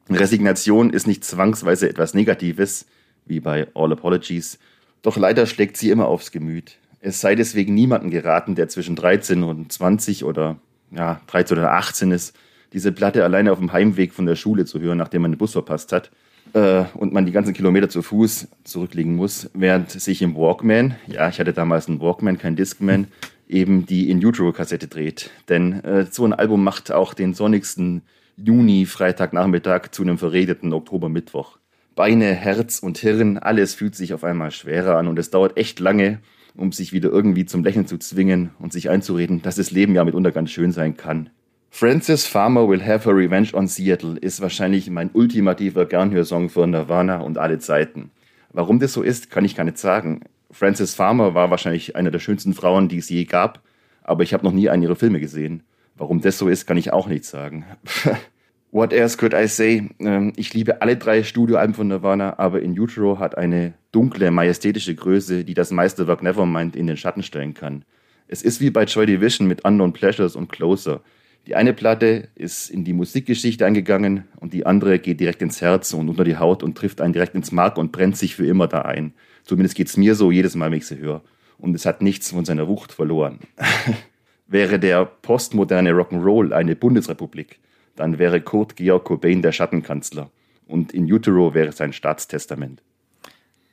Resignation 0.10 0.90
ist 0.90 1.06
nicht 1.06 1.24
zwangsweise 1.24 1.88
etwas 1.88 2.16
Negatives, 2.16 2.88
wie 3.28 3.40
bei 3.40 3.68
All 3.74 3.92
Apologies, 3.92 4.60
doch 5.02 5.18
leider 5.18 5.46
schlägt 5.46 5.78
sie 5.78 5.90
immer 5.90 6.08
aufs 6.08 6.32
Gemüt. 6.32 6.78
Es 7.00 7.22
sei 7.22 7.36
deswegen 7.36 7.74
niemanden 7.74 8.10
geraten, 8.10 8.56
der 8.56 8.68
zwischen 8.68 8.96
13 8.96 9.44
und 9.44 9.72
20 9.72 10.24
oder 10.24 10.58
ja, 10.92 11.22
13 11.28 11.58
oder 11.58 11.74
18 11.74 12.12
ist, 12.12 12.36
diese 12.74 12.92
Platte 12.92 13.24
alleine 13.24 13.52
auf 13.52 13.60
dem 13.60 13.72
Heimweg 13.72 14.14
von 14.14 14.26
der 14.26 14.36
Schule 14.36 14.66
zu 14.66 14.80
hören, 14.80 14.98
nachdem 14.98 15.22
man 15.22 15.32
den 15.32 15.38
Bus 15.38 15.54
verpasst 15.54 15.92
hat 15.92 16.12
äh, 16.54 16.84
und 16.96 17.14
man 17.14 17.26
die 17.26 17.32
ganzen 17.32 17.54
Kilometer 17.54 17.90
zu 17.90 18.02
Fuß 18.02 18.48
zurücklegen 18.64 19.16
muss, 19.16 19.50
während 19.54 19.92
sich 19.92 20.22
im 20.22 20.36
Walkman, 20.36 20.96
ja, 21.08 21.30
ich 21.30 21.40
hatte 21.40 21.54
damals 21.54 21.88
einen 21.88 22.02
Walkman, 22.02 22.38
kein 22.38 22.56
Discman, 22.56 23.08
eben 23.48 23.86
die 23.86 24.10
In 24.10 24.24
Utero-Kassette 24.24 24.88
dreht. 24.88 25.30
Denn 25.50 25.84
äh, 25.84 26.06
so 26.10 26.26
ein 26.26 26.34
Album 26.34 26.64
macht 26.64 26.92
auch 26.92 27.14
den 27.14 27.34
sonnigsten 27.34 28.02
Juni, 28.36 28.86
Freitagnachmittag 28.86 29.90
zu 29.92 30.04
einem 30.04 30.18
verredeten 30.18 30.74
Oktobermittwoch. 30.74 31.58
Beine, 31.98 32.36
Herz 32.36 32.78
und 32.78 33.00
Hirn, 33.00 33.40
alles 33.40 33.74
fühlt 33.74 33.96
sich 33.96 34.14
auf 34.14 34.24
einmal 34.24 34.52
schwerer 34.52 34.98
an 34.98 35.08
und 35.08 35.18
es 35.18 35.32
dauert 35.32 35.58
echt 35.58 35.80
lange, 35.80 36.20
um 36.56 36.72
sich 36.72 36.94
wieder 36.94 37.10
irgendwie 37.10 37.48
zum 37.48 37.64
Lächeln 37.64 37.88
zu 37.88 37.98
zwingen 37.98 38.52
und 38.60 38.72
sich 38.72 38.92
einzureden, 38.92 39.42
dass 39.42 39.56
das 39.56 39.72
Leben 39.72 39.96
ja 39.96 40.06
mitunter 40.06 40.32
ganz 40.32 40.52
schön 40.52 40.72
sein 40.72 40.96
kann. 40.96 41.32
Francis 41.72 42.28
Farmer 42.28 42.70
Will 42.70 42.86
Have 42.86 43.06
Her 43.06 43.18
Revenge 43.18 43.50
on 43.54 43.68
Seattle 43.68 44.16
ist 44.20 44.42
wahrscheinlich 44.42 44.92
mein 44.92 45.10
ultimativer 45.12 45.88
Gernhörsong 45.88 46.50
für 46.50 46.68
Nirvana 46.68 47.18
und 47.22 47.40
alle 47.40 47.58
Zeiten. 47.58 48.12
Warum 48.54 48.80
das 48.80 48.94
so 48.94 49.02
ist, 49.02 49.32
kann 49.32 49.44
ich 49.44 49.56
gar 49.56 49.64
nicht 49.64 49.80
sagen. 49.80 50.22
Francis 50.52 50.94
Farmer 50.94 51.34
war 51.34 51.50
wahrscheinlich 51.50 51.96
eine 51.96 52.12
der 52.12 52.20
schönsten 52.20 52.54
Frauen, 52.54 52.90
die 52.90 53.00
es 53.00 53.10
je 53.10 53.26
gab, 53.26 53.64
aber 54.04 54.22
ich 54.22 54.36
habe 54.36 54.46
noch 54.46 54.54
nie 54.54 54.70
einen 54.70 54.84
ihrer 54.84 54.96
Filme 54.96 55.20
gesehen. 55.20 55.64
Warum 55.96 56.22
das 56.22 56.38
so 56.38 56.48
ist, 56.48 56.68
kann 56.68 56.78
ich 56.78 56.94
auch 56.94 57.08
nicht 57.08 57.26
sagen. 57.26 57.66
What 58.72 58.92
else 58.92 59.18
could 59.18 59.34
I 59.34 59.48
say? 59.48 59.90
Ähm, 60.00 60.34
ich 60.36 60.54
liebe 60.54 60.82
alle 60.82 60.98
drei 60.98 61.24
Studioalben 61.24 61.74
von 61.74 61.88
Nirvana, 61.88 62.38
aber 62.38 62.62
In 62.62 62.78
Utero 62.78 63.20
hat 63.20 63.38
eine 63.38 63.74
dunkle, 63.92 64.30
majestätische 64.32 64.94
Größe, 64.94 65.46
die 65.46 65.54
das 65.54 65.72
Meisterwerk 65.72 66.22
Nevermind 66.22 66.76
in 66.76 66.88
den 66.88 66.98
Schatten 66.98 67.24
stellen 67.24 67.54
kann. 67.54 67.86
Es 68.28 68.42
ist 68.42 68.60
wie 68.60 68.70
bei 68.70 68.84
Joy 68.84 69.06
Division 69.06 69.48
mit 69.48 69.64
Unknown 69.64 69.94
Pleasures 69.94 70.36
und 70.36 70.52
Closer. 70.52 71.02
Die 71.48 71.56
eine 71.56 71.74
Platte 71.74 72.28
ist 72.36 72.70
in 72.70 72.84
die 72.84 72.92
Musikgeschichte 72.92 73.66
eingegangen 73.66 74.26
und 74.36 74.52
die 74.52 74.66
andere 74.66 75.00
geht 75.00 75.22
direkt 75.22 75.42
ins 75.42 75.62
Herz 75.62 75.94
und 75.94 76.10
unter 76.10 76.26
die 76.26 76.36
Haut 76.36 76.62
und 76.62 76.78
trifft 76.78 77.00
einen 77.00 77.14
direkt 77.14 77.36
ins 77.36 77.54
Mark 77.54 77.78
und 77.78 77.94
brennt 77.94 78.18
sich 78.18 78.36
für 78.36 78.46
immer 78.46 78.68
da 78.68 78.82
ein. 78.82 79.14
Zumindest 79.46 79.76
geht's 79.76 79.96
mir 79.96 80.14
so 80.14 80.30
jedes 80.30 80.56
Mal, 80.56 80.72
wenn 80.72 80.80
ich 80.80 80.88
sie 80.88 80.98
höre. 80.98 81.22
Und 81.58 81.74
es 81.74 81.86
hat 81.86 82.02
nichts 82.02 82.32
von 82.32 82.44
seiner 82.44 82.68
Wucht 82.68 82.92
verloren. 82.92 83.40
wäre 84.48 84.80
der 84.80 85.06
postmoderne 85.06 85.92
Rock'n'Roll 85.92 86.52
eine 86.54 86.76
Bundesrepublik, 86.76 87.60
dann 87.98 88.20
wäre 88.20 88.40
Kurt 88.42 88.78
Georg 88.78 89.06
Cobain 89.06 89.42
der 89.42 89.52
Schattenkanzler. 89.52 90.30
Und 90.68 90.94
in 90.94 91.12
Utero 91.12 91.54
wäre 91.54 91.72
sein 91.72 91.94
Staatstestament. 91.94 92.82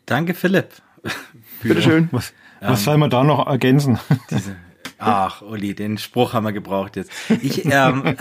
Danke, 0.07 0.35
Philipp. 0.35 0.69
Bitteschön. 1.63 2.09
Was, 2.13 2.33
was 2.61 2.85
soll 2.85 2.99
man 2.99 3.11
da 3.11 3.25
noch 3.25 3.47
ergänzen? 3.47 3.99
Diese, 4.31 4.57
ach, 4.99 5.43
Uli, 5.43 5.75
den 5.75 5.99
Spruch 5.99 6.33
haben 6.33 6.45
wir 6.45 6.53
gebraucht 6.53 6.97
jetzt. 6.97 7.11
Ich, 7.43 7.65
ähm, 7.67 8.17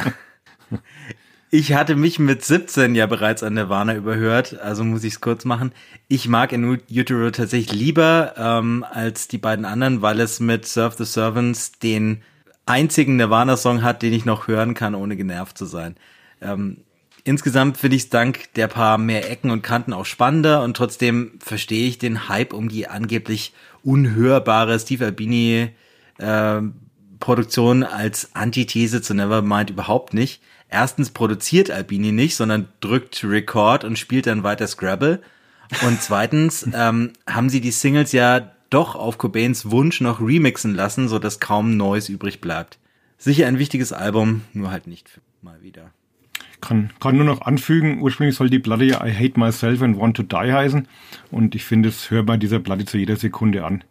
ich 1.52 1.74
hatte 1.74 1.96
mich 1.96 2.20
mit 2.20 2.44
17 2.44 2.96
ja 2.96 3.06
bereits 3.06 3.44
an 3.44 3.54
Nirvana 3.54 3.96
überhört, 3.96 4.60
also 4.60 4.84
muss 4.84 5.04
ich 5.04 5.14
es 5.14 5.22
kurz 5.22 5.46
machen. 5.46 5.72
Ich 6.08 6.28
mag 6.28 6.52
in 6.52 6.80
Utero 6.92 7.32
tatsächlich 7.32 7.80
lieber 7.80 8.34
ähm, 8.38 8.86
als 8.90 9.28
die 9.28 9.38
beiden 9.38 9.66
anderen, 9.66 10.02
weil 10.02 10.20
es 10.20 10.40
mit 10.40 10.66
Serve 10.66 10.96
the 10.98 11.06
Servants 11.06 11.74
den 11.74 12.24
einzigen 12.66 13.16
Nirvana-Song 13.18 13.84
hat, 13.84 14.02
den 14.02 14.14
ich 14.14 14.26
noch 14.26 14.48
hören 14.48 14.74
kann, 14.74 14.96
ohne 14.96 15.16
genervt 15.16 15.58
zu 15.58 15.66
sein. 15.66 15.96
Ähm, 16.42 16.78
insgesamt 17.24 17.78
finde 17.78 17.98
ich 17.98 18.04
es 18.04 18.10
dank 18.10 18.54
der 18.54 18.68
paar 18.68 18.98
mehr 18.98 19.30
Ecken 19.30 19.52
und 19.52 19.62
Kanten 19.62 19.94
auch 19.94 20.06
spannender 20.06 20.64
und 20.64 20.78
trotzdem 20.78 21.40
verstehe 21.40 21.88
ich 21.88 21.98
den 21.98 22.30
Hype 22.30 22.54
um 22.54 22.70
die 22.70 22.88
angeblich 22.88 23.54
unhörbare 23.84 24.80
Steve 24.80 25.06
Albini 25.06 25.70
äh, 26.18 26.62
Produktion 27.20 27.84
als 27.84 28.36
Antithese 28.36 29.02
zu 29.02 29.14
Nevermind 29.14 29.70
überhaupt 29.70 30.14
nicht. 30.14 30.42
Erstens 30.70 31.12
produziert 31.12 31.70
Albini 31.70 32.12
nicht, 32.12 32.36
sondern 32.36 32.68
drückt 32.82 33.24
Record 33.24 33.84
und 33.84 34.00
spielt 34.00 34.28
dann 34.28 34.44
weiter 34.44 34.68
Scrabble. 34.68 35.22
Und 35.86 36.02
zweitens 36.02 36.68
ähm, 36.74 37.14
haben 37.28 37.50
sie 37.50 37.62
die 37.62 37.72
Singles 37.72 38.12
ja 38.12 38.53
doch 38.74 38.96
auf 38.96 39.18
Cobains 39.18 39.70
Wunsch 39.70 40.02
noch 40.02 40.20
remixen 40.20 40.74
lassen, 40.74 41.08
so 41.08 41.20
dass 41.20 41.40
kaum 41.40 41.78
Neues 41.78 42.10
übrig 42.10 42.42
bleibt. 42.42 42.80
Sicher 43.18 43.48
ein 43.48 43.60
wichtiges 43.60 43.94
Album, 43.94 44.42
nur 44.54 44.72
halt 44.72 44.88
nicht 44.88 45.22
mal 45.42 45.62
wieder. 45.62 45.92
Kann, 46.62 46.92
kann 47.00 47.18
nur 47.18 47.26
noch 47.26 47.42
anfügen, 47.42 48.02
ursprünglich 48.02 48.36
soll 48.36 48.50
die 48.50 48.60
Platte 48.60 48.86
ja 48.86 49.06
I 49.06 49.14
Hate 49.14 49.40
Myself 49.40 49.82
and 49.82 49.98
Want 50.00 50.18
to 50.18 50.24
Die 50.24 50.52
heißen. 50.52 50.88
Und 51.30 51.56
ich 51.56 51.66
finde, 51.66 51.90
es 51.90 52.10
hört 52.10 52.26
bei 52.26 52.38
dieser 52.38 52.60
Platte 52.60 52.86
zu 52.86 52.98
jeder 52.98 53.18
Sekunde 53.18 53.66
an. 53.66 53.84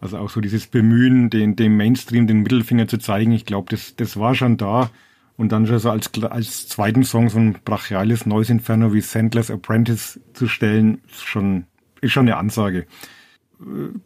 Also 0.00 0.18
auch 0.18 0.30
so 0.30 0.40
dieses 0.40 0.66
Bemühen, 0.66 1.30
den, 1.30 1.56
dem 1.56 1.76
Mainstream 1.76 2.26
den 2.26 2.42
Mittelfinger 2.42 2.88
zu 2.88 2.98
zeigen, 2.98 3.32
ich 3.32 3.46
glaube, 3.46 3.70
das, 3.70 3.96
das 3.96 4.18
war 4.18 4.34
schon 4.34 4.56
da. 4.56 4.90
Und 5.36 5.52
dann 5.52 5.66
schon 5.66 5.78
so 5.78 5.90
als, 5.90 6.10
als 6.22 6.68
zweiten 6.68 7.02
Song 7.02 7.30
so 7.30 7.38
ein 7.38 7.56
brachiales 7.64 8.26
neues 8.26 8.50
Inferno 8.50 8.92
wie 8.92 9.00
Sandler's 9.00 9.50
Apprentice 9.50 10.20
zu 10.34 10.46
stellen, 10.46 11.00
ist 11.10 11.24
schon, 11.24 11.64
ist 12.02 12.12
schon 12.12 12.28
eine 12.28 12.36
Ansage. 12.36 12.86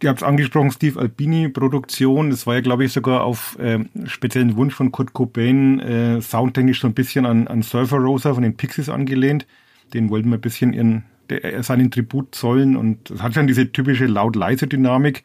Ihr 0.02 0.08
habt 0.08 0.20
es 0.20 0.26
angesprochen, 0.26 0.72
Steve 0.72 0.98
Albini 0.98 1.48
Produktion. 1.48 2.30
Das 2.30 2.46
war 2.46 2.54
ja, 2.54 2.60
glaube 2.60 2.84
ich, 2.84 2.92
sogar 2.92 3.22
auf 3.22 3.56
äh, 3.60 3.84
speziellen 4.04 4.56
Wunsch 4.56 4.74
von 4.74 4.90
Kurt 4.90 5.12
Cobain 5.12 5.78
äh, 5.78 6.20
soundtechnisch 6.20 6.80
so 6.80 6.88
ein 6.88 6.94
bisschen 6.94 7.24
an, 7.24 7.46
an 7.46 7.62
Surfer 7.62 7.98
Rosa 7.98 8.34
von 8.34 8.42
den 8.42 8.56
Pixies 8.56 8.88
angelehnt. 8.88 9.46
Den 9.92 10.10
wollten 10.10 10.28
wir 10.30 10.38
ein 10.38 10.40
bisschen 10.40 10.72
ihren, 10.72 11.04
der, 11.30 11.62
seinen 11.62 11.92
Tribut 11.92 12.34
zollen 12.34 12.76
und 12.76 13.10
es 13.10 13.22
hat 13.22 13.34
schon 13.34 13.46
diese 13.46 13.70
typische 13.70 14.06
laut-leise 14.06 14.66
Dynamik, 14.66 15.22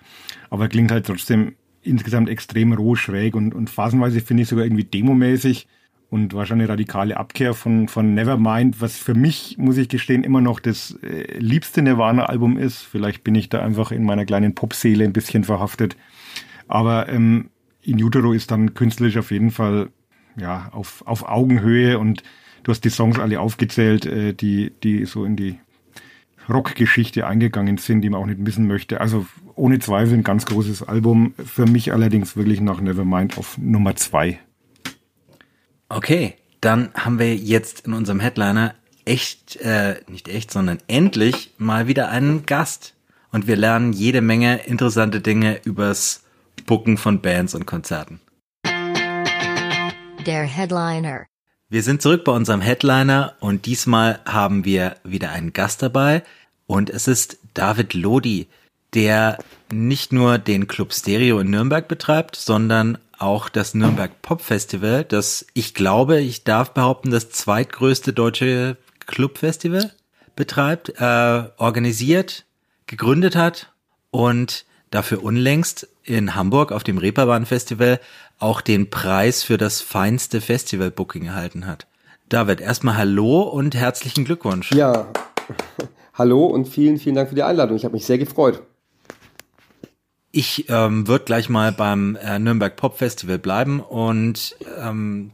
aber 0.52 0.68
klingt 0.68 0.92
halt 0.92 1.08
trotzdem 1.08 1.56
insgesamt 1.82 2.30
extrem 2.30 2.74
roh, 2.74 2.96
schräg 2.96 3.36
und, 3.36 3.56
und 3.56 3.70
phasenweise 3.70 4.22
finde 4.22 4.44
ich 4.44 4.50
sogar 4.50 4.66
irgendwie 4.66 4.84
demomäßig 4.84 5.68
und 6.10 6.34
wahrscheinlich 6.34 6.70
radikale 6.70 7.18
Abkehr 7.18 7.54
von, 7.54 7.88
von 7.88 8.14
Nevermind, 8.16 8.82
was 8.82 8.98
für 8.98 9.14
mich, 9.14 9.58
muss 9.60 9.78
ich 9.78 9.90
gestehen, 9.90 10.24
immer 10.24 10.42
noch 10.42 10.60
das 10.60 10.98
äh, 11.04 11.38
liebste 11.38 11.82
Nirvana-Album 11.82 12.58
ist. 12.58 12.82
Vielleicht 12.82 13.24
bin 13.24 13.36
ich 13.36 13.50
da 13.50 13.62
einfach 13.62 13.92
in 13.92 14.04
meiner 14.04 14.26
kleinen 14.26 14.56
Popseele 14.56 15.04
ein 15.04 15.14
bisschen 15.14 15.44
verhaftet. 15.44 15.96
Aber 16.68 17.10
ähm, 17.10 17.50
In 17.84 18.02
Utero 18.04 18.34
ist 18.34 18.50
dann 18.52 18.74
künstlerisch 18.74 19.18
auf 19.18 19.32
jeden 19.32 19.52
Fall 19.52 19.90
ja 20.40 20.70
auf, 20.72 21.04
auf 21.06 21.28
Augenhöhe 21.28 22.00
und 22.00 22.24
du 22.64 22.72
hast 22.72 22.82
die 22.82 22.90
Songs 22.90 23.20
alle 23.20 23.40
aufgezählt, 23.40 24.06
äh, 24.06 24.34
die, 24.34 24.72
die 24.84 25.06
so 25.06 25.26
in 25.26 25.36
die 25.36 25.60
Rockgeschichte 26.50 27.28
eingegangen 27.28 27.78
sind, 27.78 28.02
die 28.02 28.10
man 28.10 28.22
auch 28.22 28.26
nicht 28.26 28.40
missen 28.40 28.66
möchte. 28.66 29.00
Also 29.00 29.28
ohne 29.54 29.78
Zweifel 29.78 30.16
ein 30.16 30.24
ganz 30.24 30.48
großes 30.48 30.82
Album. 30.82 31.34
Für 31.38 31.68
mich 31.68 31.94
allerdings 31.94 32.36
wirklich 32.36 32.62
nach 32.62 32.82
Nevermind 32.82 33.38
auf 33.38 33.60
Nummer 33.60 33.96
zwei. 33.96 34.40
Okay, 35.92 36.36
dann 36.62 36.94
haben 36.94 37.18
wir 37.18 37.36
jetzt 37.36 37.88
in 37.88 37.94
unserem 37.94 38.20
Headliner 38.20 38.76
echt, 39.06 39.56
äh, 39.56 40.00
nicht 40.08 40.28
echt, 40.28 40.52
sondern 40.52 40.78
endlich 40.88 41.52
mal 41.58 41.88
wieder 41.88 42.10
einen 42.10 42.46
Gast. 42.46 42.94
Und 43.32 43.48
wir 43.48 43.56
lernen 43.56 43.92
jede 43.92 44.22
Menge 44.22 44.58
interessante 44.66 45.20
Dinge 45.20 45.60
übers 45.64 46.24
Bucken 46.68 46.98
von 46.98 47.22
Bands 47.22 47.56
und 47.56 47.66
Konzerten. 47.66 48.22
Der 50.26 50.44
Headliner. 50.44 51.26
Wir 51.70 51.82
sind 51.82 52.04
zurück 52.04 52.24
bei 52.24 52.34
unserem 52.34 52.62
Headliner 52.62 53.34
und 53.40 53.66
diesmal 53.66 54.20
haben 54.26 54.66
wir 54.66 54.96
wieder 55.04 55.32
einen 55.32 55.54
Gast 55.54 55.82
dabei 55.82 56.24
und 56.68 56.92
es 56.92 57.08
ist 57.08 57.40
David 57.56 57.96
Lodi, 57.96 58.48
der 58.94 59.40
nicht 59.72 60.12
nur 60.12 60.38
den 60.38 60.68
Club 60.68 60.94
Stereo 60.94 61.40
in 61.40 61.50
Nürnberg 61.50 61.88
betreibt, 61.88 62.36
sondern 62.36 63.00
auch 63.20 63.50
das 63.50 63.74
Nürnberg 63.74 64.22
Pop 64.22 64.42
Festival, 64.42 65.04
das 65.04 65.46
ich 65.54 65.74
glaube, 65.74 66.20
ich 66.20 66.44
darf 66.44 66.74
behaupten, 66.74 67.12
das 67.12 67.30
zweitgrößte 67.30 68.14
deutsche 68.14 68.78
Clubfestival 69.06 69.92
betreibt, 70.36 70.94
äh, 71.00 71.44
organisiert, 71.58 72.46
gegründet 72.88 73.36
hat 73.36 73.72
und 74.10 74.66
dafür 74.90 75.24
unlängst 75.24 75.88
in 76.04 76.36
Hamburg 76.36 76.72
auf 76.72 76.84
dem 76.84 76.98
Reeperbahn 76.98 77.46
Festival 77.46 78.00
auch 78.40 78.62
den 78.62 78.90
Preis 78.90 79.44
für 79.44 79.58
das 79.58 79.82
feinste 79.82 80.42
Festival-Booking 80.42 81.26
erhalten 81.26 81.68
hat. 81.68 81.88
David, 82.30 82.62
erstmal 82.62 82.98
Hallo 82.98 83.42
und 83.42 83.76
herzlichen 83.76 84.24
Glückwunsch. 84.24 84.72
Ja, 84.72 85.08
hallo 86.14 86.46
und 86.46 86.68
vielen, 86.68 86.98
vielen 86.98 87.16
Dank 87.16 87.30
für 87.30 87.36
die 87.36 87.44
Einladung. 87.44 87.76
Ich 87.76 87.84
habe 87.84 87.94
mich 87.94 88.06
sehr 88.06 88.18
gefreut. 88.18 88.64
Ich 90.32 90.70
ähm, 90.70 91.08
würde 91.08 91.26
gleich 91.26 91.50
mal 91.50 91.72
beim 91.72 92.16
äh, 92.16 92.38
Nürnberg 92.38 92.76
Pop 92.76 92.98
Festival 92.98 93.40
bleiben 93.40 93.80
und 93.80 94.56
ähm, 94.80 95.32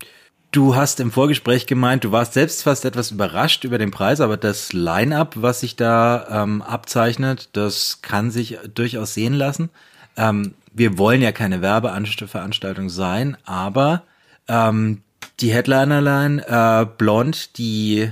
du 0.51 0.75
hast 0.75 1.01
im 1.01 1.11
Vorgespräch 1.11 1.67
gemeint, 1.67 2.05
du 2.05 2.13
warst 2.13 2.33
selbst 2.33 2.63
fast 2.63 2.85
etwas 2.85 3.11
überrascht 3.11 3.65
über 3.65 3.77
den 3.77 3.91
Preis, 3.91 4.21
aber 4.21 4.37
das 4.37 4.71
Line-up, 4.71 5.33
was 5.35 5.59
sich 5.59 5.75
da 5.75 6.43
ähm, 6.43 6.61
abzeichnet, 6.61 7.49
das 7.53 8.01
kann 8.01 8.31
sich 8.31 8.57
durchaus 8.73 9.13
sehen 9.13 9.33
lassen. 9.33 9.69
Ähm, 10.15 10.53
wir 10.73 10.97
wollen 10.97 11.21
ja 11.21 11.33
keine 11.33 11.61
Werbeveranstaltung 11.61 12.89
sein, 12.89 13.35
aber 13.43 14.03
ähm, 14.47 15.01
die 15.41 15.51
Headlinerline 15.51 16.47
äh, 16.47 16.85
Blond, 16.97 17.57
die 17.57 18.11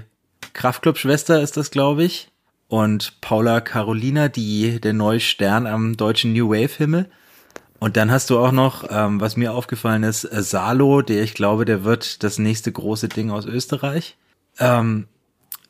Kraftclub-Schwester 0.52 1.42
ist 1.42 1.56
das, 1.56 1.72
glaube 1.72 2.04
ich, 2.04 2.30
und 2.68 3.22
Paula 3.22 3.62
Carolina, 3.62 4.30
die 4.30 4.80
der 4.80 4.94
neue 4.94 5.20
Stern 5.20 5.68
am 5.68 5.96
deutschen 5.98 6.34
New 6.34 6.50
Wave 6.50 6.78
Himmel. 6.78 7.10
Und 7.80 7.98
dann 7.98 8.12
hast 8.12 8.30
du 8.30 8.40
auch 8.40 8.54
noch, 8.54 8.86
ähm, 8.90 9.20
was 9.20 9.36
mir 9.36 9.54
aufgefallen 9.54 10.04
ist, 10.04 10.24
äh, 10.24 10.42
Salo, 10.42 11.02
der 11.02 11.22
ich 11.22 11.34
glaube, 11.34 11.66
der 11.66 11.84
wird 11.84 12.24
das 12.24 12.40
nächste 12.40 12.72
große 12.72 13.10
Ding 13.10 13.30
aus 13.30 13.46
Österreich. 13.46 14.16
Ähm, 14.58 15.08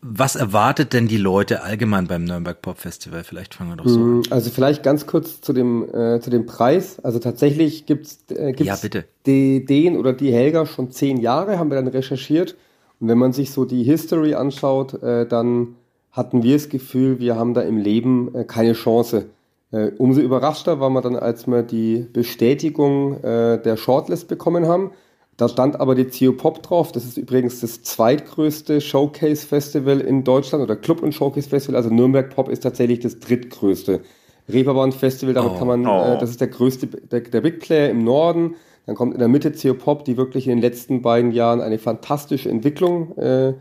was 0.06 0.36
erwartet 0.36 0.91
denn 0.91 1.08
die 1.08 1.18
Leute 1.18 1.64
allgemein 1.64 2.08
beim 2.08 2.26
Nürnberg 2.26 2.62
Pop 2.62 2.78
Festival? 2.78 3.24
Vielleicht 3.24 3.56
fangen 3.56 3.72
wir 3.72 3.78
doch 3.78 3.88
so 3.88 4.00
an. 4.00 4.06
Hm, 4.06 4.24
also 4.30 4.50
vielleicht 4.50 4.84
ganz 4.84 5.08
kurz 5.08 5.39
zu 5.39 5.54
dem, 5.54 5.88
äh, 5.94 6.20
zu 6.20 6.30
dem 6.30 6.46
Preis. 6.46 7.00
Also 7.00 7.20
tatsächlich 7.20 7.86
gibt's 7.86 8.20
äh, 8.30 8.52
gibt's 8.52 8.66
Ja, 8.66 8.76
bitte. 8.76 9.06
Die, 9.26 9.66
den 9.66 9.96
oder 9.96 10.12
die 10.12 10.34
Helga 10.34 10.66
schon 10.66 10.91
zehn 10.91 11.18
Jahre, 11.18 11.58
haben 11.58 11.72
wir 11.72 11.76
dann 11.76 11.88
recherchiert. 11.88 12.56
Und 13.00 13.08
wenn 13.08 13.18
man 13.18 13.32
sich 13.32 13.52
so 13.52 13.64
die 13.64 13.84
History 13.84 14.36
anschaut, 14.36 15.02
äh, 15.02 15.26
dann 15.26 15.76
hatten 16.14 16.43
wir 16.43 16.53
das 16.53 16.70
Gefühl, 16.70 17.20
wir 17.20 17.36
haben 17.36 17.53
da 17.53 17.61
im 17.61 17.78
Leben 17.78 18.34
äh, 18.34 18.43
keine 18.45 18.74
Chance. 18.74 19.26
Äh, 19.72 19.91
umso 19.97 20.22
überraschter 20.22 20.80
war 20.80 20.89
man 20.89 21.03
dann, 21.03 21.16
als 21.16 21.47
wir 21.47 21.64
die 21.64 22.05
Bestätigung 22.14 23.22
äh, 23.24 23.61
der 23.61 23.76
Shortlist 23.76 24.28
bekommen 24.28 24.68
haben. 24.68 24.91
Da 25.36 25.49
stand 25.49 25.80
aber 25.80 25.95
die 25.95 26.05
CO 26.05 26.34
Pop 26.34 26.61
drauf. 26.61 26.91
Das 26.91 27.05
ist 27.05 27.18
übrigens 27.18 27.59
das 27.59 27.82
zweitgrößte 27.82 28.80
Showcase-Festival 28.82 29.99
in 29.99 30.24
Deutschland 30.24 30.64
oder 30.64 30.76
Club- 30.76 31.01
und 31.01 31.14
Showcase-Festival. 31.14 31.76
Also 31.76 31.89
Nürnberg 31.89 32.30
Pop 32.30 32.49
ist 32.49 32.61
tatsächlich 32.61 32.99
das 32.99 33.20
drittgrößte. 33.20 34.01
Reeperbahn 34.47 34.91
Festival, 34.91 35.34
damit 35.34 35.53
Oh. 35.55 35.57
kann 35.57 35.68
man, 35.68 35.88
Oh. 35.88 36.14
äh, 36.14 36.20
das 36.20 36.30
ist 36.30 36.41
der 36.41 36.49
größte, 36.49 36.86
der, 36.86 37.22
der 37.22 37.41
Big 37.41 37.59
Player 37.61 37.89
im 37.89 38.03
Norden. 38.03 38.53
Dann 38.86 38.95
kommt 38.95 39.14
in 39.14 39.20
der 39.20 39.30
Mitte 39.30 39.51
CO 39.51 39.74
Pop, 39.74 40.05
die 40.05 40.18
wirklich 40.18 40.47
in 40.47 40.57
den 40.57 40.61
letzten 40.61 41.01
beiden 41.01 41.32
Jahren 41.32 41.61
eine 41.61 41.80
fantastische 41.80 42.49
Entwicklung 42.49 43.18
äh, 43.18 43.53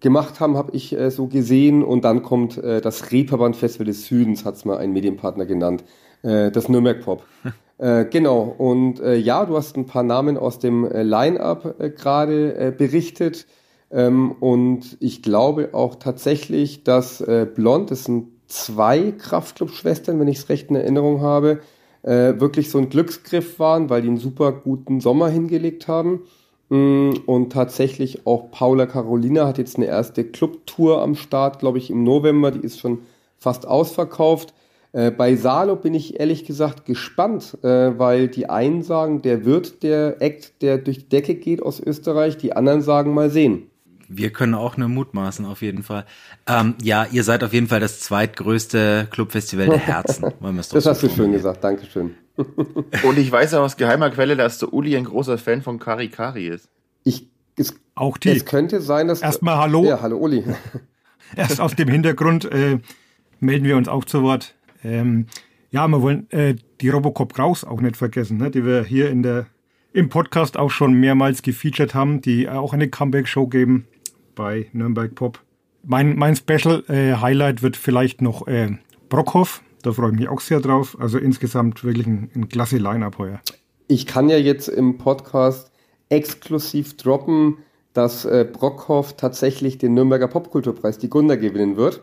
gemacht 0.00 0.40
haben, 0.40 0.56
habe 0.56 0.72
ich 0.74 0.96
äh, 0.96 1.10
so 1.10 1.26
gesehen. 1.26 1.82
Und 1.82 2.04
dann 2.04 2.22
kommt 2.22 2.56
äh, 2.58 2.80
das 2.80 3.10
Reeperbahn 3.10 3.54
Festival 3.54 3.86
des 3.86 4.06
Südens, 4.06 4.44
hat's 4.44 4.64
mal 4.64 4.78
ein 4.78 4.92
Medienpartner 4.92 5.46
genannt, 5.46 5.84
äh, 6.22 6.50
das 6.50 6.68
Nürnberg 6.68 7.02
Pop. 7.02 7.24
äh, 7.78 8.04
genau, 8.04 8.42
und 8.42 9.00
äh, 9.00 9.16
ja, 9.16 9.44
du 9.44 9.56
hast 9.56 9.76
ein 9.76 9.86
paar 9.86 10.02
Namen 10.02 10.36
aus 10.36 10.58
dem 10.58 10.84
äh, 10.84 11.02
Line-Up 11.02 11.80
äh, 11.80 11.90
gerade 11.90 12.74
berichtet. 12.76 13.46
Ähm, 13.90 14.32
und 14.32 14.96
ich 15.00 15.22
glaube 15.22 15.70
auch 15.72 15.94
tatsächlich, 15.96 16.84
dass 16.84 17.24
Blond, 17.54 17.90
das 17.90 18.04
sind 18.04 18.28
zwei 18.46 19.12
Kraftclub-Schwestern, 19.12 20.20
wenn 20.20 20.28
ich 20.28 20.38
es 20.38 20.48
recht 20.48 20.70
in 20.70 20.76
Erinnerung 20.76 21.20
habe, 21.20 21.60
wirklich 22.02 22.70
so 22.70 22.78
ein 22.78 22.90
Glücksgriff 22.90 23.58
waren, 23.58 23.90
weil 23.90 24.02
die 24.02 24.08
einen 24.08 24.18
super 24.18 24.52
guten 24.52 25.00
Sommer 25.00 25.28
hingelegt 25.28 25.88
haben. 25.88 26.22
Mm, 26.70 27.12
Und 27.26 27.52
tatsächlich 27.52 28.26
auch 28.26 28.50
Paula 28.50 28.86
Carolina 28.86 29.46
hat 29.46 29.58
jetzt 29.58 29.76
eine 29.76 29.86
erste 29.86 30.24
Clubtour 30.24 31.02
am 31.02 31.14
Start, 31.14 31.58
glaube 31.60 31.78
ich, 31.78 31.90
im 31.90 32.04
November. 32.04 32.50
Die 32.50 32.60
ist 32.60 32.78
schon 32.78 33.00
fast 33.38 33.66
ausverkauft. 33.66 34.54
Äh, 34.92 35.10
bei 35.10 35.36
Salo 35.36 35.76
bin 35.76 35.94
ich 35.94 36.18
ehrlich 36.20 36.44
gesagt 36.44 36.84
gespannt, 36.86 37.58
äh, 37.62 37.98
weil 37.98 38.28
die 38.28 38.48
einen 38.50 38.82
sagen, 38.82 39.22
der 39.22 39.44
wird 39.44 39.82
der 39.82 40.20
Act, 40.22 40.62
der 40.62 40.78
durch 40.78 40.98
die 41.00 41.08
Decke 41.08 41.34
geht 41.36 41.62
aus 41.62 41.80
Österreich. 41.80 42.36
Die 42.38 42.52
anderen 42.54 42.82
sagen, 42.82 43.14
mal 43.14 43.30
sehen. 43.30 43.67
Wir 44.10 44.30
können 44.30 44.54
auch 44.54 44.78
nur 44.78 44.88
mutmaßen, 44.88 45.44
auf 45.44 45.60
jeden 45.60 45.82
Fall. 45.82 46.06
Ähm, 46.46 46.74
ja, 46.82 47.06
ihr 47.10 47.22
seid 47.24 47.44
auf 47.44 47.52
jeden 47.52 47.68
Fall 47.68 47.80
das 47.80 48.00
zweitgrößte 48.00 49.06
Clubfestival 49.10 49.66
der 49.66 49.78
Herzen. 49.78 50.32
Das 50.40 50.70
so 50.70 50.90
hast 50.90 51.02
du 51.02 51.10
schön 51.10 51.32
gesagt. 51.32 51.62
Dankeschön. 51.62 52.14
Und 52.36 53.18
ich 53.18 53.30
weiß 53.30 53.52
ja 53.52 53.60
aus 53.60 53.76
geheimer 53.76 54.08
Quelle, 54.10 54.34
dass 54.34 54.58
der 54.58 54.72
Uli 54.72 54.96
ein 54.96 55.04
großer 55.04 55.36
Fan 55.36 55.60
von 55.60 55.78
Kari 55.78 56.08
Kari 56.08 56.48
ist. 56.48 56.68
Ich, 57.04 57.28
es, 57.56 57.74
Auch 57.94 58.16
die. 58.16 58.30
es 58.30 58.46
könnte 58.46 58.80
sein, 58.80 59.08
dass... 59.08 59.20
Erstmal 59.20 59.58
Hallo. 59.58 59.84
Ja, 59.84 60.00
hallo 60.00 60.16
Uli. 60.16 60.42
Erst 61.36 61.60
aus 61.60 61.76
dem 61.76 61.88
Hintergrund 61.88 62.46
äh, 62.46 62.78
melden 63.40 63.66
wir 63.66 63.76
uns 63.76 63.88
auch 63.88 64.06
zu 64.06 64.22
Wort. 64.22 64.54
Ähm, 64.82 65.26
ja, 65.70 65.86
wir 65.86 66.00
wollen 66.00 66.30
äh, 66.30 66.54
die 66.80 66.88
Robocop 66.88 67.34
Kraus 67.34 67.64
auch 67.64 67.82
nicht 67.82 67.98
vergessen, 67.98 68.38
ne, 68.38 68.50
die 68.50 68.64
wir 68.64 68.84
hier 68.84 69.10
in 69.10 69.22
der, 69.22 69.46
im 69.92 70.08
Podcast 70.08 70.56
auch 70.56 70.70
schon 70.70 70.94
mehrmals 70.94 71.42
gefeatured 71.42 71.94
haben, 71.94 72.22
die 72.22 72.48
auch 72.48 72.72
eine 72.72 72.88
Comeback-Show 72.88 73.48
geben 73.48 73.86
bei 74.38 74.68
Nürnberg 74.72 75.14
Pop. 75.14 75.40
Mein, 75.84 76.16
mein 76.16 76.36
Special 76.36 76.84
äh, 76.88 77.14
Highlight 77.16 77.62
wird 77.62 77.76
vielleicht 77.76 78.22
noch 78.22 78.46
äh, 78.46 78.70
Brockhoff. 79.08 79.62
Da 79.82 79.92
freue 79.92 80.12
ich 80.12 80.18
mich 80.18 80.28
auch 80.28 80.40
sehr 80.40 80.60
drauf. 80.60 80.96
Also 80.98 81.18
insgesamt 81.18 81.84
wirklich 81.84 82.06
ein, 82.06 82.30
ein 82.34 82.48
klasse 82.48 82.78
Line-Up 82.78 83.18
heuer. 83.18 83.40
Ich 83.88 84.06
kann 84.06 84.28
ja 84.28 84.36
jetzt 84.36 84.68
im 84.68 84.96
Podcast 84.98 85.72
exklusiv 86.08 86.96
droppen, 86.96 87.58
dass 87.92 88.24
äh, 88.24 88.46
Brockhoff 88.50 89.16
tatsächlich 89.16 89.78
den 89.78 89.94
Nürnberger 89.94 90.28
Popkulturpreis, 90.28 90.98
die 90.98 91.10
Gunda, 91.10 91.36
gewinnen 91.36 91.76
wird. 91.76 92.02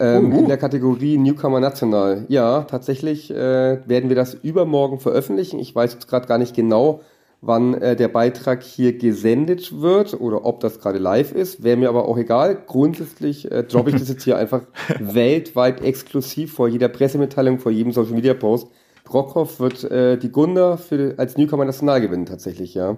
Ähm, 0.00 0.32
In 0.32 0.48
der 0.48 0.58
Kategorie 0.58 1.16
Newcomer 1.16 1.60
National. 1.60 2.26
Ja, 2.28 2.62
tatsächlich 2.62 3.30
äh, 3.30 3.88
werden 3.88 4.08
wir 4.08 4.16
das 4.16 4.34
übermorgen 4.34 4.98
veröffentlichen. 4.98 5.58
Ich 5.60 5.74
weiß 5.74 5.94
jetzt 5.94 6.08
gerade 6.08 6.26
gar 6.26 6.38
nicht 6.38 6.54
genau, 6.54 7.00
wann 7.40 7.74
äh, 7.74 7.94
der 7.94 8.08
Beitrag 8.08 8.62
hier 8.62 8.98
gesendet 8.98 9.80
wird 9.80 10.14
oder 10.20 10.44
ob 10.44 10.60
das 10.60 10.80
gerade 10.80 10.98
live 10.98 11.32
ist. 11.32 11.62
Wäre 11.62 11.76
mir 11.76 11.88
aber 11.88 12.08
auch 12.08 12.18
egal. 12.18 12.62
Grundsätzlich 12.66 13.50
äh, 13.50 13.62
droppe 13.62 13.90
ich 13.90 13.96
das 13.96 14.08
jetzt 14.08 14.24
hier 14.24 14.36
einfach 14.36 14.62
weltweit 14.98 15.80
exklusiv 15.82 16.52
vor 16.52 16.68
jeder 16.68 16.88
Pressemitteilung, 16.88 17.58
vor 17.58 17.70
jedem 17.72 17.92
Social 17.92 18.14
Media 18.14 18.34
Post. 18.34 18.68
Brockhoff 19.04 19.60
wird 19.60 19.84
äh, 19.84 20.18
die 20.18 20.30
Gunda 20.30 20.76
für, 20.76 21.14
als 21.16 21.36
Newcomer 21.36 21.64
National 21.64 22.00
gewinnen, 22.00 22.26
tatsächlich, 22.26 22.74
ja. 22.74 22.96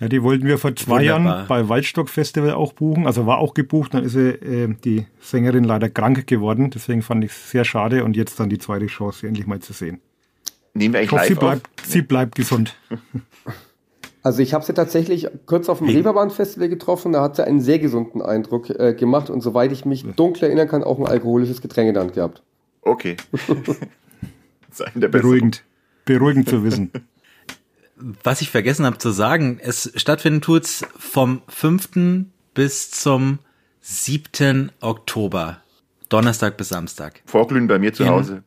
Ja, 0.00 0.08
die 0.08 0.22
wollten 0.22 0.46
wir 0.46 0.58
vor 0.58 0.74
zwei 0.74 1.00
Wunderbar. 1.00 1.34
Jahren 1.36 1.46
bei 1.48 1.68
Waldstock 1.68 2.08
Festival 2.08 2.52
auch 2.52 2.72
buchen. 2.72 3.06
Also 3.06 3.26
war 3.26 3.38
auch 3.38 3.52
gebucht, 3.54 3.94
dann 3.94 4.02
ist 4.04 4.12
sie, 4.12 4.30
äh, 4.30 4.74
die 4.84 5.06
Sängerin 5.20 5.64
leider 5.64 5.88
krank 5.90 6.26
geworden. 6.26 6.70
Deswegen 6.70 7.02
fand 7.02 7.22
ich 7.24 7.30
es 7.32 7.50
sehr 7.50 7.64
schade 7.64 8.02
und 8.04 8.16
jetzt 8.16 8.40
dann 8.40 8.48
die 8.48 8.58
zweite 8.58 8.86
Chance, 8.86 9.20
sie 9.20 9.26
endlich 9.26 9.46
mal 9.46 9.60
zu 9.60 9.72
sehen. 9.72 10.00
Nehmen 10.74 10.94
wir 10.94 11.00
eigentlich 11.00 11.12
Ich 11.12 11.12
hoffe, 11.12 11.26
sie 11.26 11.34
live 11.34 11.42
auf? 11.42 11.48
bleibt, 11.60 11.80
sie 11.84 12.02
bleibt 12.02 12.34
gesund. 12.34 12.74
Also 14.22 14.40
ich 14.40 14.54
habe 14.54 14.64
sie 14.64 14.72
tatsächlich 14.72 15.28
kurz 15.46 15.68
auf 15.68 15.78
dem 15.78 15.88
Reeperbahn-Festival 15.88 16.68
getroffen, 16.68 17.12
da 17.12 17.22
hat 17.22 17.36
sie 17.36 17.44
einen 17.44 17.60
sehr 17.60 17.80
gesunden 17.80 18.22
Eindruck 18.22 18.70
äh, 18.70 18.94
gemacht 18.94 19.30
und 19.30 19.40
soweit 19.40 19.72
ich 19.72 19.84
mich 19.84 20.04
dunkel 20.14 20.44
erinnern 20.44 20.68
kann, 20.68 20.84
auch 20.84 20.98
ein 21.00 21.06
alkoholisches 21.06 21.60
Getränk 21.60 21.88
in 21.88 21.94
der 21.94 22.04
Hand 22.04 22.14
gehabt. 22.14 22.42
Okay. 22.82 23.16
Sein 24.70 24.92
der 24.94 25.08
Beste. 25.08 25.26
Beruhigend. 25.26 25.64
Beruhigend 26.04 26.48
zu 26.48 26.62
wissen. 26.64 26.92
Was 28.24 28.40
ich 28.40 28.50
vergessen 28.50 28.86
habe 28.86 28.98
zu 28.98 29.10
sagen, 29.10 29.60
es 29.62 29.92
stattfinden 29.96 30.40
tut's 30.40 30.84
vom 30.98 31.42
5. 31.48 32.26
bis 32.54 32.90
zum 32.90 33.38
7. 33.80 34.70
Oktober. 34.80 35.58
Donnerstag 36.08 36.56
bis 36.56 36.68
Samstag. 36.68 37.22
Vorglühen 37.26 37.66
bei 37.68 37.78
mir 37.78 37.92
zu 37.92 38.02
In- 38.04 38.08
Hause. 38.08 38.42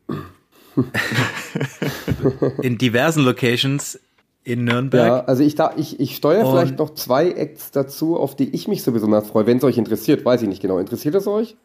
In 2.62 2.78
diversen 2.78 3.24
Locations 3.24 4.00
in 4.46 4.66
Ja, 4.68 4.74
Nürnberg. 4.74 5.28
also 5.28 5.44
ich, 5.44 5.56
da, 5.56 5.74
ich, 5.76 6.00
ich 6.00 6.16
steuere 6.16 6.50
vielleicht 6.50 6.78
noch 6.80 6.92
zwei 6.94 7.32
Acts 7.32 7.72
dazu, 7.72 8.16
auf 8.18 8.36
die 8.36 8.54
ich 8.56 8.68
mich 8.68 8.84
sowieso 8.84 9.08
mal 9.08 9.22
freue. 9.22 9.46
Wenn 9.48 9.58
es 9.58 9.64
euch 9.64 9.78
interessiert, 9.78 10.24
weiß 10.24 10.44
ich 10.44 10.48
nicht 10.48 10.62
genau. 10.62 10.78
Interessiert 10.78 11.16
es 11.16 11.28
euch? 11.28 11.58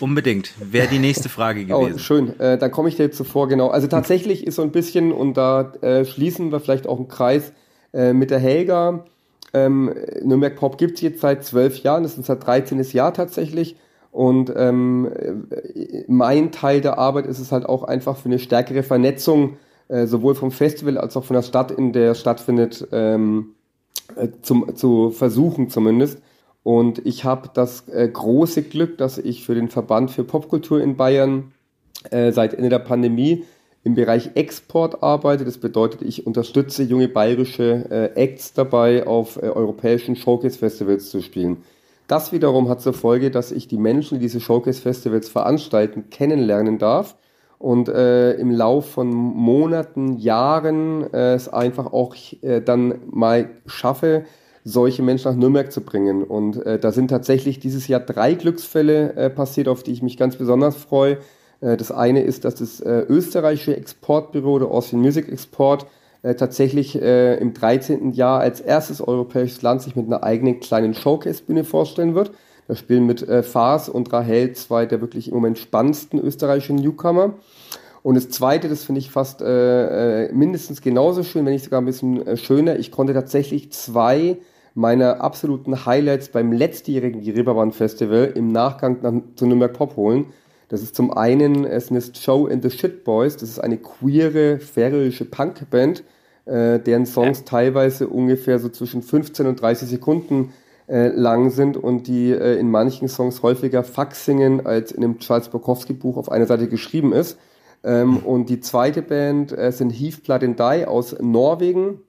Unbedingt. 0.00 0.52
Wäre 0.58 0.88
die 0.88 0.98
nächste 0.98 1.28
Frage 1.28 1.64
Oh, 1.74 1.82
gewesen. 1.82 1.98
schön. 1.98 2.40
Äh, 2.40 2.58
dann 2.58 2.70
komme 2.72 2.88
ich 2.88 2.96
dir 2.96 3.12
zuvor, 3.12 3.48
genau. 3.48 3.68
Also 3.68 3.86
tatsächlich 3.86 4.46
ist 4.46 4.56
so 4.56 4.62
ein 4.62 4.72
bisschen, 4.72 5.12
und 5.12 5.36
da 5.36 5.72
äh, 5.82 6.04
schließen 6.04 6.50
wir 6.50 6.58
vielleicht 6.60 6.86
auch 6.86 6.96
einen 6.98 7.08
Kreis 7.08 7.52
äh, 7.92 8.12
mit 8.14 8.30
der 8.30 8.38
Helga. 8.38 9.04
Ähm, 9.54 9.92
Nürnberg 10.24 10.56
Pop 10.56 10.78
gibt 10.78 10.94
es 10.94 11.02
jetzt 11.02 11.20
seit 11.20 11.44
zwölf 11.44 11.82
Jahren, 11.82 12.02
das 12.02 12.12
ist 12.12 12.18
unser 12.18 12.36
13. 12.36 12.80
Jahr 12.92 13.12
tatsächlich. 13.12 13.76
Und 14.10 14.50
ähm, 14.56 15.10
äh, 15.14 16.04
mein 16.08 16.50
Teil 16.52 16.80
der 16.80 16.96
Arbeit 16.98 17.26
ist 17.26 17.38
es 17.38 17.52
halt 17.52 17.66
auch 17.66 17.82
einfach 17.82 18.16
für 18.16 18.26
eine 18.26 18.38
stärkere 18.38 18.82
Vernetzung, 18.82 19.58
äh, 19.92 20.06
sowohl 20.06 20.34
vom 20.34 20.50
Festival 20.50 20.96
als 20.96 21.16
auch 21.16 21.24
von 21.24 21.34
der 21.34 21.42
Stadt, 21.42 21.70
in 21.70 21.92
der 21.92 22.14
stattfindet, 22.14 22.88
ähm, 22.92 23.54
äh, 24.16 24.28
zum, 24.40 24.74
zu 24.74 25.10
versuchen 25.10 25.68
zumindest. 25.68 26.22
Und 26.62 27.04
ich 27.04 27.24
habe 27.24 27.50
das 27.52 27.88
äh, 27.88 28.08
große 28.08 28.62
Glück, 28.62 28.96
dass 28.96 29.18
ich 29.18 29.44
für 29.44 29.54
den 29.54 29.68
Verband 29.68 30.10
für 30.10 30.24
Popkultur 30.24 30.80
in 30.80 30.96
Bayern 30.96 31.52
äh, 32.10 32.32
seit 32.32 32.54
Ende 32.54 32.70
der 32.70 32.78
Pandemie 32.78 33.44
im 33.84 33.94
Bereich 33.94 34.30
Export 34.34 35.02
arbeite. 35.02 35.44
Das 35.44 35.58
bedeutet, 35.58 36.00
ich 36.00 36.26
unterstütze 36.26 36.84
junge 36.84 37.08
bayerische 37.08 37.84
äh, 37.90 38.20
Acts 38.20 38.54
dabei, 38.54 39.06
auf 39.06 39.36
äh, 39.36 39.48
europäischen 39.48 40.16
Showcase-Festivals 40.16 41.10
zu 41.10 41.20
spielen. 41.20 41.58
Das 42.06 42.32
wiederum 42.32 42.70
hat 42.70 42.80
zur 42.80 42.94
Folge, 42.94 43.30
dass 43.30 43.52
ich 43.52 43.68
die 43.68 43.78
Menschen, 43.78 44.18
die 44.18 44.22
diese 44.22 44.40
Showcase-Festivals 44.40 45.28
veranstalten, 45.28 46.08
kennenlernen 46.08 46.78
darf 46.78 47.16
und 47.62 47.88
äh, 47.88 48.32
im 48.32 48.50
Lauf 48.50 48.90
von 48.90 49.08
Monaten, 49.08 50.18
Jahren 50.18 51.04
äh, 51.14 51.34
es 51.34 51.48
einfach 51.48 51.92
auch 51.92 52.16
äh, 52.42 52.60
dann 52.60 52.96
mal 53.08 53.50
schaffe, 53.66 54.24
solche 54.64 55.02
Menschen 55.04 55.30
nach 55.30 55.38
Nürnberg 55.38 55.70
zu 55.70 55.80
bringen. 55.80 56.24
Und 56.24 56.66
äh, 56.66 56.80
da 56.80 56.90
sind 56.90 57.08
tatsächlich 57.08 57.60
dieses 57.60 57.86
Jahr 57.86 58.00
drei 58.00 58.34
Glücksfälle 58.34 59.14
äh, 59.14 59.30
passiert, 59.30 59.68
auf 59.68 59.84
die 59.84 59.92
ich 59.92 60.02
mich 60.02 60.16
ganz 60.16 60.34
besonders 60.34 60.74
freue. 60.74 61.18
Äh, 61.60 61.76
das 61.76 61.92
eine 61.92 62.22
ist, 62.22 62.44
dass 62.44 62.56
das 62.56 62.80
äh, 62.80 63.04
österreichische 63.08 63.76
Exportbüro, 63.76 64.58
der 64.58 64.68
Austrian 64.68 65.00
Music 65.00 65.28
Export, 65.28 65.86
äh, 66.22 66.34
tatsächlich 66.34 67.00
äh, 67.00 67.36
im 67.36 67.54
13. 67.54 68.10
Jahr 68.10 68.40
als 68.40 68.60
erstes 68.60 69.00
europäisches 69.00 69.62
Land 69.62 69.82
sich 69.82 69.94
mit 69.94 70.06
einer 70.06 70.24
eigenen 70.24 70.58
kleinen 70.58 70.94
Showcase-Bühne 70.94 71.62
vorstellen 71.62 72.16
wird. 72.16 72.32
Da 72.68 72.74
spielen 72.74 73.06
mit 73.06 73.26
äh, 73.28 73.42
Fars 73.42 73.88
und 73.88 74.12
Rahel 74.12 74.52
zwei 74.52 74.86
der 74.86 75.00
wirklich 75.00 75.28
im 75.28 75.34
Moment 75.34 75.58
spannendsten 75.58 76.20
österreichischen 76.20 76.76
Newcomer. 76.76 77.34
Und 78.02 78.16
das 78.16 78.30
Zweite, 78.30 78.68
das 78.68 78.84
finde 78.84 79.00
ich 79.00 79.10
fast 79.10 79.42
äh, 79.42 80.26
äh, 80.26 80.32
mindestens 80.32 80.80
genauso 80.80 81.22
schön, 81.22 81.44
wenn 81.44 81.52
nicht 81.52 81.64
sogar 81.64 81.80
ein 81.80 81.84
bisschen 81.84 82.26
äh, 82.26 82.36
schöner. 82.36 82.78
Ich 82.78 82.90
konnte 82.90 83.14
tatsächlich 83.14 83.72
zwei 83.72 84.38
meiner 84.74 85.20
absoluten 85.20 85.84
Highlights 85.86 86.28
beim 86.28 86.50
letztjährigen 86.50 87.20
Reeperbahn 87.20 87.72
Festival 87.72 88.32
im 88.34 88.50
Nachgang 88.50 88.98
nach, 89.02 89.12
zu 89.36 89.46
Nürnberg 89.46 89.72
Pop 89.72 89.96
holen. 89.96 90.26
Das 90.68 90.82
ist 90.82 90.96
zum 90.96 91.12
einen, 91.12 91.64
es 91.64 91.90
ist 91.90 92.16
Show 92.16 92.46
in 92.46 92.62
the 92.62 92.70
Shit 92.70 93.04
Boys. 93.04 93.36
Das 93.36 93.50
ist 93.50 93.58
eine 93.58 93.76
queere, 93.76 94.58
färöische 94.58 95.26
Punkband, 95.26 96.02
äh, 96.46 96.80
deren 96.80 97.06
Songs 97.06 97.44
teilweise 97.44 98.08
ungefähr 98.08 98.58
so 98.58 98.68
zwischen 98.70 99.02
15 99.02 99.46
und 99.46 99.60
30 99.60 99.88
Sekunden 99.88 100.52
äh, 100.92 101.08
lang 101.08 101.48
sind 101.48 101.78
und 101.78 102.06
die 102.06 102.32
äh, 102.32 102.58
in 102.58 102.70
manchen 102.70 103.08
Songs 103.08 103.42
häufiger 103.42 103.82
Fuck 103.82 104.14
singen, 104.14 104.66
als 104.66 104.92
in 104.92 105.00
dem 105.00 105.18
Charles 105.18 105.48
Bukowski 105.48 105.94
Buch 105.94 106.18
auf 106.18 106.30
einer 106.30 106.46
Seite 106.46 106.68
geschrieben 106.68 107.14
ist. 107.14 107.38
Ähm, 107.82 108.18
und 108.18 108.50
die 108.50 108.60
zweite 108.60 109.00
Band 109.00 109.56
äh, 109.56 109.72
sind 109.72 109.90
Heath 109.90 110.22
Blood 110.22 110.44
and 110.44 110.58
Die 110.58 110.84
aus 110.86 111.16
Norwegen. 111.18 112.02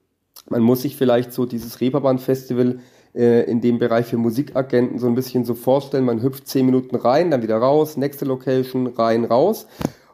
Man 0.50 0.62
muss 0.62 0.82
sich 0.82 0.98
vielleicht 0.98 1.32
so 1.32 1.46
dieses 1.46 1.80
Reeperbahn 1.80 2.20
Festival 2.20 2.80
äh, 3.16 3.50
in 3.50 3.62
dem 3.62 3.80
Bereich 3.80 4.08
für 4.08 4.18
Musikagenten 4.18 5.00
so 5.00 5.08
ein 5.08 5.16
bisschen 5.16 5.46
so 5.46 5.54
vorstellen. 5.54 6.04
Man 6.04 6.22
hüpft 6.22 6.50
zehn 6.50 6.66
Minuten 6.66 6.98
rein, 6.98 7.32
dann 7.32 7.42
wieder 7.42 7.60
raus, 7.60 7.96
nächste 7.96 8.26
Location, 8.26 8.88
rein, 8.88 9.24
raus. 9.24 9.66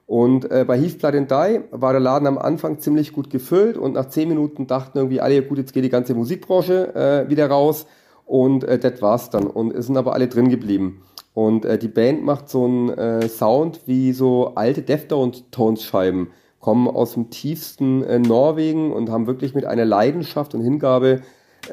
Und 0.05 0.49
äh, 0.51 0.63
bei 0.67 0.78
Heath 0.80 0.99
Blood 0.99 1.15
and 1.15 1.32
Die 1.32 1.61
war 1.72 1.93
der 1.93 2.01
Laden 2.01 2.28
am 2.28 2.38
Anfang 2.38 2.78
ziemlich 2.78 3.13
gut 3.13 3.32
gefüllt 3.32 3.78
und 3.78 3.93
nach 3.93 4.09
zehn 4.09 4.30
Minuten 4.30 4.67
dachten 4.67 4.99
irgendwie 4.99 5.22
alle, 5.22 5.34
ja 5.34 5.41
gut, 5.41 5.57
jetzt 5.57 5.74
geht 5.74 5.84
die 5.84 5.89
ganze 5.89 6.13
Musikbranche 6.13 6.93
äh, 6.93 7.30
wieder 7.30 7.47
raus 7.49 7.88
und 8.30 8.64
äh, 8.64 8.78
das 8.78 9.02
war's 9.02 9.32
dann. 9.32 9.48
Und 9.48 9.74
es 9.74 9.88
sind 9.88 9.98
aber 9.98 10.14
alle 10.14 10.28
drin 10.28 10.50
geblieben. 10.50 11.02
Und 11.34 11.66
äh, 11.66 11.80
die 11.80 11.88
Band 11.88 12.24
macht 12.24 12.48
so 12.48 12.66
einen 12.66 12.90
äh, 12.90 13.28
Sound 13.28 13.82
wie 13.88 14.14
so 14.14 14.54
alte 14.54 14.84
Deftones-Scheiben, 14.84 16.28
kommen 16.60 16.88
aus 16.88 17.14
dem 17.14 17.32
tiefsten 17.32 18.04
äh, 18.04 18.20
Norwegen 18.20 18.94
und 18.94 19.10
haben 19.10 19.26
wirklich 19.26 19.56
mit 19.56 19.66
einer 19.66 19.86
Leidenschaft 19.86 20.54
und 20.54 20.62
Hingabe 20.62 21.22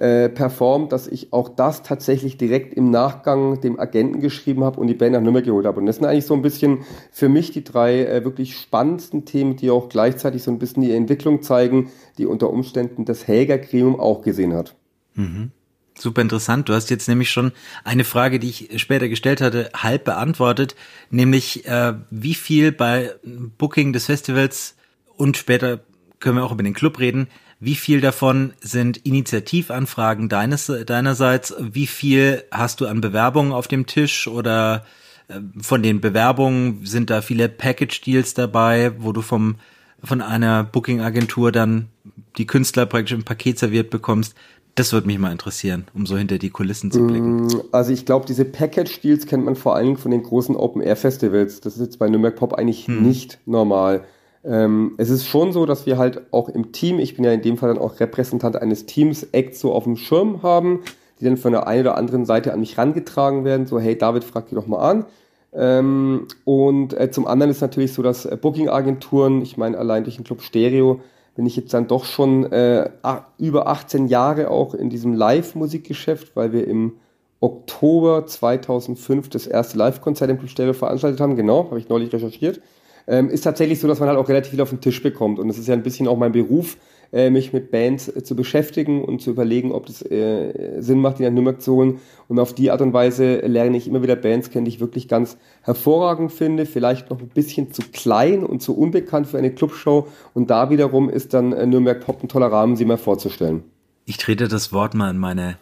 äh, 0.00 0.30
performt, 0.30 0.92
dass 0.92 1.06
ich 1.08 1.32
auch 1.34 1.50
das 1.50 1.82
tatsächlich 1.82 2.38
direkt 2.38 2.72
im 2.72 2.90
Nachgang 2.90 3.60
dem 3.60 3.78
Agenten 3.78 4.20
geschrieben 4.20 4.64
habe 4.64 4.80
und 4.80 4.86
die 4.86 4.94
Band 4.94 5.12
nach 5.12 5.20
Nürnberg 5.20 5.44
geholt 5.44 5.66
habe. 5.66 5.80
Und 5.80 5.86
das 5.86 5.96
sind 5.96 6.06
eigentlich 6.06 6.26
so 6.26 6.34
ein 6.34 6.42
bisschen 6.42 6.86
für 7.10 7.28
mich 7.28 7.50
die 7.50 7.64
drei 7.64 8.04
äh, 8.06 8.24
wirklich 8.24 8.56
spannendsten 8.56 9.26
Themen, 9.26 9.56
die 9.56 9.70
auch 9.70 9.90
gleichzeitig 9.90 10.42
so 10.42 10.50
ein 10.50 10.58
bisschen 10.58 10.82
die 10.82 10.92
Entwicklung 10.92 11.42
zeigen, 11.42 11.90
die 12.16 12.24
unter 12.24 12.48
Umständen 12.48 13.04
das 13.04 13.28
Helga 13.28 13.58
Gremium 13.58 14.00
auch 14.00 14.22
gesehen 14.22 14.54
hat. 14.54 14.74
Mhm. 15.14 15.50
Super 15.98 16.20
interessant. 16.20 16.68
Du 16.68 16.74
hast 16.74 16.90
jetzt 16.90 17.08
nämlich 17.08 17.30
schon 17.30 17.52
eine 17.82 18.04
Frage, 18.04 18.38
die 18.38 18.50
ich 18.50 18.82
später 18.82 19.08
gestellt 19.08 19.40
hatte, 19.40 19.70
halb 19.74 20.04
beantwortet, 20.04 20.76
nämlich 21.10 21.66
äh, 21.66 21.94
wie 22.10 22.34
viel 22.34 22.70
bei 22.70 23.14
Booking 23.56 23.94
des 23.94 24.06
Festivals 24.06 24.76
und 25.16 25.38
später 25.38 25.80
können 26.20 26.36
wir 26.36 26.44
auch 26.44 26.52
über 26.52 26.62
den 26.62 26.74
Club 26.74 26.98
reden, 26.98 27.28
wie 27.58 27.74
viel 27.74 28.02
davon 28.02 28.52
sind 28.60 28.98
Initiativanfragen 28.98 30.28
deines, 30.28 30.70
deinerseits? 30.84 31.54
Wie 31.58 31.86
viel 31.86 32.44
hast 32.50 32.80
du 32.80 32.86
an 32.86 33.00
Bewerbungen 33.00 33.52
auf 33.52 33.66
dem 33.66 33.86
Tisch 33.86 34.28
oder 34.28 34.84
äh, 35.28 35.40
von 35.62 35.82
den 35.82 36.02
Bewerbungen 36.02 36.84
sind 36.84 37.08
da 37.08 37.22
viele 37.22 37.48
Package-Deals 37.48 38.34
dabei, 38.34 38.92
wo 38.98 39.12
du 39.12 39.22
vom, 39.22 39.56
von 40.04 40.20
einer 40.20 40.64
Booking-Agentur 40.64 41.50
dann 41.50 41.88
die 42.36 42.46
Künstler 42.46 42.84
praktisch 42.84 43.12
im 43.12 43.24
Paket 43.24 43.58
serviert 43.58 43.88
bekommst? 43.88 44.34
Das 44.76 44.92
würde 44.92 45.06
mich 45.06 45.18
mal 45.18 45.32
interessieren, 45.32 45.86
um 45.94 46.04
so 46.04 46.18
hinter 46.18 46.36
die 46.36 46.50
Kulissen 46.50 46.90
zu 46.90 47.06
blicken. 47.06 47.46
Mm, 47.46 47.62
also 47.72 47.92
ich 47.92 48.04
glaube, 48.04 48.26
diese 48.26 48.44
Package-Deals 48.44 49.26
kennt 49.26 49.44
man 49.44 49.56
vor 49.56 49.74
allem 49.74 49.96
von 49.96 50.10
den 50.10 50.22
großen 50.22 50.54
Open-Air-Festivals. 50.54 51.62
Das 51.62 51.76
ist 51.76 51.80
jetzt 51.80 51.98
bei 51.98 52.08
Nürnberg 52.10 52.36
Pop 52.36 52.52
eigentlich 52.52 52.86
hm. 52.86 53.02
nicht 53.02 53.38
normal. 53.46 54.04
Ähm, 54.44 54.92
es 54.98 55.08
ist 55.08 55.26
schon 55.26 55.52
so, 55.52 55.64
dass 55.64 55.86
wir 55.86 55.96
halt 55.96 56.30
auch 56.30 56.50
im 56.50 56.72
Team, 56.72 56.98
ich 56.98 57.16
bin 57.16 57.24
ja 57.24 57.32
in 57.32 57.40
dem 57.40 57.56
Fall 57.56 57.70
dann 57.70 57.82
auch 57.82 57.98
Repräsentant 58.00 58.56
eines 58.56 58.84
Teams, 58.84 59.26
Acts 59.32 59.60
so 59.60 59.72
auf 59.72 59.84
dem 59.84 59.96
Schirm 59.96 60.42
haben, 60.42 60.82
die 61.20 61.24
dann 61.24 61.38
von 61.38 61.52
der 61.52 61.66
einen 61.66 61.80
oder 61.80 61.96
anderen 61.96 62.26
Seite 62.26 62.52
an 62.52 62.60
mich 62.60 62.76
rangetragen 62.76 63.46
werden, 63.46 63.66
so 63.66 63.80
hey 63.80 63.96
David, 63.96 64.24
frag 64.24 64.48
die 64.48 64.54
doch 64.54 64.66
mal 64.66 64.78
an. 64.78 65.06
Ähm, 65.54 66.28
und 66.44 66.92
äh, 66.92 67.10
zum 67.10 67.26
anderen 67.26 67.50
ist 67.50 67.62
natürlich 67.62 67.94
so, 67.94 68.02
dass 68.02 68.26
äh, 68.26 68.36
Booking-Agenturen, 68.36 69.40
ich 69.40 69.56
meine 69.56 69.78
allein 69.78 70.04
durch 70.04 70.16
den 70.16 70.24
Club 70.24 70.42
Stereo, 70.42 71.00
bin 71.36 71.46
ich 71.46 71.56
jetzt 71.56 71.72
dann 71.74 71.86
doch 71.86 72.04
schon 72.04 72.50
äh, 72.50 72.90
über 73.38 73.68
18 73.68 74.08
Jahre 74.08 74.50
auch 74.50 74.74
in 74.74 74.90
diesem 74.90 75.14
Live-Musikgeschäft, 75.14 76.34
weil 76.34 76.52
wir 76.52 76.66
im 76.66 76.94
Oktober 77.40 78.26
2005 78.26 79.28
das 79.28 79.46
erste 79.46 79.78
Live-Konzert 79.78 80.30
im 80.30 80.48
Stereo 80.48 80.72
veranstaltet 80.72 81.20
haben. 81.20 81.36
Genau, 81.36 81.66
habe 81.66 81.78
ich 81.78 81.88
neulich 81.88 82.12
recherchiert 82.12 82.60
ähm, 83.06 83.30
ist 83.30 83.42
tatsächlich 83.42 83.80
so, 83.80 83.88
dass 83.88 84.00
man 84.00 84.08
halt 84.08 84.18
auch 84.18 84.28
relativ 84.28 84.50
viel 84.50 84.60
auf 84.60 84.70
den 84.70 84.80
Tisch 84.80 85.02
bekommt. 85.02 85.38
Und 85.38 85.48
es 85.48 85.58
ist 85.58 85.68
ja 85.68 85.74
ein 85.74 85.82
bisschen 85.82 86.08
auch 86.08 86.16
mein 86.16 86.32
Beruf, 86.32 86.76
äh, 87.12 87.30
mich 87.30 87.52
mit 87.52 87.70
Bands 87.70 88.08
äh, 88.08 88.22
zu 88.22 88.36
beschäftigen 88.36 89.04
und 89.04 89.20
zu 89.20 89.30
überlegen, 89.30 89.72
ob 89.72 89.86
das 89.86 90.02
äh, 90.02 90.80
Sinn 90.80 91.00
macht, 91.00 91.18
die 91.18 91.22
nach 91.22 91.30
Nürnberg 91.30 91.60
zu 91.60 91.74
holen. 91.74 92.00
Und 92.28 92.38
auf 92.38 92.54
die 92.54 92.70
Art 92.70 92.80
und 92.80 92.92
Weise 92.92 93.38
lerne 93.46 93.76
ich 93.76 93.86
immer 93.86 94.02
wieder 94.02 94.16
Bands 94.16 94.50
kennen, 94.50 94.64
die 94.64 94.70
ich 94.70 94.80
wirklich 94.80 95.08
ganz 95.08 95.36
hervorragend 95.62 96.32
finde, 96.32 96.66
vielleicht 96.66 97.10
noch 97.10 97.20
ein 97.20 97.28
bisschen 97.28 97.72
zu 97.72 97.82
klein 97.92 98.44
und 98.44 98.62
zu 98.62 98.76
unbekannt 98.76 99.26
für 99.26 99.38
eine 99.38 99.50
Clubshow. 99.50 100.08
Und 100.34 100.50
da 100.50 100.70
wiederum 100.70 101.08
ist 101.08 101.34
dann 101.34 101.52
äh, 101.52 101.66
Nürnberg 101.66 102.00
Pop 102.00 102.22
ein 102.22 102.28
toller 102.28 102.50
Rahmen, 102.50 102.76
sie 102.76 102.84
mal 102.84 102.98
vorzustellen. 102.98 103.62
Ich 104.04 104.18
trete 104.18 104.48
das 104.48 104.72
Wort 104.72 104.94
mal 104.94 105.10
an 105.10 105.18
meine 105.18 105.56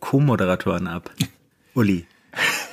Co-Moderatoren 0.00 0.86
ab. 0.86 1.10
Uli. 1.74 2.06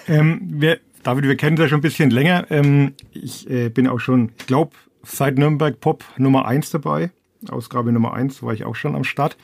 Ähm, 0.07 0.41
wir, 0.43 0.79
David, 1.03 1.25
wir 1.25 1.37
kennen 1.37 1.55
das 1.55 1.65
ja 1.65 1.69
schon 1.69 1.79
ein 1.79 1.81
bisschen 1.81 2.09
länger. 2.09 2.45
Ähm, 2.49 2.93
ich 3.11 3.49
äh, 3.49 3.69
bin 3.69 3.87
auch 3.87 3.99
schon, 3.99 4.31
ich 4.37 4.47
glaube, 4.47 4.71
seit 5.03 5.37
Nürnberg 5.37 5.79
Pop 5.79 6.03
Nummer 6.17 6.45
eins 6.45 6.69
dabei. 6.69 7.11
Ausgabe 7.49 7.91
Nummer 7.91 8.13
eins 8.13 8.43
war 8.43 8.53
ich 8.53 8.65
auch 8.65 8.75
schon 8.75 8.95
am 8.95 9.03
Start. 9.03 9.37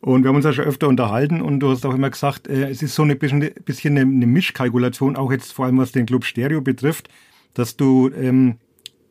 Und 0.00 0.22
wir 0.22 0.28
haben 0.28 0.36
uns 0.36 0.44
ja 0.44 0.52
schon 0.52 0.66
öfter 0.66 0.88
unterhalten 0.88 1.40
und 1.40 1.60
du 1.60 1.70
hast 1.70 1.86
auch 1.86 1.94
immer 1.94 2.10
gesagt, 2.10 2.46
äh, 2.46 2.68
es 2.68 2.82
ist 2.82 2.94
so 2.94 3.02
ein 3.02 3.18
bisschen, 3.18 3.50
bisschen 3.64 3.96
eine, 3.96 4.02
eine, 4.02 4.26
Mischkalkulation, 4.26 5.16
auch 5.16 5.32
jetzt 5.32 5.52
vor 5.52 5.64
allem 5.64 5.78
was 5.78 5.92
den 5.92 6.04
Club 6.04 6.26
Stereo 6.26 6.60
betrifft, 6.60 7.08
dass 7.54 7.78
du 7.78 8.10
ähm, 8.10 8.56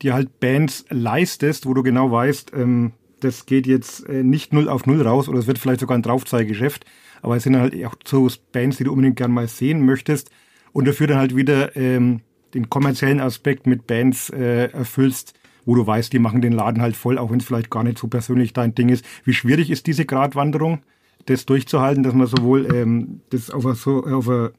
dir 0.02 0.14
halt 0.14 0.38
Bands 0.38 0.84
leistest, 0.90 1.66
wo 1.66 1.74
du 1.74 1.82
genau 1.82 2.12
weißt, 2.12 2.52
ähm, 2.54 2.92
das 3.18 3.46
geht 3.46 3.66
jetzt 3.66 4.08
äh, 4.08 4.22
nicht 4.22 4.52
null 4.52 4.68
auf 4.68 4.86
null 4.86 5.02
raus 5.02 5.28
oder 5.28 5.40
es 5.40 5.48
wird 5.48 5.58
vielleicht 5.58 5.80
sogar 5.80 5.98
ein 5.98 6.02
Draufzeiggeschäft, 6.02 6.84
aber 7.22 7.36
es 7.36 7.42
sind 7.42 7.56
halt 7.56 7.74
auch 7.84 7.96
so 8.04 8.28
Bands, 8.52 8.76
die 8.76 8.84
du 8.84 8.92
unbedingt 8.92 9.16
gern 9.16 9.32
mal 9.32 9.48
sehen 9.48 9.84
möchtest 9.84 10.30
und 10.72 10.86
dafür 10.86 11.08
dann 11.08 11.18
halt 11.18 11.34
wieder 11.34 11.74
ähm, 11.76 12.20
den 12.54 12.70
kommerziellen 12.70 13.20
Aspekt 13.20 13.66
mit 13.66 13.88
Bands 13.88 14.30
äh, 14.30 14.70
erfüllst, 14.70 15.34
wo 15.64 15.74
du 15.74 15.86
weißt, 15.86 16.12
die 16.12 16.18
machen 16.18 16.40
den 16.40 16.52
Laden 16.52 16.82
halt 16.82 16.96
voll, 16.96 17.18
auch 17.18 17.30
wenn 17.30 17.38
es 17.38 17.44
vielleicht 17.44 17.70
gar 17.70 17.82
nicht 17.82 17.98
so 17.98 18.08
persönlich 18.08 18.52
dein 18.52 18.74
Ding 18.74 18.88
ist. 18.88 19.04
Wie 19.24 19.32
schwierig 19.32 19.70
ist 19.70 19.86
diese 19.86 20.04
Gratwanderung, 20.04 20.80
das 21.26 21.46
durchzuhalten, 21.46 22.02
dass 22.02 22.14
man 22.14 22.26
sowohl 22.26 22.72
ähm, 22.74 23.20
das 23.30 23.50
auf 23.50 23.64
ein, 23.64 23.74
so, 23.74 24.04
auf 24.04 24.28
ein 24.28 24.50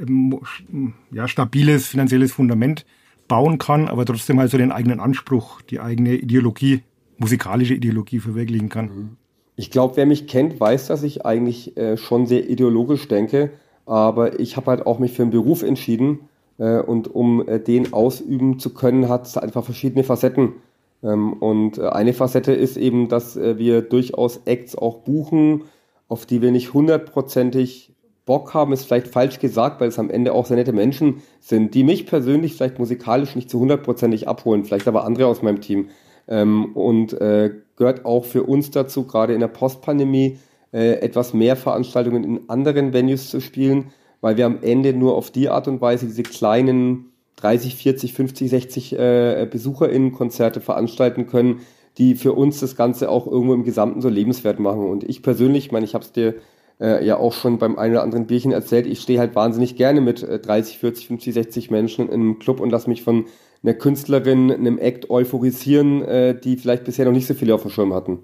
äh, 0.00 1.16
ja, 1.16 1.28
stabiles 1.28 1.88
finanzielles 1.88 2.32
Fundament 2.32 2.86
bauen 3.26 3.58
kann, 3.58 3.88
aber 3.88 4.04
trotzdem 4.04 4.38
halt 4.38 4.50
so 4.50 4.58
den 4.58 4.72
eigenen 4.72 5.00
Anspruch, 5.00 5.62
die 5.62 5.80
eigene 5.80 6.14
Ideologie, 6.14 6.82
musikalische 7.18 7.74
Ideologie 7.74 8.20
verwirklichen 8.20 8.68
kann. 8.68 9.16
Ich 9.56 9.70
glaube, 9.70 9.96
wer 9.96 10.06
mich 10.06 10.26
kennt, 10.26 10.60
weiß, 10.60 10.88
dass 10.88 11.02
ich 11.02 11.24
eigentlich 11.24 11.76
äh, 11.76 11.96
schon 11.96 12.26
sehr 12.26 12.48
ideologisch 12.48 13.08
denke 13.08 13.50
aber 13.86 14.40
ich 14.40 14.56
habe 14.56 14.70
halt 14.70 14.86
auch 14.86 14.98
mich 14.98 15.12
für 15.12 15.22
einen 15.22 15.30
Beruf 15.30 15.62
entschieden 15.62 16.20
und 16.62 17.12
um 17.14 17.46
äh, 17.48 17.58
den 17.58 17.92
ausüben 17.92 18.58
zu 18.58 18.72
können, 18.72 19.08
hat 19.08 19.26
es 19.26 19.36
einfach 19.36 19.64
verschiedene 19.64 20.04
Facetten. 20.04 20.54
Ähm, 21.02 21.34
und 21.34 21.78
äh, 21.78 21.88
eine 21.88 22.12
Facette 22.12 22.52
ist 22.52 22.76
eben, 22.76 23.08
dass 23.08 23.36
äh, 23.36 23.58
wir 23.58 23.82
durchaus 23.82 24.40
Acts 24.44 24.76
auch 24.76 24.98
buchen, 24.98 25.64
auf 26.08 26.26
die 26.26 26.42
wir 26.42 26.52
nicht 26.52 26.72
hundertprozentig 26.74 27.92
Bock 28.26 28.54
haben, 28.54 28.72
ist 28.72 28.86
vielleicht 28.86 29.08
falsch 29.08 29.38
gesagt, 29.38 29.80
weil 29.80 29.88
es 29.88 29.98
am 29.98 30.08
Ende 30.08 30.32
auch 30.32 30.46
sehr 30.46 30.56
nette 30.56 30.72
Menschen 30.72 31.22
sind, 31.40 31.74
die 31.74 31.84
mich 31.84 32.06
persönlich 32.06 32.54
vielleicht 32.54 32.78
musikalisch 32.78 33.36
nicht 33.36 33.50
zu 33.50 33.60
hundertprozentig 33.60 34.28
abholen, 34.28 34.64
vielleicht 34.64 34.88
aber 34.88 35.04
andere 35.04 35.26
aus 35.26 35.42
meinem 35.42 35.60
Team. 35.60 35.88
ähm, 36.26 36.74
und 36.74 37.12
äh, 37.20 37.50
gehört 37.76 38.06
auch 38.06 38.24
für 38.24 38.44
uns 38.44 38.70
dazu, 38.70 39.04
gerade 39.06 39.34
in 39.34 39.40
der 39.40 39.48
Postpandemie, 39.48 40.38
äh, 40.72 41.00
etwas 41.00 41.34
mehr 41.34 41.54
Veranstaltungen 41.54 42.24
in 42.24 42.48
anderen 42.48 42.94
Venues 42.94 43.28
zu 43.28 43.40
spielen, 43.40 43.92
weil 44.24 44.38
wir 44.38 44.46
am 44.46 44.62
Ende 44.62 44.94
nur 44.94 45.16
auf 45.16 45.30
die 45.30 45.50
Art 45.50 45.68
und 45.68 45.82
Weise 45.82 46.06
diese 46.06 46.22
kleinen 46.22 47.12
30, 47.36 47.76
40, 47.76 48.14
50, 48.14 48.48
60 48.48 48.98
äh, 48.98 49.46
BesucherInnen-Konzerte 49.50 50.62
veranstalten 50.62 51.26
können, 51.26 51.60
die 51.98 52.14
für 52.14 52.32
uns 52.32 52.58
das 52.58 52.74
Ganze 52.74 53.10
auch 53.10 53.26
irgendwo 53.26 53.52
im 53.52 53.64
Gesamten 53.64 54.00
so 54.00 54.08
lebenswert 54.08 54.60
machen. 54.60 54.88
Und 54.88 55.04
ich 55.04 55.22
persönlich, 55.22 55.66
ich 55.66 55.72
meine, 55.72 55.84
ich 55.84 55.92
habe 55.92 56.06
es 56.06 56.12
dir 56.12 56.36
äh, 56.80 57.04
ja 57.04 57.18
auch 57.18 57.34
schon 57.34 57.58
beim 57.58 57.76
einen 57.76 57.92
oder 57.92 58.02
anderen 58.02 58.26
Bierchen 58.26 58.50
erzählt, 58.50 58.86
ich 58.86 59.02
stehe 59.02 59.18
halt 59.18 59.34
wahnsinnig 59.34 59.76
gerne 59.76 60.00
mit 60.00 60.22
äh, 60.22 60.38
30, 60.38 60.78
40, 60.78 61.06
50, 61.06 61.34
60 61.34 61.70
Menschen 61.70 62.06
in 62.08 62.14
einem 62.14 62.38
Club 62.38 62.60
und 62.60 62.70
lasse 62.70 62.88
mich 62.88 63.02
von 63.02 63.26
einer 63.62 63.74
Künstlerin, 63.74 64.50
einem 64.50 64.78
Act 64.78 65.10
euphorisieren, 65.10 66.00
äh, 66.00 66.40
die 66.40 66.56
vielleicht 66.56 66.84
bisher 66.84 67.04
noch 67.04 67.12
nicht 67.12 67.26
so 67.26 67.34
viele 67.34 67.54
auf 67.54 67.60
dem 67.60 67.70
Schirm 67.70 67.92
hatten. 67.92 68.20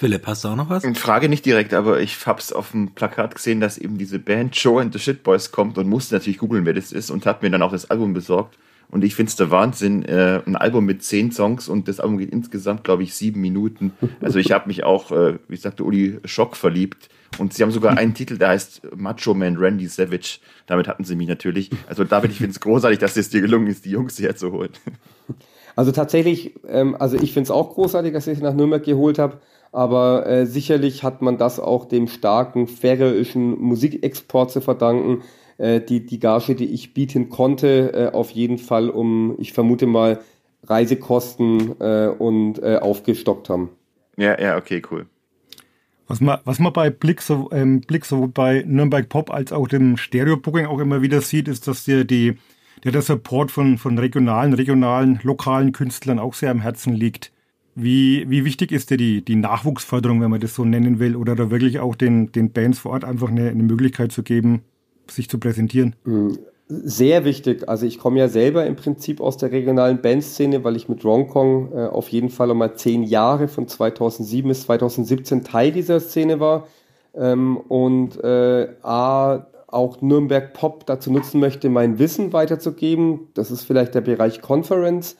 Philipp, 0.00 0.26
hast 0.26 0.44
du 0.44 0.48
auch 0.48 0.56
noch 0.56 0.70
was? 0.70 0.82
Frage 0.96 1.28
nicht 1.28 1.44
direkt, 1.44 1.74
aber 1.74 2.00
ich 2.00 2.24
hab's 2.24 2.54
auf 2.54 2.70
dem 2.70 2.92
Plakat 2.92 3.34
gesehen, 3.34 3.60
dass 3.60 3.76
eben 3.76 3.98
diese 3.98 4.18
Band 4.18 4.56
Joe 4.56 4.80
and 4.80 4.94
the 4.94 4.98
Shitboys 4.98 5.52
kommt 5.52 5.76
und 5.76 5.90
musste 5.90 6.14
natürlich 6.14 6.38
googeln, 6.38 6.64
wer 6.64 6.72
das 6.72 6.90
ist 6.90 7.10
und 7.10 7.26
hat 7.26 7.42
mir 7.42 7.50
dann 7.50 7.60
auch 7.60 7.70
das 7.70 7.90
Album 7.90 8.14
besorgt. 8.14 8.56
Und 8.90 9.04
ich 9.04 9.14
find's 9.14 9.36
der 9.36 9.50
Wahnsinn, 9.50 10.02
äh, 10.06 10.40
ein 10.46 10.56
Album 10.56 10.86
mit 10.86 11.02
zehn 11.02 11.32
Songs 11.32 11.68
und 11.68 11.86
das 11.86 12.00
Album 12.00 12.16
geht 12.16 12.30
insgesamt, 12.30 12.82
glaube 12.82 13.02
ich, 13.02 13.12
sieben 13.12 13.42
Minuten. 13.42 13.92
Also 14.22 14.38
ich 14.38 14.52
habe 14.52 14.68
mich 14.68 14.84
auch, 14.84 15.12
äh, 15.12 15.38
wie 15.48 15.56
sagte 15.56 15.84
Uli, 15.84 16.18
Schock 16.24 16.56
verliebt. 16.56 17.10
Und 17.36 17.52
sie 17.52 17.62
haben 17.62 17.70
sogar 17.70 17.98
einen 17.98 18.14
Titel, 18.14 18.38
der 18.38 18.48
heißt 18.48 18.96
Macho 18.96 19.34
Man 19.34 19.58
Randy 19.58 19.86
Savage. 19.86 20.38
Damit 20.64 20.88
hatten 20.88 21.04
sie 21.04 21.14
mich 21.14 21.28
natürlich. 21.28 21.68
Also 21.90 22.04
David, 22.04 22.30
ich 22.30 22.38
finde 22.38 22.52
es 22.52 22.60
großartig, 22.60 23.00
dass 23.00 23.18
es 23.18 23.28
dir 23.28 23.42
gelungen 23.42 23.66
ist, 23.66 23.84
die 23.84 23.90
Jungs 23.90 24.16
hierher 24.16 24.34
zu 24.34 24.50
holen. 24.50 24.70
Also 25.76 25.92
tatsächlich, 25.92 26.54
ähm, 26.68 26.96
also 26.98 27.16
ich 27.16 27.32
finde 27.32 27.44
es 27.44 27.50
auch 27.50 27.74
großartig, 27.74 28.12
dass 28.12 28.26
ich 28.26 28.38
sie 28.38 28.44
nach 28.44 28.54
Nürnberg 28.54 28.82
geholt 28.82 29.18
habe. 29.18 29.40
Aber 29.72 30.26
äh, 30.26 30.46
sicherlich 30.46 31.02
hat 31.02 31.22
man 31.22 31.38
das 31.38 31.60
auch 31.60 31.84
dem 31.84 32.08
starken 32.08 32.66
färöischen 32.66 33.60
Musikexport 33.60 34.50
zu 34.50 34.60
verdanken. 34.60 35.22
Äh, 35.58 35.80
die, 35.80 36.04
die 36.04 36.18
Gage, 36.18 36.54
die 36.54 36.72
ich 36.72 36.94
bieten 36.94 37.28
konnte, 37.28 37.92
äh, 37.92 38.12
auf 38.12 38.30
jeden 38.30 38.58
Fall 38.58 38.90
um, 38.90 39.36
ich 39.38 39.52
vermute 39.52 39.86
mal, 39.86 40.20
Reisekosten 40.64 41.80
äh, 41.80 42.08
und 42.08 42.62
äh, 42.62 42.76
aufgestockt 42.76 43.48
haben. 43.48 43.70
Ja, 44.16 44.38
ja, 44.40 44.56
okay, 44.56 44.82
cool. 44.90 45.06
Was 46.06 46.20
man, 46.20 46.40
was 46.44 46.58
man 46.58 46.72
bei 46.72 46.90
Blick, 46.90 47.22
so, 47.22 47.50
ähm, 47.52 47.82
Blick 47.82 48.04
sowohl 48.04 48.28
bei 48.28 48.64
Nürnberg 48.66 49.08
Pop 49.08 49.32
als 49.32 49.52
auch 49.52 49.68
dem 49.68 49.96
Stereo-Booking 49.96 50.66
auch 50.66 50.80
immer 50.80 51.02
wieder 51.02 51.20
sieht, 51.20 51.46
ist, 51.46 51.68
dass 51.68 51.84
dir 51.84 52.04
die, 52.04 52.36
der, 52.82 52.92
der 52.92 53.02
Support 53.02 53.52
von, 53.52 53.78
von 53.78 53.96
regionalen, 53.96 54.52
regionalen, 54.52 55.20
lokalen 55.22 55.70
Künstlern 55.70 56.18
auch 56.18 56.34
sehr 56.34 56.50
am 56.50 56.60
Herzen 56.60 56.94
liegt. 56.94 57.32
Wie, 57.74 58.28
wie 58.28 58.44
wichtig 58.44 58.72
ist 58.72 58.90
dir 58.90 58.96
die, 58.96 59.24
die 59.24 59.36
Nachwuchsförderung, 59.36 60.20
wenn 60.20 60.30
man 60.30 60.40
das 60.40 60.54
so 60.54 60.64
nennen 60.64 60.98
will, 60.98 61.16
oder 61.16 61.36
da 61.36 61.50
wirklich 61.50 61.78
auch 61.78 61.94
den, 61.94 62.32
den 62.32 62.52
Bands 62.52 62.80
vor 62.80 62.92
Ort 62.92 63.04
einfach 63.04 63.28
eine, 63.28 63.48
eine 63.48 63.62
Möglichkeit 63.62 64.12
zu 64.12 64.22
geben, 64.22 64.62
sich 65.08 65.28
zu 65.28 65.38
präsentieren? 65.38 65.94
Mhm. 66.04 66.38
Sehr 66.72 67.24
wichtig. 67.24 67.68
Also 67.68 67.84
ich 67.84 67.98
komme 67.98 68.20
ja 68.20 68.28
selber 68.28 68.64
im 68.64 68.76
Prinzip 68.76 69.20
aus 69.20 69.36
der 69.36 69.50
regionalen 69.50 70.00
Bandszene, 70.00 70.62
weil 70.62 70.76
ich 70.76 70.88
mit 70.88 71.04
Ronkong 71.04 71.72
äh, 71.72 71.86
auf 71.86 72.10
jeden 72.10 72.28
Fall 72.28 72.48
einmal 72.48 72.76
zehn 72.76 73.02
Jahre 73.02 73.48
von 73.48 73.66
2007 73.66 74.46
bis 74.48 74.62
2017 74.62 75.42
Teil 75.42 75.72
dieser 75.72 75.98
Szene 75.98 76.38
war 76.38 76.68
ähm, 77.14 77.56
und 77.56 78.22
äh, 78.22 78.68
A, 78.82 79.46
auch 79.66 80.00
Nürnberg 80.00 80.52
Pop 80.52 80.86
dazu 80.86 81.12
nutzen 81.12 81.40
möchte, 81.40 81.68
mein 81.68 81.98
Wissen 81.98 82.32
weiterzugeben. 82.32 83.28
Das 83.34 83.50
ist 83.50 83.64
vielleicht 83.64 83.96
der 83.96 84.02
Bereich 84.02 84.40
Conference, 84.40 85.16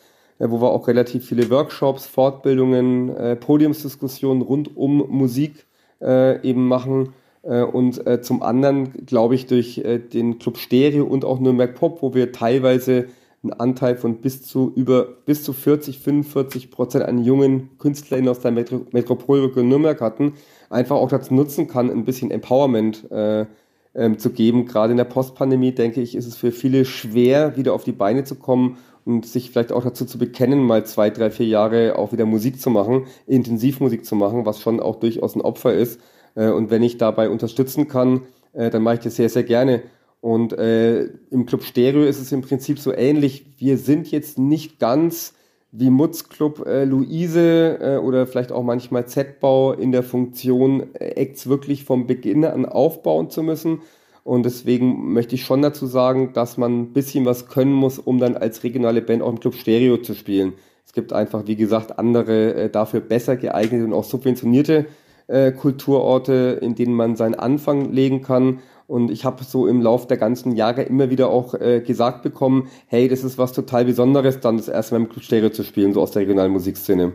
wo 0.48 0.60
wir 0.60 0.70
auch 0.70 0.88
relativ 0.88 1.26
viele 1.26 1.50
Workshops, 1.50 2.06
Fortbildungen, 2.06 3.14
äh, 3.14 3.36
Podiumsdiskussionen 3.36 4.42
rund 4.42 4.76
um 4.76 5.04
Musik 5.08 5.66
äh, 6.00 6.40
eben 6.46 6.66
machen 6.66 7.12
äh, 7.42 7.62
und 7.62 8.06
äh, 8.06 8.22
zum 8.22 8.42
anderen 8.42 9.06
glaube 9.06 9.34
ich 9.34 9.46
durch 9.46 9.78
äh, 9.78 9.98
den 9.98 10.38
Club 10.38 10.56
Stereo 10.56 11.04
und 11.04 11.24
auch 11.24 11.40
Nürnberg 11.40 11.74
Pop, 11.74 12.02
wo 12.02 12.14
wir 12.14 12.32
teilweise 12.32 13.06
einen 13.42 13.52
Anteil 13.54 13.96
von 13.96 14.20
bis 14.20 14.42
zu 14.42 14.72
über 14.74 15.04
bis 15.24 15.42
zu 15.44 15.52
40, 15.52 15.98
45 15.98 16.70
Prozent 16.70 17.04
an 17.04 17.24
jungen 17.24 17.70
KünstlerInnen 17.78 18.28
aus 18.28 18.40
der 18.40 18.50
Metro 18.50 18.86
Metropolregion 18.92 19.68
Nürnberg 19.68 20.00
hatten, 20.00 20.34
einfach 20.68 20.96
auch 20.96 21.08
dazu 21.08 21.34
nutzen 21.34 21.66
kann, 21.66 21.90
ein 21.90 22.04
bisschen 22.04 22.30
Empowerment 22.30 23.10
äh, 23.10 23.46
ähm, 23.94 24.18
zu 24.18 24.30
geben. 24.30 24.66
Gerade 24.66 24.92
in 24.92 24.98
der 24.98 25.04
Postpandemie, 25.04 25.72
denke 25.72 26.00
ich, 26.02 26.14
ist 26.14 26.26
es 26.26 26.36
für 26.36 26.52
viele 26.52 26.84
schwer, 26.84 27.56
wieder 27.56 27.72
auf 27.72 27.84
die 27.84 27.92
Beine 27.92 28.24
zu 28.24 28.34
kommen 28.34 28.76
und 29.04 29.26
sich 29.26 29.50
vielleicht 29.50 29.72
auch 29.72 29.84
dazu 29.84 30.04
zu 30.04 30.18
bekennen, 30.18 30.60
mal 30.60 30.84
zwei, 30.84 31.10
drei, 31.10 31.30
vier 31.30 31.46
Jahre 31.46 31.96
auch 31.98 32.12
wieder 32.12 32.26
Musik 32.26 32.60
zu 32.60 32.70
machen, 32.70 33.06
Intensivmusik 33.26 34.04
zu 34.04 34.14
machen, 34.14 34.46
was 34.46 34.60
schon 34.60 34.80
auch 34.80 34.96
durchaus 34.96 35.34
ein 35.34 35.40
Opfer 35.40 35.74
ist. 35.74 36.00
Äh, 36.34 36.50
und 36.50 36.70
wenn 36.70 36.82
ich 36.82 36.98
dabei 36.98 37.28
unterstützen 37.30 37.88
kann, 37.88 38.22
äh, 38.52 38.70
dann 38.70 38.82
mache 38.82 38.94
ich 38.94 39.00
das 39.00 39.16
sehr, 39.16 39.28
sehr 39.28 39.44
gerne. 39.44 39.82
Und 40.20 40.52
äh, 40.52 41.04
im 41.30 41.46
Club 41.46 41.62
Stereo 41.62 42.02
ist 42.02 42.20
es 42.20 42.30
im 42.32 42.42
Prinzip 42.42 42.78
so 42.78 42.92
ähnlich. 42.92 43.46
Wir 43.58 43.78
sind 43.78 44.10
jetzt 44.10 44.38
nicht 44.38 44.78
ganz 44.78 45.34
wie 45.72 45.88
Mutz 45.88 46.28
Club 46.28 46.66
Luise 46.66 48.00
oder 48.02 48.26
vielleicht 48.26 48.50
auch 48.50 48.64
manchmal 48.64 49.06
Z-Bau 49.06 49.72
in 49.72 49.92
der 49.92 50.02
Funktion, 50.02 50.92
Acts 50.94 51.48
wirklich 51.48 51.84
vom 51.84 52.08
Beginn 52.08 52.44
an 52.44 52.66
aufbauen 52.66 53.30
zu 53.30 53.44
müssen. 53.44 53.78
Und 54.22 54.44
deswegen 54.44 55.12
möchte 55.12 55.34
ich 55.34 55.44
schon 55.44 55.62
dazu 55.62 55.86
sagen, 55.86 56.32
dass 56.34 56.56
man 56.56 56.80
ein 56.80 56.92
bisschen 56.92 57.24
was 57.24 57.48
können 57.48 57.72
muss, 57.72 57.98
um 57.98 58.18
dann 58.18 58.36
als 58.36 58.62
regionale 58.64 59.02
Band 59.02 59.22
auch 59.22 59.30
im 59.30 59.40
Club 59.40 59.54
Stereo 59.54 59.96
zu 59.96 60.14
spielen. 60.14 60.52
Es 60.84 60.92
gibt 60.92 61.12
einfach, 61.12 61.46
wie 61.46 61.56
gesagt, 61.56 61.98
andere 61.98 62.54
äh, 62.54 62.70
dafür 62.70 63.00
besser 63.00 63.36
geeignete 63.36 63.84
und 63.84 63.92
auch 63.92 64.04
subventionierte 64.04 64.86
äh, 65.28 65.52
Kulturorte, 65.52 66.58
in 66.60 66.74
denen 66.74 66.94
man 66.94 67.16
seinen 67.16 67.34
Anfang 67.34 67.92
legen 67.92 68.22
kann. 68.22 68.58
Und 68.88 69.12
ich 69.12 69.24
habe 69.24 69.44
so 69.44 69.68
im 69.68 69.80
Lauf 69.80 70.08
der 70.08 70.16
ganzen 70.16 70.56
Jahre 70.56 70.82
immer 70.82 71.10
wieder 71.10 71.28
auch 71.28 71.54
äh, 71.54 71.80
gesagt 71.80 72.24
bekommen, 72.24 72.68
hey, 72.88 73.08
das 73.08 73.22
ist 73.22 73.38
was 73.38 73.52
total 73.52 73.84
Besonderes, 73.84 74.40
dann 74.40 74.56
das 74.56 74.66
erste 74.66 74.94
Mal 74.94 75.02
im 75.02 75.08
Club 75.08 75.22
Stereo 75.22 75.50
zu 75.50 75.62
spielen, 75.62 75.92
so 75.92 76.02
aus 76.02 76.10
der 76.10 76.22
regionalen 76.22 76.50
Musikszene. 76.50 77.12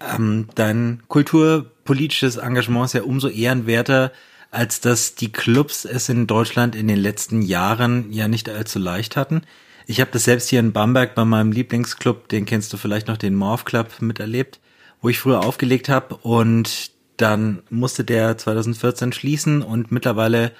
Ähm, 0.00 0.46
dein 0.54 1.02
kulturpolitisches 1.08 2.36
Engagement 2.36 2.86
ist 2.86 2.92
ja 2.92 3.02
umso 3.02 3.28
ehrenwerter, 3.28 4.12
als 4.52 4.80
dass 4.80 5.16
die 5.16 5.32
Clubs 5.32 5.84
es 5.84 6.08
in 6.08 6.28
Deutschland 6.28 6.76
in 6.76 6.86
den 6.86 6.98
letzten 6.98 7.42
Jahren 7.42 8.12
ja 8.12 8.28
nicht 8.28 8.48
allzu 8.48 8.78
leicht 8.78 9.16
hatten. 9.16 9.42
Ich 9.88 10.00
habe 10.00 10.12
das 10.12 10.24
selbst 10.24 10.48
hier 10.48 10.60
in 10.60 10.72
Bamberg 10.72 11.16
bei 11.16 11.24
meinem 11.24 11.50
Lieblingsclub, 11.50 12.28
den 12.28 12.44
kennst 12.44 12.72
du 12.72 12.76
vielleicht 12.76 13.08
noch, 13.08 13.16
den 13.16 13.34
Morph 13.34 13.64
Club, 13.64 13.88
miterlebt 14.00 14.60
wo 15.02 15.08
ich 15.08 15.18
früher 15.18 15.44
aufgelegt 15.44 15.90
habe 15.90 16.16
und 16.16 16.92
dann 17.18 17.62
musste 17.68 18.04
der 18.04 18.38
2014 18.38 19.12
schließen 19.12 19.62
und 19.62 19.92
mittlerweile 19.92 20.52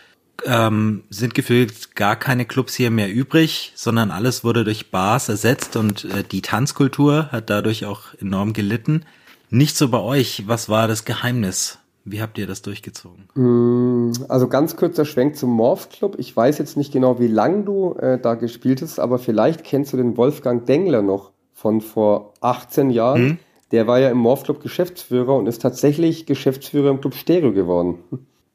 ähm, 0.45 1.05
sind 1.09 1.35
gefühlt 1.35 1.95
gar 1.95 2.17
keine 2.17 2.45
Clubs 2.45 2.75
hier 2.75 2.91
mehr 2.91 3.11
übrig, 3.11 3.73
sondern 3.77 4.11
alles 4.11 4.45
wurde 4.45 4.65
durch 4.65 4.91
Bars 4.91 5.29
ersetzt 5.29 5.77
und 5.77 6.05
äh, 6.05 6.25
die 6.25 6.43
Tanzkultur 6.43 7.31
hat 7.31 7.49
dadurch 7.49 7.87
auch 7.87 8.15
enorm 8.21 8.53
gelitten. 8.53 9.05
Nicht 9.51 9.77
so 9.77 9.89
bei 9.89 10.01
euch. 10.01 10.45
Was 10.47 10.69
war 10.69 10.89
das 10.89 11.05
Geheimnis? 11.05 11.79
Wie 12.05 12.21
habt 12.21 12.37
ihr 12.39 12.47
das 12.47 12.63
durchgezogen? 12.63 13.29
Mm, 13.35 14.13
also 14.29 14.49
ganz 14.49 14.77
kurzer 14.77 15.05
Schwenk 15.05 15.37
zum 15.37 15.51
Morph 15.51 15.89
Club. 15.89 16.17
Ich 16.19 16.37
weiß 16.37 16.59
jetzt 16.59 16.77
nicht 16.77 16.93
genau, 16.93 17.21
wie 17.21 17.29
lang 17.29 17.65
du 17.65 17.95
äh, 17.95 18.19
da 18.19 18.35
gespielt 18.35 18.83
hast, 18.83 18.99
aber 18.99 19.19
vielleicht 19.19 19.65
kennst 19.65 19.93
du 19.93 19.97
den 19.97 20.17
Wolfgang 20.17 20.67
Dengler 20.67 21.03
noch 21.03 21.31
von 21.53 21.81
vor 21.81 22.35
18 22.41 22.91
Jahren. 22.91 23.23
Hm? 23.23 23.39
der 23.73 23.87
war 23.87 23.99
ja 23.99 24.11
im 24.11 24.19
Morph 24.19 24.45
Club 24.45 24.63
Geschäftsführer 24.63 25.35
und 25.35 25.47
ist 25.47 25.63
tatsächlich 25.63 26.27
Geschäftsführer 26.27 26.91
im 26.91 27.01
Club 27.01 27.15
Stereo 27.15 27.53
geworden. 27.53 27.99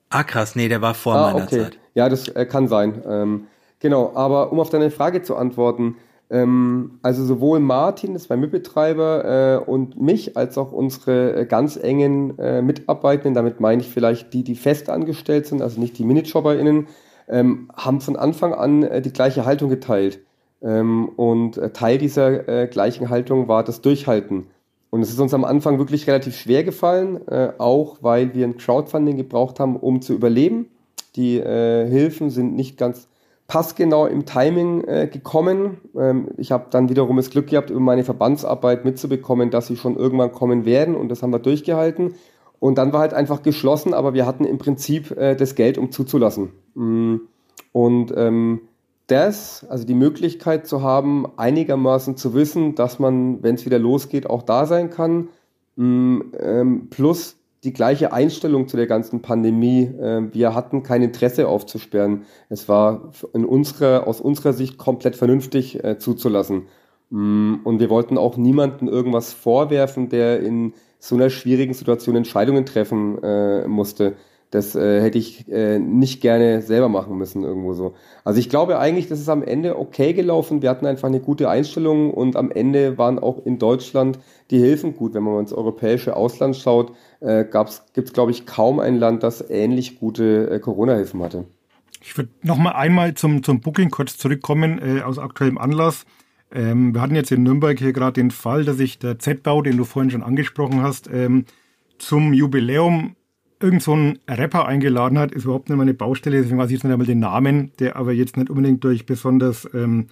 Ah 0.09 0.23
krass, 0.23 0.55
nee, 0.55 0.69
der 0.69 0.81
war 0.81 0.93
vor 0.93 1.15
ah, 1.15 1.33
meiner 1.33 1.45
okay. 1.45 1.63
Zeit. 1.63 1.79
Ja, 1.95 2.07
das 2.07 2.29
äh, 2.29 2.45
kann 2.45 2.67
sein. 2.67 3.01
Ähm, 3.05 3.47
genau, 3.79 4.13
aber 4.15 4.51
um 4.51 4.59
auf 4.59 4.69
deine 4.69 4.91
Frage 4.91 5.23
zu 5.23 5.35
antworten, 5.35 5.97
ähm, 6.29 6.99
also 7.01 7.23
sowohl 7.23 7.59
Martin, 7.59 8.13
das 8.13 8.29
war 8.29 8.37
Mitbetreiber, 8.37 9.61
äh, 9.65 9.69
und 9.69 10.01
mich, 10.01 10.35
als 10.35 10.57
auch 10.57 10.71
unsere 10.71 11.35
äh, 11.35 11.45
ganz 11.45 11.77
engen 11.77 12.37
äh, 12.39 12.61
Mitarbeitenden, 12.61 13.33
damit 13.33 13.59
meine 13.59 13.81
ich 13.81 13.89
vielleicht 13.89 14.33
die, 14.33 14.43
die 14.43 14.55
fest 14.55 14.89
angestellt 14.89 15.47
sind, 15.47 15.61
also 15.61 15.79
nicht 15.79 15.97
die 15.97 16.03
MiniJobberInnen, 16.03 16.87
ähm, 17.29 17.69
haben 17.75 18.01
von 18.01 18.15
Anfang 18.15 18.53
an 18.53 18.83
äh, 18.83 19.01
die 19.01 19.13
gleiche 19.13 19.45
Haltung 19.45 19.69
geteilt. 19.69 20.19
Ähm, 20.61 21.09
und 21.09 21.57
äh, 21.57 21.69
Teil 21.71 21.97
dieser 21.97 22.67
gleichen 22.67 23.09
Haltung 23.09 23.47
war 23.47 23.63
das 23.63 23.81
Durchhalten. 23.81 24.47
Und 24.89 25.01
es 25.01 25.09
ist 25.09 25.19
uns 25.19 25.33
am 25.33 25.43
Anfang 25.43 25.79
wirklich 25.79 26.07
relativ 26.07 26.37
schwer 26.37 26.63
gefallen, 26.63 27.27
äh, 27.27 27.51
auch 27.57 27.97
weil 28.01 28.33
wir 28.33 28.45
ein 28.45 28.57
Crowdfunding 28.57 29.17
gebraucht 29.17 29.59
haben, 29.59 29.75
um 29.75 30.01
zu 30.01 30.13
überleben. 30.13 30.67
Die 31.15 31.37
äh, 31.37 31.87
Hilfen 31.87 32.29
sind 32.29 32.55
nicht 32.55 32.77
ganz 32.77 33.07
passgenau 33.47 34.05
im 34.05 34.25
Timing 34.25 34.83
äh, 34.83 35.07
gekommen. 35.07 35.77
Ähm, 35.97 36.29
ich 36.37 36.51
habe 36.51 36.67
dann 36.69 36.89
wiederum 36.89 37.17
das 37.17 37.29
Glück 37.29 37.47
gehabt, 37.47 37.69
über 37.69 37.79
meine 37.79 38.03
Verbandsarbeit 38.03 38.85
mitzubekommen, 38.85 39.49
dass 39.49 39.67
sie 39.67 39.77
schon 39.77 39.95
irgendwann 39.95 40.33
kommen 40.33 40.65
werden 40.65 40.95
und 40.95 41.09
das 41.09 41.23
haben 41.23 41.31
wir 41.31 41.39
durchgehalten. 41.39 42.15
Und 42.59 42.77
dann 42.77 42.91
war 42.91 43.01
halt 43.01 43.13
einfach 43.13 43.43
geschlossen, 43.43 43.93
aber 43.93 44.13
wir 44.13 44.25
hatten 44.25 44.43
im 44.43 44.57
Prinzip 44.57 45.11
äh, 45.11 45.35
das 45.35 45.55
Geld, 45.55 45.77
um 45.77 45.91
zuzulassen. 45.91 46.51
Mm. 46.73 47.17
Und 47.71 48.13
ähm, 48.17 48.61
das, 49.05 49.65
also 49.69 49.85
die 49.85 49.93
Möglichkeit 49.93 50.67
zu 50.67 50.81
haben, 50.81 51.25
einigermaßen 51.37 52.17
zu 52.17 52.33
wissen, 52.33 52.75
dass 52.75 52.99
man, 52.99 53.41
wenn 53.43 53.55
es 53.55 53.65
wieder 53.65 53.79
losgeht, 53.79 54.29
auch 54.29 54.41
da 54.41 54.65
sein 54.65 54.89
kann, 54.89 55.29
mm, 55.75 56.19
ähm, 56.39 56.87
plus 56.89 57.36
die 57.67 57.73
gleiche 57.73 58.13
Einstellung 58.13 58.69
zu 58.69 58.77
der 58.77 58.87
ganzen 58.87 59.21
Pandemie. 59.21 59.81
Äh, 59.83 60.33
wir 60.33 60.55
hatten 60.55 60.83
kein 60.83 61.01
Interesse 61.01 61.49
aufzusperren. 61.49 62.23
Es 62.47 62.69
war 62.69 63.11
in 63.33 63.43
unserer, 63.43 64.07
aus 64.07 64.21
unserer 64.21 64.53
Sicht 64.53 64.77
komplett 64.77 65.17
vernünftig 65.17 65.83
äh, 65.83 65.99
zuzulassen. 65.99 66.67
Mm, 67.09 67.55
und 67.65 67.81
wir 67.81 67.89
wollten 67.89 68.17
auch 68.17 68.37
niemanden 68.37 68.87
irgendwas 68.87 69.33
vorwerfen, 69.33 70.07
der 70.07 70.39
in 70.39 70.73
so 70.99 71.15
einer 71.15 71.29
schwierigen 71.29 71.73
Situation 71.73 72.15
Entscheidungen 72.15 72.65
treffen 72.65 73.21
äh, 73.21 73.67
musste. 73.67 74.15
Das 74.49 74.75
äh, 74.77 75.01
hätte 75.01 75.17
ich 75.17 75.45
nicht 75.47 76.21
gerne 76.21 76.61
selber 76.61 76.87
machen 76.87 77.17
müssen 77.17 77.43
irgendwo 77.43 77.73
so. 77.73 77.95
Also 78.23 78.39
ich 78.39 78.49
glaube 78.49 78.79
eigentlich, 78.79 79.09
das 79.09 79.19
ist 79.19 79.27
am 79.27 79.43
Ende 79.43 79.77
okay 79.77 80.13
gelaufen. 80.13 80.61
Wir 80.61 80.69
hatten 80.69 80.85
einfach 80.85 81.09
eine 81.09 81.19
gute 81.19 81.49
Einstellung 81.49 82.13
und 82.13 82.37
am 82.37 82.49
Ende 82.49 82.97
waren 82.97 83.19
auch 83.19 83.45
in 83.45 83.59
Deutschland 83.59 84.19
die 84.49 84.59
Hilfen 84.59 84.95
gut. 84.95 85.13
Wenn 85.13 85.23
man 85.23 85.41
ins 85.41 85.51
europäische 85.51 86.15
Ausland 86.15 86.55
schaut, 86.55 86.93
äh, 87.19 87.45
gibt 87.45 88.07
es, 88.07 88.13
glaube 88.13 88.31
ich, 88.31 88.45
kaum 88.45 88.79
ein 88.79 88.97
Land, 88.97 89.23
das 89.23 89.47
ähnlich 89.49 89.99
gute 89.99 90.49
äh, 90.49 90.59
Corona-Hilfen 90.59 91.21
hatte. 91.21 91.45
Ich 92.01 92.15
würde 92.17 92.29
noch 92.43 92.57
mal 92.57 92.71
einmal 92.71 93.15
zum, 93.15 93.43
zum 93.43 93.59
Booking 93.59 93.89
kurz 93.89 94.17
zurückkommen, 94.17 94.79
äh, 94.79 95.01
aus 95.01 95.17
aktuellem 95.17 95.57
Anlass. 95.57 96.05
Ähm, 96.53 96.93
wir 96.93 97.01
hatten 97.01 97.15
jetzt 97.15 97.31
in 97.31 97.43
Nürnberg 97.43 97.77
hier 97.77 97.93
gerade 97.93 98.13
den 98.13 98.31
Fall, 98.31 98.63
dass 98.63 98.77
sich 98.77 98.99
der 98.99 99.19
Z-Bau, 99.19 99.61
den 99.61 99.77
du 99.77 99.83
vorhin 99.83 100.11
schon 100.11 100.23
angesprochen 100.23 100.81
hast, 100.81 101.09
ähm, 101.11 101.45
zum 101.97 102.33
Jubiläum 102.33 103.15
irgend 103.59 103.81
so 103.81 103.95
ein 103.95 104.19
Rapper 104.29 104.67
eingeladen 104.67 105.17
hat, 105.17 105.31
ist 105.31 105.45
überhaupt 105.45 105.69
nicht 105.69 105.77
meine 105.77 105.95
Baustelle, 105.95 106.37
deswegen 106.37 106.59
weiß 106.59 106.67
ich 106.67 106.73
jetzt 106.73 106.83
nicht 106.83 106.93
einmal 106.93 107.07
den 107.07 107.19
Namen, 107.19 107.71
der 107.79 107.95
aber 107.95 108.13
jetzt 108.13 108.37
nicht 108.37 108.49
unbedingt 108.49 108.83
durch 108.83 109.05
besonders 109.05 109.67
ähm, 109.73 110.07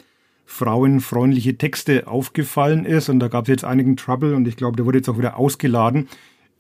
frauenfreundliche 0.46 1.58
Texte 1.58 2.08
aufgefallen 2.08 2.86
ist. 2.86 3.10
Und 3.10 3.20
da 3.20 3.28
gab 3.28 3.46
es 3.46 3.50
jetzt 3.50 3.66
einigen 3.66 3.98
Trouble 3.98 4.36
und 4.36 4.48
ich 4.48 4.58
glaube, 4.58 4.78
der 4.78 4.86
wurde 4.86 5.00
jetzt 5.00 5.10
auch 5.10 5.18
wieder 5.18 5.38
ausgeladen. 5.38 6.08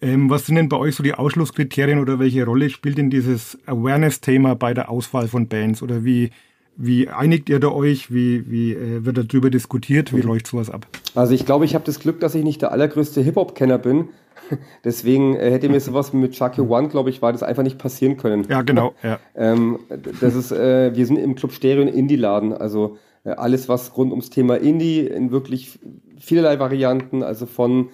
Ähm, 0.02 0.30
was 0.30 0.46
sind 0.46 0.56
denn 0.56 0.70
bei 0.70 0.78
euch 0.78 0.96
so 0.96 1.04
die 1.04 1.14
Ausschlusskriterien 1.14 2.00
oder 2.00 2.20
welche 2.20 2.46
Rolle 2.46 2.70
spielt 2.70 2.98
denn 2.98 3.10
dieses 3.10 3.58
Awareness-Thema 3.66 4.56
bei 4.56 4.74
der 4.74 4.90
Auswahl 4.90 5.28
von 5.28 5.48
Bands? 5.48 5.82
Oder 5.82 6.04
wie, 6.04 6.32
wie 6.76 7.08
einigt 7.08 7.50
ihr 7.50 7.60
da 7.60 7.70
euch? 7.70 8.14
Wie, 8.14 8.50
wie 8.50 8.74
äh, 8.74 9.06
wird 9.06 9.18
darüber 9.18 9.50
diskutiert? 9.50 10.16
Wie 10.16 10.22
läuft 10.22 10.48
sowas 10.48 10.70
ab? 10.70 10.88
Also 11.16 11.34
ich 11.34 11.46
glaube, 11.46 11.66
ich 11.66 11.76
habe 11.76 11.86
das 11.86 12.00
Glück, 12.00 12.20
dass 12.20 12.36
ich 12.36 12.44
nicht 12.44 12.62
der 12.62 12.72
allergrößte 12.72 13.22
Hip-Hop-Kenner 13.22 13.78
bin. 13.78 14.10
Deswegen 14.84 15.36
äh, 15.36 15.50
hätte 15.52 15.70
mir 15.70 15.80
sowas 15.80 16.14
mit 16.14 16.34
Chucky 16.34 16.62
One, 16.62 16.90
glaube 16.90 17.10
ich, 17.10 17.22
war 17.22 17.32
das 17.32 17.42
einfach 17.42 17.64
nicht 17.64 17.78
passieren 17.78 18.18
können. 18.18 18.46
Ja, 18.50 18.62
genau. 18.62 18.94
Ja. 19.02 19.20
ähm, 19.36 19.80
das 20.20 20.36
ist, 20.36 20.52
äh, 20.52 20.96
wir 20.96 21.06
sind 21.06 21.18
im 21.18 21.36
Club 21.36 21.54
Stereo 21.54 21.82
ein 21.82 21.88
Indie-Laden, 21.88 22.54
also 22.54 22.98
äh, 23.24 23.30
alles, 23.30 23.70
was 23.70 23.96
rund 23.98 24.12
ums 24.12 24.30
Thema 24.30 24.56
Indie 24.56 25.00
in 25.00 25.32
wirklich 25.32 25.80
vielerlei 26.20 26.60
Varianten, 26.60 27.24
also 27.24 27.46
von 27.46 27.90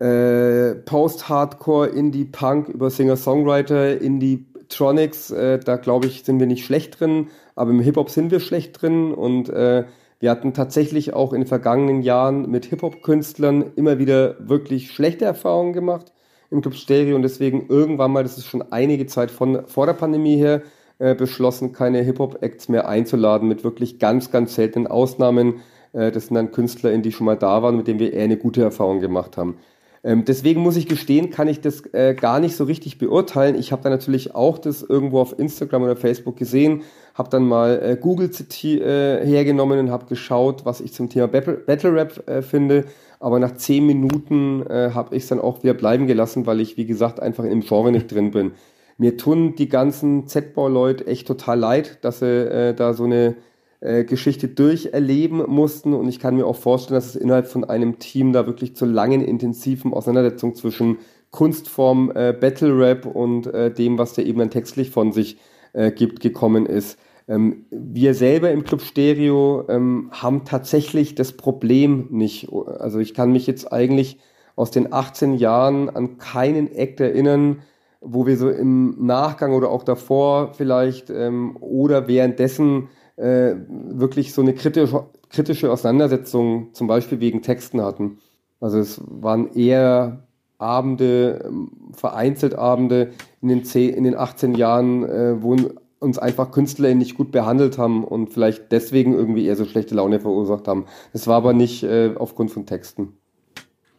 äh, 0.00 0.74
Post-Hardcore, 0.74 1.88
Indie-Punk 1.88 2.68
über 2.68 2.90
Singer-Songwriter, 2.90 4.00
Indie-Tronics, 4.00 5.30
äh, 5.30 5.58
da 5.58 5.76
glaube 5.76 6.06
ich, 6.06 6.24
sind 6.24 6.40
wir 6.40 6.46
nicht 6.46 6.64
schlecht 6.64 7.00
drin, 7.00 7.28
aber 7.54 7.70
im 7.70 7.80
Hip-Hop 7.80 8.10
sind 8.10 8.30
wir 8.30 8.40
schlecht 8.40 8.80
drin 8.80 9.12
und 9.12 9.48
äh, 9.48 9.84
wir 10.20 10.30
hatten 10.30 10.54
tatsächlich 10.54 11.14
auch 11.14 11.32
in 11.32 11.40
den 11.40 11.48
vergangenen 11.48 12.02
Jahren 12.02 12.48
mit 12.48 12.66
Hip-Hop-Künstlern 12.66 13.72
immer 13.76 13.98
wieder 13.98 14.36
wirklich 14.38 14.92
schlechte 14.92 15.24
Erfahrungen 15.24 15.72
gemacht 15.72 16.12
im 16.50 16.60
Club 16.60 16.74
Stereo 16.74 17.16
und 17.16 17.22
deswegen 17.22 17.66
irgendwann 17.68 18.12
mal, 18.12 18.22
das 18.22 18.38
ist 18.38 18.46
schon 18.46 18.62
einige 18.70 19.06
Zeit 19.06 19.30
von 19.30 19.66
vor 19.66 19.86
der 19.86 19.94
Pandemie 19.94 20.36
her, 20.36 20.62
äh, 20.98 21.16
beschlossen, 21.16 21.72
keine 21.72 22.02
Hip-Hop-Acts 22.02 22.68
mehr 22.68 22.88
einzuladen 22.88 23.48
mit 23.48 23.64
wirklich 23.64 23.98
ganz, 23.98 24.30
ganz 24.30 24.54
seltenen 24.54 24.86
Ausnahmen. 24.86 25.62
Äh, 25.92 26.12
das 26.12 26.26
sind 26.26 26.36
dann 26.36 26.52
Künstler, 26.52 26.96
die 26.98 27.10
schon 27.10 27.24
mal 27.24 27.36
da 27.36 27.62
waren, 27.62 27.76
mit 27.76 27.88
denen 27.88 27.98
wir 27.98 28.12
eher 28.12 28.22
eine 28.22 28.36
gute 28.36 28.62
Erfahrung 28.62 29.00
gemacht 29.00 29.36
haben. 29.36 29.56
Ähm, 30.04 30.24
deswegen 30.24 30.60
muss 30.60 30.76
ich 30.76 30.88
gestehen, 30.88 31.30
kann 31.30 31.46
ich 31.46 31.60
das 31.60 31.82
äh, 31.92 32.14
gar 32.14 32.40
nicht 32.40 32.56
so 32.56 32.64
richtig 32.64 32.98
beurteilen. 32.98 33.54
Ich 33.54 33.70
habe 33.70 33.82
da 33.82 33.90
natürlich 33.90 34.34
auch 34.34 34.58
das 34.58 34.82
irgendwo 34.82 35.20
auf 35.20 35.38
Instagram 35.38 35.84
oder 35.84 35.96
Facebook 35.96 36.36
gesehen, 36.36 36.82
habe 37.14 37.30
dann 37.30 37.46
mal 37.46 37.80
äh, 37.80 37.96
Google 38.00 38.30
äh, 38.30 39.24
hergenommen 39.24 39.78
und 39.78 39.90
habe 39.90 40.06
geschaut, 40.06 40.64
was 40.64 40.80
ich 40.80 40.92
zum 40.92 41.08
Thema 41.08 41.28
Battle, 41.28 41.94
Rap 41.94 42.28
äh, 42.28 42.42
finde. 42.42 42.86
Aber 43.20 43.38
nach 43.38 43.54
zehn 43.54 43.86
Minuten 43.86 44.66
äh, 44.66 44.90
habe 44.92 45.14
ich 45.14 45.22
es 45.22 45.28
dann 45.28 45.38
auch 45.40 45.62
wieder 45.62 45.74
bleiben 45.74 46.08
gelassen, 46.08 46.46
weil 46.46 46.60
ich, 46.60 46.76
wie 46.76 46.86
gesagt, 46.86 47.20
einfach 47.20 47.44
im 47.44 47.60
Genre 47.60 47.92
nicht 47.92 48.10
drin 48.10 48.32
bin. 48.32 48.52
Mir 48.98 49.16
tun 49.16 49.54
die 49.54 49.68
ganzen 49.68 50.26
Z-Bau-Leute 50.26 51.06
echt 51.06 51.28
total 51.28 51.58
leid, 51.60 51.98
dass 52.02 52.18
sie 52.18 52.26
äh, 52.26 52.74
da 52.74 52.92
so 52.94 53.04
eine 53.04 53.36
äh, 53.82 54.04
Geschichte 54.04 54.48
durcherleben 54.48 55.42
mussten. 55.48 55.92
Und 55.92 56.08
ich 56.08 56.20
kann 56.20 56.36
mir 56.36 56.46
auch 56.46 56.56
vorstellen, 56.56 56.94
dass 56.94 57.06
es 57.06 57.16
innerhalb 57.16 57.48
von 57.48 57.64
einem 57.64 57.98
Team 57.98 58.32
da 58.32 58.46
wirklich 58.46 58.76
zu 58.76 58.86
langen, 58.86 59.20
intensiven 59.20 59.92
Auseinandersetzungen 59.92 60.54
zwischen 60.54 60.98
Kunstform, 61.32 62.12
äh, 62.14 62.32
Battle 62.32 62.78
Rap 62.78 63.06
und 63.06 63.46
äh, 63.48 63.72
dem, 63.72 63.98
was 63.98 64.12
der 64.14 64.26
eben 64.26 64.38
dann 64.38 64.50
textlich 64.50 64.90
von 64.90 65.12
sich 65.12 65.38
äh, 65.72 65.90
gibt, 65.90 66.20
gekommen 66.20 66.66
ist. 66.66 66.96
Ähm, 67.26 67.66
wir 67.70 68.14
selber 68.14 68.50
im 68.52 68.64
Club 68.64 68.82
Stereo 68.82 69.64
ähm, 69.68 70.10
haben 70.12 70.44
tatsächlich 70.44 71.14
das 71.14 71.32
Problem 71.32 72.06
nicht. 72.10 72.52
Also 72.52 72.98
ich 73.00 73.14
kann 73.14 73.32
mich 73.32 73.46
jetzt 73.46 73.72
eigentlich 73.72 74.18
aus 74.54 74.70
den 74.70 74.92
18 74.92 75.34
Jahren 75.34 75.90
an 75.90 76.18
keinen 76.18 76.72
Act 76.72 77.00
erinnern, 77.00 77.62
wo 78.00 78.26
wir 78.26 78.36
so 78.36 78.50
im 78.50 79.06
Nachgang 79.06 79.54
oder 79.54 79.70
auch 79.70 79.84
davor 79.84 80.52
vielleicht 80.54 81.10
ähm, 81.10 81.56
oder 81.60 82.08
währenddessen 82.08 82.88
äh, 83.16 83.54
wirklich 83.68 84.32
so 84.32 84.42
eine 84.42 84.54
kritische, 84.54 85.06
kritische 85.28 85.70
Auseinandersetzung 85.70 86.68
zum 86.72 86.86
Beispiel 86.86 87.20
wegen 87.20 87.42
Texten 87.42 87.80
hatten. 87.80 88.18
Also 88.60 88.78
es 88.78 89.00
waren 89.04 89.52
eher 89.54 90.22
Abende, 90.58 91.44
ähm, 91.44 91.70
vereinzelt 91.92 92.54
Abende 92.54 93.10
in 93.40 93.48
den, 93.48 93.64
10, 93.64 93.94
in 93.94 94.04
den 94.04 94.14
18 94.14 94.54
Jahren, 94.54 95.04
äh, 95.04 95.42
wo 95.42 95.56
uns 95.98 96.18
einfach 96.18 96.50
Künstler 96.50 96.94
nicht 96.94 97.16
gut 97.16 97.32
behandelt 97.32 97.78
haben 97.78 98.04
und 98.04 98.30
vielleicht 98.30 98.72
deswegen 98.72 99.14
irgendwie 99.14 99.46
eher 99.46 99.56
so 99.56 99.64
schlechte 99.64 99.94
Laune 99.94 100.20
verursacht 100.20 100.68
haben. 100.68 100.86
Das 101.12 101.26
war 101.26 101.36
aber 101.36 101.52
nicht 101.52 101.82
äh, 101.84 102.12
aufgrund 102.16 102.50
von 102.50 102.66
Texten. 102.66 103.14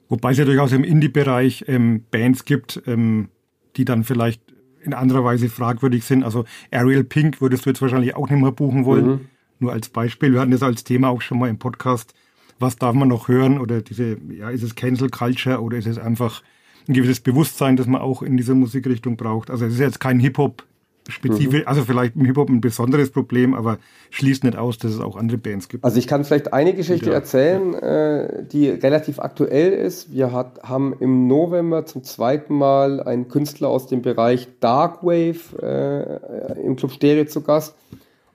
Wobei 0.10 0.32
es 0.32 0.38
ja 0.38 0.46
durchaus 0.46 0.74
im 0.74 0.84
Indie-Bereich 0.84 1.66
ähm, 1.68 2.04
Bands 2.12 2.46
gibt, 2.46 2.84
ähm, 2.88 3.30
die 3.78 3.86
dann 3.86 4.04
vielleicht 4.04 4.53
in 4.84 4.94
anderer 4.94 5.24
Weise 5.24 5.50
fragwürdig 5.50 6.04
sind. 6.04 6.24
Also 6.24 6.46
Ariel 6.72 7.04
Pink 7.04 7.42
würdest 7.42 7.66
du 7.66 7.70
jetzt 7.70 7.82
wahrscheinlich 7.82 8.16
auch 8.16 8.30
nicht 8.30 8.42
mehr 8.42 8.52
buchen 8.52 8.86
wollen. 8.86 9.06
Mhm. 9.06 9.20
Nur 9.60 9.72
als 9.72 9.90
Beispiel. 9.90 10.34
Wir 10.34 10.42
hatten 10.42 10.52
das 10.52 10.64
als 10.64 10.84
Thema 10.84 11.10
auch 11.10 11.22
schon 11.22 11.40
mal 11.40 11.50
im 11.50 11.58
Podcast. 11.58 12.14
Was 12.60 12.76
darf 12.76 12.94
man 12.94 13.08
noch 13.08 13.28
hören? 13.28 13.60
Oder 13.60 13.82
diese, 13.82 14.18
ja, 14.30 14.50
ist 14.50 14.64
es 14.64 14.76
Cancel 14.76 15.10
Culture 15.10 15.62
oder 15.62 15.78
ist 15.78 15.88
es 15.88 15.98
einfach 15.98 16.44
ein 16.88 16.94
gewisses 16.94 17.22
Bewusstsein, 17.22 17.78
das 17.78 17.88
man 17.88 18.02
auch 18.02 18.22
in 18.22 18.38
dieser 18.38 18.56
Musikrichtung 18.56 19.16
braucht? 19.16 19.50
Also 19.50 19.66
es 19.66 19.74
ist 19.74 19.80
jetzt 19.80 20.00
kein 20.00 20.20
Hip-Hop 20.20 20.64
spezifisch, 21.10 21.62
mhm. 21.62 21.68
also 21.68 21.84
vielleicht 21.84 22.16
im 22.16 22.26
Hip-Hop 22.26 22.50
ein 22.50 22.62
besonderes 22.62 23.12
Problem, 23.12 23.54
aber 23.54 23.78
schließt 24.12 24.44
nicht 24.44 24.58
aus, 24.58 24.78
dass 24.78 24.92
es 24.92 25.00
auch 25.00 25.16
andere 25.16 25.38
Bands 25.38 25.70
gibt. 25.70 25.84
Also 25.84 25.98
ich 25.98 26.08
kann 26.08 26.24
vielleicht 26.24 26.54
eine 26.54 26.74
Geschichte 26.74 27.10
ja. 27.10 27.14
erzählen, 27.14 27.74
äh, 27.74 28.46
die 28.46 28.70
relativ 28.70 29.20
aktuell 29.20 29.74
ist. 29.74 30.14
Wir 30.14 30.32
hat, 30.32 30.64
haben 30.64 30.96
im 31.00 31.28
November 31.28 31.86
zum 31.86 32.04
zweiten 32.04 32.56
Mal 32.56 33.02
einen 33.02 33.28
Künstler 33.28 33.70
aus 33.70 33.88
dem 33.88 34.02
Bereich 34.02 34.48
Darkwave 34.60 35.40
äh, 35.62 36.62
im 36.66 36.76
Club 36.76 36.92
Stereo 36.92 37.26
zu 37.26 37.42
Gast 37.42 37.76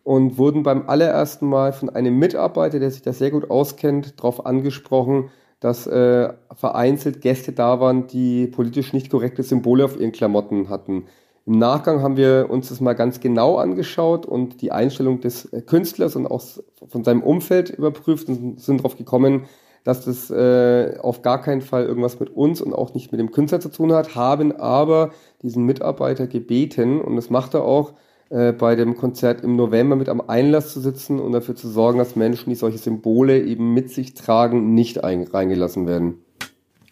und 0.05 0.39
wurden 0.39 0.63
beim 0.63 0.89
allerersten 0.89 1.47
Mal 1.47 1.73
von 1.73 1.91
einem 1.91 2.19
Mitarbeiter, 2.19 2.79
der 2.79 2.91
sich 2.91 3.03
da 3.03 3.13
sehr 3.13 3.31
gut 3.31 3.51
auskennt, 3.51 4.19
darauf 4.19 4.47
angesprochen, 4.47 5.31
dass 5.61 5.87
äh, 5.87 6.33
vereinzelt 6.55 7.21
Gäste 7.21 7.53
da 7.53 7.81
waren, 7.81 8.07
die 8.07 8.47
politisch 8.47 8.93
nicht 8.93 9.11
korrekte 9.11 9.43
Symbole 9.43 9.85
auf 9.85 9.99
ihren 9.99 10.13
Klamotten 10.13 10.69
hatten. 10.69 11.05
Im 11.49 11.57
Nachgang 11.57 12.03
haben 12.03 12.19
wir 12.19 12.49
uns 12.51 12.69
das 12.69 12.83
mal 12.83 12.93
ganz 12.93 13.21
genau 13.21 13.57
angeschaut 13.57 14.27
und 14.27 14.61
die 14.61 14.71
Einstellung 14.71 15.23
des 15.23 15.49
Künstlers 15.65 16.15
und 16.15 16.27
auch 16.27 16.43
von 16.87 17.05
seinem 17.05 17.23
Umfeld 17.23 17.71
überprüft 17.71 18.29
und 18.29 18.61
sind 18.61 18.81
darauf 18.81 18.99
gekommen, 18.99 19.47
dass 19.83 20.05
das 20.05 20.31
äh, 20.31 20.99
auf 21.01 21.23
gar 21.23 21.41
keinen 21.41 21.63
Fall 21.63 21.87
irgendwas 21.87 22.21
mit 22.21 22.29
uns 22.29 22.61
und 22.61 22.75
auch 22.75 22.93
nicht 22.93 23.13
mit 23.13 23.19
dem 23.19 23.31
Künstler 23.31 23.61
zu 23.61 23.71
tun 23.71 23.95
hat, 23.95 24.15
haben 24.15 24.55
aber 24.55 25.13
diesen 25.41 25.65
Mitarbeiter 25.65 26.27
gebeten 26.27 27.01
und 27.01 27.17
das 27.17 27.31
macht 27.31 27.55
er 27.55 27.63
auch, 27.63 27.95
äh, 28.29 28.53
bei 28.53 28.77
dem 28.77 28.99
Konzert 28.99 29.43
im 29.43 29.57
November 29.57 29.97
mit 29.97 30.11
am 30.11 30.21
Einlass 30.21 30.75
zu 30.75 30.81
sitzen 30.81 31.19
und 31.19 31.33
dafür 31.33 31.57
zu 31.57 31.71
sorgen, 31.71 31.99
dass 31.99 32.15
Menschen, 32.15 32.51
die 32.51 32.57
solche 32.57 32.77
Symbole 32.77 33.43
eben 33.43 33.73
mit 33.73 33.91
sich 33.91 34.13
tragen, 34.13 34.75
nicht 34.75 35.03
reingelassen 35.03 35.87
werden. 35.87 36.19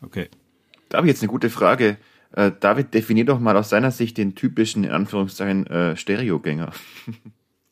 Okay. 0.02 0.30
Da 0.88 0.96
habe 0.96 1.08
ich 1.08 1.12
jetzt 1.12 1.22
eine 1.22 1.30
gute 1.30 1.50
Frage. 1.50 1.98
Äh, 2.36 2.52
David, 2.60 2.94
definier 2.94 3.24
doch 3.24 3.40
mal 3.40 3.56
aus 3.56 3.70
seiner 3.70 3.90
Sicht 3.90 4.18
den 4.18 4.34
typischen, 4.34 4.84
in 4.84 4.90
Anführungszeichen, 4.90 5.66
äh, 5.66 5.96
Stereogänger. 5.96 6.70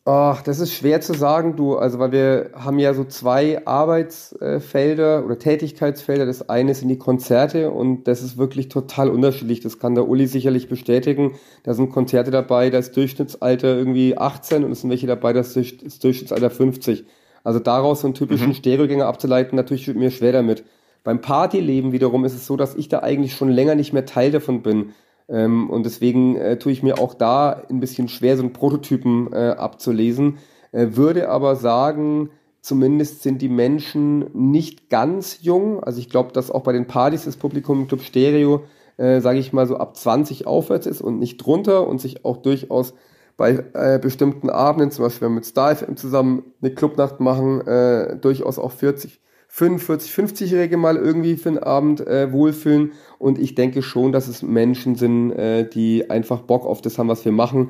Ach, 0.07 0.43
das 0.43 0.59
ist 0.59 0.71
schwer 0.73 1.01
zu 1.01 1.13
sagen, 1.15 1.55
du. 1.55 1.77
Also, 1.77 1.97
weil 1.97 2.11
wir 2.11 2.51
haben 2.53 2.77
ja 2.77 2.93
so 2.93 3.05
zwei 3.05 3.65
Arbeitsfelder 3.65 5.25
oder 5.25 5.39
Tätigkeitsfelder. 5.39 6.27
Das 6.27 6.47
eine 6.47 6.75
sind 6.75 6.89
die 6.89 6.99
Konzerte 6.99 7.71
und 7.71 8.03
das 8.07 8.21
ist 8.21 8.37
wirklich 8.37 8.69
total 8.69 9.09
unterschiedlich. 9.09 9.61
Das 9.61 9.79
kann 9.79 9.95
der 9.95 10.07
Uli 10.07 10.27
sicherlich 10.27 10.69
bestätigen. 10.69 11.33
Da 11.63 11.73
sind 11.73 11.89
Konzerte 11.89 12.29
dabei, 12.29 12.69
da 12.69 12.77
ist 12.77 12.95
Durchschnittsalter 12.95 13.75
irgendwie 13.75 14.15
18 14.15 14.63
und 14.63 14.71
es 14.71 14.81
sind 14.81 14.91
welche 14.91 15.07
dabei, 15.07 15.33
das 15.33 15.55
ist 15.55 16.03
Durchschnittsalter 16.03 16.51
50. 16.51 17.05
Also 17.43 17.59
daraus 17.59 18.01
so 18.01 18.07
einen 18.07 18.13
typischen 18.13 18.49
mhm. 18.49 18.53
Stereogänger 18.55 19.07
abzuleiten, 19.07 19.55
natürlich 19.55 19.87
wird 19.87 19.97
mir 19.97 20.11
schwer 20.11 20.33
damit. 20.33 20.63
Beim 21.05 21.21
Partyleben 21.21 21.91
wiederum 21.91 22.25
ist 22.25 22.33
es 22.33 22.47
so, 22.47 22.57
dass 22.57 22.75
ich 22.75 22.89
da 22.89 22.99
eigentlich 22.99 23.35
schon 23.35 23.49
länger 23.49 23.75
nicht 23.75 23.93
mehr 23.93 24.07
Teil 24.07 24.31
davon 24.31 24.63
bin. 24.63 24.89
Ähm, 25.29 25.69
und 25.69 25.85
deswegen 25.85 26.35
äh, 26.35 26.57
tue 26.57 26.71
ich 26.71 26.81
mir 26.81 26.97
auch 26.97 27.13
da 27.13 27.61
ein 27.69 27.79
bisschen 27.79 28.07
schwer, 28.07 28.35
so 28.35 28.43
einen 28.43 28.53
Prototypen 28.53 29.31
äh, 29.31 29.55
abzulesen. 29.57 30.39
Äh, 30.71 30.87
würde 30.93 31.29
aber 31.29 31.55
sagen, 31.55 32.31
zumindest 32.59 33.21
sind 33.21 33.43
die 33.43 33.49
Menschen 33.49 34.25
nicht 34.33 34.89
ganz 34.89 35.43
jung. 35.43 35.79
Also 35.83 35.99
ich 35.99 36.09
glaube, 36.09 36.33
dass 36.33 36.49
auch 36.49 36.63
bei 36.63 36.73
den 36.73 36.87
Partys 36.87 37.25
das 37.25 37.37
Publikum 37.37 37.81
im 37.81 37.87
Club 37.87 38.01
Stereo, 38.01 38.63
äh, 38.97 39.21
sage 39.21 39.37
ich 39.37 39.53
mal, 39.53 39.67
so 39.67 39.77
ab 39.77 39.95
20 39.95 40.47
aufwärts 40.47 40.87
ist 40.87 41.01
und 41.01 41.19
nicht 41.19 41.37
drunter 41.37 41.87
und 41.87 42.01
sich 42.01 42.25
auch 42.25 42.37
durchaus 42.37 42.95
bei 43.37 43.63
äh, 43.73 43.99
bestimmten 43.99 44.49
Abenden, 44.49 44.89
zum 44.89 45.05
Beispiel 45.05 45.27
wenn 45.27 45.33
wir 45.33 45.35
mit 45.35 45.45
Star 45.45 45.75
FM 45.75 45.97
zusammen 45.97 46.45
eine 46.63 46.73
Clubnacht 46.73 47.19
machen, 47.19 47.61
äh, 47.67 48.17
durchaus 48.17 48.57
auch 48.57 48.71
40, 48.71 49.19
45, 49.55 50.11
50-Jährige 50.11 50.75
mal 50.75 50.97
irgendwie 50.97 51.37
für 51.37 51.47
einen 51.47 51.59
Abend 51.59 52.05
äh, 52.05 52.29
wohlfühlen. 52.33 52.91
Und 53.19 53.39
ich 53.39 53.55
denke 53.55 53.83
schon, 53.83 54.11
dass 54.11 54.27
es 54.27 54.41
Menschen 54.41 54.95
sind, 54.95 55.31
äh, 55.31 55.65
die 55.65 56.09
einfach 56.09 56.41
Bock 56.41 56.65
auf 56.65 56.81
das 56.81 56.97
haben, 56.97 57.07
was 57.07 57.23
wir 57.23 57.31
machen. 57.31 57.69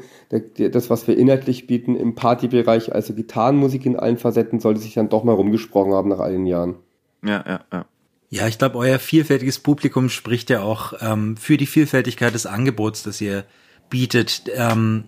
Das, 0.57 0.89
was 0.89 1.07
wir 1.07 1.15
inhaltlich 1.15 1.67
bieten 1.67 1.95
im 1.95 2.15
Partybereich, 2.15 2.91
also 2.91 3.13
Gitarrenmusik 3.13 3.85
in 3.85 3.99
allen 3.99 4.17
Facetten, 4.17 4.59
sollte 4.59 4.79
sich 4.79 4.95
dann 4.95 5.09
doch 5.09 5.23
mal 5.23 5.35
rumgesprochen 5.35 5.93
haben 5.93 6.09
nach 6.09 6.17
all 6.17 6.31
den 6.31 6.47
Jahren. 6.47 6.77
Ja, 7.23 7.43
ja, 7.47 7.59
ja. 7.71 7.85
Ja, 8.31 8.47
ich 8.47 8.57
glaube, 8.57 8.79
euer 8.79 8.97
vielfältiges 8.97 9.59
Publikum 9.59 10.09
spricht 10.09 10.49
ja 10.49 10.63
auch 10.63 10.93
ähm, 11.01 11.37
für 11.37 11.57
die 11.57 11.67
Vielfältigkeit 11.67 12.33
des 12.33 12.47
Angebots, 12.47 13.03
das 13.03 13.21
ihr 13.21 13.45
bietet. 13.91 14.45
Ähm, 14.55 15.03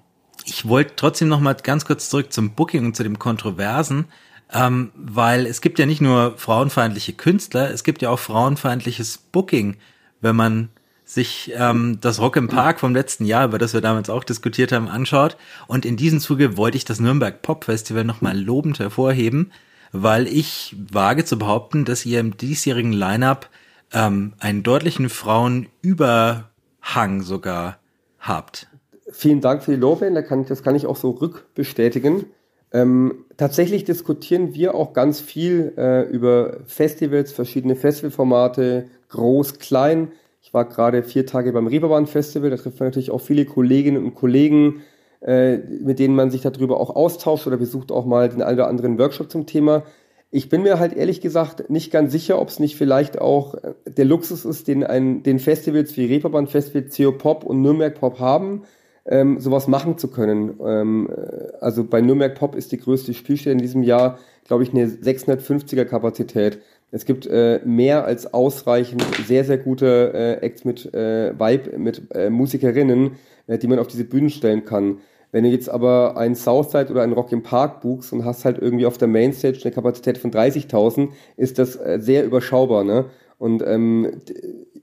ich 0.45 0.67
wollte 0.67 0.93
trotzdem 0.95 1.27
noch 1.27 1.39
mal 1.39 1.55
ganz 1.55 1.85
kurz 1.85 2.07
zurück 2.07 2.31
zum 2.31 2.51
Booking 2.51 2.85
und 2.85 2.95
zu 2.95 3.01
dem 3.01 3.17
Kontroversen. 3.17 4.05
Ähm, 4.53 4.91
weil 4.95 5.45
es 5.45 5.61
gibt 5.61 5.77
ja 5.77 5.85
nicht 5.85 6.01
nur 6.01 6.37
frauenfeindliche 6.37 7.13
Künstler, 7.13 7.71
es 7.71 7.83
gibt 7.83 8.01
ja 8.01 8.09
auch 8.09 8.19
frauenfeindliches 8.19 9.17
Booking, 9.17 9.77
wenn 10.21 10.35
man 10.35 10.69
sich 11.03 11.51
ähm, 11.55 11.99
das 12.01 12.19
Rock 12.19 12.35
im 12.35 12.49
Park 12.49 12.81
vom 12.81 12.93
letzten 12.93 13.25
Jahr, 13.25 13.45
über 13.45 13.57
das 13.57 13.73
wir 13.73 13.81
damals 13.81 14.09
auch 14.09 14.25
diskutiert 14.25 14.73
haben, 14.73 14.89
anschaut. 14.89 15.37
Und 15.67 15.85
in 15.85 15.95
diesem 15.95 16.19
Zuge 16.19 16.57
wollte 16.57 16.77
ich 16.77 16.85
das 16.85 16.99
Nürnberg 16.99 17.41
Pop 17.41 17.63
Festival 17.63 18.03
nochmal 18.03 18.37
lobend 18.37 18.79
hervorheben, 18.79 19.53
weil 19.93 20.27
ich 20.27 20.75
wage 20.91 21.23
zu 21.23 21.39
behaupten, 21.39 21.85
dass 21.85 22.05
ihr 22.05 22.19
im 22.19 22.35
diesjährigen 22.35 22.91
Line-up 22.91 23.49
ähm, 23.93 24.33
einen 24.39 24.63
deutlichen 24.63 25.09
Frauenüberhang 25.09 27.21
sogar 27.21 27.79
habt. 28.19 28.67
Vielen 29.09 29.39
Dank 29.39 29.63
für 29.63 29.71
die 29.71 29.77
Lobe, 29.77 30.11
das 30.47 30.61
kann 30.61 30.75
ich 30.75 30.85
auch 30.85 30.97
so 30.97 31.11
rückbestätigen. 31.11 32.25
Ähm, 32.73 33.25
tatsächlich 33.37 33.85
diskutieren 33.85 34.53
wir 34.53 34.75
auch 34.75 34.93
ganz 34.93 35.21
viel 35.21 35.73
äh, 35.77 36.03
über 36.09 36.57
Festivals, 36.65 37.31
verschiedene 37.31 37.75
Festivalformate, 37.75 38.87
groß, 39.09 39.59
klein. 39.59 40.11
Ich 40.41 40.53
war 40.53 40.65
gerade 40.65 41.03
vier 41.03 41.25
Tage 41.25 41.53
beim 41.53 41.67
Reeperbahn 41.67 42.07
Festival, 42.07 42.49
da 42.49 42.57
trifft 42.57 42.79
man 42.79 42.87
natürlich 42.87 43.11
auch 43.11 43.21
viele 43.21 43.45
Kolleginnen 43.45 44.03
und 44.03 44.15
Kollegen, 44.15 44.81
äh, 45.21 45.57
mit 45.57 45.99
denen 45.99 46.15
man 46.15 46.29
sich 46.29 46.41
darüber 46.41 46.79
auch 46.79 46.95
austauscht 46.95 47.47
oder 47.47 47.57
besucht 47.57 47.91
auch 47.91 48.05
mal 48.05 48.29
den 48.29 48.41
einen 48.41 48.59
oder 48.59 48.67
anderen 48.67 48.99
Workshop 48.99 49.31
zum 49.31 49.45
Thema. 49.45 49.83
Ich 50.29 50.49
bin 50.49 50.61
mir 50.61 50.77
halt 50.77 50.93
ehrlich 50.93 51.21
gesagt 51.21 51.69
nicht 51.69 51.89
ganz 51.89 52.11
sicher, 52.11 52.39
ob 52.39 52.49
es 52.49 52.59
nicht 52.59 52.75
vielleicht 52.75 53.19
auch 53.19 53.55
äh, 53.55 53.73
der 53.85 54.05
Luxus 54.05 54.43
ist, 54.43 54.67
den, 54.67 54.83
ein, 54.83 55.23
den 55.23 55.39
Festivals 55.39 55.95
wie 55.95 56.05
Reeperbahn 56.05 56.47
Festival, 56.47 56.89
CO 56.89 57.13
Pop 57.13 57.45
und 57.45 57.61
Nürnberg 57.61 57.95
Pop 57.95 58.19
haben, 58.19 58.63
ähm, 59.07 59.39
sowas 59.39 59.67
machen 59.67 59.97
zu 59.97 60.09
können. 60.09 60.59
Ähm, 60.63 61.09
äh, 61.09 61.53
also 61.59 61.83
bei 61.83 62.01
Nürnberg 62.01 62.35
Pop 62.35 62.55
ist 62.55 62.71
die 62.71 62.77
größte 62.77 63.13
Spielstelle 63.13 63.53
in 63.53 63.61
diesem 63.61 63.83
Jahr, 63.83 64.19
glaube 64.45 64.63
ich, 64.63 64.71
eine 64.71 64.85
650er 64.85 65.85
Kapazität. 65.85 66.59
Es 66.91 67.05
gibt 67.05 67.25
äh, 67.27 67.59
mehr 67.65 68.05
als 68.05 68.33
ausreichend 68.33 69.03
sehr, 69.25 69.43
sehr 69.43 69.57
gute 69.57 70.13
äh, 70.13 70.45
Acts 70.45 70.63
mit 70.63 70.93
äh, 70.93 71.37
Vibe, 71.37 71.77
mit 71.77 72.13
äh, 72.15 72.29
Musikerinnen, 72.29 73.17
äh, 73.47 73.57
die 73.57 73.67
man 73.67 73.79
auf 73.79 73.87
diese 73.87 74.05
Bühnen 74.05 74.29
stellen 74.29 74.63
kann. 74.63 74.99
Wenn 75.31 75.43
du 75.43 75.49
jetzt 75.49 75.69
aber 75.69 76.15
ein 76.15 76.35
Southside 76.35 76.89
oder 76.89 77.01
ein 77.01 77.11
Rock 77.11 77.33
im 77.33 77.43
Park 77.43 77.81
buchst 77.81 78.13
und 78.13 78.23
hast 78.23 78.45
halt 78.45 78.57
irgendwie 78.57 78.85
auf 78.85 78.97
der 78.97 79.09
Mainstage 79.09 79.59
eine 79.63 79.73
Kapazität 79.73 80.17
von 80.17 80.31
30.000, 80.31 81.09
ist 81.35 81.59
das 81.59 81.75
äh, 81.75 81.99
sehr 81.99 82.25
überschaubar. 82.25 82.85
Ne? 82.85 83.05
Und 83.37 83.61
ähm, 83.65 84.21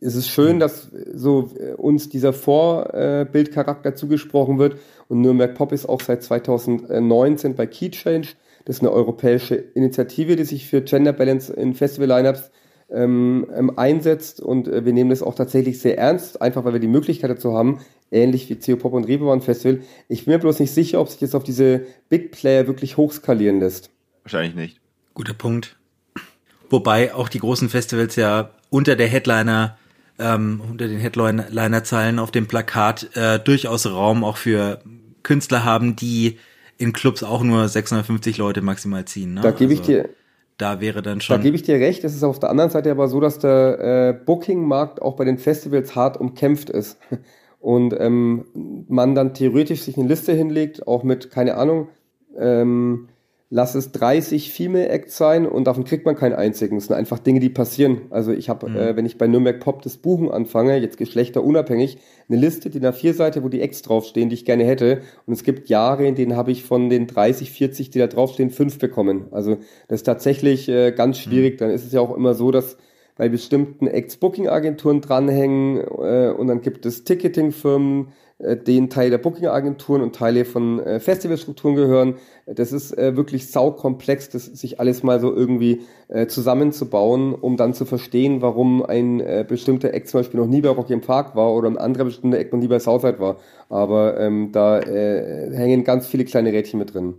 es 0.01 0.15
ist 0.15 0.29
schön, 0.29 0.61
dass 0.61 0.91
so 1.13 1.51
äh, 1.59 1.73
uns 1.73 2.09
dieser 2.09 2.33
Vorbildcharakter 2.33 3.95
zugesprochen 3.97 4.59
wird. 4.59 4.77
Und 5.09 5.21
Nürnberg 5.21 5.55
Pop 5.55 5.73
ist 5.73 5.87
auch 5.87 6.01
seit 6.01 6.23
2019 6.23 7.55
bei 7.57 7.67
Key 7.67 7.91
Change. 7.91 8.29
Das 8.65 8.77
ist 8.77 8.83
eine 8.83 8.93
europäische 8.93 9.57
Initiative, 9.57 10.37
die 10.37 10.45
sich 10.45 10.69
für 10.69 10.83
Gender 10.83 11.13
Balance 11.13 11.53
in 11.53 11.75
Festival-Lineups 11.75 12.51
ähm, 12.91 13.47
ähm, 13.55 13.79
einsetzt. 13.79 14.41
Und 14.41 14.69
äh, 14.69 14.85
wir 14.85 14.93
nehmen 14.93 15.11
das 15.11 15.23
auch 15.23 15.35
tatsächlich 15.35 15.81
sehr 15.81 15.99
ernst, 15.99 16.41
einfach 16.41 16.65
weil 16.65 16.75
wir 16.75 16.81
die 16.81 16.87
Möglichkeit 16.87 17.31
dazu 17.31 17.53
haben, 17.53 17.81
ähnlich 18.11 18.49
wie 18.49 18.57
CO 18.57 18.77
Pop 18.77 18.93
und 18.93 19.05
Reeperbahn 19.05 19.41
Festival. 19.41 19.81
Ich 20.09 20.25
bin 20.25 20.35
mir 20.35 20.41
bloß 20.41 20.61
nicht 20.61 20.73
sicher, 20.73 21.01
ob 21.01 21.09
sich 21.09 21.21
das 21.21 21.35
auf 21.35 21.45
diese 21.45 21.83
Big 22.09 22.31
Player 22.31 22.67
wirklich 22.67 22.97
hochskalieren 22.97 23.61
lässt. 23.61 23.91
Wahrscheinlich 24.23 24.55
nicht. 24.55 24.81
Guter 25.13 25.35
Punkt. 25.35 25.77
Wobei 26.71 27.15
auch 27.15 27.29
die 27.29 27.39
großen 27.39 27.69
Festivals 27.69 28.17
ja 28.17 28.51
unter 28.71 28.97
der 28.97 29.09
Headliner, 29.09 29.77
ähm, 30.19 30.63
unter 30.71 30.89
den 30.89 30.99
Headliner-Zeilen 30.99 32.19
auf 32.19 32.31
dem 32.31 32.47
Plakat 32.47 33.17
äh, 33.17 33.39
durchaus 33.39 33.87
Raum 33.87 34.25
auch 34.25 34.37
für 34.37 34.81
Künstler 35.23 35.65
haben, 35.65 35.97
die 35.97 36.39
in 36.77 36.93
Clubs 36.93 37.23
auch 37.23 37.43
nur 37.43 37.69
650 37.69 38.39
Leute 38.39 38.63
maximal 38.63 39.05
ziehen. 39.05 39.35
Ne? 39.35 39.41
Da 39.41 39.51
gebe 39.51 39.71
also, 39.73 39.83
ich 39.83 39.87
dir. 39.87 40.09
Da 40.57 40.81
wäre 40.81 41.03
dann 41.03 41.21
schon. 41.21 41.37
Da 41.37 41.43
gebe 41.43 41.57
ich 41.57 41.63
dir 41.63 41.77
recht. 41.77 42.05
Es 42.05 42.15
ist 42.15 42.23
auf 42.23 42.39
der 42.39 42.51
anderen 42.51 42.71
Seite 42.71 42.91
aber 42.91 43.09
so, 43.09 43.21
dass 43.21 43.39
der 43.39 43.81
äh, 43.81 44.25
Booking-Markt 44.25 45.03
auch 45.03 45.17
bei 45.17 45.25
den 45.25 45.39
Festivals 45.39 45.97
hart 45.97 46.17
umkämpft 46.17 46.71
ist. 46.71 46.99
Und 47.61 47.95
ähm, 47.99 48.45
man 48.89 49.15
dann 49.15 49.33
theoretisch 49.33 49.83
sich 49.83 49.97
eine 49.97 50.07
Liste 50.07 50.33
hinlegt, 50.33 50.87
auch 50.87 51.03
mit, 51.03 51.31
keine 51.31 51.57
Ahnung, 51.57 51.89
ähm, 52.39 53.09
lass 53.55 53.77
es 53.77 53.93
30 53.93 54.53
Female 54.53 54.89
Acts 54.89 55.17
sein 55.17 55.47
und 55.47 55.69
davon 55.69 55.85
kriegt 55.85 56.05
man 56.05 56.17
keinen 56.17 56.33
einzigen. 56.33 56.77
Es 56.77 56.87
sind 56.87 56.97
einfach 56.97 57.21
Dinge, 57.21 57.39
die 57.39 57.51
passieren. 57.51 58.01
Also 58.11 58.33
ich 58.33 58.49
habe, 58.49 58.69
mhm. 58.69 58.77
äh, 58.77 58.97
wenn 58.97 59.07
ich 59.07 59.17
bei 59.17 59.29
Nürnberg 59.29 59.61
Pop 59.61 59.81
das 59.83 59.97
Buchen 59.97 60.29
anfange, 60.29 60.77
jetzt 60.79 60.97
geschlechterunabhängig, 60.97 61.99
eine 62.29 62.41
Liste, 62.41 62.69
die 62.69 62.81
nach 62.81 62.97
vier 62.97 63.15
Seite, 63.15 63.45
wo 63.45 63.49
die 63.49 63.61
Acts 63.61 63.83
draufstehen, 63.83 64.29
die 64.29 64.35
ich 64.35 64.45
gerne 64.45 64.65
hätte. 64.65 65.03
Und 65.27 65.35
es 65.35 65.45
gibt 65.45 65.69
Jahre, 65.69 66.05
in 66.05 66.17
denen 66.17 66.35
habe 66.35 66.51
ich 66.51 66.65
von 66.65 66.89
den 66.89 67.07
30, 67.07 67.53
40, 67.53 67.91
die 67.91 68.01
da 68.01 68.09
draufstehen, 68.09 68.51
fünf 68.51 68.81
bekommen. 68.81 69.27
Also 69.31 69.59
das 69.87 70.01
ist 70.01 70.05
tatsächlich 70.05 70.69
äh, 70.69 70.91
ganz 70.91 71.21
schwierig. 71.21 71.55
Mhm. 71.55 71.59
Dann 71.59 71.71
ist 71.71 71.87
es 71.87 71.93
ja 71.93 72.01
auch 72.01 72.17
immer 72.17 72.35
so, 72.35 72.51
dass 72.51 72.77
bei 73.17 73.29
bestimmten 73.29 73.87
Acts-Booking-Agenturen 73.87 75.01
dranhängen 75.01 75.79
äh, 75.79 76.35
und 76.37 76.49
dann 76.49 76.61
gibt 76.61 76.87
es 76.87 77.05
Ticketing-Firmen, 77.05 78.09
äh, 78.45 78.57
den 78.57 78.91
Teil 78.91 79.11
der 79.11 79.19
Booking-Agenturen 79.19 80.03
und 80.03 80.15
Teile 80.15 80.45
von 80.45 80.81
äh, 80.81 81.01
Festivalstrukturen 81.01 81.77
gehören. 81.77 82.15
Das 82.47 82.73
ist 82.73 82.97
äh, 82.97 83.17
wirklich 83.17 83.51
saukomplex, 83.51 84.29
das 84.31 84.45
sich 84.45 84.79
alles 84.81 85.03
mal 85.03 85.21
so 85.21 85.35
irgendwie 85.35 85.81
äh, 86.09 86.27
zusammenzubauen, 86.27 87.35
um 87.35 87.57
dann 87.57 87.75
zu 87.75 87.85
verstehen, 87.87 88.43
warum 88.43 88.85
ein 88.85 89.21
äh, 89.21 89.45
bestimmter 89.49 89.95
Act 89.95 90.09
zum 90.09 90.21
Beispiel 90.21 90.41
noch 90.41 90.47
nie 90.47 90.61
bei 90.61 90.69
Rocky 90.69 90.93
im 90.93 91.01
Park 91.01 91.35
war 91.35 91.55
oder 91.55 91.69
ein 91.69 91.79
anderer 91.79 92.05
bestimmter 92.05 92.39
Act 92.39 92.53
noch 92.53 92.61
nie 92.61 92.69
bei 92.69 92.79
Southside 92.79 93.19
war. 93.19 93.39
Aber 93.69 94.21
ähm, 94.21 94.51
da 94.53 94.81
äh, 94.81 95.55
hängen 95.57 95.85
ganz 95.85 96.07
viele 96.07 96.25
kleine 96.25 96.53
Rädchen 96.53 96.79
mit 96.79 96.93
drin. 96.93 97.15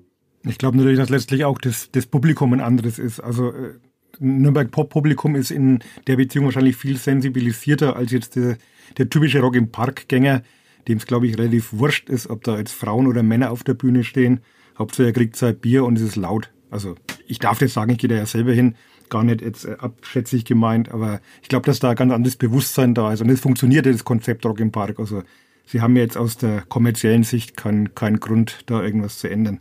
Ich 0.48 0.60
glaube 0.60 0.78
natürlich, 0.78 1.00
dass 1.00 1.10
letztlich 1.10 1.44
auch 1.44 1.58
das, 1.58 1.90
das 1.92 2.06
Publikum 2.06 2.54
ein 2.54 2.62
anderes 2.62 3.00
ist. 3.00 3.20
Also 3.20 3.50
äh, 3.50 3.74
Nürnberg 4.20 4.72
Pop-Publikum 4.72 5.36
ist 5.36 5.52
in 5.52 5.80
der 6.08 6.18
Beziehung 6.18 6.46
wahrscheinlich 6.46 6.76
viel 6.76 6.98
sensibilisierter 6.98 7.96
als 7.96 8.12
jetzt 8.12 8.36
der, 8.36 8.58
der 8.98 9.10
typische 9.10 9.40
Rock 9.42 9.56
im 9.56 9.72
Park-Gänger, 9.72 10.44
dem 10.88 10.98
es, 10.98 11.06
glaube 11.06 11.28
ich, 11.28 11.38
relativ 11.38 11.74
wurscht 11.74 12.10
ist, 12.10 12.30
ob 12.30 12.44
da 12.44 12.58
jetzt 12.58 12.74
Frauen 12.74 13.08
oder 13.08 13.24
Männer 13.24 13.52
auf 13.52 13.64
der 13.64 13.74
Bühne 13.74 14.04
stehen. 14.04 14.42
Hauptsache 14.78 15.08
er 15.08 15.14
kriegt 15.14 15.36
sein 15.36 15.58
Bier 15.58 15.86
und 15.86 15.98
es 15.98 16.04
ist 16.04 16.16
laut. 16.16 16.52
Also 16.70 16.96
ich 17.28 17.40
darf 17.40 17.60
das 17.60 17.74
sagen, 17.74 17.92
ich 17.92 17.98
gehe 17.98 18.10
da 18.10 18.16
ja 18.16 18.26
selber 18.26 18.52
hin. 18.52 18.76
Gar 19.10 19.24
nicht 19.24 19.42
jetzt 19.42 19.66
äh, 19.66 19.76
abschätzig 19.78 20.46
gemeint, 20.46 20.92
aber 20.92 21.22
ich 21.42 21.48
glaube, 21.48 21.66
dass 21.66 21.80
da 21.80 21.92
ein 21.92 21.96
ganz 21.96 22.12
anderes 22.12 22.36
Bewusstsein 22.36 22.94
da 22.94 23.14
ist. 23.14 23.22
Und 23.22 23.30
es 23.30 23.40
funktioniert 23.40 23.86
ja 23.86 23.92
das 23.92 24.04
Konzept 24.04 24.46
Rock 24.46 24.60
im 24.60 24.72
Park. 24.72 25.00
Also 25.00 25.24
sie 25.66 25.82
haben 25.82 25.96
jetzt 25.96 26.18
aus 26.18 26.38
der 26.38 26.64
kommerziellen 26.68 27.24
Sicht 27.24 27.56
keinen 27.56 27.94
keinen 27.96 28.20
Grund, 28.20 28.62
da 28.66 28.82
irgendwas 28.82 29.20
zu 29.20 29.30
ändern. 29.30 29.60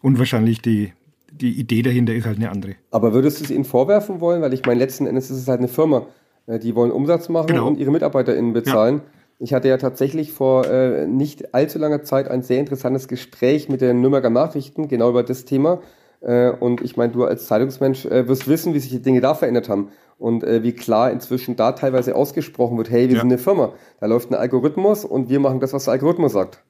Und 0.00 0.18
wahrscheinlich 0.18 0.60
die, 0.62 0.92
die 1.32 1.58
Idee 1.58 1.82
dahinter 1.82 2.14
ist 2.14 2.24
halt 2.24 2.36
eine 2.36 2.50
andere. 2.50 2.76
Aber 2.90 3.12
würdest 3.12 3.40
du 3.40 3.44
es 3.44 3.50
ihnen 3.50 3.64
vorwerfen 3.64 4.20
wollen? 4.20 4.42
Weil 4.42 4.54
ich 4.54 4.64
meine, 4.64 4.78
letzten 4.78 5.06
Endes 5.06 5.30
ist 5.30 5.38
es 5.38 5.48
halt 5.48 5.58
eine 5.58 5.68
Firma. 5.68 6.06
Äh, 6.46 6.60
die 6.60 6.74
wollen 6.74 6.92
Umsatz 6.92 7.28
machen 7.28 7.48
genau. 7.48 7.66
und 7.66 7.78
ihre 7.78 7.90
MitarbeiterInnen 7.90 8.52
bezahlen. 8.52 8.96
Ja 8.96 9.02
Ich 9.38 9.52
hatte 9.52 9.68
ja 9.68 9.76
tatsächlich 9.76 10.32
vor 10.32 10.66
äh, 10.66 11.06
nicht 11.06 11.54
allzu 11.54 11.78
langer 11.78 12.02
Zeit 12.02 12.28
ein 12.28 12.42
sehr 12.42 12.60
interessantes 12.60 13.08
Gespräch 13.08 13.68
mit 13.68 13.80
den 13.80 14.00
Nürnberger 14.00 14.30
Nachrichten, 14.30 14.88
genau 14.88 15.10
über 15.10 15.22
das 15.22 15.44
Thema. 15.44 15.82
Äh, 16.20 16.50
und 16.50 16.80
ich 16.80 16.96
meine, 16.96 17.12
du 17.12 17.24
als 17.24 17.46
Zeitungsmensch 17.46 18.06
äh, 18.06 18.28
wirst 18.28 18.48
wissen, 18.48 18.74
wie 18.74 18.78
sich 18.78 18.90
die 18.90 19.02
Dinge 19.02 19.20
da 19.20 19.34
verändert 19.34 19.68
haben. 19.68 19.90
Und 20.18 20.44
äh, 20.44 20.62
wie 20.62 20.72
klar 20.72 21.10
inzwischen 21.10 21.56
da 21.56 21.72
teilweise 21.72 22.14
ausgesprochen 22.14 22.78
wird, 22.78 22.90
hey, 22.90 23.08
wir 23.08 23.16
ja. 23.16 23.22
sind 23.22 23.32
eine 23.32 23.38
Firma. 23.38 23.72
Da 24.00 24.06
läuft 24.06 24.30
ein 24.30 24.34
Algorithmus 24.34 25.04
und 25.04 25.28
wir 25.28 25.40
machen 25.40 25.60
das, 25.60 25.72
was 25.72 25.84
der 25.84 25.92
Algorithmus 25.92 26.32
sagt. 26.32 26.62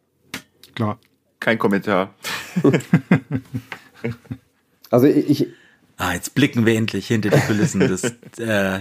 Klar. 0.74 0.99
Kein 1.41 1.59
Kommentar. 1.59 2.15
also 4.91 5.07
ich, 5.07 5.49
Ah, 5.97 6.12
jetzt 6.12 6.35
blicken 6.35 6.66
wir 6.66 6.74
endlich 6.74 7.07
hinter 7.07 7.31
die 7.31 7.41
Kulissen 7.41 7.81
des 7.81 8.03
äh, 8.39 8.78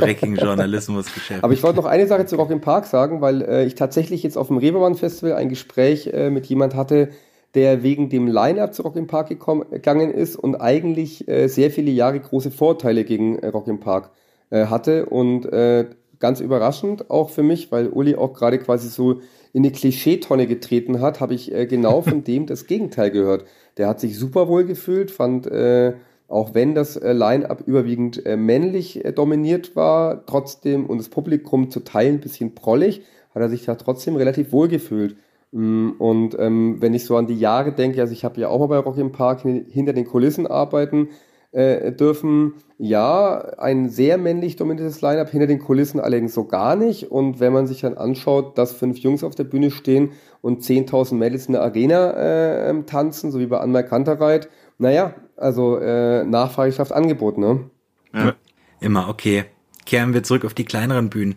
dreckigen 0.00 0.36
Journalismusgeschäfts. 0.36 1.42
Aber 1.42 1.52
ich 1.52 1.62
wollte 1.62 1.76
noch 1.78 1.86
eine 1.86 2.06
Sache 2.06 2.26
zu 2.26 2.36
Rock 2.36 2.50
im 2.50 2.60
Park 2.60 2.86
sagen, 2.86 3.20
weil 3.20 3.42
äh, 3.42 3.64
ich 3.64 3.74
tatsächlich 3.74 4.22
jetzt 4.22 4.36
auf 4.36 4.48
dem 4.48 4.58
Reeperbahn 4.58 4.94
Festival 4.94 5.34
ein 5.34 5.48
Gespräch 5.48 6.08
äh, 6.08 6.30
mit 6.30 6.46
jemand 6.46 6.74
hatte, 6.74 7.10
der 7.56 7.82
wegen 7.82 8.10
dem 8.10 8.26
Line-Up 8.28 8.74
zu 8.74 8.82
Rock 8.82 8.96
im 8.96 9.06
Park 9.06 9.28
gegangen 9.28 10.12
ist 10.12 10.36
und 10.36 10.56
eigentlich 10.56 11.26
äh, 11.26 11.48
sehr 11.48 11.70
viele 11.70 11.90
Jahre 11.90 12.20
große 12.20 12.50
Vorteile 12.50 13.04
gegen 13.04 13.38
äh, 13.38 13.48
Rock 13.48 13.66
im 13.66 13.80
Park 13.80 14.10
äh, 14.50 14.66
hatte 14.66 15.06
und 15.06 15.46
äh, 15.46 15.86
ganz 16.18 16.40
überraschend 16.40 17.10
auch 17.10 17.30
für 17.30 17.42
mich, 17.42 17.72
weil 17.72 17.88
Uli 17.88 18.14
auch 18.14 18.34
gerade 18.34 18.58
quasi 18.58 18.88
so 18.88 19.20
in 19.54 19.64
eine 19.64 19.70
Klischeetonne 19.72 20.46
getreten 20.46 21.00
hat, 21.00 21.20
habe 21.20 21.34
ich 21.34 21.50
genau 21.50 22.02
von 22.02 22.24
dem 22.24 22.44
das 22.46 22.66
Gegenteil 22.66 23.10
gehört. 23.10 23.46
Der 23.78 23.88
hat 23.88 24.00
sich 24.00 24.18
super 24.18 24.48
wohl 24.48 24.64
gefühlt, 24.64 25.10
fand 25.10 25.46
äh, 25.46 25.94
auch 26.28 26.54
wenn 26.54 26.74
das 26.74 26.96
äh, 26.96 27.12
Line-up 27.12 27.62
überwiegend 27.66 28.24
äh, 28.26 28.36
männlich 28.36 29.04
äh, 29.04 29.12
dominiert 29.12 29.76
war, 29.76 30.26
trotzdem 30.26 30.86
und 30.86 30.98
das 30.98 31.08
Publikum 31.08 31.70
zu 31.70 31.80
teilen 31.80 32.16
ein 32.16 32.20
bisschen 32.20 32.54
prollig, 32.54 33.02
hat 33.34 33.42
er 33.42 33.48
sich 33.48 33.64
da 33.64 33.74
trotzdem 33.74 34.16
relativ 34.16 34.52
wohl 34.52 34.68
gefühlt. 34.68 35.16
Mm, 35.52 35.90
und 35.98 36.36
ähm, 36.38 36.76
wenn 36.80 36.94
ich 36.94 37.04
so 37.04 37.16
an 37.16 37.26
die 37.26 37.38
Jahre 37.38 37.72
denke, 37.72 38.00
also 38.00 38.12
ich 38.12 38.24
habe 38.24 38.40
ja 38.40 38.48
auch 38.48 38.58
mal 38.58 38.66
bei 38.66 38.78
Rock 38.78 38.98
im 38.98 39.12
Park 39.12 39.42
hinter 39.42 39.92
den 39.92 40.06
Kulissen 40.06 40.46
arbeiten 40.46 41.08
äh, 41.52 41.92
dürfen. 41.92 42.54
Ja, 42.78 43.38
ein 43.58 43.88
sehr 43.88 44.18
männlich 44.18 44.56
dominiertes 44.56 45.00
Line-up 45.00 45.30
hinter 45.30 45.46
den 45.46 45.58
Kulissen 45.58 46.00
allerdings 46.00 46.34
so 46.34 46.44
gar 46.44 46.76
nicht. 46.76 47.10
Und 47.10 47.40
wenn 47.40 47.52
man 47.52 47.66
sich 47.66 47.80
dann 47.80 47.96
anschaut, 47.96 48.58
dass 48.58 48.72
fünf 48.72 48.98
Jungs 48.98 49.24
auf 49.24 49.34
der 49.34 49.44
Bühne 49.44 49.70
stehen 49.70 50.10
und 50.42 50.62
10.000 50.62 51.14
Mädels 51.14 51.46
in 51.46 51.52
der 51.52 51.62
Arena 51.62 52.10
äh, 52.10 52.70
ähm, 52.70 52.84
tanzen, 52.84 53.30
so 53.30 53.38
wie 53.38 53.46
bei 53.46 53.58
Anmal 53.58 53.86
Kantereit, 53.86 54.50
naja, 54.78 55.14
also 55.36 55.78
äh, 55.78 56.24
Nachfrage 56.24 56.72
schafft 56.72 56.92
Angebot, 56.92 57.38
ne? 57.38 57.70
Ja. 58.14 58.34
Immer, 58.80 59.08
okay. 59.08 59.44
Kehren 59.84 60.14
wir 60.14 60.22
zurück 60.22 60.44
auf 60.44 60.54
die 60.54 60.64
kleineren 60.64 61.10
Bühnen. 61.10 61.36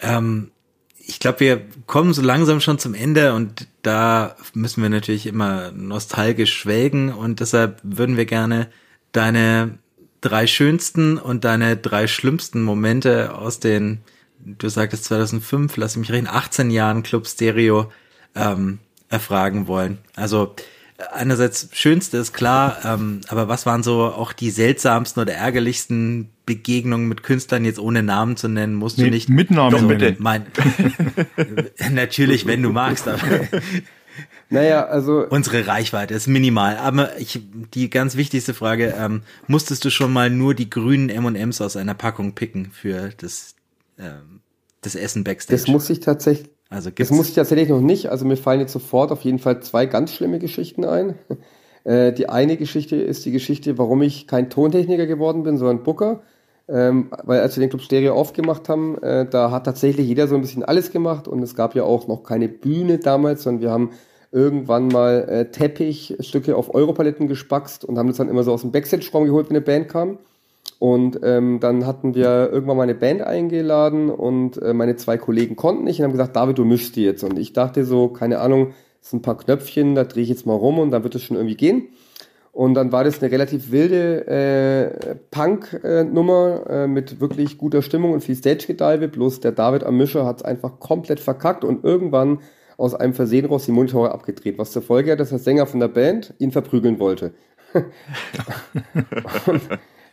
Ähm, 0.00 0.50
ich 0.98 1.20
glaube, 1.20 1.40
wir 1.40 1.62
kommen 1.86 2.12
so 2.12 2.22
langsam 2.22 2.60
schon 2.60 2.78
zum 2.78 2.94
Ende 2.94 3.32
und 3.34 3.68
da 3.82 4.34
müssen 4.54 4.82
wir 4.82 4.90
natürlich 4.90 5.26
immer 5.26 5.70
nostalgisch 5.70 6.52
schwelgen 6.52 7.12
und 7.12 7.40
deshalb 7.40 7.80
würden 7.84 8.16
wir 8.16 8.26
gerne 8.26 8.68
deine 9.12 9.78
drei 10.20 10.48
schönsten 10.48 11.18
und 11.18 11.44
deine 11.44 11.76
drei 11.76 12.08
schlimmsten 12.08 12.62
Momente 12.62 13.34
aus 13.36 13.60
den, 13.60 14.00
du 14.40 14.68
sagtest 14.68 15.04
2005, 15.04 15.76
lass 15.76 15.96
mich 15.96 16.10
reden, 16.10 16.26
18 16.26 16.70
Jahren 16.70 17.04
Club 17.04 17.28
Stereo 17.28 17.92
ähm, 18.34 18.80
erfragen 19.08 19.68
wollen. 19.68 19.98
Also 20.16 20.56
einerseits 21.12 21.68
schönste 21.72 22.16
ist 22.16 22.32
klar, 22.32 22.78
ähm, 22.84 23.20
aber 23.28 23.48
was 23.48 23.66
waren 23.66 23.82
so 23.82 24.04
auch 24.04 24.32
die 24.32 24.50
seltsamsten 24.50 25.22
oder 25.22 25.34
ärgerlichsten 25.34 26.30
Begegnungen 26.46 27.08
mit 27.08 27.22
Künstlern 27.22 27.64
jetzt 27.64 27.78
ohne 27.78 28.02
Namen 28.02 28.36
zu 28.36 28.48
nennen, 28.48 28.74
musst 28.74 28.98
du 28.98 29.10
nicht. 29.10 29.28
Mit 29.28 29.50
Namen 29.50 29.78
so, 29.78 29.88
bitte. 29.88 30.16
Mein, 30.18 30.46
natürlich, 31.92 32.46
wenn 32.46 32.62
du 32.62 32.70
magst, 32.70 33.08
aber 33.08 33.20
naja, 34.48 34.86
also 34.86 35.26
unsere 35.28 35.66
Reichweite 35.66 36.14
ist 36.14 36.28
minimal. 36.28 36.76
Aber 36.76 37.18
ich, 37.18 37.40
die 37.74 37.90
ganz 37.90 38.16
wichtigste 38.16 38.54
Frage: 38.54 38.94
ähm, 38.98 39.22
Musstest 39.48 39.84
du 39.84 39.90
schon 39.90 40.12
mal 40.12 40.30
nur 40.30 40.54
die 40.54 40.70
grünen 40.70 41.10
M&Ms 41.10 41.60
aus 41.60 41.76
einer 41.76 41.94
Packung 41.94 42.34
picken 42.34 42.70
für 42.70 43.10
das 43.18 43.54
ähm, 43.98 44.40
das 44.80 44.94
Essen 44.94 45.24
backstage? 45.24 45.60
Das 45.60 45.68
muss 45.68 45.90
ich 45.90 46.00
tatsächlich 46.00 46.55
also 46.68 46.90
gibt's 46.90 47.10
das 47.10 47.16
muss 47.16 47.28
ich 47.28 47.34
tatsächlich 47.34 47.68
noch 47.68 47.80
nicht. 47.80 48.10
Also 48.10 48.24
mir 48.24 48.36
fallen 48.36 48.60
jetzt 48.60 48.72
sofort 48.72 49.12
auf 49.12 49.22
jeden 49.22 49.38
Fall 49.38 49.60
zwei 49.60 49.86
ganz 49.86 50.12
schlimme 50.12 50.38
Geschichten 50.38 50.84
ein. 50.84 51.14
Äh, 51.84 52.12
die 52.12 52.28
eine 52.28 52.56
Geschichte 52.56 52.96
ist 52.96 53.24
die 53.26 53.30
Geschichte, 53.30 53.78
warum 53.78 54.02
ich 54.02 54.26
kein 54.26 54.50
Tontechniker 54.50 55.06
geworden 55.06 55.44
bin, 55.44 55.56
sondern 55.56 55.84
Booker. 55.84 56.22
Ähm, 56.68 57.12
weil 57.22 57.40
als 57.40 57.56
wir 57.56 57.60
den 57.60 57.70
Club 57.70 57.82
Stereo 57.82 58.12
aufgemacht 58.12 58.68
haben, 58.68 59.00
äh, 59.02 59.24
da 59.24 59.52
hat 59.52 59.66
tatsächlich 59.66 60.08
jeder 60.08 60.26
so 60.26 60.34
ein 60.34 60.40
bisschen 60.40 60.64
alles 60.64 60.90
gemacht 60.90 61.28
und 61.28 61.40
es 61.44 61.54
gab 61.54 61.76
ja 61.76 61.84
auch 61.84 62.08
noch 62.08 62.24
keine 62.24 62.48
Bühne 62.48 62.98
damals, 62.98 63.44
sondern 63.44 63.62
wir 63.62 63.70
haben 63.70 63.90
irgendwann 64.32 64.88
mal 64.88 65.28
äh, 65.28 65.50
Teppichstücke 65.52 66.56
auf 66.56 66.74
Europaletten 66.74 67.28
gespackst 67.28 67.84
und 67.84 67.98
haben 67.98 68.08
das 68.08 68.16
dann 68.16 68.28
immer 68.28 68.42
so 68.42 68.52
aus 68.52 68.62
dem 68.62 68.72
Backstage-Raum 68.72 69.26
geholt, 69.26 69.48
wenn 69.48 69.56
eine 69.56 69.64
Band 69.64 69.88
kam. 69.88 70.18
Und 70.78 71.20
ähm, 71.22 71.58
dann 71.60 71.86
hatten 71.86 72.14
wir 72.14 72.50
irgendwann 72.52 72.76
mal 72.76 72.82
eine 72.82 72.94
Band 72.94 73.22
eingeladen 73.22 74.10
und 74.10 74.60
äh, 74.60 74.74
meine 74.74 74.96
zwei 74.96 75.16
Kollegen 75.16 75.56
konnten 75.56 75.84
nicht 75.84 76.00
und 76.00 76.04
haben 76.04 76.12
gesagt, 76.12 76.36
David, 76.36 76.58
du 76.58 76.64
mischst 76.64 76.96
die 76.96 77.04
jetzt. 77.04 77.24
Und 77.24 77.38
ich 77.38 77.54
dachte 77.54 77.84
so, 77.84 78.08
keine 78.08 78.40
Ahnung, 78.40 78.74
das 79.00 79.10
sind 79.10 79.20
ein 79.20 79.22
paar 79.22 79.38
Knöpfchen, 79.38 79.94
da 79.94 80.04
drehe 80.04 80.22
ich 80.22 80.28
jetzt 80.28 80.46
mal 80.46 80.54
rum 80.54 80.78
und 80.78 80.90
dann 80.90 81.02
wird 81.02 81.14
es 81.14 81.22
schon 81.22 81.36
irgendwie 81.36 81.56
gehen. 81.56 81.88
Und 82.52 82.74
dann 82.74 82.90
war 82.90 83.04
das 83.04 83.22
eine 83.22 83.30
relativ 83.30 83.70
wilde 83.70 84.26
äh, 84.26 85.14
Punk-Nummer 85.30 86.64
äh, 86.68 86.86
mit 86.86 87.20
wirklich 87.20 87.58
guter 87.58 87.82
Stimmung 87.82 88.12
und 88.12 88.22
viel 88.22 88.34
Stage-Gedive. 88.34 89.08
Bloß 89.08 89.40
der 89.40 89.52
David 89.52 89.84
am 89.84 89.96
Mischer 89.96 90.24
hat 90.24 90.38
es 90.38 90.42
einfach 90.42 90.78
komplett 90.80 91.20
verkackt 91.20 91.64
und 91.64 91.84
irgendwann 91.84 92.38
aus 92.78 92.94
einem 92.94 93.14
Versehen 93.14 93.46
raus 93.46 93.66
die 93.66 93.72
Monitore 93.72 94.12
abgedreht, 94.12 94.58
was 94.58 94.72
zur 94.72 94.82
Folge 94.82 95.12
hat, 95.12 95.20
dass 95.20 95.30
der 95.30 95.38
Sänger 95.38 95.66
von 95.66 95.80
der 95.80 95.88
Band 95.88 96.34
ihn 96.38 96.50
verprügeln 96.50 96.98
wollte. 96.98 97.32
und 99.46 99.60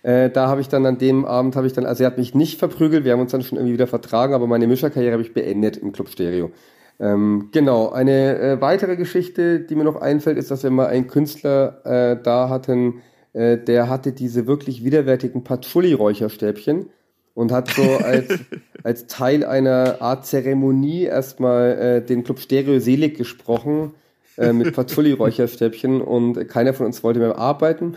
äh, 0.03 0.29
da 0.29 0.47
habe 0.47 0.61
ich 0.61 0.67
dann 0.67 0.85
an 0.85 0.97
dem 0.97 1.25
Abend, 1.25 1.55
habe 1.55 1.65
ich 1.65 1.73
dann, 1.73 1.85
also 1.85 2.03
er 2.03 2.07
hat 2.07 2.17
mich 2.17 2.35
nicht 2.35 2.59
verprügelt, 2.59 3.05
wir 3.05 3.13
haben 3.13 3.21
uns 3.21 3.31
dann 3.31 3.41
schon 3.41 3.57
irgendwie 3.57 3.73
wieder 3.73 3.87
vertragen, 3.87 4.33
aber 4.33 4.47
meine 4.47 4.67
Mischerkarriere 4.67 5.13
habe 5.13 5.23
ich 5.23 5.33
beendet 5.33 5.77
im 5.77 5.93
Club 5.93 6.09
Stereo. 6.09 6.51
Ähm, 6.99 7.49
genau, 7.51 7.89
eine 7.89 8.37
äh, 8.37 8.61
weitere 8.61 8.97
Geschichte, 8.97 9.61
die 9.61 9.75
mir 9.75 9.85
noch 9.85 9.99
einfällt, 9.99 10.37
ist, 10.37 10.51
dass 10.51 10.61
wir 10.63 10.71
mal 10.71 10.87
einen 10.87 11.07
Künstler 11.07 11.81
äh, 11.85 12.21
da 12.21 12.49
hatten, 12.49 13.01
äh, 13.31 13.57
der 13.57 13.89
hatte 13.89 14.11
diese 14.11 14.45
wirklich 14.45 14.83
widerwärtigen 14.83 15.43
Patchouli-Räucherstäbchen 15.43 16.89
und 17.33 17.51
hat 17.51 17.69
so 17.69 17.81
als, 18.03 18.39
als 18.83 19.07
Teil 19.07 19.45
einer 19.45 20.01
Art 20.01 20.25
Zeremonie 20.25 21.03
erstmal 21.03 21.71
äh, 21.71 22.05
den 22.05 22.23
Club 22.23 22.39
Stereo 22.39 22.79
selig 22.79 23.17
gesprochen 23.17 23.93
äh, 24.37 24.53
mit 24.53 24.73
Patchouli-Räucherstäbchen 24.75 26.01
und 26.01 26.47
keiner 26.49 26.73
von 26.73 26.85
uns 26.85 27.03
wollte 27.03 27.19
mehr 27.19 27.37
arbeiten. 27.37 27.95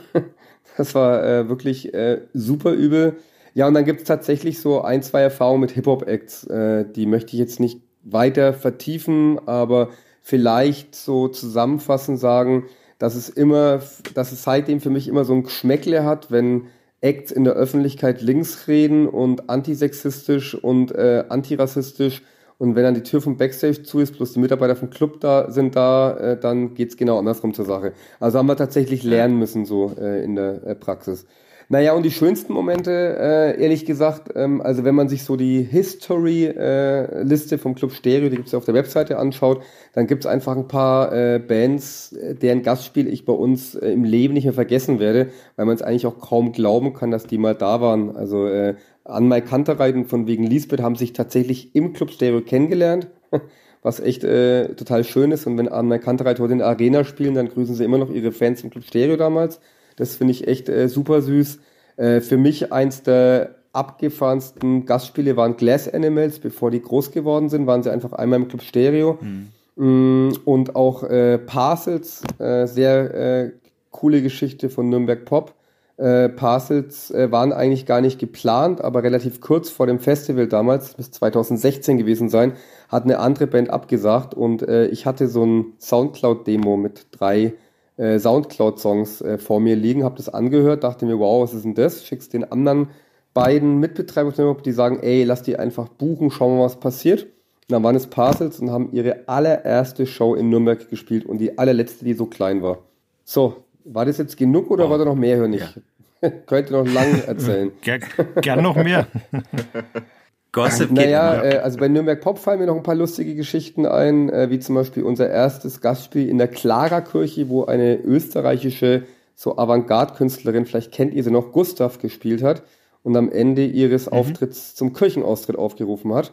Das 0.77 0.95
war 0.95 1.25
äh, 1.25 1.49
wirklich 1.49 1.95
äh, 1.95 2.23
super 2.33 2.73
übel. 2.73 3.17
Ja, 3.55 3.67
und 3.67 3.75
dann 3.75 3.85
gibt 3.85 4.03
es 4.03 4.07
tatsächlich 4.07 4.61
so 4.61 4.83
ein, 4.83 5.03
zwei 5.03 5.23
Erfahrungen 5.23 5.63
mit 5.63 5.71
Hip-Hop-Acts. 5.71 6.45
Äh, 6.45 6.85
die 6.95 7.07
möchte 7.07 7.33
ich 7.33 7.39
jetzt 7.41 7.59
nicht 7.59 7.81
weiter 8.03 8.53
vertiefen, 8.53 9.41
aber 9.47 9.89
vielleicht 10.23 10.95
so 10.95 11.29
zusammenfassend 11.29 12.19
sagen, 12.19 12.65
dass 12.99 13.15
es 13.15 13.29
immer, 13.29 13.81
dass 14.15 14.33
es 14.33 14.43
seitdem 14.43 14.81
für 14.81 14.91
mich 14.91 15.09
immer 15.09 15.25
so 15.25 15.35
ein 15.35 15.43
Geschmäckle 15.43 16.05
hat, 16.05 16.31
wenn 16.31 16.67
Acts 17.01 17.31
in 17.31 17.45
der 17.45 17.55
Öffentlichkeit 17.55 18.23
links 18.23 18.69
reden 18.69 19.07
und 19.07 19.49
antisexistisch 19.51 20.55
und 20.55 20.93
äh, 20.93 21.25
antirassistisch 21.29 22.23
und 22.59 22.75
wenn 22.75 22.85
dann 22.85 22.95
die 22.95 23.03
Tür 23.03 23.21
vom 23.21 23.37
Backstage 23.37 23.83
zu 23.83 24.01
ist, 24.01 24.15
plus 24.15 24.33
die 24.33 24.41
Mitarbeiter 24.41 24.77
vom 24.77 24.91
Club 24.91 25.21
da 25.21 25.51
sind 25.51 25.77
da, 25.77 26.17
äh, 26.17 26.41
dann 26.41 26.75
geht's 26.75 26.97
genau 26.97 27.19
andersrum 27.19 27.53
zur 27.53 27.65
Sache. 27.65 27.93
Also 28.19 28.39
haben 28.39 28.47
wir 28.47 28.57
tatsächlich 28.57 29.03
lernen 29.03 29.39
müssen 29.39 29.67
so 29.67 29.93
äh, 29.99 30.25
in 30.25 30.37
der 30.37 30.67
äh, 30.67 30.75
Praxis. 30.75 31.27
Naja, 31.69 31.95
und 31.95 32.05
die 32.05 32.13
schönsten 32.13 32.53
Momente, 32.53 32.93
äh, 32.93 33.61
ehrlich 33.61 33.85
gesagt, 33.85 34.31
ähm, 34.37 34.61
also 34.61 34.85
wenn 34.85 34.95
man 34.95 35.09
sich 35.09 35.25
so 35.25 35.35
die 35.35 35.63
History-Liste 35.63 37.55
äh, 37.57 37.59
vom 37.59 37.75
Club 37.75 37.91
Stereo, 37.91 38.29
die 38.29 38.37
gibt's 38.37 38.53
ja 38.53 38.59
auf 38.59 38.65
der 38.65 38.75
Webseite 38.75 39.19
anschaut, 39.19 39.63
dann 39.93 40.07
gibt's 40.07 40.27
einfach 40.27 40.57
ein 40.57 40.69
paar 40.69 41.13
äh, 41.13 41.41
Bands, 41.41 42.13
äh, 42.13 42.37
deren 42.37 42.63
Gastspiel 42.63 43.09
ich 43.09 43.25
bei 43.25 43.33
uns 43.33 43.75
äh, 43.75 43.91
im 43.91 44.05
Leben 44.05 44.35
nicht 44.35 44.45
mehr 44.45 44.53
vergessen 44.53 45.01
werde, 45.01 45.31
weil 45.57 45.67
man 45.67 45.75
es 45.75 45.83
eigentlich 45.83 46.07
auch 46.07 46.21
kaum 46.21 46.53
glauben 46.53 46.95
kann, 46.95 47.11
dass 47.11 47.27
die 47.27 47.37
mal 47.37 47.57
da 47.57 47.81
waren. 47.81 48.15
Also 48.15 48.47
äh, 48.47 48.77
an 49.09 49.29
Mike 49.29 49.47
Kanterreiten 49.47 50.07
von 50.07 50.27
wegen 50.27 50.45
Lisbeth 50.45 50.81
haben 50.81 50.97
sich 50.97 51.13
tatsächlich 51.13 51.75
im 51.75 51.93
Club 51.93 52.11
Stereo 52.11 52.41
kennengelernt, 52.41 53.09
was 53.83 54.01
echt 54.01 54.25
äh, 54.25 54.75
total 54.75 55.05
schön 55.05 55.31
ist. 55.31 55.47
Und 55.47 55.57
wenn 55.59 55.69
an 55.69 55.89
Mike 55.89 56.05
Kanterreit 56.05 56.41
heute 56.41 56.53
in 56.53 56.59
der 56.59 56.69
Arena 56.69 57.05
spielen, 57.05 57.35
dann 57.35 57.49
grüßen 57.49 57.75
sie 57.75 57.85
immer 57.85 57.99
noch 57.99 58.11
ihre 58.11 58.33
Fans 58.33 58.63
im 58.63 58.71
Club 58.71 58.85
Stereo 58.85 59.17
damals. 59.17 59.61
Das 59.97 60.17
finde 60.17 60.33
ich 60.33 60.49
echt 60.49 60.69
äh, 60.69 60.89
super 60.89 61.23
süß. 61.23 61.61
Äh, 61.97 62.21
für 62.21 62.37
mich 62.37 62.73
eins 62.73 63.03
der 63.03 63.57
abgefahrensten 63.73 64.87
Gastspiele 64.87 65.37
waren 65.37 65.57
Glass 65.57 65.93
Animals, 65.93 66.39
bevor 66.39 66.71
die 66.71 66.81
groß 66.81 67.13
geworden 67.13 67.49
sind, 67.49 67.67
waren 67.67 67.83
sie 67.83 67.93
einfach 67.93 68.13
einmal 68.13 68.41
im 68.41 68.49
Club 68.49 68.63
Stereo. 68.63 69.19
Mhm. 69.21 69.49
Mm, 69.77 70.33
und 70.47 70.75
auch 70.75 71.03
äh, 71.05 71.39
Parcels, 71.39 72.23
äh, 72.39 72.67
sehr 72.67 73.15
äh, 73.15 73.51
coole 73.91 74.23
Geschichte 74.23 74.71
von 74.71 74.89
Nürnberg 74.89 75.25
Pop 75.27 75.55
Äh, 75.97 76.29
Parcels 76.29 77.11
äh, 77.11 77.33
waren 77.33 77.53
eigentlich 77.53 77.87
gar 77.87 78.03
nicht 78.03 78.19
geplant, 78.19 78.83
aber 78.83 79.03
relativ 79.03 79.41
kurz 79.41 79.71
vor 79.71 79.87
dem 79.87 79.99
Festival 79.99 80.47
damals, 80.47 80.95
bis 80.95 81.11
2016 81.11 81.97
gewesen 81.97 82.29
sein, 82.29 82.53
hat 82.89 83.05
eine 83.05 83.19
andere 83.19 83.47
Band 83.47 83.71
abgesagt 83.71 84.35
und 84.35 84.63
äh, 84.63 84.89
ich 84.89 85.07
hatte 85.07 85.27
so 85.27 85.45
ein 85.45 85.73
Soundcloud-Demo 85.79 86.77
mit 86.77 87.07
drei 87.13 87.55
äh, 87.97 88.19
Soundcloud-Songs 88.19 89.23
äh, 89.23 89.39
vor 89.39 89.61
mir 89.61 89.75
liegen, 89.75 90.05
habe 90.05 90.17
das 90.17 90.29
angehört, 90.29 90.85
dachte 90.85 91.07
mir, 91.07 91.19
wow, 91.19 91.43
was 91.43 91.55
ist 91.55 91.65
denn 91.65 91.75
das? 91.75 92.05
Schick's 92.05 92.29
den 92.29 92.45
anderen 92.45 92.89
beiden 93.33 93.79
Mitbetreibern, 93.81 94.57
die 94.65 94.73
sagen, 94.73 94.99
ey, 95.01 95.25
lass 95.25 95.43
die 95.43 95.59
einfach 95.59 95.89
buchen, 95.89 96.31
schauen 96.31 96.53
wir 96.53 96.59
mal, 96.59 96.65
was 96.65 96.81
passiert. 96.81 97.23
Und 97.25 97.73
dann 97.73 97.83
waren 97.83 97.97
es 97.97 98.07
Parcels 98.07 98.61
und 98.61 98.71
haben 98.71 98.93
ihre 98.93 99.29
allererste 99.29 100.07
Show 100.07 100.35
in 100.35 100.51
Nürnberg 100.51 100.89
gespielt 100.89 101.27
und 101.27 101.39
die 101.39 101.59
allerletzte, 101.59 102.05
die 102.05 102.15
so 102.15 102.27
klein 102.27 102.63
war. 102.63 102.79
So, 103.25 103.65
war 103.87 104.05
das 104.05 104.19
jetzt 104.19 104.37
genug 104.37 104.71
oder 104.71 104.85
wow. 104.85 104.91
war 104.91 104.99
da 104.99 105.05
noch 105.05 105.15
mehr, 105.15 105.37
Hör 105.37 105.49
nicht? 105.49 105.77
Ja. 106.21 106.31
Könnte 106.47 106.73
noch 106.73 106.87
lang 106.87 107.23
erzählen. 107.27 107.73
Ger 107.83 107.99
gern 108.41 108.63
noch 108.63 108.77
mehr. 108.77 109.07
Gossip 110.53 110.91
naja, 110.91 111.43
äh, 111.43 111.59
also 111.59 111.79
bei 111.79 111.89
Nürnberg 111.89 112.21
Pop 112.21 112.39
fallen 112.39 112.59
mir 112.59 112.67
noch 112.67 112.77
ein 112.77 112.83
paar 112.83 112.95
lustige 112.95 113.35
Geschichten 113.35 113.85
ein, 113.85 114.31
äh, 114.31 114.49
wie 114.49 114.59
zum 114.59 114.75
Beispiel 114.75 115.03
unser 115.03 115.29
erstes 115.29 115.83
Gastspiel 115.83 116.29
in 116.29 116.39
der 116.39 116.49
Clara-Kirche, 116.49 117.51
wo 117.51 117.65
eine 117.65 117.99
österreichische 117.99 119.03
so 119.35 119.59
Avantgarde-Künstlerin, 119.59 120.65
vielleicht 120.65 120.93
kennt 120.93 121.13
ihr 121.13 121.23
sie 121.23 121.31
noch, 121.31 121.53
Gustav 121.53 121.99
gespielt 121.99 122.43
hat 122.43 122.63
und 123.03 123.15
am 123.17 123.31
Ende 123.31 123.67
ihres 123.67 124.07
mhm. 124.07 124.13
Auftritts 124.15 124.75
zum 124.75 124.95
Kirchenaustritt 124.95 125.59
aufgerufen 125.59 126.15
hat. 126.15 126.33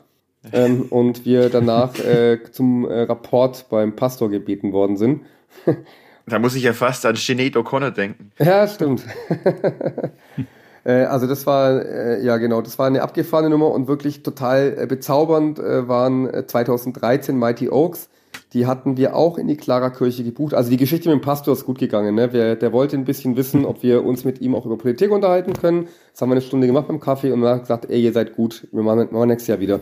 Ähm, 0.52 0.88
und 0.90 1.26
wir 1.26 1.50
danach 1.50 1.98
äh, 2.00 2.40
zum 2.52 2.86
äh, 2.90 3.02
Rapport 3.02 3.66
beim 3.70 3.96
Pastor 3.96 4.30
gebeten 4.30 4.74
worden 4.74 4.98
sind. 4.98 5.22
Da 6.26 6.40
muss 6.40 6.56
ich 6.56 6.64
ja 6.64 6.74
fast 6.74 7.06
an 7.06 7.16
Sinead 7.16 7.56
O'Connor 7.56 7.91
denken. 7.91 8.32
Ja, 8.40 8.68
stimmt. 8.68 9.04
Äh, 10.86 11.06
also 11.06 11.28
das 11.28 11.45
war, 11.45 11.82
äh, 11.86 12.24
ja 12.24 12.36
genau, 12.38 12.62
das 12.62 12.78
war 12.78 12.88
eine 12.88 13.04
abgefahrene 13.04 13.50
Nummer 13.50 13.72
und 13.72 13.88
wirklich 13.88 14.24
total 14.24 14.76
äh, 14.78 14.86
bezaubernd 14.86 15.58
waren 15.60 16.30
2013 16.45 17.38
Mighty 17.38 17.70
Oaks. 17.70 18.10
Die 18.54 18.68
hatten 18.68 18.98
wir 18.98 19.16
auch 19.16 19.38
in 19.38 19.48
die 19.48 19.58
Clara-Kirche 19.58 20.24
gebucht. 20.24 20.54
Also 20.54 20.70
die 20.70 20.78
Geschichte 20.78 21.10
mit 21.10 21.20
dem 21.20 21.22
Pastor 21.22 21.54
ist 21.54 21.66
gut 21.66 21.80
gegangen. 21.80 22.16
Ne? 22.16 22.28
Der, 22.28 22.56
der 22.56 22.72
wollte 22.72 22.95
ein 22.95 23.06
bisschen 23.06 23.36
wissen, 23.36 23.66
ob 23.66 23.82
wir 23.82 24.04
uns 24.04 24.26
mit 24.26 24.41
ihm 24.41 24.54
auch 24.56 24.66
über 24.66 24.78
Politik 24.78 25.12
unterhalten 25.12 25.54
können. 25.54 25.88
Das 26.12 26.22
haben 26.22 26.30
wir 26.30 26.34
eine 26.34 26.41
Stunde 26.41 26.68
gemacht 26.68 26.88
beim 26.88 27.00
Kaffee 27.00 27.32
und 27.32 27.41
er 27.44 27.56
hat 27.56 27.62
gesagt, 27.62 27.90
ey, 27.90 28.04
ihr 28.04 28.14
seid 28.14 28.36
gut, 28.36 28.68
wir 28.72 28.84
machen, 28.84 29.08
machen 29.12 29.30
nächstes 29.30 29.48
Jahr 29.48 29.60
wieder. 29.60 29.80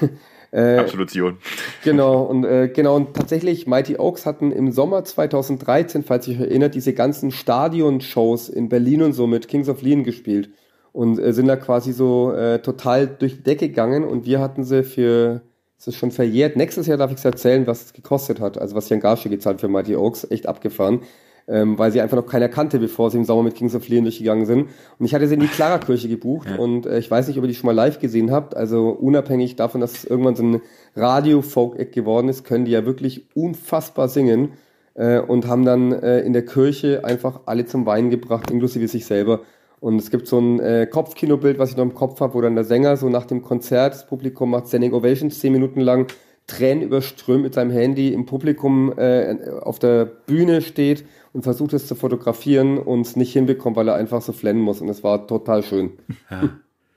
Äh, 0.50 0.78
Absolution. 0.78 1.38
Genau, 1.84 2.22
und 2.22 2.44
äh, 2.44 2.68
genau, 2.68 2.96
und 2.96 3.14
tatsächlich, 3.14 3.66
Mighty 3.66 3.96
Oaks 3.98 4.26
hatten 4.26 4.50
im 4.52 4.72
Sommer 4.72 5.04
2013, 5.04 6.02
falls 6.02 6.26
ihr 6.26 6.34
euch 6.34 6.40
erinnert, 6.40 6.74
diese 6.74 6.92
ganzen 6.92 7.30
Stadion-Shows 7.30 8.48
in 8.48 8.68
Berlin 8.68 9.02
und 9.02 9.12
so 9.12 9.26
mit 9.26 9.48
Kings 9.48 9.68
of 9.68 9.82
Leon 9.82 10.04
gespielt. 10.04 10.50
Und 10.92 11.18
äh, 11.18 11.32
sind 11.32 11.46
da 11.46 11.56
quasi 11.56 11.92
so 11.92 12.32
äh, 12.32 12.60
total 12.60 13.06
durch 13.06 13.36
die 13.36 13.42
Decke 13.42 13.68
gegangen 13.68 14.04
und 14.04 14.26
wir 14.26 14.40
hatten 14.40 14.64
sie 14.64 14.82
für, 14.82 15.42
es 15.78 15.86
ist 15.86 15.96
schon 15.96 16.10
verjährt, 16.10 16.56
nächstes 16.56 16.86
Jahr 16.86 16.98
darf 16.98 17.12
ich 17.12 17.18
es 17.18 17.24
erzählen, 17.24 17.66
was 17.66 17.84
es 17.84 17.92
gekostet 17.92 18.40
hat, 18.40 18.58
also 18.58 18.74
was 18.74 18.88
Jan 18.88 19.00
Garsche 19.00 19.28
gezahlt 19.28 19.60
für 19.60 19.68
Mighty 19.68 19.94
Oaks, 19.96 20.26
echt 20.30 20.46
abgefahren 20.48 21.02
ähm, 21.48 21.78
weil 21.78 21.90
sie 21.90 22.00
einfach 22.00 22.16
noch 22.16 22.26
keiner 22.26 22.48
kannte, 22.48 22.78
bevor 22.78 23.10
sie 23.10 23.16
im 23.16 23.24
Sommer 23.24 23.42
mit 23.42 23.54
Kings 23.54 23.74
of 23.74 23.88
Leon 23.88 24.04
durchgegangen 24.04 24.46
sind. 24.46 24.68
Und 24.98 25.06
ich 25.06 25.14
hatte 25.14 25.26
sie 25.26 25.34
in 25.34 25.40
die 25.40 25.46
Clara-Kirche 25.46 26.08
gebucht 26.08 26.48
ja. 26.50 26.56
und 26.56 26.86
äh, 26.86 26.98
ich 26.98 27.10
weiß 27.10 27.26
nicht, 27.28 27.38
ob 27.38 27.44
ihr 27.44 27.48
die 27.48 27.54
schon 27.54 27.66
mal 27.66 27.74
live 27.74 27.98
gesehen 27.98 28.30
habt. 28.30 28.56
Also 28.56 28.90
unabhängig 28.90 29.56
davon, 29.56 29.80
dass 29.80 29.92
es 29.92 30.04
irgendwann 30.04 30.36
so 30.36 30.42
ein 30.42 30.60
Radio-Folk-Eck 30.94 31.92
geworden 31.92 32.28
ist, 32.28 32.44
können 32.44 32.66
die 32.66 32.72
ja 32.72 32.84
wirklich 32.84 33.26
unfassbar 33.34 34.08
singen 34.08 34.50
äh, 34.94 35.20
und 35.20 35.46
haben 35.46 35.64
dann 35.64 35.92
äh, 35.92 36.20
in 36.20 36.34
der 36.34 36.44
Kirche 36.44 37.04
einfach 37.04 37.40
alle 37.46 37.64
zum 37.64 37.86
Weinen 37.86 38.10
gebracht, 38.10 38.50
inklusive 38.50 38.86
sich 38.86 39.06
selber. 39.06 39.40
Und 39.80 39.96
es 40.00 40.10
gibt 40.10 40.26
so 40.26 40.38
ein 40.38 40.60
äh, 40.60 40.86
Kopfkinobild, 40.90 41.58
was 41.58 41.70
ich 41.70 41.76
noch 41.76 41.84
im 41.84 41.94
Kopf 41.94 42.20
habe, 42.20 42.34
wo 42.34 42.40
dann 42.40 42.56
der 42.56 42.64
Sänger 42.64 42.96
so 42.96 43.08
nach 43.08 43.26
dem 43.26 43.42
Konzert, 43.42 43.94
das 43.94 44.06
Publikum 44.06 44.50
macht 44.50 44.68
Standing 44.68 44.92
Ovations 44.92 45.38
zehn 45.38 45.52
Minuten 45.52 45.80
lang, 45.80 46.08
Tränen 46.48 46.82
überströmt 46.82 47.42
mit 47.42 47.54
seinem 47.54 47.70
Handy 47.70 48.12
im 48.12 48.26
Publikum 48.26 48.92
äh, 48.98 49.36
auf 49.60 49.78
der 49.78 50.06
Bühne 50.06 50.62
steht 50.62 51.04
und 51.38 51.44
versucht 51.44 51.72
es 51.72 51.86
zu 51.86 51.94
fotografieren 51.94 52.78
und 52.78 53.02
es 53.02 53.14
nicht 53.14 53.32
hinbekommt, 53.32 53.76
weil 53.76 53.86
er 53.86 53.94
einfach 53.94 54.20
so 54.20 54.32
flennen 54.32 54.58
muss. 54.58 54.80
Und 54.80 54.88
es 54.88 55.04
war 55.04 55.24
total 55.28 55.62
schön. 55.62 55.92
Ja. 56.28 56.48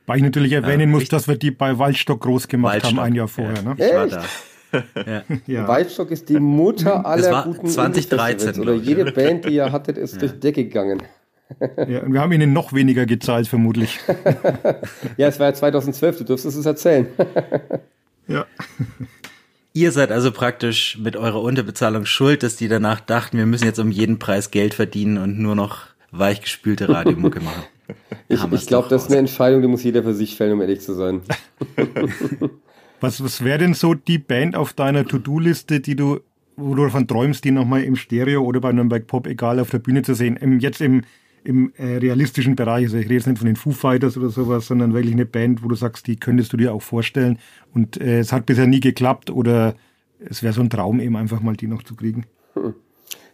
Weil 0.07 0.17
ich 0.17 0.23
natürlich 0.23 0.53
erwähnen 0.53 0.79
ja, 0.79 0.87
muss, 0.87 1.07
dass 1.09 1.27
wir 1.27 1.35
die 1.35 1.51
bei 1.51 1.77
Waldstock 1.77 2.21
groß 2.21 2.47
gemacht 2.47 2.73
Waldstock, 2.73 2.97
haben, 2.97 2.99
ein 3.05 3.13
Jahr 3.13 3.27
vorher. 3.27 3.57
Ja, 3.57 3.61
ne? 3.61 3.75
Ich 3.77 3.93
war 3.93 4.07
da. 4.07 4.23
Ja. 5.05 5.23
ja. 5.45 5.67
Waldstock 5.67 6.09
ist 6.09 6.27
die 6.27 6.39
Mutter 6.39 7.05
aller 7.05 7.43
guten 7.43 7.67
2013 7.67 8.59
oder 8.59 8.73
jede 8.73 9.11
Band, 9.11 9.45
die 9.45 9.53
ihr 9.53 9.71
hattet, 9.71 9.97
ist 9.99 10.13
ja. 10.13 10.21
durch 10.21 10.31
die 10.31 10.39
Decke 10.39 10.63
gegangen. 10.63 11.03
Ja, 11.87 12.01
und 12.01 12.11
wir 12.11 12.21
haben 12.21 12.31
ihnen 12.31 12.51
noch 12.51 12.73
weniger 12.73 13.05
gezahlt, 13.05 13.47
vermutlich. 13.47 13.99
ja, 15.17 15.27
es 15.27 15.39
war 15.39 15.49
ja 15.49 15.53
2012, 15.53 16.17
du 16.17 16.23
dürftest 16.23 16.57
es 16.57 16.65
erzählen. 16.65 17.05
ja. 18.27 18.47
Ihr 19.73 19.91
seid 19.91 20.11
also 20.11 20.31
praktisch 20.31 20.97
mit 20.97 21.15
eurer 21.15 21.41
Unterbezahlung 21.41 22.05
schuld, 22.05 22.43
dass 22.43 22.57
die 22.57 22.67
danach 22.67 22.99
dachten, 22.99 23.37
wir 23.37 23.45
müssen 23.45 23.65
jetzt 23.65 23.79
um 23.79 23.89
jeden 23.89 24.19
Preis 24.19 24.51
Geld 24.51 24.73
verdienen 24.73 25.17
und 25.17 25.39
nur 25.39 25.55
noch 25.55 25.85
weichgespülte 26.11 26.89
Radiomucke 26.89 27.39
machen. 27.41 27.63
ich 28.27 28.43
ich 28.51 28.67
glaube, 28.67 28.89
das 28.89 29.03
ist 29.03 29.09
eine 29.09 29.19
Entscheidung, 29.19 29.61
die 29.61 29.69
muss 29.69 29.83
jeder 29.83 30.03
für 30.03 30.13
sich 30.13 30.35
fällen, 30.35 30.53
um 30.53 30.61
ehrlich 30.61 30.81
zu 30.81 30.93
sein. 30.93 31.21
was 32.99 33.23
was 33.23 33.43
wäre 33.43 33.59
denn 33.59 33.73
so 33.73 33.93
die 33.93 34.17
Band 34.17 34.57
auf 34.57 34.73
deiner 34.73 35.05
To-Do-Liste, 35.05 35.79
die 35.79 35.95
du, 35.95 36.19
wo 36.57 36.75
du 36.75 36.83
davon 36.83 37.07
träumst, 37.07 37.45
die 37.45 37.51
nochmal 37.51 37.83
im 37.83 37.95
Stereo 37.95 38.43
oder 38.43 38.59
bei 38.59 38.73
Nürnberg 38.73 39.07
Pop, 39.07 39.25
egal, 39.25 39.59
auf 39.61 39.69
der 39.69 39.79
Bühne 39.79 40.01
zu 40.01 40.15
sehen? 40.15 40.35
Im, 40.35 40.59
jetzt 40.59 40.81
im, 40.81 41.03
im 41.43 41.73
äh, 41.77 41.97
realistischen 41.97 42.55
Bereich. 42.55 42.85
Also 42.85 42.97
ich 42.97 43.05
rede 43.05 43.15
jetzt 43.15 43.27
nicht 43.27 43.39
von 43.39 43.47
den 43.47 43.55
Foo 43.55 43.71
Fighters 43.71 44.17
oder 44.17 44.29
sowas, 44.29 44.67
sondern 44.67 44.93
wirklich 44.93 45.13
eine 45.13 45.25
Band, 45.25 45.63
wo 45.63 45.67
du 45.67 45.75
sagst, 45.75 46.07
die 46.07 46.17
könntest 46.17 46.53
du 46.53 46.57
dir 46.57 46.73
auch 46.73 46.81
vorstellen. 46.81 47.39
Und 47.73 47.99
äh, 47.99 48.19
es 48.19 48.31
hat 48.31 48.45
bisher 48.45 48.67
nie 48.67 48.79
geklappt 48.79 49.29
oder 49.29 49.75
es 50.19 50.43
wäre 50.43 50.53
so 50.53 50.61
ein 50.61 50.69
Traum 50.69 50.99
eben 50.99 51.15
einfach 51.15 51.41
mal 51.41 51.55
die 51.55 51.67
noch 51.67 51.83
zu 51.83 51.95
kriegen. 51.95 52.25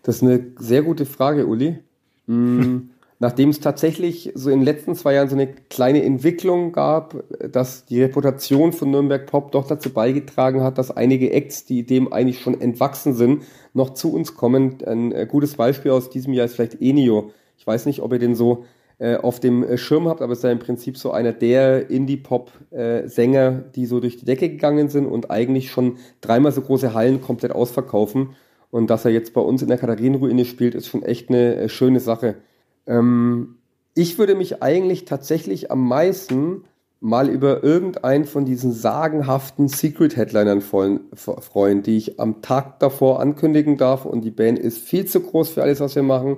Das 0.04 0.18
ist 0.18 0.24
eine 0.24 0.46
sehr 0.58 0.84
gute 0.84 1.06
Frage, 1.06 1.48
Uli. 1.48 1.80
Mhm. 2.28 2.90
Nachdem 3.20 3.50
es 3.50 3.60
tatsächlich 3.60 4.32
so 4.36 4.52
in 4.52 4.60
den 4.60 4.66
letzten 4.66 4.94
zwei 4.94 5.16
Jahren 5.16 5.28
so 5.28 5.36
eine 5.36 5.48
kleine 5.48 6.04
Entwicklung 6.04 6.72
gab, 6.72 7.24
dass 7.52 7.86
die 7.86 8.04
Reputation 8.04 8.74
von 8.74 8.92
Nürnberg 8.92 9.26
Pop 9.26 9.52
doch 9.52 9.68
dazu 9.68 9.90
beigetragen 9.90 10.62
hat, 10.62 10.78
dass 10.78 10.96
einige 10.96 11.32
Acts, 11.32 11.66
die 11.66 11.84
dem 11.84 12.14
eigentlich 12.14 12.42
schon 12.42 12.62
entwachsen 12.62 13.16
sind, 13.16 13.44
noch 13.74 13.96
zu 13.96 14.14
uns 14.14 14.36
kommen. 14.36 14.84
Ein 14.86 15.12
äh, 15.14 15.28
gutes 15.28 15.56
Beispiel 15.56 15.92
aus 15.92 16.12
diesem 16.12 16.34
Jahr 16.34 16.46
ist 16.46 16.54
vielleicht 16.56 16.80
Enio 16.80 17.32
ich 17.58 17.66
weiß 17.66 17.86
nicht, 17.86 18.02
ob 18.02 18.14
ihr 18.14 18.20
den 18.20 18.36
so 18.36 18.66
äh, 19.00 19.16
auf 19.16 19.40
dem 19.40 19.64
äh, 19.64 19.78
Schirm 19.78 20.08
habt, 20.08 20.22
aber 20.22 20.34
es 20.34 20.40
ist 20.40 20.44
ja 20.44 20.52
im 20.52 20.60
Prinzip 20.60 20.98
so 20.98 21.12
einer 21.12 21.32
der 21.32 21.90
Indie-Pop-Sänger, 21.90 23.52
die 23.76 23.86
so 23.86 24.00
durch 24.00 24.18
die 24.18 24.26
Decke 24.26 24.50
gegangen 24.50 24.90
sind 24.90 25.06
und 25.06 25.30
eigentlich 25.30 25.70
schon 25.70 25.98
dreimal 26.20 26.52
so 26.52 26.62
große 26.62 26.96
Hallen 26.96 27.22
komplett 27.22 27.52
ausverkaufen. 27.52 28.36
Und 28.72 28.90
dass 28.90 29.06
er 29.06 29.12
jetzt 29.12 29.34
bei 29.34 29.42
uns 29.42 29.62
in 29.62 29.68
der 29.68 29.78
Katharinenruine 29.78 30.46
spielt, 30.46 30.74
ist 30.74 30.88
schon 30.88 31.04
echt 31.04 31.30
eine 31.30 31.56
äh, 31.56 31.70
schöne 31.70 32.00
Sache. 32.00 32.36
Ähm, 32.88 33.58
ich 33.94 34.18
würde 34.18 34.34
mich 34.34 34.64
eigentlich 34.64 35.06
tatsächlich 35.06 35.72
am 35.72 35.88
meisten 35.88 36.64
mal 37.00 37.30
über 37.30 37.64
irgendeinen 37.64 38.26
von 38.26 38.46
diesen 38.46 38.72
sagenhaften 38.72 39.68
Secret-Headlinern 39.68 40.62
freuen, 40.62 41.84
die 41.84 41.98
ich 41.98 42.20
am 42.20 42.42
Tag 42.42 42.80
davor 42.80 43.20
ankündigen 43.20 43.78
darf. 43.78 44.06
Und 44.06 44.22
die 44.22 44.32
Band 44.32 44.58
ist 44.58 44.80
viel 44.80 45.06
zu 45.06 45.20
groß 45.22 45.50
für 45.50 45.62
alles, 45.62 45.80
was 45.80 45.96
wir 45.96 46.02
machen 46.02 46.38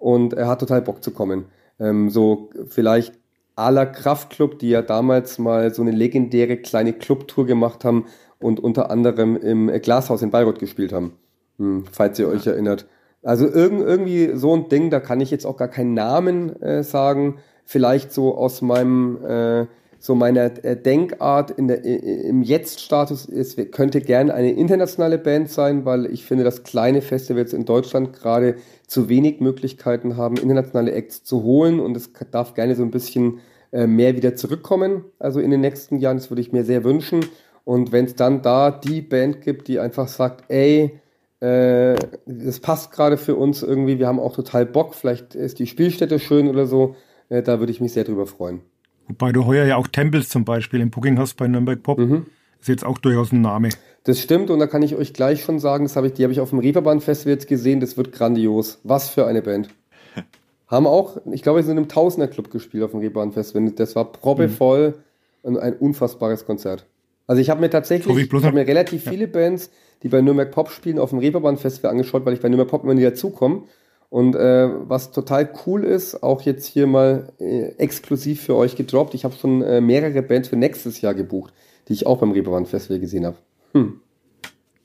und 0.00 0.32
er 0.32 0.48
hat 0.48 0.58
total 0.58 0.82
Bock 0.82 1.04
zu 1.04 1.12
kommen. 1.12 1.44
Ähm, 1.78 2.10
so 2.10 2.50
vielleicht 2.66 3.14
aller 3.54 3.86
Kraftclub, 3.86 4.58
die 4.58 4.70
ja 4.70 4.82
damals 4.82 5.38
mal 5.38 5.72
so 5.72 5.82
eine 5.82 5.92
legendäre 5.92 6.56
kleine 6.56 6.92
Clubtour 6.92 7.46
gemacht 7.46 7.84
haben 7.84 8.06
und 8.40 8.58
unter 8.58 8.90
anderem 8.90 9.36
im 9.36 9.68
Glashaus 9.80 10.22
in 10.22 10.30
Bayreuth 10.30 10.58
gespielt 10.58 10.92
haben, 10.92 11.12
hm, 11.58 11.84
falls 11.92 12.18
ihr 12.18 12.28
euch 12.28 12.46
erinnert. 12.46 12.86
Also 13.22 13.46
irgend, 13.46 13.82
irgendwie 13.82 14.30
so 14.34 14.54
ein 14.54 14.68
Ding, 14.70 14.88
da 14.90 14.98
kann 14.98 15.20
ich 15.20 15.30
jetzt 15.30 15.44
auch 15.44 15.58
gar 15.58 15.68
keinen 15.68 15.92
Namen 15.92 16.60
äh, 16.62 16.82
sagen. 16.82 17.36
Vielleicht 17.64 18.12
so 18.12 18.34
aus 18.34 18.62
meinem 18.62 19.18
äh, 19.24 19.66
so 20.00 20.14
meiner 20.14 20.64
äh, 20.64 20.76
Denkart 20.76 21.50
in 21.50 21.68
der, 21.68 21.84
im 21.84 22.42
Jetzt-Status 22.42 23.26
ist, 23.26 23.70
könnte 23.70 24.00
gern 24.00 24.30
eine 24.30 24.50
internationale 24.50 25.18
Band 25.18 25.50
sein, 25.50 25.84
weil 25.84 26.06
ich 26.06 26.24
finde, 26.24 26.42
dass 26.42 26.64
kleine 26.64 27.02
Festivals 27.02 27.52
in 27.52 27.66
Deutschland 27.66 28.14
gerade 28.14 28.56
zu 28.86 29.10
wenig 29.10 29.40
Möglichkeiten 29.40 30.16
haben, 30.16 30.38
internationale 30.38 30.92
Acts 30.92 31.22
zu 31.22 31.42
holen 31.42 31.80
und 31.80 31.96
es 31.98 32.10
darf 32.30 32.54
gerne 32.54 32.74
so 32.74 32.82
ein 32.82 32.90
bisschen 32.90 33.40
äh, 33.72 33.86
mehr 33.86 34.16
wieder 34.16 34.34
zurückkommen, 34.34 35.04
also 35.18 35.38
in 35.38 35.50
den 35.50 35.60
nächsten 35.60 35.98
Jahren, 35.98 36.16
das 36.16 36.30
würde 36.30 36.40
ich 36.40 36.50
mir 36.50 36.64
sehr 36.64 36.82
wünschen. 36.82 37.26
Und 37.64 37.92
wenn 37.92 38.06
es 38.06 38.16
dann 38.16 38.40
da 38.40 38.70
die 38.70 39.02
Band 39.02 39.42
gibt, 39.42 39.68
die 39.68 39.78
einfach 39.78 40.08
sagt, 40.08 40.44
ey, 40.48 40.98
äh, 41.40 41.94
das 42.26 42.60
passt 42.60 42.90
gerade 42.90 43.18
für 43.18 43.36
uns 43.36 43.62
irgendwie, 43.62 43.98
wir 43.98 44.08
haben 44.08 44.18
auch 44.18 44.34
total 44.34 44.64
Bock, 44.64 44.94
vielleicht 44.94 45.34
ist 45.34 45.58
die 45.58 45.66
Spielstätte 45.66 46.18
schön 46.18 46.48
oder 46.48 46.66
so, 46.66 46.96
äh, 47.28 47.42
da 47.42 47.60
würde 47.60 47.70
ich 47.70 47.80
mich 47.82 47.92
sehr 47.92 48.04
drüber 48.04 48.26
freuen. 48.26 48.62
Wobei 49.10 49.32
du 49.32 49.44
heuer 49.44 49.66
ja 49.66 49.76
auch 49.76 49.88
Tempels 49.88 50.28
zum 50.28 50.44
Beispiel 50.44 50.80
im 50.80 50.90
Booking 50.90 51.18
hast 51.18 51.36
bei 51.36 51.48
Nürnberg 51.48 51.82
Pop. 51.82 51.98
Mhm. 51.98 52.26
Ist 52.60 52.68
jetzt 52.68 52.86
auch 52.86 52.98
durchaus 52.98 53.32
ein 53.32 53.40
Name. 53.40 53.70
Das 54.04 54.20
stimmt 54.20 54.50
und 54.50 54.60
da 54.60 54.66
kann 54.66 54.82
ich 54.82 54.94
euch 54.94 55.12
gleich 55.12 55.42
schon 55.42 55.58
sagen, 55.58 55.84
das 55.84 55.96
habe 55.96 56.06
ich, 56.06 56.12
die 56.12 56.22
habe 56.22 56.32
ich 56.32 56.40
auf 56.40 56.50
dem 56.50 56.60
Reeperbahn 56.60 57.00
Festival 57.00 57.34
jetzt 57.34 57.48
gesehen, 57.48 57.80
das 57.80 57.96
wird 57.96 58.12
grandios. 58.12 58.78
Was 58.84 59.08
für 59.08 59.26
eine 59.26 59.42
Band. 59.42 59.68
Haben 60.68 60.86
auch, 60.86 61.18
ich 61.32 61.42
glaube, 61.42 61.58
wir 61.58 61.64
sind 61.64 61.76
im 61.76 61.88
Tausender-Club 61.88 62.50
gespielt 62.50 62.84
auf 62.84 62.92
dem 62.92 63.00
Reeperbahn-Festival. 63.00 63.72
Das 63.72 63.96
war 63.96 64.12
proppevoll 64.12 64.94
und 65.42 65.58
ein 65.58 65.74
unfassbares 65.74 66.46
Konzert. 66.46 66.86
Also 67.26 67.42
ich 67.42 67.50
habe 67.50 67.60
mir 67.60 67.70
tatsächlich, 67.70 68.16
ich 68.16 68.44
habe 68.44 68.54
mir 68.54 68.66
relativ 68.66 69.04
viele 69.04 69.26
Bands, 69.26 69.70
die 70.04 70.08
bei 70.08 70.20
Nürnberg 70.20 70.52
Pop 70.52 70.70
spielen, 70.70 71.00
auf 71.00 71.10
dem 71.10 71.18
Reeperbahn-Festival 71.18 71.90
angeschaut, 71.90 72.24
weil 72.24 72.34
ich 72.34 72.40
bei 72.40 72.48
Nürnberg 72.48 72.68
Pop 72.68 72.84
immer 72.84 72.94
nie 72.94 73.02
dazukomme. 73.02 73.62
Und 74.10 74.34
äh, 74.34 74.68
was 74.88 75.12
total 75.12 75.48
cool 75.66 75.84
ist, 75.84 76.22
auch 76.22 76.42
jetzt 76.42 76.66
hier 76.66 76.88
mal 76.88 77.32
äh, 77.38 77.68
exklusiv 77.78 78.42
für 78.42 78.56
euch 78.56 78.74
gedroppt, 78.74 79.14
ich 79.14 79.24
habe 79.24 79.36
schon 79.36 79.62
äh, 79.62 79.80
mehrere 79.80 80.20
Bands 80.22 80.48
für 80.48 80.56
nächstes 80.56 81.00
Jahr 81.00 81.14
gebucht, 81.14 81.54
die 81.88 81.92
ich 81.92 82.06
auch 82.06 82.18
beim 82.18 82.32
Reeperbahn 82.32 82.66
Festival 82.66 82.98
gesehen 82.98 83.24
habe. 83.24 83.36
Hm. 83.72 84.00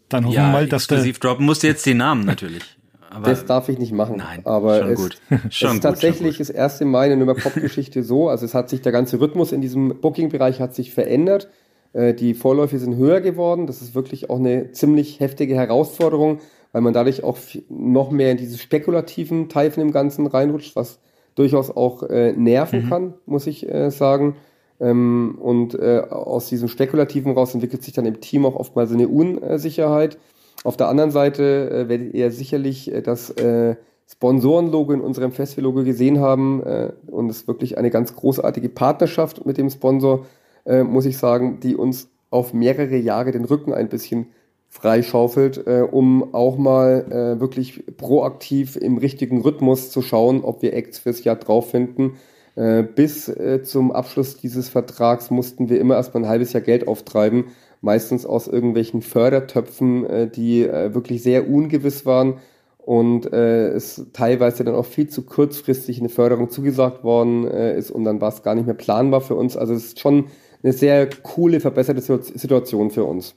Dann 0.10 0.26
hoffen 0.26 0.36
ja, 0.36 0.48
wir 0.48 0.52
mal, 0.52 0.68
dass 0.68 0.84
exklusiv 0.84 1.20
droppen 1.20 1.44
musst 1.46 1.64
du 1.64 1.68
jetzt 1.68 1.88
den 1.88 1.98
Namen 1.98 2.24
natürlich. 2.24 2.78
Aber 3.10 3.30
das 3.30 3.46
darf 3.46 3.70
ich 3.70 3.80
nicht 3.80 3.94
machen. 3.94 4.18
Nein, 4.18 4.42
aber 4.44 4.80
schon 4.80 4.90
es, 4.90 5.00
gut. 5.00 5.18
Schon 5.50 5.70
es 5.70 5.76
ist 5.76 5.82
tatsächlich 5.82 6.38
das 6.38 6.50
erste 6.50 6.86
Mal 6.86 7.06
in 7.06 7.10
der 7.12 7.18
Nürnberg 7.18 7.42
Pop-Geschichte 7.42 8.04
so. 8.04 8.30
Also 8.30 8.46
es 8.46 8.54
hat 8.54 8.70
sich 8.70 8.82
der 8.82 8.92
ganze 8.92 9.20
Rhythmus 9.20 9.54
in 9.54 9.62
diesem 9.62 10.02
Booking-Bereich 10.02 10.60
hat 10.60 10.76
sich 10.76 10.94
verändert. 10.94 11.48
Äh, 11.94 12.14
die 12.14 12.34
Vorläufe 12.34 12.78
sind 12.78 12.98
höher 12.98 13.22
geworden. 13.22 13.68
Das 13.68 13.82
ist 13.82 13.96
wirklich 13.96 14.30
auch 14.30 14.38
eine 14.38 14.72
ziemlich 14.72 15.20
heftige 15.22 15.56
Herausforderung, 15.56 16.40
weil 16.76 16.82
man 16.82 16.92
dadurch 16.92 17.24
auch 17.24 17.38
noch 17.70 18.12
mehr 18.12 18.32
in 18.32 18.38
diese 18.38 18.58
spekulativen 18.58 19.48
Teil 19.48 19.72
von 19.72 19.82
dem 19.82 19.94
Ganzen 19.94 20.28
reinrutscht, 20.28 20.76
was 20.76 21.00
durchaus 21.34 21.72
auch 21.72 22.04
äh, 22.04 22.34
nerven 22.34 22.84
mhm. 22.84 22.90
kann, 22.90 23.14
muss 23.26 23.48
ich 23.48 23.66
äh, 23.74 23.90
sagen. 23.92 24.36
Ähm, 24.82 25.38
und 25.40 25.74
äh, 25.76 26.02
aus 26.10 26.50
diesem 26.50 26.68
Spekulativen 26.68 27.32
raus 27.32 27.54
entwickelt 27.54 27.82
sich 27.82 27.94
dann 27.94 28.06
im 28.06 28.20
Team 28.20 28.46
auch 28.46 28.58
oftmals 28.58 28.92
eine 28.92 29.08
Unsicherheit. 29.08 30.18
Auf 30.66 30.76
der 30.76 30.90
anderen 30.90 31.12
Seite 31.12 31.70
äh, 31.70 31.88
werdet 31.88 32.14
ihr 32.14 32.30
sicherlich 32.30 32.94
äh, 32.94 33.02
das 33.02 33.30
äh, 33.30 33.78
Sponsorenlogo 34.12 34.92
in 34.92 35.00
unserem 35.00 35.32
Festivallogo 35.32 35.86
gesehen 35.86 36.20
haben 36.20 36.62
äh, 36.62 36.92
und 37.08 37.30
es 37.30 37.38
ist 37.38 37.48
wirklich 37.48 37.78
eine 37.78 37.90
ganz 37.90 38.18
großartige 38.18 38.68
Partnerschaft 38.68 39.46
mit 39.46 39.58
dem 39.58 39.70
Sponsor, 39.70 40.26
äh, 40.66 40.84
muss 40.84 41.06
ich 41.06 41.18
sagen, 41.20 41.62
die 41.62 41.78
uns 41.78 42.10
auf 42.32 42.54
mehrere 42.54 42.98
Jahre 42.98 43.32
den 43.32 43.46
Rücken 43.46 43.74
ein 43.74 43.88
bisschen 43.88 44.28
freischaufelt, 44.76 45.66
äh, 45.68 45.82
um 45.90 46.34
auch 46.34 46.58
mal 46.58 47.06
äh, 47.10 47.40
wirklich 47.40 47.86
proaktiv 47.96 48.76
im 48.76 48.98
richtigen 48.98 49.42
Rhythmus 49.42 49.90
zu 49.90 50.02
schauen, 50.02 50.44
ob 50.44 50.62
wir 50.62 50.74
Acts 50.74 51.00
fürs 51.00 51.24
Jahr 51.24 51.38
drauf 51.38 51.72
finden. 51.72 52.18
Äh, 52.56 52.84
bis 52.84 53.30
äh, 53.30 53.64
zum 53.64 53.94
Abschluss 53.94 54.38
dieses 54.38 54.68
Vertrags 54.68 55.32
mussten 55.32 55.70
wir 55.70 55.80
immer 55.80 55.96
erstmal 55.96 56.24
ein 56.24 56.30
halbes 56.30 56.52
Jahr 56.52 56.62
Geld 56.62 56.90
auftreiben, 56.90 57.46
meistens 57.80 58.26
aus 58.26 58.48
irgendwelchen 58.48 59.02
Fördertöpfen, 59.02 60.06
äh, 60.06 60.30
die 60.30 60.64
äh, 60.64 60.94
wirklich 60.94 61.24
sehr 61.24 61.50
ungewiss 61.50 62.06
waren 62.06 62.40
und 62.78 63.32
äh, 63.32 63.70
es 63.70 64.06
teilweise 64.12 64.66
dann 64.66 64.76
auch 64.76 64.86
viel 64.86 65.08
zu 65.08 65.24
kurzfristig 65.24 66.00
eine 66.00 66.10
Förderung 66.10 66.50
zugesagt 66.50 67.06
worden 67.06 67.48
äh, 67.48 67.78
ist 67.78 67.92
und 67.92 68.04
dann 68.04 68.20
war 68.20 68.30
es 68.30 68.44
gar 68.44 68.56
nicht 68.56 68.66
mehr 68.66 68.76
planbar 68.76 69.22
für 69.22 69.36
uns. 69.36 69.56
Also 69.56 69.74
es 69.74 69.86
ist 69.86 70.00
schon 70.02 70.26
eine 70.64 70.74
sehr 70.74 71.10
coole, 71.24 71.62
verbesserte 71.62 72.02
Situation 72.02 72.92
für 72.92 73.06
uns. 73.06 73.36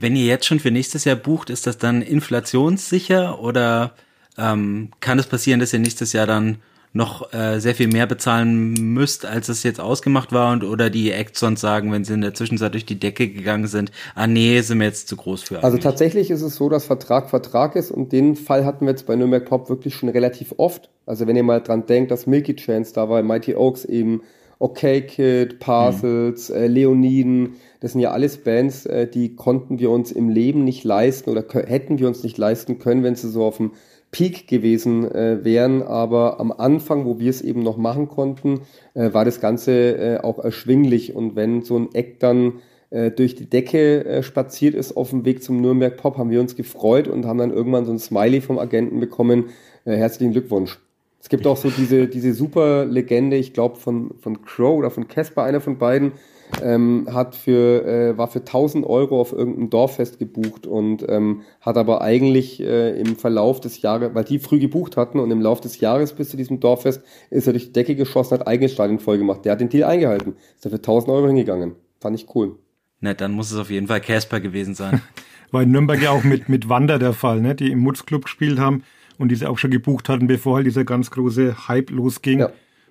Wenn 0.00 0.14
ihr 0.14 0.26
jetzt 0.26 0.46
schon 0.46 0.60
für 0.60 0.70
nächstes 0.70 1.04
Jahr 1.04 1.16
bucht, 1.16 1.50
ist 1.50 1.66
das 1.66 1.76
dann 1.76 2.02
inflationssicher 2.02 3.40
oder 3.40 3.94
ähm, 4.38 4.90
kann 5.00 5.18
es 5.18 5.26
passieren, 5.26 5.58
dass 5.58 5.72
ihr 5.72 5.80
nächstes 5.80 6.12
Jahr 6.12 6.26
dann 6.26 6.58
noch 6.92 7.32
äh, 7.34 7.58
sehr 7.58 7.74
viel 7.74 7.88
mehr 7.88 8.06
bezahlen 8.06 8.72
müsst, 8.94 9.26
als 9.26 9.48
es 9.48 9.64
jetzt 9.64 9.80
ausgemacht 9.80 10.32
war 10.32 10.52
und 10.52 10.62
oder 10.62 10.88
die 10.88 11.10
Acts 11.10 11.40
sonst 11.40 11.60
sagen, 11.60 11.92
wenn 11.92 12.04
sie 12.04 12.14
in 12.14 12.20
der 12.20 12.32
Zwischenzeit 12.32 12.72
durch 12.74 12.86
die 12.86 12.98
Decke 12.98 13.28
gegangen 13.28 13.66
sind, 13.66 13.90
ah 14.14 14.28
nee, 14.28 14.60
sind 14.60 14.78
wir 14.78 14.86
jetzt 14.86 15.08
zu 15.08 15.16
groß 15.16 15.42
für. 15.42 15.64
Also 15.64 15.78
tatsächlich 15.78 16.30
ist 16.30 16.42
es 16.42 16.54
so, 16.54 16.68
dass 16.68 16.86
Vertrag 16.86 17.28
Vertrag 17.28 17.74
ist 17.74 17.90
und 17.90 18.12
den 18.12 18.36
Fall 18.36 18.64
hatten 18.64 18.86
wir 18.86 18.90
jetzt 18.90 19.06
bei 19.06 19.16
Nürnberg 19.16 19.44
Pop 19.44 19.68
wirklich 19.68 19.96
schon 19.96 20.08
relativ 20.08 20.54
oft. 20.56 20.90
Also 21.06 21.26
wenn 21.26 21.36
ihr 21.36 21.42
mal 21.42 21.60
dran 21.60 21.86
denkt, 21.86 22.12
dass 22.12 22.26
Milky 22.26 22.54
Chance 22.54 22.92
da 22.94 23.08
war, 23.08 23.20
Mighty 23.22 23.54
Oaks 23.54 23.84
eben, 23.84 24.22
Okay 24.60 25.02
Kid, 25.02 25.58
Parcels, 25.60 26.48
mhm. 26.48 26.56
äh, 26.56 26.66
Leoniden, 26.68 27.56
das 27.80 27.92
sind 27.92 28.00
ja 28.00 28.10
alles 28.10 28.38
Bands, 28.38 28.86
äh, 28.86 29.06
die 29.06 29.36
konnten 29.36 29.78
wir 29.78 29.90
uns 29.90 30.12
im 30.12 30.28
Leben 30.28 30.64
nicht 30.64 30.84
leisten 30.84 31.30
oder 31.30 31.44
hätten 31.52 31.98
wir 31.98 32.08
uns 32.08 32.22
nicht 32.22 32.38
leisten 32.38 32.78
können, 32.78 33.02
wenn 33.02 33.14
sie 33.14 33.28
so 33.28 33.44
auf 33.44 33.58
dem 33.58 33.72
Peak 34.10 34.48
gewesen 34.48 35.10
äh, 35.10 35.44
wären, 35.44 35.82
aber 35.82 36.40
am 36.40 36.50
Anfang, 36.50 37.04
wo 37.04 37.18
wir 37.18 37.28
es 37.28 37.42
eben 37.42 37.62
noch 37.62 37.76
machen 37.76 38.08
konnten, 38.08 38.60
äh, 38.94 39.12
war 39.12 39.24
das 39.24 39.40
Ganze 39.40 39.72
äh, 39.72 40.20
auch 40.20 40.38
erschwinglich 40.38 41.14
und 41.14 41.36
wenn 41.36 41.62
so 41.62 41.78
ein 41.78 41.94
Eck 41.94 42.18
dann 42.20 42.54
äh, 42.90 43.10
durch 43.10 43.34
die 43.34 43.50
Decke 43.50 44.22
spaziert 44.22 44.74
ist 44.74 44.96
auf 44.96 45.10
dem 45.10 45.26
Weg 45.26 45.42
zum 45.42 45.60
Nürnberg 45.60 45.96
Pop, 45.98 46.16
haben 46.16 46.30
wir 46.30 46.40
uns 46.40 46.56
gefreut 46.56 47.06
und 47.06 47.26
haben 47.26 47.38
dann 47.38 47.52
irgendwann 47.52 47.84
so 47.84 47.92
ein 47.92 47.98
Smiley 47.98 48.40
vom 48.40 48.58
Agenten 48.58 48.98
bekommen. 48.98 49.50
Herzlichen 49.84 50.32
Glückwunsch. 50.32 50.78
Es 51.20 51.28
gibt 51.28 51.46
auch 51.46 51.56
so 51.56 51.70
diese, 51.70 52.08
diese 52.08 52.32
super 52.32 52.84
Legende, 52.84 53.36
ich 53.36 53.52
glaube 53.52 53.76
von, 53.76 54.12
von 54.18 54.42
Crow 54.42 54.78
oder 54.78 54.90
von 54.90 55.08
Casper, 55.08 55.42
einer 55.42 55.60
von 55.60 55.78
beiden, 55.78 56.12
ähm, 56.62 57.08
hat 57.12 57.34
für, 57.34 57.84
äh, 57.84 58.18
war 58.18 58.28
für 58.28 58.40
1000 58.40 58.86
Euro 58.86 59.20
auf 59.20 59.32
irgendeinem 59.32 59.70
Dorffest 59.70 60.18
gebucht 60.18 60.66
und 60.66 61.04
ähm, 61.08 61.42
hat 61.60 61.76
aber 61.76 62.02
eigentlich 62.02 62.60
äh, 62.60 62.98
im 62.98 63.16
Verlauf 63.16 63.60
des 63.60 63.82
Jahres, 63.82 64.14
weil 64.14 64.24
die 64.24 64.38
früh 64.38 64.58
gebucht 64.58 64.96
hatten 64.96 65.18
und 65.18 65.30
im 65.30 65.40
Lauf 65.40 65.60
des 65.60 65.80
Jahres 65.80 66.12
bis 66.12 66.30
zu 66.30 66.36
diesem 66.36 66.60
Dorffest 66.60 67.02
ist 67.30 67.46
er 67.46 67.52
durch 67.52 67.66
die 67.66 67.72
Decke 67.72 67.96
geschossen, 67.96 68.38
hat 68.38 68.46
eigenes 68.46 68.72
Stadion 68.72 68.98
voll 68.98 69.18
gemacht. 69.18 69.44
Der 69.44 69.52
hat 69.52 69.60
den 69.60 69.68
Deal 69.68 69.88
eingehalten. 69.88 70.36
Ist 70.54 70.64
er 70.64 70.70
für 70.70 70.76
1000 70.76 71.10
Euro 71.12 71.26
hingegangen. 71.26 71.74
Fand 72.00 72.18
ich 72.18 72.34
cool. 72.34 72.56
Na, 73.00 73.14
dann 73.14 73.32
muss 73.32 73.52
es 73.52 73.58
auf 73.58 73.70
jeden 73.70 73.86
Fall 73.86 74.00
Casper 74.00 74.40
gewesen 74.40 74.74
sein. 74.74 75.00
War 75.50 75.62
in 75.62 75.70
Nürnberg 75.70 76.02
ja 76.02 76.10
auch 76.10 76.24
mit, 76.24 76.48
mit 76.48 76.68
Wander 76.68 76.98
der 76.98 77.12
Fall, 77.12 77.40
ne? 77.40 77.54
die 77.54 77.70
im 77.70 77.78
Mutzclub 77.78 78.24
gespielt 78.24 78.58
haben 78.58 78.82
und 79.18 79.30
die 79.30 79.34
sie 79.34 79.46
auch 79.46 79.58
schon 79.58 79.70
gebucht 79.70 80.08
hatten, 80.08 80.26
bevor 80.26 80.56
halt 80.56 80.66
dieser 80.66 80.84
ganz 80.84 81.10
große 81.10 81.68
Hype 81.68 81.90
losging. 81.90 82.40
Ja. 82.40 82.50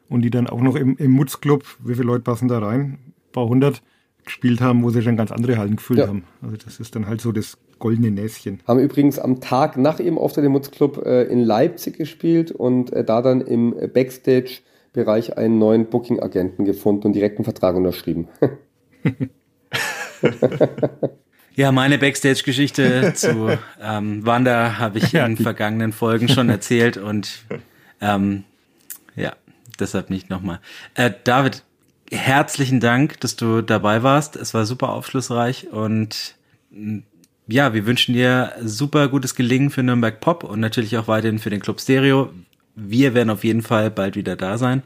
Und 0.09 0.21
die 0.21 0.29
dann 0.29 0.47
auch 0.47 0.61
noch 0.61 0.75
im, 0.75 0.95
im 0.97 1.11
Mutzclub, 1.11 1.65
wie 1.83 1.93
viele 1.93 2.07
Leute 2.07 2.23
passen 2.23 2.47
da 2.47 2.59
rein? 2.59 2.97
Paar 3.37 3.47
hundert 3.47 3.83
gespielt 4.25 4.59
haben, 4.61 4.83
wo 4.83 4.89
sie 4.89 5.01
schon 5.03 5.15
ganz 5.15 5.31
andere 5.31 5.57
Hallen 5.57 5.75
gefüllt 5.77 5.99
ja. 5.99 6.07
haben. 6.07 6.23
Also 6.41 6.57
das 6.57 6.79
ist 6.79 6.95
dann 6.95 7.07
halt 7.07 7.21
so 7.21 7.31
das 7.31 7.57
goldene 7.79 8.09
Näschen. 8.11 8.59
Haben 8.67 8.79
übrigens 8.79 9.19
am 9.19 9.39
Tag 9.39 9.77
nach 9.77 9.99
ihrem 9.99 10.17
Auftritt 10.17 10.43
im 10.43 10.51
Mutzclub 10.51 11.05
äh, 11.05 11.23
in 11.23 11.43
Leipzig 11.43 11.97
gespielt 11.97 12.51
und 12.51 12.91
äh, 12.91 13.03
da 13.03 13.21
dann 13.21 13.41
im 13.41 13.75
Backstage-Bereich 13.93 15.37
einen 15.37 15.59
neuen 15.59 15.85
Booking-Agenten 15.85 16.65
gefunden 16.65 17.07
und 17.07 17.13
direkt 17.13 17.37
einen 17.37 17.45
Vertrag 17.45 17.75
unterschrieben. 17.75 18.27
Ja, 21.57 21.71
meine 21.71 21.97
Backstage-Geschichte 21.97 23.13
zu 23.15 23.57
ähm, 23.81 24.23
Wanda 24.23 24.77
habe 24.77 24.99
ich 24.99 25.11
in 25.15 25.37
vergangenen 25.37 25.91
Folgen 25.91 26.29
schon 26.29 26.49
erzählt 26.49 26.97
und 26.97 27.45
ähm, 27.99 28.43
ja, 29.15 29.33
deshalb 29.79 30.11
nicht 30.11 30.29
nochmal. 30.29 30.59
Äh, 30.93 31.09
David, 31.23 31.63
herzlichen 32.11 32.79
Dank, 32.79 33.19
dass 33.19 33.35
du 33.35 33.61
dabei 33.61 34.03
warst. 34.03 34.35
Es 34.35 34.53
war 34.53 34.65
super 34.65 34.89
aufschlussreich 34.89 35.71
und 35.71 36.35
mm, 36.71 36.99
ja, 37.47 37.73
wir 37.73 37.85
wünschen 37.85 38.13
dir 38.13 38.53
super 38.61 39.07
gutes 39.07 39.35
Gelingen 39.35 39.69
für 39.69 39.83
Nürnberg 39.83 40.19
Pop 40.19 40.43
und 40.43 40.59
natürlich 40.59 40.97
auch 40.97 41.07
weiterhin 41.07 41.39
für 41.39 41.49
den 41.49 41.61
Club 41.61 41.79
Stereo. 41.79 42.29
Wir 42.75 43.13
werden 43.13 43.29
auf 43.29 43.43
jeden 43.43 43.61
Fall 43.61 43.89
bald 43.89 44.15
wieder 44.15 44.35
da 44.35 44.57
sein. 44.57 44.83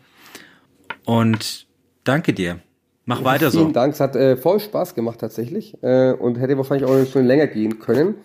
Und 1.06 1.66
danke 2.04 2.34
dir. 2.34 2.60
Mach 3.06 3.20
ja, 3.20 3.26
weiter 3.26 3.40
vielen 3.40 3.52
so. 3.52 3.60
Vielen 3.62 3.74
Dank. 3.74 3.94
Es 3.94 4.00
hat 4.00 4.16
äh, 4.16 4.38
voll 4.38 4.60
Spaß 4.60 4.94
gemacht 4.94 5.20
tatsächlich 5.20 5.76
äh, 5.82 6.12
und 6.14 6.36
hätte 6.36 6.58
wahrscheinlich 6.58 6.88
auch 6.88 7.12
schon 7.12 7.26
länger 7.26 7.48
gehen 7.48 7.80
können. 7.80 8.16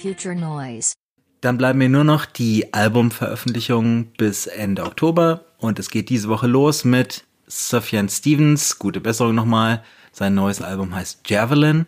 Future 0.00 0.34
Noise. 0.34 0.92
Dann 1.40 1.56
bleiben 1.58 1.78
mir 1.78 1.88
nur 1.88 2.04
noch 2.04 2.26
die 2.26 2.72
Albumveröffentlichungen 2.72 4.12
bis 4.16 4.46
Ende 4.46 4.84
Oktober 4.84 5.44
und 5.64 5.78
es 5.78 5.90
geht 5.90 6.10
diese 6.10 6.28
Woche 6.28 6.46
los 6.46 6.84
mit 6.84 7.24
Sufjan 7.46 8.08
Stevens, 8.08 8.78
gute 8.78 9.00
Besserung 9.00 9.34
nochmal. 9.34 9.82
Sein 10.12 10.34
neues 10.34 10.62
Album 10.62 10.94
heißt 10.94 11.28
Javelin. 11.28 11.86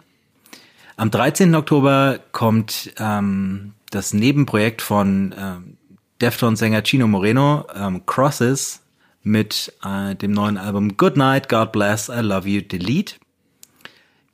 Am 0.97 1.11
13. 1.11 1.55
Oktober 1.55 2.19
kommt 2.33 2.95
ähm, 2.99 3.75
das 3.91 4.15
Nebenprojekt 4.15 4.83
von 4.83 5.35
ähm, 5.39 5.77
Deftones-Sänger 6.21 6.83
Chino 6.83 7.07
Moreno, 7.07 7.67
ähm, 7.75 8.05
Crosses, 8.07 8.81
mit 9.23 9.73
äh, 9.85 10.15
dem 10.15 10.33
neuen 10.33 10.57
Album 10.57 10.97
Good 10.97 11.17
Night, 11.17 11.49
God 11.49 11.73
Bless, 11.73 12.09
I 12.09 12.21
Love 12.21 12.49
You, 12.49 12.63
Delete. 12.63 13.17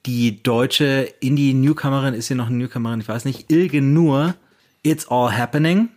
Die 0.07 0.43
deutsche 0.43 1.15
Indie-Newcomerin 1.21 2.15
ist 2.15 2.29
hier 2.29 2.37
noch 2.37 2.47
eine 2.47 2.57
Newcomerin, 2.57 3.01
ich 3.01 3.09
weiß 3.09 3.25
nicht, 3.25 3.51
Ilge 3.51 3.83
Nur, 3.83 4.35
It's 4.83 5.09
All 5.09 5.37
Happening. 5.37 5.89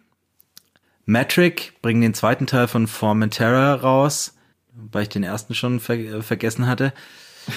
Metric 1.05 1.73
bringen 1.81 2.01
den 2.01 2.13
zweiten 2.13 2.47
Teil 2.47 2.67
von 2.67 2.87
Formentera 2.87 3.75
raus, 3.75 4.35
weil 4.73 5.03
ich 5.03 5.09
den 5.09 5.23
ersten 5.23 5.53
schon 5.53 5.79
ver 5.79 5.95
äh, 5.95 6.21
vergessen 6.21 6.67
hatte. 6.67 6.93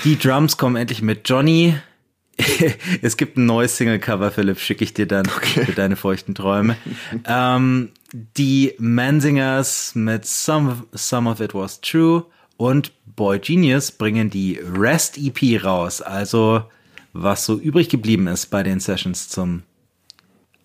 Die 0.04 0.18
Drums 0.18 0.56
kommen 0.56 0.76
endlich 0.76 1.02
mit 1.02 1.28
Johnny. 1.28 1.74
es 3.02 3.16
gibt 3.16 3.36
ein 3.36 3.46
neues 3.46 3.76
Single-Cover, 3.76 4.30
Philipp, 4.30 4.60
schicke 4.60 4.84
ich 4.84 4.94
dir 4.94 5.06
dann 5.06 5.26
okay. 5.26 5.64
für 5.64 5.72
deine 5.72 5.96
feuchten 5.96 6.34
Träume. 6.34 6.76
ähm, 7.24 7.90
die 8.12 8.74
Mansingers 8.78 9.94
mit 9.94 10.24
Some, 10.24 10.84
Some 10.92 11.28
of 11.28 11.40
It 11.40 11.54
Was 11.54 11.80
True 11.80 12.26
und 12.56 12.92
Boy 13.16 13.38
Genius 13.38 13.90
bringen 13.90 14.30
die 14.30 14.60
Rest 14.62 15.18
EP 15.18 15.64
raus, 15.64 16.00
also 16.00 16.64
was 17.12 17.44
so 17.44 17.58
übrig 17.58 17.88
geblieben 17.88 18.26
ist 18.28 18.46
bei 18.46 18.62
den 18.62 18.78
Sessions 18.78 19.28
zum 19.28 19.62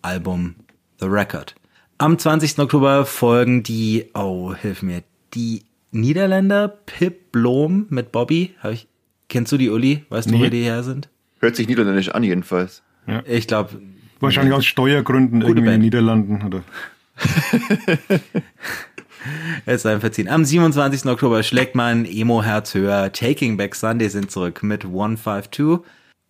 Album 0.02 0.56
The 1.00 1.08
Record. 1.08 1.56
Am 1.98 2.18
20. 2.18 2.60
Oktober 2.60 3.06
folgen 3.06 3.64
die, 3.64 4.06
oh, 4.14 4.54
hilf 4.54 4.82
mir, 4.82 5.04
die 5.34 5.64
Niederländer, 5.92 6.68
Pip 6.68 7.32
Blom 7.32 7.86
mit 7.90 8.12
Bobby. 8.12 8.56
Hab 8.62 8.72
ich, 8.72 8.88
kennst 9.30 9.52
du 9.52 9.58
die 9.58 9.70
Uli? 9.70 10.06
Weißt 10.10 10.30
du, 10.30 10.34
Nee. 10.36 10.46
wo 10.46 10.50
die 10.50 10.64
her 10.64 10.84
sind? 10.84 11.10
Hört 11.40 11.56
sich 11.56 11.68
niederländisch 11.68 12.10
an, 12.10 12.24
jedenfalls. 12.24 12.82
Ich 13.26 13.48
glaube, 13.48 13.82
Wahrscheinlich 14.20 14.54
aus 14.54 14.66
Steuergründen 14.66 15.42
irgendwie 15.42 15.60
in 15.60 15.66
den 15.66 15.72
Band. 15.72 15.84
Niederlanden. 15.84 16.42
Oder? 16.46 16.64
Es 19.66 19.84
sei 19.84 19.98
verziehen. 20.02 20.28
Am 20.28 20.44
27. 20.44 21.06
Oktober 21.10 21.44
schlägt 21.44 21.76
mein 21.76 22.04
Emo-Herz 22.06 22.74
höher. 22.74 23.10
Taking 23.14 23.56
Back 23.56 23.74
Sunday 23.76 24.10
sind 24.10 24.30
zurück 24.32 24.64
mit 24.64 24.84
152. 24.84 25.80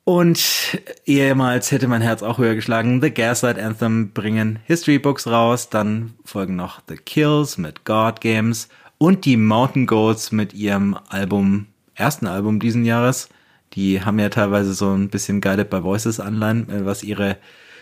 Und 0.06 0.78
ehemals 1.06 1.72
hätte 1.72 1.88
mein 1.88 2.02
Herz 2.02 2.24
auch 2.24 2.38
höher 2.38 2.56
geschlagen. 2.56 3.02
The 3.02 3.12
Gaslight 3.12 3.58
Anthem 3.58 4.12
bringen 4.12 4.60
History 4.66 5.00
Books 5.00 5.28
raus. 5.28 5.70
Dann 5.70 6.14
folgen 6.26 6.56
noch 6.58 6.82
The 6.88 6.98
Kills 6.98 7.58
mit 7.58 7.86
God 7.86 8.20
Games 8.20 8.68
und 8.98 9.26
die 9.26 9.38
Mountain 9.38 9.86
Goats 9.86 10.32
mit 10.32 10.54
ihrem 10.54 10.98
Album, 11.10 11.68
ersten 11.96 12.28
Album 12.28 12.60
diesen 12.60 12.84
Jahres. 12.84 13.30
Die 13.74 14.02
haben 14.02 14.20
ja 14.20 14.30
teilweise 14.30 14.74
so 14.74 14.94
ein 14.94 15.10
bisschen 15.10 15.42
Guided 15.42 15.70
by 15.70 15.84
Voices 15.84 16.20
Anleihen, 16.20 16.70
äh, 16.70 16.86
was 16.86 17.04
ihre 17.04 17.38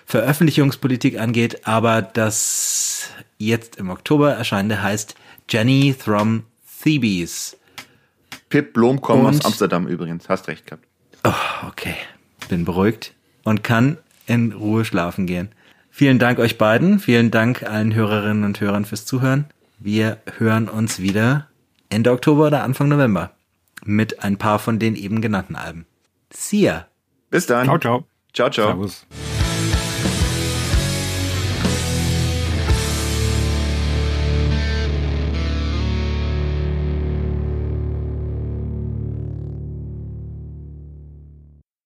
Veröffentlichungspolitik 0.06 1.19
angeht, 1.19 1.68
aber 1.68 2.02
das 2.02 3.10
jetzt 3.38 3.77
im 3.77 3.89
Oktober 3.89 4.34
erscheinende 4.34 4.81
heißt 4.81 5.15
Jenny 5.49 5.95
from 5.98 6.43
Thebes. 6.84 7.57
Pip 8.49 8.73
Blom 8.73 8.99
kommt 9.02 9.26
aus 9.26 9.45
Amsterdam 9.45 9.88
übrigens. 9.88 10.27
Hast 10.27 10.48
recht 10.48 10.65
gehabt. 10.68 10.85
Oh, 11.23 11.68
okay, 11.68 11.95
bin 12.51 12.65
beruhigt 12.65 13.13
und 13.43 13.63
kann 13.63 13.97
in 14.27 14.51
Ruhe 14.51 14.85
schlafen 14.85 15.25
gehen. 15.25 15.49
Vielen 15.89 16.19
Dank 16.19 16.37
euch 16.37 16.57
beiden, 16.57 16.99
vielen 16.99 17.31
Dank 17.31 17.63
allen 17.63 17.93
Hörerinnen 17.93 18.43
und 18.43 18.61
Hörern 18.61 18.85
fürs 18.85 19.05
Zuhören. 19.05 19.45
Wir 19.79 20.17
hören 20.37 20.69
uns 20.69 20.99
wieder 20.99 21.47
Ende 21.89 22.11
Oktober 22.11 22.47
oder 22.47 22.63
Anfang 22.63 22.89
November 22.89 23.31
mit 23.83 24.23
ein 24.23 24.37
paar 24.37 24.59
von 24.59 24.79
den 24.79 24.95
eben 24.95 25.21
genannten 25.21 25.55
Alben. 25.55 25.85
See 26.29 26.61
ya! 26.61 26.87
Bis 27.29 27.47
dann. 27.47 27.65
Ciao, 27.65 27.79
ciao. 27.79 28.05
Ciao, 28.33 28.49
ciao. 28.49 28.67
Servus. 28.67 29.07